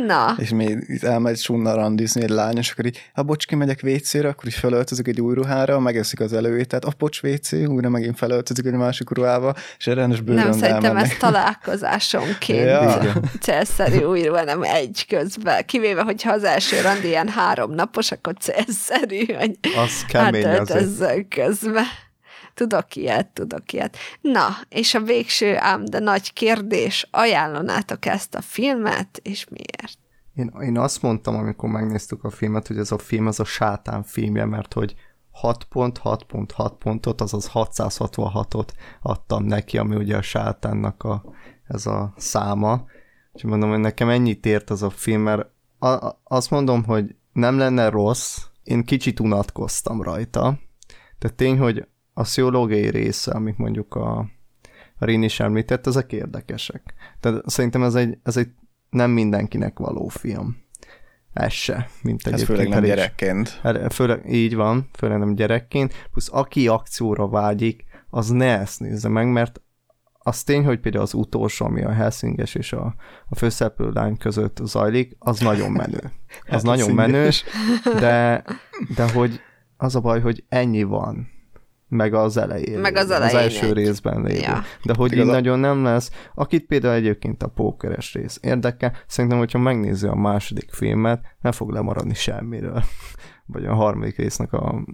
Na. 0.07 0.35
És 0.39 0.51
még 0.51 1.01
elmegy 1.03 1.37
sunna 1.37 1.75
randizni 1.75 2.23
egy 2.23 2.29
lány, 2.29 2.57
és 2.57 2.71
akkor 2.71 2.87
így, 2.87 3.11
ha 3.15 3.23
bocs, 3.23 3.51
megyek 3.51 3.81
vécére, 3.81 4.29
akkor 4.29 4.47
is 4.47 4.57
felöltözik 4.57 5.09
egy 5.09 5.21
új 5.21 5.35
ruhára, 5.35 5.81
megeszik 5.81 6.21
az 6.21 6.33
előétet, 6.33 6.85
a 6.85 6.93
bocs, 6.99 7.23
vécé, 7.23 7.65
újra 7.65 7.89
megint 7.89 8.19
felöltözik 8.19 8.67
egy 8.67 8.73
másik 8.73 9.11
ruhába, 9.11 9.55
és 9.79 9.87
rendes 9.87 10.21
bőrön 10.21 10.43
Nem, 10.43 10.53
szerintem 10.53 10.97
ez 10.97 11.17
találkozásonként 11.19 12.65
ja. 12.65 13.13
célszerű 13.41 13.99
új 13.99 14.23
ruha, 14.23 14.45
nem 14.45 14.63
egy 14.63 15.07
közben. 15.09 15.65
Kivéve, 15.67 16.03
hogyha 16.03 16.33
az 16.33 16.45
első 16.45 16.81
randi 16.81 17.07
ilyen 17.07 17.29
három 17.29 17.73
napos, 17.73 18.11
akkor 18.11 18.35
célszerű, 18.41 19.25
hogy 19.35 19.59
az 19.77 20.05
kemény 20.09 20.47
hát 20.47 21.27
közben. 21.29 21.85
Tudok 22.55 22.97
ilyet, 22.97 23.27
tudok 23.27 23.73
ilyet. 23.73 23.97
Na, 24.21 24.49
és 24.69 24.95
a 24.95 25.01
végső 25.01 25.57
ám, 25.57 25.85
de 25.85 25.99
nagy 25.99 26.33
kérdés, 26.33 27.09
ajánlanátok 27.11 28.07
ezt 28.07 28.35
a 28.35 28.41
filmet, 28.41 29.21
és 29.23 29.47
miért? 29.49 29.99
Én, 30.35 30.53
én 30.61 30.79
azt 30.79 31.03
mondtam, 31.03 31.35
amikor 31.35 31.69
megnéztük 31.69 32.25
a 32.25 32.31
filmet, 32.31 32.67
hogy 32.67 32.79
ez 32.79 32.93
a 32.93 32.99
film 32.99 33.27
az 33.27 33.41
a 33.41 33.45
sátán 33.45 34.03
filmje, 34.03 34.45
mert 34.45 34.73
hogy 34.73 34.95
6.6.6 35.43 36.73
pontot, 36.79 37.21
azaz 37.21 37.51
666-ot 37.55 38.69
adtam 39.03 39.45
neki, 39.45 39.79
ami 39.79 39.97
ugye 39.97 40.17
a 40.17 40.23
sátánnak 40.23 41.03
a, 41.03 41.25
ez 41.67 41.87
a 41.87 42.15
száma. 42.17 42.85
És 43.33 43.43
mondom, 43.43 43.71
hogy 43.71 43.79
nekem 43.79 44.09
ennyit 44.09 44.47
ért 44.47 44.71
az 44.71 44.83
a 44.83 44.91
film, 44.91 45.23
mert 45.23 45.51
a, 45.79 46.21
azt 46.25 46.51
mondom, 46.51 46.85
hogy 46.85 47.15
nem 47.33 47.59
lenne 47.59 47.89
rossz, 47.89 48.39
én 48.63 48.85
kicsit 48.85 49.21
unatkoztam 49.21 50.03
rajta, 50.03 50.59
de 51.19 51.29
tény, 51.29 51.59
hogy 51.59 51.89
a 52.15 52.25
sziológiai 52.25 52.91
része, 52.91 53.31
amit 53.33 53.59
mondjuk 53.59 53.95
a, 53.95 54.19
a 54.99 55.05
Rin 55.05 55.23
is 55.23 55.41
említett, 55.41 55.87
ezek 55.87 56.13
érdekesek. 56.13 56.95
Tehát 57.21 57.49
szerintem 57.49 57.83
ez 57.83 57.95
egy, 57.95 58.19
ez 58.23 58.37
egy 58.37 58.49
nem 58.91 59.11
mindenkinek 59.11 59.79
való 59.79 60.09
film. 60.09 60.63
Ez 61.33 61.53
se, 61.53 61.89
mint 62.03 62.27
egy 62.27 62.43
főleg 62.43 62.69
nem 62.69 62.83
gyerekként. 62.83 63.61
Főleg, 63.91 64.33
így 64.33 64.55
van, 64.55 64.89
főleg 64.93 65.19
nem 65.19 65.35
gyerekként, 65.35 66.09
plusz 66.11 66.29
aki 66.33 66.69
akcióra 66.69 67.29
vágyik, 67.29 67.85
az 68.11 68.29
ne 68.29 68.59
ezt 68.59 68.81
nézze 68.81 69.09
meg, 69.09 69.29
mert 69.33 69.61
az 70.19 70.43
tény, 70.43 70.65
hogy 70.65 70.81
például 70.81 71.05
az 71.05 71.15
utolsó, 71.15 71.67
ami 71.67 71.83
a 71.83 71.93
Helsinges 71.93 72.55
és 72.55 72.73
a, 72.73 72.95
a 73.29 73.35
főszereplő 73.35 73.91
lány 73.91 74.17
között 74.17 74.61
zajlik, 74.63 75.17
az 75.19 75.41
nagyon 75.41 75.73
menő. 75.73 76.01
Az 76.47 76.51
hát 76.51 76.63
nagyon 76.63 76.91
menő, 76.91 77.29
de, 77.99 78.45
de 78.95 79.13
hogy 79.13 79.41
az 79.77 79.97
a 79.97 80.01
baj, 80.01 80.21
hogy 80.21 80.45
ennyi 80.49 80.83
van 80.83 81.34
meg 81.95 82.15
az 82.15 82.37
elején. 82.37 82.79
Meg 82.79 82.97
az 82.97 83.11
elején. 83.11 83.37
Az 83.37 83.43
első 83.43 83.67
egy. 83.67 83.73
részben 83.73 84.23
lévő. 84.23 84.41
Ja. 84.41 84.63
De 84.83 84.95
hogy 84.97 85.13
így 85.13 85.25
nagyon 85.25 85.59
nem 85.59 85.85
lesz. 85.85 86.11
Akit 86.35 86.67
például 86.67 86.95
egyébként 86.95 87.43
a 87.43 87.49
pókeres 87.49 88.15
rész 88.15 88.39
érdekel, 88.43 88.93
szerintem, 89.07 89.39
hogyha 89.39 89.59
megnézi 89.59 90.07
a 90.07 90.15
második 90.15 90.71
filmet, 90.71 91.25
nem 91.41 91.53
fog 91.53 91.71
lemaradni 91.71 92.15
semmiről. 92.15 92.83
Vagy 93.47 93.65
a 93.65 93.75
harmadik 93.75 94.17
résznek 94.17 94.53
a, 94.53 94.85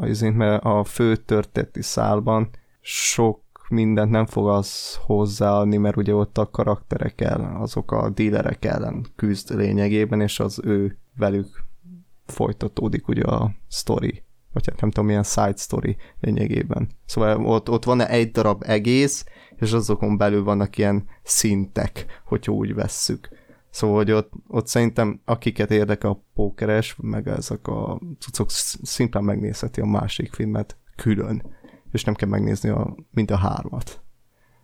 a, 0.00 0.30
mert 0.34 0.64
a 0.64 0.84
fő 0.84 1.16
történeti 1.16 1.82
szálban 1.82 2.50
sok 2.80 3.40
mindent 3.68 4.10
nem 4.10 4.26
fog 4.26 4.48
az 4.48 4.98
hozzáadni, 5.06 5.76
mert 5.76 5.96
ugye 5.96 6.14
ott 6.14 6.38
a 6.38 6.50
karakterek 6.50 7.20
ellen, 7.20 7.56
azok 7.56 7.92
a 7.92 8.10
dílerek 8.10 8.64
ellen 8.64 9.06
küzd 9.16 9.54
lényegében, 9.54 10.20
és 10.20 10.40
az 10.40 10.60
ő 10.64 10.98
velük 11.16 11.64
folytatódik 12.26 13.08
ugye 13.08 13.22
a 13.22 13.50
story, 13.68 14.22
vagy 14.58 14.68
hát 14.70 14.80
nem 14.80 14.90
tudom, 14.90 15.06
milyen 15.06 15.22
side 15.22 15.56
story 15.56 15.96
lényegében. 16.20 16.88
Szóval 17.06 17.46
ott, 17.46 17.70
ott 17.70 17.84
van 17.84 18.00
egy 18.00 18.30
darab 18.30 18.62
egész, 18.66 19.24
és 19.56 19.72
azokon 19.72 20.16
belül 20.16 20.44
vannak 20.44 20.78
ilyen 20.78 21.04
szintek, 21.22 22.22
hogyha 22.24 22.52
úgy 22.52 22.74
vesszük. 22.74 23.28
Szóval, 23.70 23.96
hogy 23.96 24.10
ott, 24.10 24.32
ott 24.46 24.66
szerintem 24.66 25.20
akiket 25.24 25.70
érdekel 25.70 26.10
a 26.10 26.24
pókeres, 26.34 26.96
meg 27.00 27.28
ezek 27.28 27.66
a 27.66 28.00
cuccok 28.18 28.50
szimplán 28.82 29.24
megnézheti 29.24 29.80
a 29.80 29.86
másik 29.86 30.32
filmet 30.32 30.76
külön 30.96 31.56
és 31.92 32.04
nem 32.04 32.14
kell 32.14 32.28
megnézni 32.28 32.68
a, 32.68 32.96
mind 33.10 33.30
a 33.30 33.36
hármat. 33.36 34.02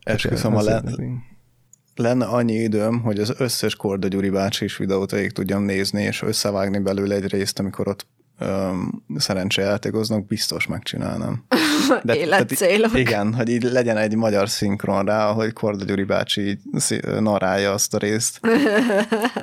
Esküszöm, 0.00 0.52
ha 0.52 0.62
le, 0.62 0.82
lenne 1.94 2.24
annyi 2.24 2.54
időm, 2.54 3.00
hogy 3.00 3.18
az 3.18 3.34
összes 3.38 3.74
Korda 3.74 4.08
Gyuri 4.08 4.30
bácsi 4.30 4.64
is 4.64 4.76
videót 4.76 5.10
végig 5.10 5.32
tudjam 5.32 5.62
nézni, 5.62 6.02
és 6.02 6.22
összevágni 6.22 6.78
belőle 6.78 7.14
egy 7.14 7.26
részt, 7.26 7.58
amikor 7.58 7.88
ott 7.88 8.06
um, 8.40 9.04
szerencsejátékoznak, 9.16 10.26
biztos 10.26 10.66
megcsinálnám. 10.66 11.44
De, 12.02 12.16
Életcélok. 12.16 12.98
Igen, 12.98 13.34
hogy 13.34 13.48
így 13.48 13.62
legyen 13.62 13.96
egy 13.96 14.16
magyar 14.16 14.48
szinkron 14.48 15.04
rá, 15.04 15.28
ahogy 15.28 15.52
Korda 15.52 15.84
Gyuri 15.84 16.04
bácsi 16.04 16.58
narálja 17.20 17.72
azt 17.72 17.94
a 17.94 17.98
részt. 17.98 18.40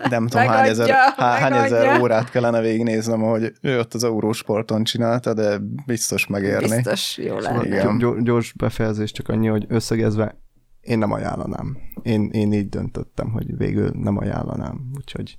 Nem 0.09 0.27
tudom, 0.27 0.47
hány 0.47 0.69
ezer, 0.69 0.89
há, 0.89 1.37
hány 1.37 1.53
ezer 1.53 1.99
órát 2.01 2.29
kellene 2.29 2.61
végignéznem, 2.61 3.23
ahogy 3.23 3.51
ő 3.61 3.79
ott 3.79 3.93
az 3.93 4.03
Eurósporton 4.03 4.83
csinálta, 4.83 5.33
de 5.33 5.57
biztos 5.85 6.27
megérni. 6.27 6.75
Biztos 6.75 7.17
jó 7.17 7.39
lenne. 7.39 7.65
Igen. 7.65 8.23
Gyors 8.23 8.53
befejezés 8.53 9.11
csak 9.11 9.29
annyi, 9.29 9.47
hogy 9.47 9.65
összegezve 9.67 10.35
én 10.81 10.97
nem 10.97 11.11
ajánlanám. 11.11 11.77
Én, 12.03 12.29
én 12.31 12.53
így 12.53 12.69
döntöttem, 12.69 13.31
hogy 13.31 13.57
végül 13.57 13.91
nem 13.93 14.17
ajánlanám. 14.17 14.91
Úgyhogy 14.95 15.37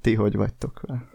ti 0.00 0.14
hogy 0.14 0.36
vagytok 0.36 0.80
vele? 0.86 1.13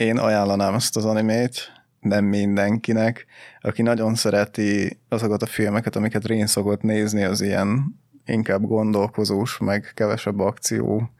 Én 0.00 0.18
ajánlanám 0.18 0.74
ezt 0.74 0.96
az 0.96 1.04
animét, 1.04 1.72
nem 2.00 2.24
mindenkinek. 2.24 3.26
Aki 3.60 3.82
nagyon 3.82 4.14
szereti 4.14 5.00
azokat 5.08 5.42
a 5.42 5.46
filmeket, 5.46 5.96
amiket 5.96 6.26
Rén 6.26 6.46
szokott 6.46 6.82
nézni, 6.82 7.22
az 7.22 7.40
ilyen 7.40 8.00
inkább 8.24 8.62
gondolkozós, 8.66 9.58
meg 9.58 9.92
kevesebb 9.94 10.38
akció, 10.38 11.10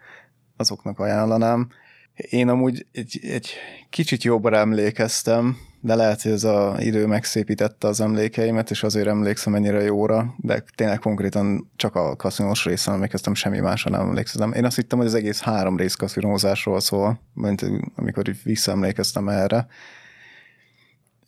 azoknak 0.56 0.98
ajánlanám. 0.98 1.68
Én 2.14 2.48
amúgy 2.48 2.86
egy, 2.92 3.20
egy 3.22 3.50
kicsit 3.90 4.22
jobban 4.22 4.54
emlékeztem, 4.54 5.56
de 5.80 5.94
lehet, 5.94 6.22
hogy 6.22 6.32
ez 6.32 6.44
az 6.44 6.82
idő 6.82 7.06
megszépítette 7.06 7.88
az 7.88 8.00
emlékeimet, 8.00 8.70
és 8.70 8.82
azért 8.82 9.06
emlékszem 9.06 9.54
ennyire 9.54 9.82
jóra, 9.82 10.34
de 10.36 10.64
tényleg 10.74 10.98
konkrétan 10.98 11.70
csak 11.76 11.94
a 11.94 12.16
kaszinós 12.16 12.64
részen 12.64 12.94
emlékeztem, 12.94 13.34
semmi 13.34 13.58
másra 13.58 13.90
nem 13.90 14.00
emlékszem. 14.00 14.52
Én 14.52 14.64
azt 14.64 14.76
hittem, 14.76 14.98
hogy 14.98 15.06
az 15.06 15.14
egész 15.14 15.40
három 15.40 15.76
rész 15.76 15.94
kaszinózásról 15.94 16.80
szól, 16.80 17.20
mint 17.34 17.64
amikor 17.96 18.24
visszaemlékeztem 18.44 19.28
erre. 19.28 19.66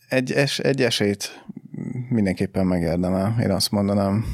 Egy, 0.08 0.32
es, 0.32 0.58
egy 0.58 0.82
esélyt 0.82 1.44
mindenképpen 2.08 2.66
megérdemel, 2.66 3.36
én 3.42 3.50
azt 3.50 3.70
mondanám. 3.70 4.24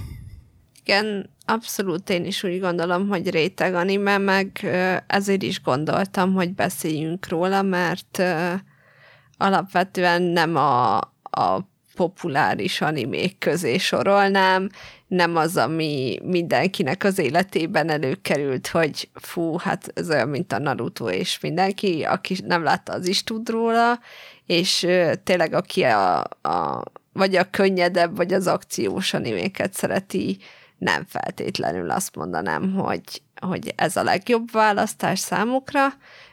Igen, 0.82 1.30
abszolút 1.44 2.10
én 2.10 2.24
is 2.24 2.42
úgy 2.42 2.60
gondolom, 2.60 3.08
hogy 3.08 3.30
réteg 3.30 3.74
anime, 3.74 4.18
meg 4.18 4.66
ezért 5.06 5.42
is 5.42 5.62
gondoltam, 5.62 6.32
hogy 6.32 6.54
beszéljünk 6.54 7.28
róla, 7.28 7.62
mert 7.62 8.22
alapvetően 9.38 10.22
nem 10.22 10.56
a, 10.56 10.96
a 11.22 11.68
populáris 11.94 12.80
animék 12.80 13.38
közé 13.38 13.78
sorolnám, 13.78 14.68
nem 15.06 15.36
az, 15.36 15.56
ami 15.56 16.18
mindenkinek 16.22 17.04
az 17.04 17.18
életében 17.18 17.88
előkerült, 17.88 18.66
hogy 18.66 19.08
fú, 19.14 19.56
hát 19.58 19.90
ez 19.94 20.10
olyan, 20.10 20.28
mint 20.28 20.52
a 20.52 20.58
Naruto, 20.58 21.10
és 21.10 21.40
mindenki, 21.40 22.02
aki 22.02 22.36
nem 22.46 22.62
látta, 22.62 22.92
az 22.92 23.08
is 23.08 23.24
tud 23.24 23.48
róla, 23.48 23.98
és 24.46 24.86
tényleg 25.24 25.52
aki 25.52 25.82
a, 25.82 26.18
a 26.42 26.82
vagy 27.12 27.36
a 27.36 27.50
könnyedebb, 27.50 28.16
vagy 28.16 28.32
az 28.32 28.46
akciós 28.46 29.14
animéket 29.14 29.74
szereti, 29.74 30.38
nem 30.78 31.04
feltétlenül 31.08 31.90
azt 31.90 32.16
mondanám, 32.16 32.72
hogy, 32.74 33.22
hogy 33.40 33.72
ez 33.76 33.96
a 33.96 34.02
legjobb 34.02 34.50
választás 34.50 35.18
számukra, 35.18 35.86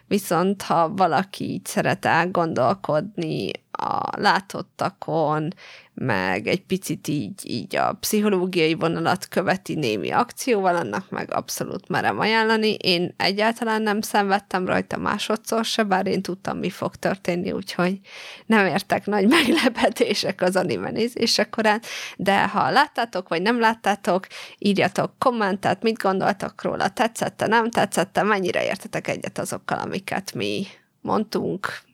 viszont 0.08 0.62
ha 0.62 0.94
valaki 0.94 1.44
így 1.44 1.66
szeret 1.66 2.04
elgondolkodni 2.04 3.50
a 3.76 4.20
látottakon, 4.20 5.54
meg 5.94 6.46
egy 6.46 6.64
picit 6.64 7.08
így, 7.08 7.40
így 7.42 7.76
a 7.76 7.92
pszichológiai 7.92 8.74
vonalat 8.74 9.28
követi 9.28 9.74
némi 9.74 10.10
akcióval, 10.10 10.76
annak 10.76 11.10
meg 11.10 11.34
abszolút 11.34 11.88
merem 11.88 12.18
ajánlani. 12.18 12.74
Én 12.74 13.14
egyáltalán 13.16 13.82
nem 13.82 14.00
szenvedtem 14.00 14.66
rajta 14.66 14.96
másodszor 14.96 15.64
se, 15.64 15.82
bár 15.82 16.06
én 16.06 16.22
tudtam, 16.22 16.58
mi 16.58 16.70
fog 16.70 16.96
történni, 16.96 17.52
úgyhogy 17.52 18.00
nem 18.46 18.66
értek 18.66 19.06
nagy 19.06 19.26
meglepetések 19.36 20.42
az 20.42 20.56
anime 20.56 20.90
nézésekorán, 20.90 21.80
de 22.16 22.48
ha 22.48 22.70
láttátok, 22.70 23.28
vagy 23.28 23.42
nem 23.42 23.60
láttátok, 23.60 24.26
írjatok 24.58 25.12
kommentet, 25.18 25.82
mit 25.82 26.02
gondoltak 26.02 26.62
róla, 26.62 26.88
tetszette, 26.88 27.46
nem 27.46 27.70
tetszette, 27.70 28.22
mennyire 28.22 28.64
értetek 28.64 29.08
egyet 29.08 29.38
azokkal, 29.38 29.78
amiket 29.78 30.34
mi 30.34 30.66
mondtunk, 31.00 31.84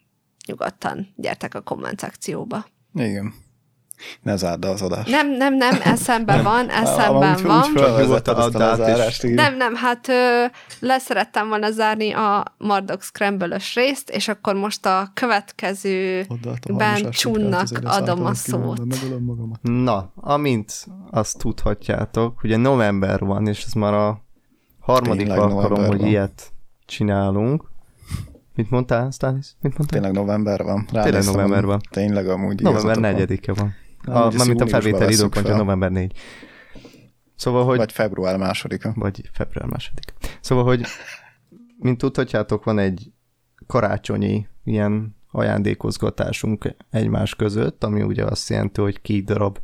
nyugodtan 0.47 1.13
gyertek 1.17 1.55
a 1.55 1.61
komment 1.61 2.01
szekcióba. 2.01 2.65
Igen. 2.95 3.35
Ne 4.23 4.37
zárd 4.37 4.65
az 4.65 4.83
adást. 4.83 5.11
Nem, 5.11 5.31
nem, 5.31 5.55
nem, 5.55 5.79
eszembe 5.85 6.43
van, 6.43 6.71
eszemben 6.71 7.35
úgy, 7.37 7.43
van. 7.43 7.71
Úgy 7.71 8.21
az 8.25 9.21
Nem, 9.23 9.57
nem, 9.57 9.75
hát 9.75 10.09
ö, 10.09 10.45
leszerettem 10.81 11.49
volna 11.49 11.71
zárni 11.71 12.13
a 12.13 12.45
Mardok 12.59 13.03
scramble 13.03 13.59
részt, 13.75 14.11
és 14.11 14.29
akkor 14.29 14.55
most 14.55 14.87
a 14.87 15.11
következőben 15.15 17.11
Csunnak 17.11 17.69
adom 17.85 18.25
a 18.25 18.35
szót. 18.35 18.81
Na, 19.63 20.13
amint 20.15 20.87
azt 21.11 21.39
tudhatjátok, 21.39 22.43
ugye 22.43 22.57
november 22.57 23.21
van, 23.21 23.47
és 23.47 23.65
ez 23.65 23.73
már 23.73 23.95
a 23.95 24.23
harmadik 24.81 25.27
Tényleg 25.27 25.39
alkalom, 25.39 25.87
hogy 25.87 25.99
van. 25.99 26.09
ilyet 26.09 26.53
csinálunk. 26.87 27.71
Mit 28.55 28.71
mondtál, 28.71 29.11
Stanis? 29.11 29.53
Mit 29.61 29.79
mondtál? 29.79 30.01
Tényleg 30.01 30.21
november 30.21 30.63
van. 30.63 30.87
Tényleg 30.87 31.25
november 31.25 31.65
van. 31.65 31.81
Tényleg 31.91 32.29
amúgy 32.29 32.63
November 32.63 33.17
4-e 33.17 33.53
van. 33.53 33.75
A, 34.05 34.45
mint 34.47 34.61
a 34.61 34.67
felvétel 34.67 35.11
időpontja 35.11 35.57
november 35.57 35.91
4. 35.91 36.13
Szóval, 37.35 37.65
hogy... 37.65 37.77
Vagy 37.77 37.93
február 37.93 38.37
másodika. 38.37 38.93
Vagy 38.97 39.31
február 39.33 39.69
másodika. 39.69 40.13
Szóval, 40.41 40.65
hogy 40.65 40.85
mint 41.79 41.99
tudhatjátok, 41.99 42.65
van 42.65 42.79
egy 42.79 43.13
karácsonyi 43.67 44.47
ilyen 44.65 45.17
ajándékozgatásunk 45.31 46.75
egymás 46.91 47.35
között, 47.35 47.85
ami 47.85 48.03
ugye 48.03 48.25
azt 48.25 48.49
jelenti, 48.49 48.81
hogy 48.81 49.01
két 49.01 49.25
darab 49.25 49.59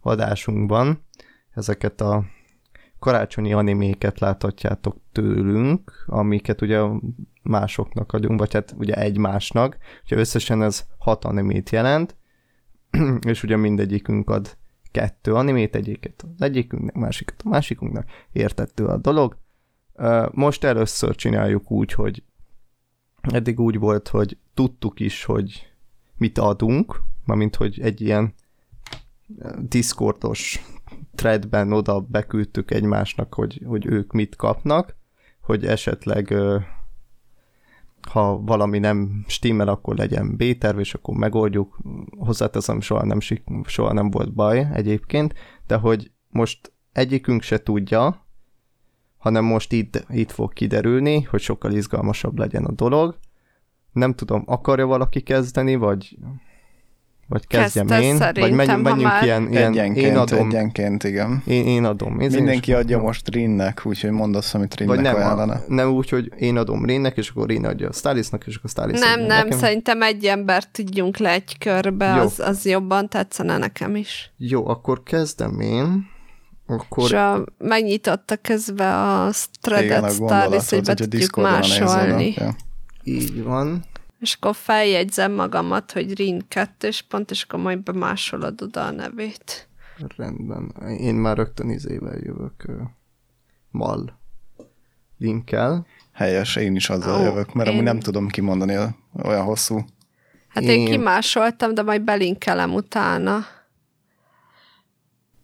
adásunkban 0.00 1.04
ezeket 1.54 2.00
a 2.00 2.24
karácsonyi 2.98 3.52
animéket 3.52 4.20
láthatjátok 4.20 4.96
tőlünk, 5.12 6.04
amiket 6.06 6.62
ugye 6.62 6.80
másoknak 7.44 8.12
adunk, 8.12 8.38
vagy 8.38 8.52
hát 8.52 8.74
ugye 8.78 8.94
egymásnak, 8.94 9.76
ugye 10.04 10.16
összesen 10.16 10.62
ez 10.62 10.84
hat 10.98 11.24
animét 11.24 11.70
jelent, 11.70 12.16
és 13.26 13.42
ugye 13.42 13.56
mindegyikünk 13.56 14.30
ad 14.30 14.56
kettő 14.90 15.34
animét, 15.34 15.74
egyiket 15.74 16.24
az 16.34 16.42
egyikünknek, 16.42 16.94
másikat 16.94 17.42
a 17.44 17.48
másikunknak, 17.48 18.06
értettő 18.32 18.86
a 18.86 18.96
dolog. 18.96 19.36
Most 20.30 20.64
először 20.64 21.14
csináljuk 21.14 21.70
úgy, 21.70 21.92
hogy 21.92 22.22
eddig 23.20 23.60
úgy 23.60 23.78
volt, 23.78 24.08
hogy 24.08 24.38
tudtuk 24.54 25.00
is, 25.00 25.24
hogy 25.24 25.72
mit 26.16 26.38
adunk, 26.38 27.02
mint 27.24 27.56
hogy 27.56 27.80
egy 27.80 28.00
ilyen 28.00 28.34
Discordos 29.58 30.62
threadben 31.14 31.72
oda 31.72 32.00
beküldtük 32.00 32.70
egymásnak, 32.70 33.34
hogy, 33.34 33.62
hogy 33.66 33.86
ők 33.86 34.12
mit 34.12 34.36
kapnak, 34.36 34.96
hogy 35.40 35.66
esetleg 35.66 36.34
ha 38.10 38.40
valami 38.40 38.78
nem 38.78 39.24
stimmel, 39.26 39.68
akkor 39.68 39.96
legyen 39.96 40.36
B-terv, 40.36 40.78
és 40.78 40.94
akkor 40.94 41.16
megoldjuk. 41.16 41.78
Hozzáteszem, 42.18 42.80
soha 42.80 43.04
nem, 43.04 43.18
soha 43.64 43.92
nem 43.92 44.10
volt 44.10 44.34
baj 44.34 44.68
egyébként, 44.72 45.34
de 45.66 45.76
hogy 45.76 46.10
most 46.28 46.72
egyikünk 46.92 47.42
se 47.42 47.62
tudja, 47.62 48.26
hanem 49.18 49.44
most 49.44 49.72
itt, 49.72 50.04
itt 50.08 50.30
fog 50.30 50.52
kiderülni, 50.52 51.22
hogy 51.22 51.40
sokkal 51.40 51.72
izgalmasabb 51.72 52.38
legyen 52.38 52.64
a 52.64 52.72
dolog. 52.72 53.18
Nem 53.92 54.14
tudom, 54.14 54.42
akarja 54.46 54.86
valaki 54.86 55.20
kezdeni, 55.20 55.74
vagy 55.74 56.18
vagy 57.28 57.46
kezdjem 57.46 57.86
Kezdte 57.86 58.30
én, 58.30 58.42
vagy 58.42 58.52
menjünk, 58.52 58.82
menjünk 58.82 59.10
már... 59.10 59.22
ilyen, 59.22 59.50
ilyen 59.50 59.70
egyenként, 59.70 60.06
én 60.06 60.16
adom. 60.16 60.48
Egyenként, 60.48 61.04
igen. 61.04 61.42
Én, 61.46 61.66
én 61.66 61.84
adom. 61.84 62.20
Én 62.20 62.30
Mindenki 62.30 62.70
én 62.70 62.76
adja 62.76 62.98
most 62.98 63.28
Rinnek, 63.28 63.80
úgyhogy 63.84 64.10
mondd 64.10 64.34
azt, 64.34 64.54
amit 64.54 64.74
Rinnek 64.74 64.94
vagy 64.94 65.04
nem, 65.04 65.14
ajánlana. 65.14 65.60
Nem 65.68 65.90
úgy, 65.90 66.08
hogy 66.08 66.32
én 66.38 66.56
adom 66.56 66.84
Rinnek, 66.84 67.16
és 67.16 67.28
akkor 67.28 67.46
Rin 67.46 67.66
adja 67.66 67.88
a 67.88 67.92
Stylisnak, 67.92 68.46
és 68.46 68.56
akkor 68.56 68.70
Stylist 68.70 69.02
Nem, 69.02 69.12
adja. 69.12 69.26
nem, 69.26 69.44
nekem. 69.44 69.58
szerintem 69.58 70.02
egy 70.02 70.24
embert 70.24 70.68
tudjunk 70.68 71.16
le 71.16 71.30
egy 71.30 71.58
körbe, 71.58 72.14
Jó. 72.14 72.22
az, 72.22 72.40
az 72.40 72.66
jobban 72.66 73.08
tetszene 73.08 73.58
nekem 73.58 73.96
is. 73.96 74.32
Jó, 74.36 74.68
akkor 74.68 75.02
kezdem 75.02 75.60
én. 75.60 76.12
Akkor... 76.66 77.04
És 77.04 77.12
a, 77.12 77.44
megnyitotta 77.58 78.36
közben 78.36 78.94
a 78.94 79.30
threadet 79.60 80.12
Stylist, 80.12 80.70
hogy 80.70 80.82
be 80.82 80.94
tudjuk 80.94 81.36
másolni. 81.36 82.34
Így 83.02 83.42
van 83.42 83.84
és 84.24 84.34
akkor 84.34 84.54
feljegyzem 84.54 85.32
magamat, 85.32 85.92
hogy 85.92 86.14
Rin 86.14 86.42
2 86.48 86.88
pont, 87.08 87.30
és 87.30 87.42
akkor 87.42 87.60
majd 87.60 87.82
bemásolod 87.82 88.62
oda 88.62 88.84
a 88.84 88.90
nevét. 88.90 89.68
Rendben. 90.16 90.74
Én 90.98 91.14
már 91.14 91.36
rögtön 91.36 91.70
izével 91.70 92.18
jövök 92.18 92.64
mal 93.70 94.18
linkkel. 95.18 95.86
Helyes, 96.12 96.56
én 96.56 96.76
is 96.76 96.88
azzal 96.90 97.18
oh, 97.20 97.24
jövök, 97.24 97.52
mert 97.52 97.68
én... 97.68 97.74
amúgy 97.74 97.86
nem 97.86 98.00
tudom 98.00 98.28
kimondani, 98.28 98.76
olyan 99.22 99.44
hosszú. 99.44 99.84
Hát 100.48 100.62
én, 100.62 100.68
én 100.68 100.84
kimásoltam, 100.84 101.74
de 101.74 101.82
majd 101.82 102.02
belinkelem 102.02 102.74
utána. 102.74 103.44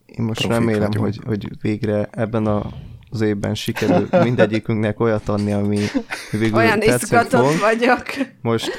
Én 0.06 0.24
most 0.24 0.46
Profik 0.46 0.58
remélem, 0.58 0.90
vagyunk. 0.90 1.04
hogy, 1.04 1.20
hogy 1.24 1.60
végre 1.60 2.08
ebben 2.10 2.46
a 2.46 2.72
az 3.10 3.20
évben 3.20 3.54
sikerül 3.54 4.08
mindegyikünknek 4.22 5.00
olyat 5.00 5.28
adni, 5.28 5.52
ami 5.52 5.78
végül 6.30 6.56
Olyan 6.56 6.82
izgatott 6.82 7.58
vagyok. 7.60 8.02
Most 8.40 8.70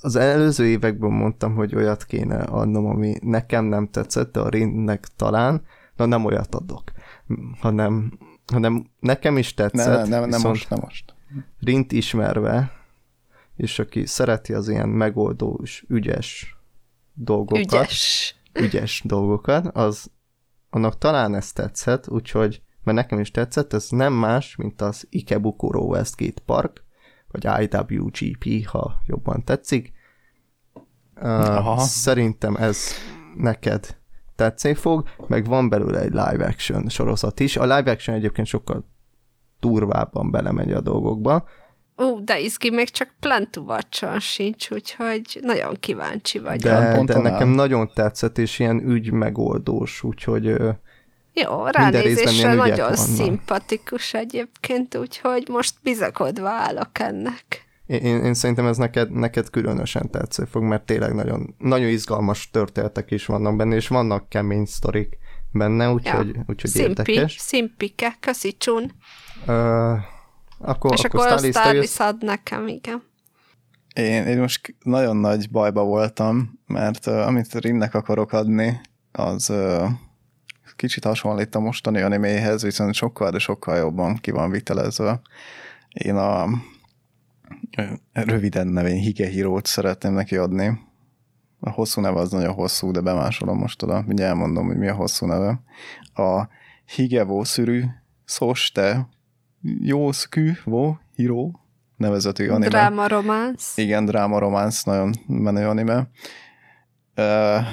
az 0.00 0.16
előző 0.16 0.66
években 0.66 1.10
mondtam, 1.10 1.54
hogy 1.54 1.74
olyat 1.74 2.04
kéne 2.04 2.36
adnom, 2.36 2.86
ami 2.86 3.14
nekem 3.22 3.64
nem 3.64 3.88
tetszett, 3.88 4.32
de 4.32 4.40
a 4.40 4.48
Rinnek 4.48 5.06
talán, 5.16 5.62
na 5.96 6.06
nem 6.06 6.24
olyat 6.24 6.54
adok, 6.54 6.92
hanem, 7.60 8.18
hanem 8.52 8.90
nekem 9.00 9.38
is 9.38 9.54
tetszett. 9.54 10.08
Ne, 10.08 10.18
ne, 10.18 10.26
ne, 10.26 10.26
ne 10.26 10.48
most, 10.48 10.70
ne 10.70 10.76
most. 10.80 11.14
Rint 11.60 11.92
ismerve, 11.92 12.72
és 13.56 13.78
aki 13.78 14.06
szereti 14.06 14.52
az 14.52 14.68
ilyen 14.68 14.88
megoldós, 14.88 15.84
ügyes 15.88 16.56
dolgokat, 17.14 17.64
ügyes, 17.64 18.34
ügyes 18.52 19.02
dolgokat, 19.04 19.66
az 19.66 20.10
annak 20.70 20.98
talán 20.98 21.34
ezt 21.34 21.54
tetszett, 21.54 22.08
úgyhogy 22.08 22.62
mert 22.82 22.96
nekem 22.98 23.20
is 23.20 23.30
tetszett, 23.30 23.72
ez 23.72 23.88
nem 23.90 24.12
más, 24.12 24.56
mint 24.56 24.80
az 24.80 25.06
Ikebukuro 25.10 25.80
Westgate 25.80 26.42
Park, 26.46 26.84
vagy 27.28 27.70
IWGP, 27.88 28.66
ha 28.66 29.00
jobban 29.06 29.44
tetszik. 29.44 29.92
Uh, 31.22 31.78
szerintem 31.78 32.56
ez 32.56 32.92
neked 33.36 33.98
tetszeni 34.36 34.74
fog, 34.74 35.08
meg 35.26 35.46
van 35.46 35.68
belőle 35.68 36.00
egy 36.00 36.10
live 36.10 36.46
action 36.46 36.88
sorozat 36.88 37.40
is. 37.40 37.56
A 37.56 37.62
live 37.62 37.90
action 37.90 38.16
egyébként 38.16 38.46
sokkal 38.46 38.84
turvábban 39.60 40.30
belemegy 40.30 40.72
a 40.72 40.80
dolgokba. 40.80 41.48
Ú, 41.96 42.24
de 42.24 42.38
izgi 42.38 42.70
még 42.70 42.88
csak 42.88 43.14
Plan 43.20 43.50
to 43.50 43.64
sincs, 44.18 44.70
úgyhogy 44.70 45.38
nagyon 45.42 45.76
kíváncsi 45.80 46.38
vagyok. 46.38 46.62
De, 46.62 47.02
de 47.04 47.18
nekem 47.18 47.48
nagyon 47.48 47.90
tetszett, 47.94 48.38
és 48.38 48.58
ilyen 48.58 48.88
ügy 48.88 49.10
megoldós, 49.10 50.02
úgyhogy 50.02 50.56
jó, 51.34 51.66
ránézésre 51.66 52.54
nagyon 52.54 52.78
vannak. 52.78 52.96
szimpatikus 52.96 54.14
egyébként, 54.14 54.96
úgyhogy 54.96 55.48
most 55.48 55.74
bizakodva 55.82 56.48
állok 56.48 56.98
ennek. 56.98 57.68
Én, 57.86 58.24
én 58.24 58.34
szerintem 58.34 58.66
ez 58.66 58.76
neked, 58.76 59.10
neked 59.12 59.50
különösen 59.50 60.10
tetsző 60.10 60.44
fog, 60.44 60.62
mert 60.62 60.82
tényleg 60.82 61.14
nagyon, 61.14 61.54
nagyon 61.58 61.88
izgalmas 61.88 62.50
történetek 62.50 63.10
is 63.10 63.26
vannak 63.26 63.56
benne, 63.56 63.74
és 63.74 63.88
vannak 63.88 64.28
kemény 64.28 64.64
sztorik 64.64 65.18
benne, 65.52 65.90
úgyhogy, 65.90 66.34
ja. 66.34 66.44
úgyhogy 66.46 66.70
Szimpi, 66.70 66.88
érdekes. 66.88 67.36
Szimpike, 67.38 68.16
köszi 68.20 68.56
csun. 68.56 68.92
Uh, 69.46 69.92
akkor, 70.58 70.92
és 70.92 71.04
akkor, 71.04 71.26
akkor 71.26 71.50
a 71.54 72.04
ad 72.04 72.24
nekem, 72.24 72.68
igen. 72.68 73.02
Én, 73.94 74.26
én 74.26 74.38
most 74.38 74.74
nagyon 74.82 75.16
nagy 75.16 75.50
bajba 75.50 75.84
voltam, 75.84 76.60
mert 76.66 77.06
uh, 77.06 77.26
amit 77.26 77.54
Rinnek 77.54 77.94
akarok 77.94 78.32
adni, 78.32 78.80
az 79.12 79.50
uh, 79.50 79.88
kicsit 80.80 81.04
hasonlít 81.04 81.54
a 81.54 81.60
mostani 81.60 82.00
animéhez, 82.00 82.62
viszont 82.62 82.94
sokkal, 82.94 83.30
de 83.30 83.38
sokkal 83.38 83.76
jobban 83.76 84.16
ki 84.16 84.30
van 84.30 84.50
vitelezve. 84.50 85.20
Én 85.88 86.16
a 86.16 86.48
röviden 88.12 88.66
nevén 88.66 89.00
Higehirót 89.00 89.66
szeretném 89.66 90.12
neki 90.12 90.36
adni. 90.36 90.78
A 91.60 91.70
hosszú 91.70 92.00
neve 92.00 92.20
az 92.20 92.30
nagyon 92.30 92.54
hosszú, 92.54 92.90
de 92.90 93.00
bemásolom 93.00 93.58
most 93.58 93.82
oda, 93.82 94.04
ugye 94.08 94.24
elmondom, 94.24 94.66
hogy 94.66 94.76
mi 94.76 94.88
a 94.88 94.94
hosszú 94.94 95.26
neve. 95.26 95.60
A 96.14 96.48
Higevo 96.84 97.44
szürű 97.44 97.84
Szoste 98.24 99.08
Jószkü 99.80 100.52
Vo 100.64 100.96
Hiro 101.14 101.50
nevezetű 101.96 102.48
anime. 102.48 102.68
Dráma 102.68 103.06
románc. 103.06 103.76
Igen, 103.76 104.04
dráma 104.04 104.38
románc, 104.38 104.82
nagyon 104.82 105.14
menő 105.26 105.68
anime. 105.68 106.08
Uh, 107.16 107.64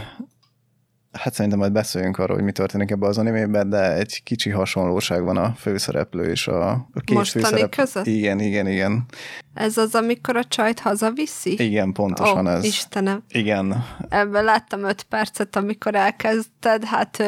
Hát 1.19 1.33
szerintem 1.33 1.59
majd 1.59 1.71
beszéljünk 1.71 2.17
arról, 2.17 2.35
hogy 2.35 2.45
mi 2.45 2.51
történik 2.51 2.91
ebbe 2.91 3.07
az 3.07 3.17
animében, 3.17 3.69
de 3.69 3.93
egy 3.93 4.23
kicsi 4.23 4.49
hasonlóság 4.49 5.23
van 5.23 5.37
a 5.37 5.53
főszereplő 5.57 6.29
és 6.29 6.47
a, 6.47 6.69
a 6.71 6.99
két 7.03 7.17
Mostani 7.17 7.45
főszereplő. 7.45 7.83
között? 7.83 8.05
Igen, 8.05 8.39
igen, 8.39 8.67
igen. 8.67 9.05
Ez 9.53 9.77
az, 9.77 9.95
amikor 9.95 10.35
a 10.35 10.43
csajt 10.43 10.79
hazaviszi? 10.79 11.63
Igen, 11.63 11.91
pontosan 11.91 12.45
oh, 12.45 12.53
ez. 12.53 12.63
Istenem. 12.63 13.23
Igen. 13.29 13.85
Ebben 14.09 14.43
láttam 14.43 14.83
öt 14.83 15.03
percet, 15.03 15.55
amikor 15.55 15.95
elkezdted, 15.95 16.83
hát 16.83 17.23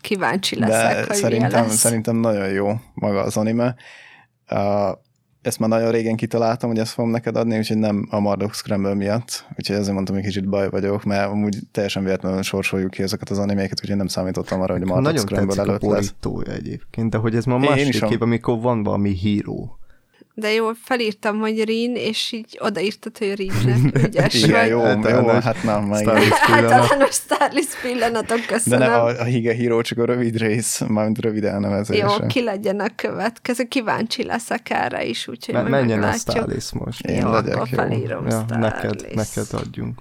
kíváncsi 0.00 0.58
leszek, 0.58 0.94
de 0.94 1.06
hogy 1.06 1.16
szerintem, 1.16 1.68
szerintem 1.68 2.16
nagyon 2.16 2.48
jó 2.48 2.72
maga 2.94 3.22
az 3.22 3.36
anime. 3.36 3.74
Uh, 4.50 4.90
ezt 5.42 5.58
már 5.58 5.68
nagyon 5.68 5.90
régen 5.90 6.16
kitaláltam, 6.16 6.68
hogy 6.68 6.78
ezt 6.78 6.92
fogom 6.92 7.10
neked 7.10 7.36
adni, 7.36 7.58
úgyhogy 7.58 7.78
nem 7.78 8.06
a 8.10 8.20
Marduk 8.20 8.54
Scramble 8.54 8.94
miatt, 8.94 9.46
úgyhogy 9.58 9.76
ezért 9.76 9.94
mondtam, 9.94 10.14
hogy 10.14 10.24
kicsit 10.24 10.48
baj 10.48 10.70
vagyok, 10.70 11.04
mert 11.04 11.30
amúgy 11.30 11.58
teljesen 11.70 12.04
véletlenül 12.04 12.42
sorsoljuk 12.42 12.90
ki 12.90 13.02
ezeket 13.02 13.30
az 13.30 13.38
animéket, 13.38 13.80
úgyhogy 13.82 13.96
nem 13.96 14.06
számítottam 14.06 14.60
arra, 14.60 14.72
hogy 14.72 14.82
a 14.82 14.86
Marduk 14.86 15.18
Scramble 15.18 15.62
előtt 15.62 15.82
lesz. 15.82 16.14
Nagyon 16.22 16.48
egyébként, 16.48 17.10
de 17.10 17.16
hogy 17.16 17.34
ez 17.36 17.44
ma 17.44 17.58
másik 17.58 18.04
kép, 18.04 18.22
amikor 18.22 18.60
van 18.60 18.82
valami 18.82 19.10
híró 19.10 19.76
de 20.34 20.52
jó, 20.52 20.70
felírtam, 20.72 21.38
hogy 21.38 21.64
Rin, 21.64 21.96
és 21.96 22.32
így 22.32 22.58
odaírtad, 22.60 23.18
hogy 23.18 23.34
Rinnek 23.34 23.96
ügyes 24.06 24.34
Igen, 24.34 24.50
vagy. 24.50 24.68
jó, 24.68 25.10
jó, 25.10 25.26
hát 25.28 25.62
nem, 25.62 25.84
meg. 25.84 26.08
Általános 26.08 27.14
Starlist 27.24 27.80
pillanatok, 27.82 28.46
köszönöm. 28.46 28.78
De 28.78 28.86
nem 28.86 29.00
a, 29.00 29.06
a 29.06 29.24
Hige 29.24 29.52
Híró, 29.52 29.80
csak 29.80 29.98
a 29.98 30.04
rövid 30.04 30.36
rész, 30.36 30.80
mármint 30.88 31.18
rövid 31.18 31.44
elnevezése. 31.44 32.16
Jó, 32.20 32.26
ki 32.26 32.42
legyen 32.42 32.80
a 32.80 32.86
következő, 32.96 33.64
kíváncsi 33.64 34.24
leszek 34.24 34.70
erre 34.70 35.04
is, 35.04 35.28
úgyhogy 35.28 35.54
Me- 35.54 35.68
Menjen 35.68 35.98
meglátjuk. 35.98 36.28
a 36.28 36.30
Starlist 36.30 36.72
most. 36.72 37.06
Én 37.06 37.20
jó, 37.20 37.30
legyek, 37.30 37.54
akkor 37.56 37.68
jó. 37.68 37.76
felírom 37.76 38.26
ja, 38.26 38.44
neked, 38.48 39.14
neked 39.14 39.46
adjunk. 39.50 40.00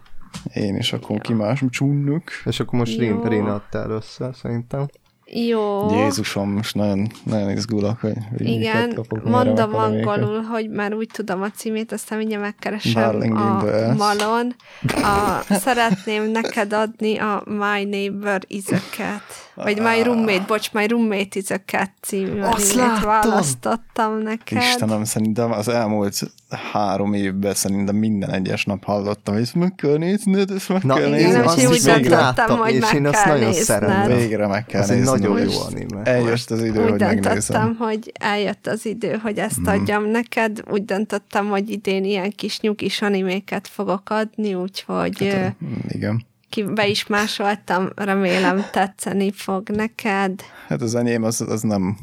Én 0.54 0.76
is 0.76 0.94
akkor 0.94 1.16
ja. 1.16 1.22
kimás 1.22 1.64
csúnnök. 1.70 2.24
És 2.46 2.60
akkor 2.60 2.80
most 2.80 2.98
Rin, 2.98 3.24
Rin 3.24 3.44
adtál 3.44 3.90
össze, 3.90 4.30
szerintem. 4.42 4.86
Jó. 5.34 5.90
Jézusom, 5.92 6.50
most 6.50 6.76
nagyon, 6.76 7.12
nagyon 7.24 7.50
izgulok, 7.50 8.00
hogy, 8.00 8.14
hogy 8.38 8.48
Igen, 8.48 8.94
kapok, 8.94 9.24
mondom 9.24 9.76
angolul, 9.76 10.42
hogy 10.42 10.70
már 10.70 10.94
úgy 10.94 11.10
tudom 11.14 11.42
a 11.42 11.50
címét, 11.50 11.92
aztán 11.92 12.18
mindjárt 12.18 12.44
megkeresem 12.44 12.94
Darling 12.94 13.36
a 13.36 13.64
malon. 13.98 14.56
A, 14.88 15.42
szeretném 15.50 16.32
neked 16.32 16.74
adni 16.74 17.18
a 17.18 17.44
My 17.46 17.84
Neighbor 17.84 18.40
is 18.48 18.68
a 18.68 18.80
Cat, 18.96 19.24
vagy 19.56 19.80
My. 19.80 20.04
Roommate, 20.04 20.44
bocs, 20.48 20.72
My 20.72 20.88
Roommate 20.88 21.40
is 21.40 21.50
a 21.50 21.60
Cat 21.66 21.92
című 22.02 22.40
animét 22.40 23.04
választottam 23.04 24.18
neked. 24.18 24.58
Istenem, 24.58 25.04
szerintem 25.04 25.52
az 25.52 25.68
elmúlt 25.68 26.32
három 26.72 27.14
évben 27.14 27.54
szerintem 27.54 27.96
minden 27.96 28.30
egyes 28.30 28.66
nap 28.66 28.84
hallottam, 28.84 29.34
hogy 29.34 29.44
ezt 29.44 29.56
meg 29.56 29.76
kell 29.76 29.98
nézned, 29.98 30.52
ezt 30.52 30.70
meg 30.70 30.84
Na, 30.84 30.96
kell 30.96 31.10
nézned. 31.10 31.36
Én 31.36 31.42
azt 31.42 31.58
is 31.58 31.88
úgy 31.88 32.10
láttam, 32.10 32.58
hogy 32.58 32.74
és 32.74 32.94
én 32.94 33.06
azt 33.06 33.26
nagyon 33.26 33.54
szeretem. 33.54 34.18
Végre 34.18 34.48
meg 34.48 34.66
kell 34.66 34.88
nézni. 34.88 35.04
Nagyon 35.04 35.40
jó 35.40 35.60
anime. 35.60 36.02
Eljött 36.04 36.50
az 36.50 36.64
idő, 36.64 36.84
úgy 36.84 36.90
hogy 36.90 37.00
megnézem. 37.00 37.76
hogy 37.80 38.12
eljött 38.20 38.68
az 38.68 38.86
idő, 38.86 39.20
hogy 39.24 39.38
ezt 39.38 39.56
hmm. 39.56 39.68
adjam 39.68 40.06
neked. 40.06 40.64
Úgy 40.72 40.86
döntöttem, 40.86 41.48
hogy 41.48 41.70
idén 41.70 42.04
ilyen 42.04 42.32
kis 42.32 42.60
nyugis 42.60 43.02
animéket 43.02 43.68
fogok 43.68 44.10
adni, 44.10 44.54
úgyhogy... 44.54 45.28
Hát, 45.28 45.56
igen 45.88 46.30
ki 46.50 46.64
be 46.64 46.88
is 46.88 47.08
másoltam, 47.08 47.90
remélem 47.96 48.66
tetszeni 48.72 49.32
fog 49.32 49.70
neked. 49.70 50.42
Hát 50.68 50.82
az 50.82 50.96
enyém 50.96 51.24
az, 51.24 51.42
az 51.42 51.62
nem 51.62 51.98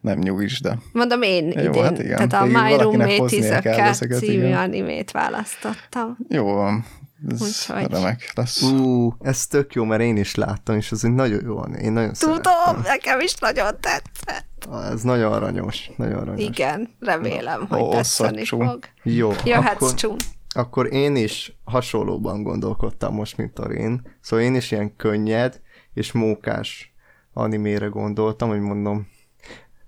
nem 0.00 0.18
nyugis, 0.18 0.60
de... 0.60 0.78
Mondom 0.92 1.22
én 1.22 1.44
Jó, 1.44 1.70
idén, 1.70 1.82
hát 1.82 1.98
igen. 1.98 2.28
tehát 2.28 2.32
a 2.32 2.44
My 2.44 2.76
Roommate 2.76 3.36
is 3.36 3.50
a 3.50 3.60
Cat 3.60 4.14
című 4.14 4.46
igen. 4.46 4.58
animét 4.58 5.10
választottam. 5.10 6.16
Jó 6.28 6.44
van. 6.44 6.84
Ez 7.28 7.42
Úgyhogy... 7.42 7.90
remek 7.90 8.30
lesz. 8.34 8.62
Ú, 8.62 9.12
ez 9.20 9.46
tök 9.46 9.72
jó, 9.72 9.84
mert 9.84 10.02
én 10.02 10.16
is 10.16 10.34
láttam, 10.34 10.76
és 10.76 10.92
ez 10.92 11.04
egy 11.04 11.12
nagyon 11.12 11.40
jó, 11.44 11.60
én 11.60 11.92
nagyon 11.92 12.12
Tudom, 12.12 12.34
szerettem. 12.42 12.80
nekem 12.82 13.20
is 13.20 13.34
nagyon 13.34 13.74
tetszett. 13.80 14.68
Ez 14.92 15.02
nagyon 15.02 15.32
aranyos, 15.32 15.90
nagyon 15.96 16.18
aranyos. 16.18 16.42
Igen, 16.42 16.88
remélem, 17.00 17.66
Na, 17.68 17.76
hogy 17.76 17.88
tetszeni 17.88 18.44
fog. 18.44 18.78
Jó, 19.02 19.32
Jöhetsz 19.44 19.74
akkor, 19.74 19.94
csún. 19.94 20.16
Akkor 20.54 20.92
én 20.92 21.16
is 21.16 21.58
hasonlóban 21.64 22.42
gondolkodtam 22.42 23.14
most, 23.14 23.36
mint 23.36 23.58
a 23.58 23.64
én. 23.64 24.16
Szóval 24.20 24.44
én 24.44 24.54
is 24.54 24.70
ilyen 24.70 24.96
könnyed 24.96 25.60
és 25.94 26.12
mókás 26.12 26.94
animére 27.32 27.86
gondoltam, 27.86 28.48
hogy 28.48 28.60
mondom, 28.60 29.08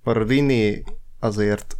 a 0.02 0.12
Rini 0.12 0.84
azért 1.18 1.76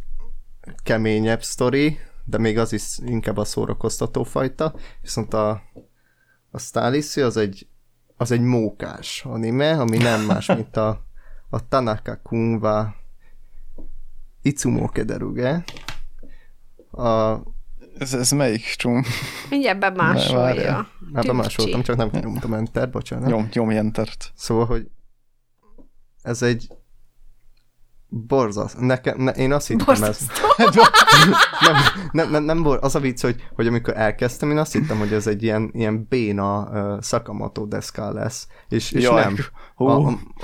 keményebb 0.83 1.43
sztori, 1.43 1.99
de 2.25 2.37
még 2.37 2.57
az 2.57 2.73
is 2.73 2.97
inkább 2.97 3.37
a 3.37 3.45
szórakoztató 3.45 4.23
fajta, 4.23 4.75
viszont 5.01 5.33
a, 5.33 5.61
a 6.51 6.59
Staliszi 6.59 7.21
az 7.21 7.37
egy, 7.37 7.67
az 8.17 8.31
egy 8.31 8.41
mókás 8.41 9.23
anime, 9.25 9.79
ami 9.79 9.97
nem 9.97 10.21
más, 10.21 10.45
mint 10.55 10.77
a, 10.77 11.05
a 11.49 11.67
Tanaka 11.67 12.19
Kunwa 12.23 12.95
Itsumo 14.41 14.87
Kederuge. 14.89 15.63
A, 16.91 17.37
ez, 17.97 18.13
ez 18.13 18.31
melyik 18.31 18.63
csum? 18.75 19.03
Mindjárt 19.49 19.79
bemásolja. 19.79 20.87
Már 21.11 21.25
bemásoltam, 21.25 21.81
csak 21.81 21.95
nem 21.95 22.09
nyomtam 22.11 22.53
enter, 22.53 22.89
bocsánat. 22.89 23.29
Nyom, 23.29 23.49
nyomj 23.53 23.77
entert. 23.77 24.31
Szóval, 24.35 24.65
hogy 24.65 24.89
ez 26.21 26.41
egy 26.41 26.67
Borzasztó. 28.13 28.85
Nekem, 28.85 29.21
ne, 29.21 29.31
én 29.31 29.53
azt 29.53 29.67
hittem 29.67 30.03
ez. 30.03 30.19
nem, 31.65 31.75
nem, 32.11 32.29
nem, 32.31 32.43
nem, 32.43 32.63
bor, 32.63 32.79
az 32.81 32.95
a 32.95 32.99
vicc, 32.99 33.21
hogy, 33.21 33.47
hogy 33.55 33.67
amikor 33.67 33.97
elkezdtem, 33.97 34.51
én 34.51 34.57
azt 34.57 34.71
hittem, 34.71 34.97
hogy 34.97 35.13
ez 35.13 35.27
egy 35.27 35.43
ilyen, 35.43 35.69
ilyen 35.73 36.05
béna 36.09 36.63
uh, 36.63 37.01
Sakamoto 37.01 37.65
deszka 37.65 38.13
lesz. 38.13 38.47
És, 38.69 38.91
és 38.91 39.09
nem. 39.09 39.35
A, 39.75 39.91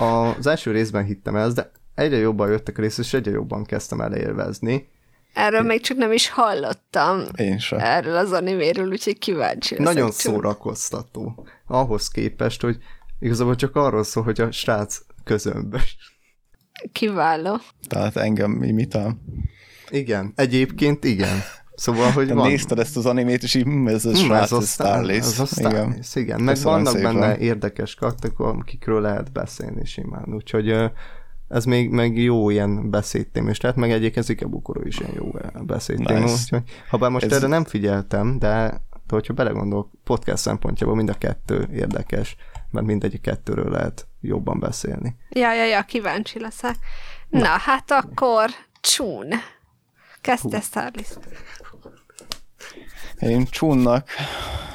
a, 0.03 0.35
az 0.37 0.47
első 0.47 0.71
részben 0.71 1.03
hittem 1.03 1.35
ez, 1.35 1.53
de 1.53 1.71
egyre 1.95 2.17
jobban 2.17 2.49
jöttek 2.49 2.77
a 2.77 2.81
rész, 2.81 2.97
és 2.97 3.13
egyre 3.13 3.31
jobban 3.31 3.63
kezdtem 3.63 4.01
el 4.01 4.13
élvezni. 4.13 4.89
Erről 5.33 5.61
még 5.61 5.81
csak 5.81 5.97
nem 5.97 6.11
is 6.11 6.29
hallottam. 6.29 7.23
Én 7.35 7.57
sem. 7.57 7.79
Erről 7.79 8.15
az 8.15 8.31
animéről, 8.31 8.87
úgyhogy 8.87 9.17
kíváncsi 9.17 9.75
leszek. 9.77 9.93
Nagyon 9.93 10.11
szórakoztató. 10.11 11.47
Ahhoz 11.67 12.07
képest, 12.07 12.61
hogy 12.61 12.77
igazából 13.19 13.55
csak 13.55 13.75
arról 13.75 14.03
szól, 14.03 14.23
hogy 14.23 14.41
a 14.41 14.51
srác 14.51 14.99
közömbös. 15.23 16.16
Kiváló. 16.91 17.57
Tehát 17.87 18.15
engem 18.15 18.63
imitál? 18.63 19.17
Igen, 19.89 20.33
egyébként 20.35 21.03
igen. 21.03 21.37
Szóval, 21.75 22.11
hogy 22.11 22.27
Te 22.27 22.33
van... 22.33 22.47
nézted 22.47 22.79
ezt 22.79 22.97
az 22.97 23.05
animét, 23.05 23.43
és 23.43 23.55
így 23.55 23.63
hm, 23.63 23.87
ez 23.87 24.05
a 24.05 24.09
hm, 24.09 24.15
srác, 24.15 24.43
ez 24.43 24.51
a 24.51 24.61
Starlace. 24.61 25.17
Ez 25.17 25.39
a 25.39 25.45
Starlace, 25.45 26.19
igen. 26.19 26.25
igen. 26.25 26.41
Meg 26.41 26.53
Köszönöm 26.53 26.73
vannak 26.73 26.93
szépen. 26.93 27.13
benne 27.13 27.37
érdekes 27.37 27.95
karakterek, 27.95 28.39
akikről 28.39 29.01
lehet 29.01 29.31
beszélni 29.31 29.85
simán. 29.85 30.33
Úgyhogy 30.33 30.91
ez 31.47 31.65
még 31.65 31.89
meg 31.89 32.17
jó 32.17 32.49
ilyen 32.49 32.89
beszédtém, 32.89 33.47
és 33.47 33.57
tehát 33.57 33.75
meg 33.75 33.91
egyébként 33.91 34.25
Zikebukoro 34.25 34.81
is 34.87 34.99
ilyen 34.99 35.13
jó 35.15 35.31
beszédtém. 35.65 36.23
Nice. 36.23 36.33
Úgyhogy, 36.33 36.63
ha 36.89 36.97
bár 36.97 37.09
most 37.09 37.25
ez... 37.25 37.31
erre 37.31 37.47
nem 37.47 37.63
figyeltem, 37.63 38.39
de, 38.39 38.81
de 39.07 39.13
hogyha 39.15 39.33
belegondolok, 39.33 39.89
podcast 40.03 40.41
szempontjából 40.41 40.95
mind 40.95 41.09
a 41.09 41.13
kettő 41.13 41.67
érdekes 41.73 42.35
mert 42.71 42.85
mindegyik 42.85 43.21
kettőről 43.21 43.69
lehet 43.69 44.07
jobban 44.21 44.59
beszélni. 44.59 45.15
Ja, 45.29 45.53
ja, 45.53 45.65
ja, 45.65 45.81
kíváncsi 45.81 46.39
leszek. 46.39 46.75
Na, 47.29 47.39
Na 47.39 47.47
hát 47.47 47.91
akkor 47.91 48.49
csún. 48.81 49.27
Kezdte 50.21 50.59
Starlis. 50.59 51.07
Én 53.19 53.45
csúnnak, 53.45 54.09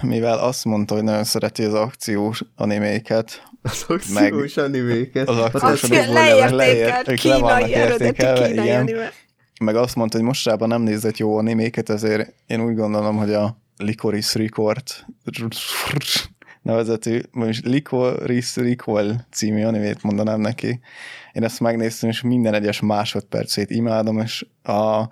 mivel 0.00 0.38
azt 0.38 0.64
mondta, 0.64 0.94
hogy 0.94 1.02
nagyon 1.02 1.24
szereti 1.24 1.62
az 1.64 1.74
akciós 1.74 2.42
animéket, 2.56 3.42
az 3.62 3.84
akciós 3.88 4.06
meg 4.06 4.32
animéket. 4.56 5.28
Az 5.28 5.38
akciós 5.38 5.82
animéket 5.82 6.50
leértékelt, 6.50 7.20
kínai 7.20 7.74
eredetű 7.74 8.12
kínai 8.12 8.70
anime. 8.70 9.12
Meg 9.60 9.76
azt 9.76 9.96
mondta, 9.96 10.16
hogy 10.16 10.26
mostában 10.26 10.68
nem 10.68 10.82
nézett 10.82 11.16
jó 11.16 11.36
animéket, 11.36 11.90
ezért 11.90 12.34
én 12.46 12.60
úgy 12.60 12.74
gondolom, 12.74 13.16
hogy 13.16 13.32
a 13.32 13.56
Licorice 13.76 14.38
Record 14.38 14.82
nevezetű, 16.62 17.20
most 17.30 17.64
Licorice 17.64 18.62
Recall 18.62 19.14
című 19.30 19.64
animét 19.64 20.02
mondanám 20.02 20.40
neki. 20.40 20.80
Én 21.32 21.44
ezt 21.44 21.60
megnéztem, 21.60 22.10
és 22.10 22.20
minden 22.20 22.54
egyes 22.54 22.80
másodpercét 22.80 23.70
imádom, 23.70 24.18
és 24.18 24.46
a, 24.62 24.72
ha 24.72 25.08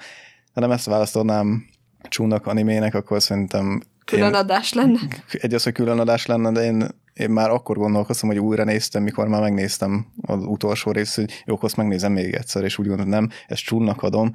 nem 0.60 0.70
ezt 0.70 0.86
választanám 0.86 1.68
csúnak 2.08 2.46
animének, 2.46 2.94
akkor 2.94 3.22
szerintem 3.22 3.80
Külön 4.04 4.34
adás 4.34 4.72
lenne. 4.72 4.98
Egy 5.32 5.54
az, 5.54 5.62
hogy 5.62 5.72
külön 5.72 5.98
adás 5.98 6.26
lenne, 6.26 6.52
de 6.52 6.64
én, 6.64 6.88
én 7.12 7.30
már 7.30 7.50
akkor 7.50 7.76
gondolkoztam, 7.76 8.28
hogy 8.28 8.38
újra 8.38 8.64
néztem, 8.64 9.02
mikor 9.02 9.28
már 9.28 9.40
megnéztem 9.40 10.06
az 10.22 10.44
utolsó 10.44 10.90
részt, 10.90 11.14
hogy 11.14 11.42
jó, 11.46 11.54
akkor 11.54 11.70
megnézem 11.76 12.12
még 12.12 12.34
egyszer, 12.34 12.64
és 12.64 12.78
úgy 12.78 12.86
gondolom, 12.86 13.10
nem, 13.10 13.28
ezt 13.46 13.62
csúnnak 13.62 14.02
adom. 14.02 14.32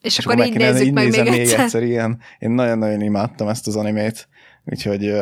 És, 0.00 0.18
és 0.18 0.24
akkor, 0.24 0.40
akkor 0.40 0.46
így 0.46 0.56
nézzük 0.56 0.86
így 0.86 0.92
meg 0.92 1.04
még 1.04 1.18
egyszer. 1.18 1.38
még 1.38 1.50
egyszer. 1.50 1.82
Igen. 1.82 2.18
Én 2.38 2.50
nagyon-nagyon 2.50 3.00
imádtam 3.00 3.48
ezt 3.48 3.66
az 3.66 3.76
animét, 3.76 4.28
úgyhogy 4.64 5.14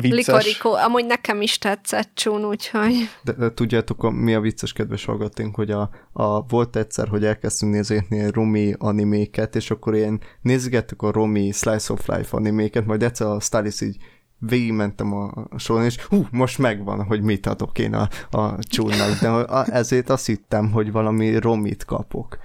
vicces. 0.00 0.26
Likorikó, 0.26 0.74
amúgy 0.74 1.06
nekem 1.06 1.42
is 1.42 1.58
tetszett 1.58 2.10
csún, 2.14 2.44
úgyhogy... 2.44 2.94
De, 3.22 3.32
de 3.32 3.54
tudjátok, 3.54 4.04
a, 4.04 4.10
mi 4.10 4.34
a 4.34 4.40
vicces 4.40 4.72
kedves 4.72 5.04
hallgatónk, 5.04 5.54
hogy 5.54 5.70
a, 5.70 5.90
a, 6.12 6.42
volt 6.42 6.76
egyszer, 6.76 7.08
hogy 7.08 7.24
elkezdtünk 7.24 7.72
nézni 7.72 8.30
Romi 8.30 8.74
animéket, 8.78 9.56
és 9.56 9.70
akkor 9.70 9.94
én 9.94 10.18
nézgettük 10.40 11.02
a 11.02 11.12
Romi 11.12 11.50
Slice 11.50 11.92
of 11.92 12.06
Life 12.06 12.36
animéket, 12.36 12.86
majd 12.86 13.02
egyszer 13.02 13.26
a 13.26 13.40
Stalis 13.40 13.80
így 13.80 13.96
végigmentem 14.38 15.12
a, 15.12 15.46
a 15.50 15.58
soron, 15.58 15.84
és 15.84 16.02
hú, 16.02 16.26
most 16.30 16.58
megvan, 16.58 17.04
hogy 17.04 17.22
mit 17.22 17.46
adok 17.46 17.78
én 17.78 17.94
a, 17.94 18.08
a 18.30 18.58
csúnak, 18.58 19.18
de 19.20 19.44
ezért 19.64 20.10
azt 20.10 20.26
hittem, 20.26 20.70
hogy 20.70 20.92
valami 20.92 21.38
romit 21.38 21.84
kapok. 21.84 22.38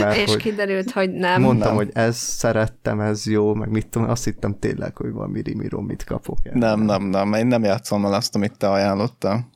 Mert, 0.00 0.16
és 0.16 0.30
hogy 0.30 0.36
kiderült, 0.36 0.90
hogy 0.90 1.10
nem. 1.10 1.40
Mondtam, 1.40 1.68
nem. 1.68 1.76
hogy 1.76 1.90
ez 1.92 2.16
szerettem, 2.16 3.00
ez 3.00 3.26
jó, 3.26 3.54
meg 3.54 3.68
mit 3.68 3.86
tudom, 3.86 4.10
azt 4.10 4.24
hittem 4.24 4.58
tényleg, 4.58 4.96
hogy 4.96 5.12
valami 5.12 5.40
rimirom, 5.40 5.84
mit 5.84 6.04
kapok 6.04 6.38
el. 6.42 6.52
Nem, 6.54 6.80
nem, 6.80 7.02
nem, 7.02 7.32
én 7.32 7.46
nem 7.46 7.64
játszom 7.64 8.04
el 8.04 8.12
azt, 8.12 8.34
amit 8.34 8.58
te 8.58 8.70
ajánlottál. 8.70 9.48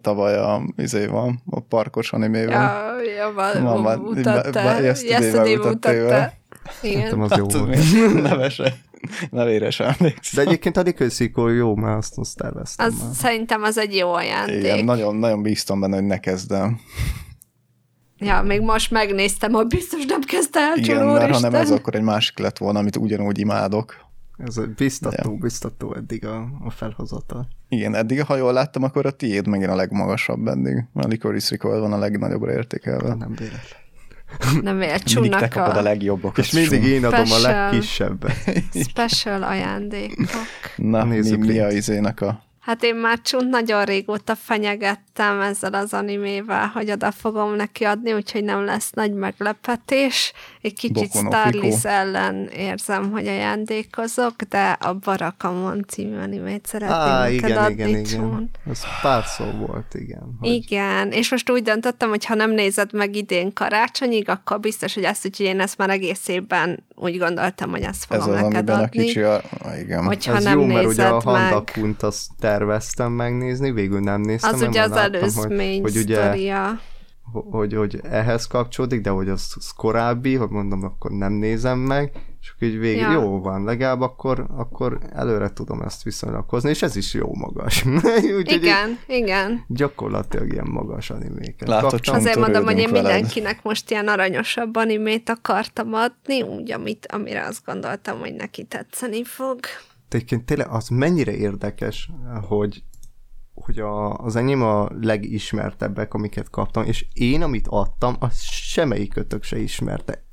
Tavaly 0.00 0.36
a, 0.36 0.62
izé 0.76 1.06
van, 1.06 1.42
a 1.50 1.60
parkos 1.60 2.12
animével. 2.12 2.94
Ja, 2.96 3.02
ja, 3.16 3.32
van, 3.32 3.62
van, 3.62 3.82
van 3.82 3.98
mutatta, 3.98 4.80
yesterday 4.80 5.56
mutatta. 5.56 6.32
Igen. 6.82 7.20
az 7.20 7.36
jó 7.36 7.44
hát, 7.44 7.52
volt. 7.52 8.22
Nevese. 8.28 8.74
Nevére 9.30 9.70
sem 9.70 9.94
De 10.32 10.40
egyébként 10.40 10.76
a 10.76 10.80
Liquid 10.80 11.12
jó, 11.56 11.76
mert 11.76 11.96
azt, 11.96 12.18
azt 12.18 12.36
terveztem. 12.36 12.86
Az, 12.86 12.98
már. 12.98 13.14
szerintem 13.14 13.62
az 13.62 13.78
egy 13.78 13.94
jó 13.94 14.12
ajándék. 14.12 14.58
Igen, 14.58 14.84
nagyon, 14.84 15.16
nagyon 15.16 15.42
bíztam 15.42 15.80
benne, 15.80 15.94
hogy 15.94 16.06
ne 16.06 16.18
kezdem. 16.18 16.80
Ja, 18.20 18.42
még 18.42 18.60
most 18.60 18.90
megnéztem, 18.90 19.52
hogy 19.52 19.66
biztos 19.66 20.04
nem 20.06 20.20
kezdte 20.20 20.60
el 20.60 20.76
Igen, 20.76 21.06
mert 21.06 21.34
ha 21.34 21.40
nem 21.40 21.54
ez, 21.54 21.70
akkor 21.70 21.94
egy 21.94 22.02
másik 22.02 22.38
lett 22.38 22.58
volna, 22.58 22.78
amit 22.78 22.96
ugyanúgy 22.96 23.38
imádok. 23.38 24.08
Ez 24.38 24.60
biztató, 24.76 25.30
ja. 25.30 25.36
biztató 25.36 25.94
eddig 25.94 26.26
a, 26.26 26.48
a 26.64 26.70
felhozata. 26.70 27.46
Igen, 27.68 27.94
eddig, 27.94 28.24
ha 28.24 28.36
jól 28.36 28.52
láttam, 28.52 28.82
akkor 28.82 29.06
a 29.06 29.10
tiéd 29.10 29.46
megint 29.46 29.70
a 29.70 29.74
legmagasabb 29.74 30.46
eddig. 30.46 30.84
A 30.94 31.06
Licorice 31.06 31.48
Recall 31.50 31.80
van 31.80 31.92
a 31.92 31.98
legnagyobbra 31.98 32.52
értékelve. 32.52 33.14
Nem 33.14 33.34
véletlen. 33.34 33.78
Nem 34.62 34.78
véletlen, 34.78 35.04
csúnak 35.04 35.40
te 35.40 35.48
kapod 35.48 35.76
a 35.76 35.82
legjobbakat. 35.82 36.38
És 36.38 36.50
mindig 36.50 36.84
én 36.84 37.04
adom 37.04 37.24
Special. 37.24 37.54
a 37.54 37.70
legkisebbet. 37.70 38.32
Special 38.88 39.42
ajándékok. 39.42 40.26
Na, 40.76 41.04
Nézzük 41.04 41.38
mi, 41.38 41.46
mi 41.46 41.58
a 41.58 41.70
izének 41.70 42.20
a 42.20 42.42
Hát 42.70 42.82
én 42.82 42.94
már 42.94 43.20
csont 43.20 43.48
nagyon 43.48 43.84
régóta 43.84 44.34
fenyegettem, 44.34 45.40
ezzel 45.40 45.74
az 45.74 45.94
animével, 45.94 46.66
hogy 46.66 46.90
oda 46.90 47.10
fogom 47.10 47.54
neki 47.54 47.84
adni, 47.84 48.12
úgyhogy 48.12 48.44
nem 48.44 48.64
lesz 48.64 48.90
nagy 48.90 49.12
meglepetés. 49.12 50.32
Egy 50.60 50.74
kicsit 50.74 51.10
Starlis 51.10 51.84
ellen 51.84 52.48
érzem, 52.48 53.10
hogy 53.10 53.26
ajándékozok, 53.26 54.42
de 54.42 54.70
a 54.70 54.94
Barakamon 54.94 55.84
című 55.88 56.16
animét 56.16 56.66
szeretném 56.66 56.98
Á, 56.98 57.20
neked 57.20 57.48
igen, 57.48 57.56
adni, 57.56 57.88
igen, 57.88 58.04
igen. 58.04 58.50
Ez 58.70 58.82
pár 59.02 59.24
szó 59.24 59.44
volt, 59.44 59.94
igen. 59.94 60.36
Hogy... 60.40 60.50
Igen, 60.50 61.10
és 61.10 61.30
most 61.30 61.50
úgy 61.50 61.62
döntöttem, 61.62 62.08
hogy 62.08 62.24
ha 62.24 62.34
nem 62.34 62.50
nézed 62.50 62.92
meg 62.92 63.16
idén 63.16 63.52
karácsonyig, 63.52 64.28
akkor 64.28 64.60
biztos, 64.60 64.94
hogy 64.94 65.04
ezt, 65.04 65.26
úgyhogy 65.26 65.46
én 65.46 65.60
ezt 65.60 65.78
már 65.78 65.90
egész 65.90 66.28
évben 66.28 66.84
úgy 67.00 67.18
gondoltam, 67.18 67.70
hogy 67.70 67.82
ezt 67.82 68.04
fogom 68.04 68.22
Ez 68.22 68.34
az, 68.34 68.40
neked 68.40 68.70
adni. 68.70 68.84
A 68.84 68.88
kicsi 68.88 69.20
a... 69.20 69.40
Igen. 69.82 70.04
Hogyha 70.04 70.36
Ez 70.36 70.44
nem 70.44 70.58
jó, 70.58 70.66
mert 70.66 70.86
ugye 70.86 71.04
a 71.04 71.20
Handapunt 71.20 72.02
azt 72.02 72.26
terveztem 72.38 73.12
megnézni, 73.12 73.72
végül 73.72 74.00
nem 74.00 74.20
néztem. 74.20 74.54
Az 74.54 74.62
ugye 74.62 74.82
az 74.82 74.92
előzmény 74.92 75.80
hogy, 75.80 75.92
hogy 75.92 76.02
ugye, 76.02 76.34
hogy, 77.50 77.74
hogy 77.74 78.00
ehhez 78.10 78.46
kapcsolódik, 78.46 79.00
de 79.00 79.10
hogy 79.10 79.28
az, 79.28 79.52
az 79.56 79.70
korábbi, 79.70 80.34
hogy 80.34 80.50
mondom, 80.50 80.84
akkor 80.84 81.10
nem 81.10 81.32
nézem 81.32 81.78
meg, 81.78 82.12
és 82.40 82.52
akkor 82.54 82.68
így 82.68 82.78
végig 82.78 83.00
ja. 83.00 83.12
jó 83.12 83.40
van, 83.40 83.64
legalább 83.64 84.00
akkor, 84.00 84.46
akkor 84.56 84.98
előre 85.12 85.52
tudom 85.52 85.80
ezt 85.82 86.02
viszonylakozni, 86.02 86.70
és 86.70 86.82
ez 86.82 86.96
is 86.96 87.14
jó 87.14 87.34
magas. 87.34 87.84
Úgy, 88.38 88.52
igen, 88.52 88.98
igen. 89.06 89.64
Gyakorlatilag 89.68 90.52
ilyen 90.52 90.68
magas 90.68 91.10
animéket. 91.10 91.68
Látod, 91.68 92.00
Azért 92.04 92.38
mondom, 92.38 92.64
hogy 92.64 92.78
én 92.78 92.90
veled. 92.90 93.02
mindenkinek 93.02 93.62
most 93.62 93.90
ilyen 93.90 94.08
aranyosabb 94.08 94.76
animét 94.76 95.28
akartam 95.28 95.94
adni, 95.94 96.42
úgy, 96.42 96.72
amit, 96.72 97.06
amire 97.06 97.46
azt 97.46 97.64
gondoltam, 97.64 98.18
hogy 98.18 98.34
neki 98.34 98.64
tetszeni 98.64 99.24
fog. 99.24 99.60
Egyébként 100.08 100.44
tényleg 100.44 100.68
az 100.68 100.88
mennyire 100.88 101.32
érdekes, 101.32 102.10
hogy 102.48 102.82
hogy 103.54 103.78
a, 103.78 104.14
az 104.14 104.36
enyém 104.36 104.62
a 104.62 104.88
legismertebbek, 105.00 106.14
amiket 106.14 106.50
kaptam, 106.50 106.84
és 106.84 107.06
én, 107.12 107.42
amit 107.42 107.66
adtam, 107.68 108.16
az 108.18 108.40
semmelyik 108.42 109.12
kötök 109.12 109.42
se 109.42 109.58
ismerte. 109.58 110.24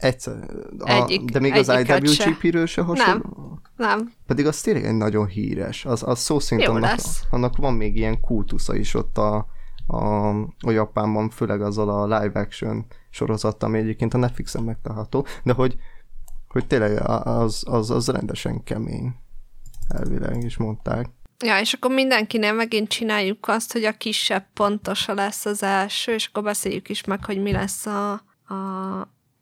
Egyszer. 0.00 0.34
A, 0.78 0.90
Egyik, 0.90 1.30
de 1.30 1.40
még 1.40 1.52
az 1.52 1.68
IWGP-ről 1.68 2.66
se 2.66 2.82
hasonló? 2.82 3.60
Nem, 3.76 3.88
nem. 3.98 4.12
Pedig 4.26 4.46
az 4.46 4.60
tényleg 4.60 4.84
egy 4.84 4.96
nagyon 4.96 5.26
híres. 5.26 5.84
Az, 5.84 6.02
az 6.02 6.18
szó 6.18 6.38
szerint 6.38 6.68
annak, 6.68 6.98
annak 7.30 7.56
van 7.56 7.74
még 7.74 7.96
ilyen 7.96 8.20
kultusza 8.20 8.74
is 8.74 8.94
ott 8.94 9.18
a, 9.18 9.46
a, 9.86 10.28
a 10.60 10.70
Japánban, 10.70 11.30
főleg 11.30 11.62
azzal 11.62 11.88
a 11.88 12.18
live 12.20 12.40
action 12.40 12.86
sorozattal, 13.10 13.68
ami 13.68 13.78
egyébként 13.78 14.14
a 14.14 14.18
Netflixen 14.18 14.62
megtalálható, 14.62 15.26
de 15.42 15.52
hogy, 15.52 15.76
hogy 16.48 16.66
tényleg 16.66 17.08
az, 17.08 17.62
az, 17.66 17.90
az 17.90 18.08
rendesen 18.08 18.64
kemény. 18.64 19.14
Elvileg 19.88 20.42
is 20.42 20.56
mondták. 20.56 21.08
Ja, 21.44 21.60
és 21.60 21.72
akkor 21.72 21.90
mindenkinél 21.90 22.52
megint 22.52 22.88
csináljuk 22.88 23.48
azt, 23.48 23.72
hogy 23.72 23.84
a 23.84 23.92
kisebb 23.92 24.46
pontosa 24.54 25.14
lesz 25.14 25.46
az 25.46 25.62
első, 25.62 26.12
és 26.12 26.26
akkor 26.26 26.42
beszéljük 26.42 26.88
is 26.88 27.04
meg, 27.04 27.24
hogy 27.24 27.42
mi 27.42 27.52
lesz 27.52 27.86
a, 27.86 28.12
a, 28.54 28.54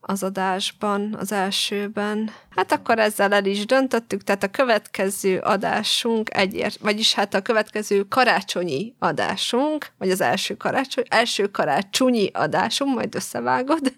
az 0.09 0.23
adásban, 0.23 1.17
az 1.19 1.33
elsőben. 1.33 2.31
Hát 2.57 2.73
akkor 2.73 2.99
ezzel 2.99 3.33
el 3.33 3.45
is 3.45 3.67
döntöttük, 3.67 4.23
tehát 4.25 4.43
a 4.43 4.49
következő 4.49 5.39
adásunk 5.39 6.35
egyért, 6.35 6.79
vagyis 6.79 7.15
hát 7.15 7.35
a 7.35 7.43
következő 7.43 8.03
karácsonyi 8.03 8.95
adásunk, 8.99 9.87
vagy 9.99 10.11
az 10.11 10.21
első 10.21 10.57
karácsony, 10.57 11.05
első 11.09 11.47
karácsonyi 11.47 12.31
adásunk, 12.33 12.95
majd 12.95 13.15
összevágod, 13.15 13.93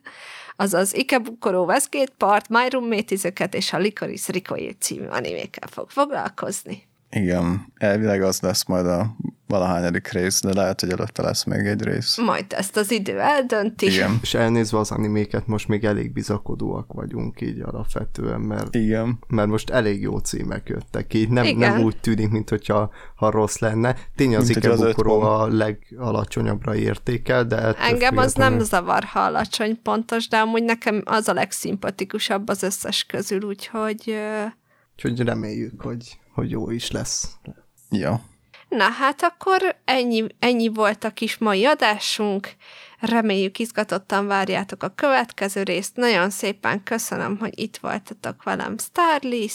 azaz 0.57 0.95
Ikebukoró 0.95 1.65
Westgate 1.65 2.13
Part, 2.17 2.49
My 2.49 2.69
Roommate 2.69 3.15
és 3.51 3.73
a 3.73 3.79
Licorice 3.79 4.33
Recoil 4.33 4.73
című 4.73 5.07
animékkel 5.07 5.69
fog 5.73 5.91
foglalkozni. 5.91 6.89
Igen, 7.11 7.73
elvileg 7.77 8.23
az 8.23 8.41
lesz 8.41 8.65
majd 8.65 8.87
a 8.87 9.17
valahányadik 9.51 10.09
rész, 10.09 10.41
de 10.41 10.55
lehet, 10.55 10.81
hogy 10.81 10.91
előtte 10.91 11.23
lesz 11.23 11.45
még 11.45 11.67
egy 11.67 11.83
rész. 11.83 12.17
Majd 12.17 12.45
ezt 12.49 12.77
az 12.77 12.91
idő 12.91 13.19
eldönti. 13.19 13.87
Igen. 13.87 14.19
És 14.23 14.35
elnézve 14.35 14.79
az 14.79 14.91
animéket, 14.91 15.47
most 15.47 15.69
még 15.69 15.85
elég 15.85 16.13
bizakodóak 16.13 16.93
vagyunk 16.93 17.41
így 17.41 17.61
alapvetően, 17.61 18.41
mert, 18.41 18.75
Igen. 18.75 19.19
mert 19.29 19.49
most 19.49 19.71
elég 19.71 20.01
jó 20.01 20.19
címek 20.19 20.69
jöttek 20.69 21.07
ki. 21.07 21.27
Nem, 21.31 21.45
Igen. 21.45 21.73
nem 21.73 21.83
úgy 21.83 21.97
tűnik, 22.01 22.31
mint 22.31 22.49
hogyha 22.49 22.91
ha 23.15 23.31
rossz 23.31 23.59
lenne. 23.59 23.97
Tény 24.17 24.37
az 24.37 24.49
Ikebukoró 24.49 25.21
a 25.21 25.47
legalacsonyabbra 25.47 26.75
értékel, 26.75 27.45
de... 27.45 27.73
Engem 27.73 28.17
az 28.17 28.35
nem 28.35 28.59
zavar, 28.59 29.05
ha 29.05 29.21
alacsony 29.21 29.83
pontos, 29.83 30.29
de 30.29 30.37
amúgy 30.37 30.63
nekem 30.63 31.03
az 31.05 31.29
a 31.29 31.33
legszimpatikusabb 31.33 32.49
az 32.49 32.63
összes 32.63 33.05
közül, 33.05 33.43
úgyhogy... 33.43 34.15
Úgyhogy 34.95 35.21
reméljük, 35.21 35.83
hogy 35.83 36.19
hogy 36.41 36.51
jó 36.51 36.71
is 36.71 36.91
lesz. 36.91 37.37
Ja. 37.91 38.21
Na 38.71 38.85
hát 38.85 39.23
akkor 39.23 39.77
ennyi, 39.85 40.27
ennyi 40.39 40.69
volt 40.69 41.05
a 41.05 41.11
kis 41.11 41.39
mai 41.39 41.65
adásunk. 41.65 42.49
Reméljük 43.01 43.59
izgatottan 43.59 44.27
várjátok 44.27 44.83
a 44.83 44.89
következő 44.89 45.63
részt. 45.63 45.97
Nagyon 45.97 46.31
szépen 46.31 46.83
köszönöm, 46.83 47.37
hogy 47.39 47.59
itt 47.59 47.77
voltatok 47.77 48.43
velem, 48.43 48.79
Starlis. 48.79 49.55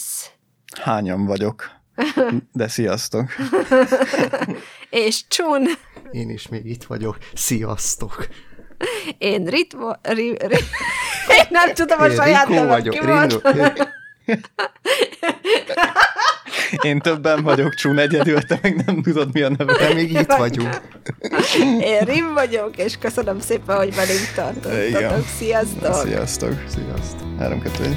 Hányan 0.81 1.25
vagyok? 1.25 1.71
De 2.51 2.67
sziasztok! 2.67 3.31
És 4.89 5.27
Csun! 5.27 5.67
Én 6.11 6.29
is 6.29 6.47
még 6.47 6.65
itt 6.65 6.83
vagyok. 6.83 7.17
Sziasztok! 7.33 8.27
Én 9.17 9.45
Ritmo... 9.45 9.91
Ri, 10.01 10.29
ri, 10.29 10.57
én 11.37 11.47
nem 11.49 11.73
tudom 11.73 12.01
a 12.01 12.09
saját 12.09 12.47
nevem 12.47 12.67
vagyok. 12.67 12.95
Én 16.81 16.99
többen 16.99 17.43
vagyok, 17.43 17.73
Csún 17.73 17.97
egyedül, 17.97 18.41
te 18.41 18.59
meg 18.61 18.85
nem 18.85 19.01
tudod, 19.01 19.29
mi 19.33 19.41
a 19.41 19.49
neve. 19.57 19.77
De 19.77 19.93
még 19.93 20.11
itt 20.11 20.33
vagyunk. 20.33 20.81
Én 21.81 21.99
Rim 21.99 22.33
vagyok, 22.33 22.77
és 22.77 22.97
köszönöm 22.97 23.39
szépen, 23.39 23.77
hogy 23.77 23.95
velünk 23.95 24.31
tartottatok. 24.35 25.25
Sziasztok! 25.37 25.93
Sziasztok! 25.93 26.53
Sziasztok! 26.67 27.27
3 27.39 27.61
2 27.61 27.95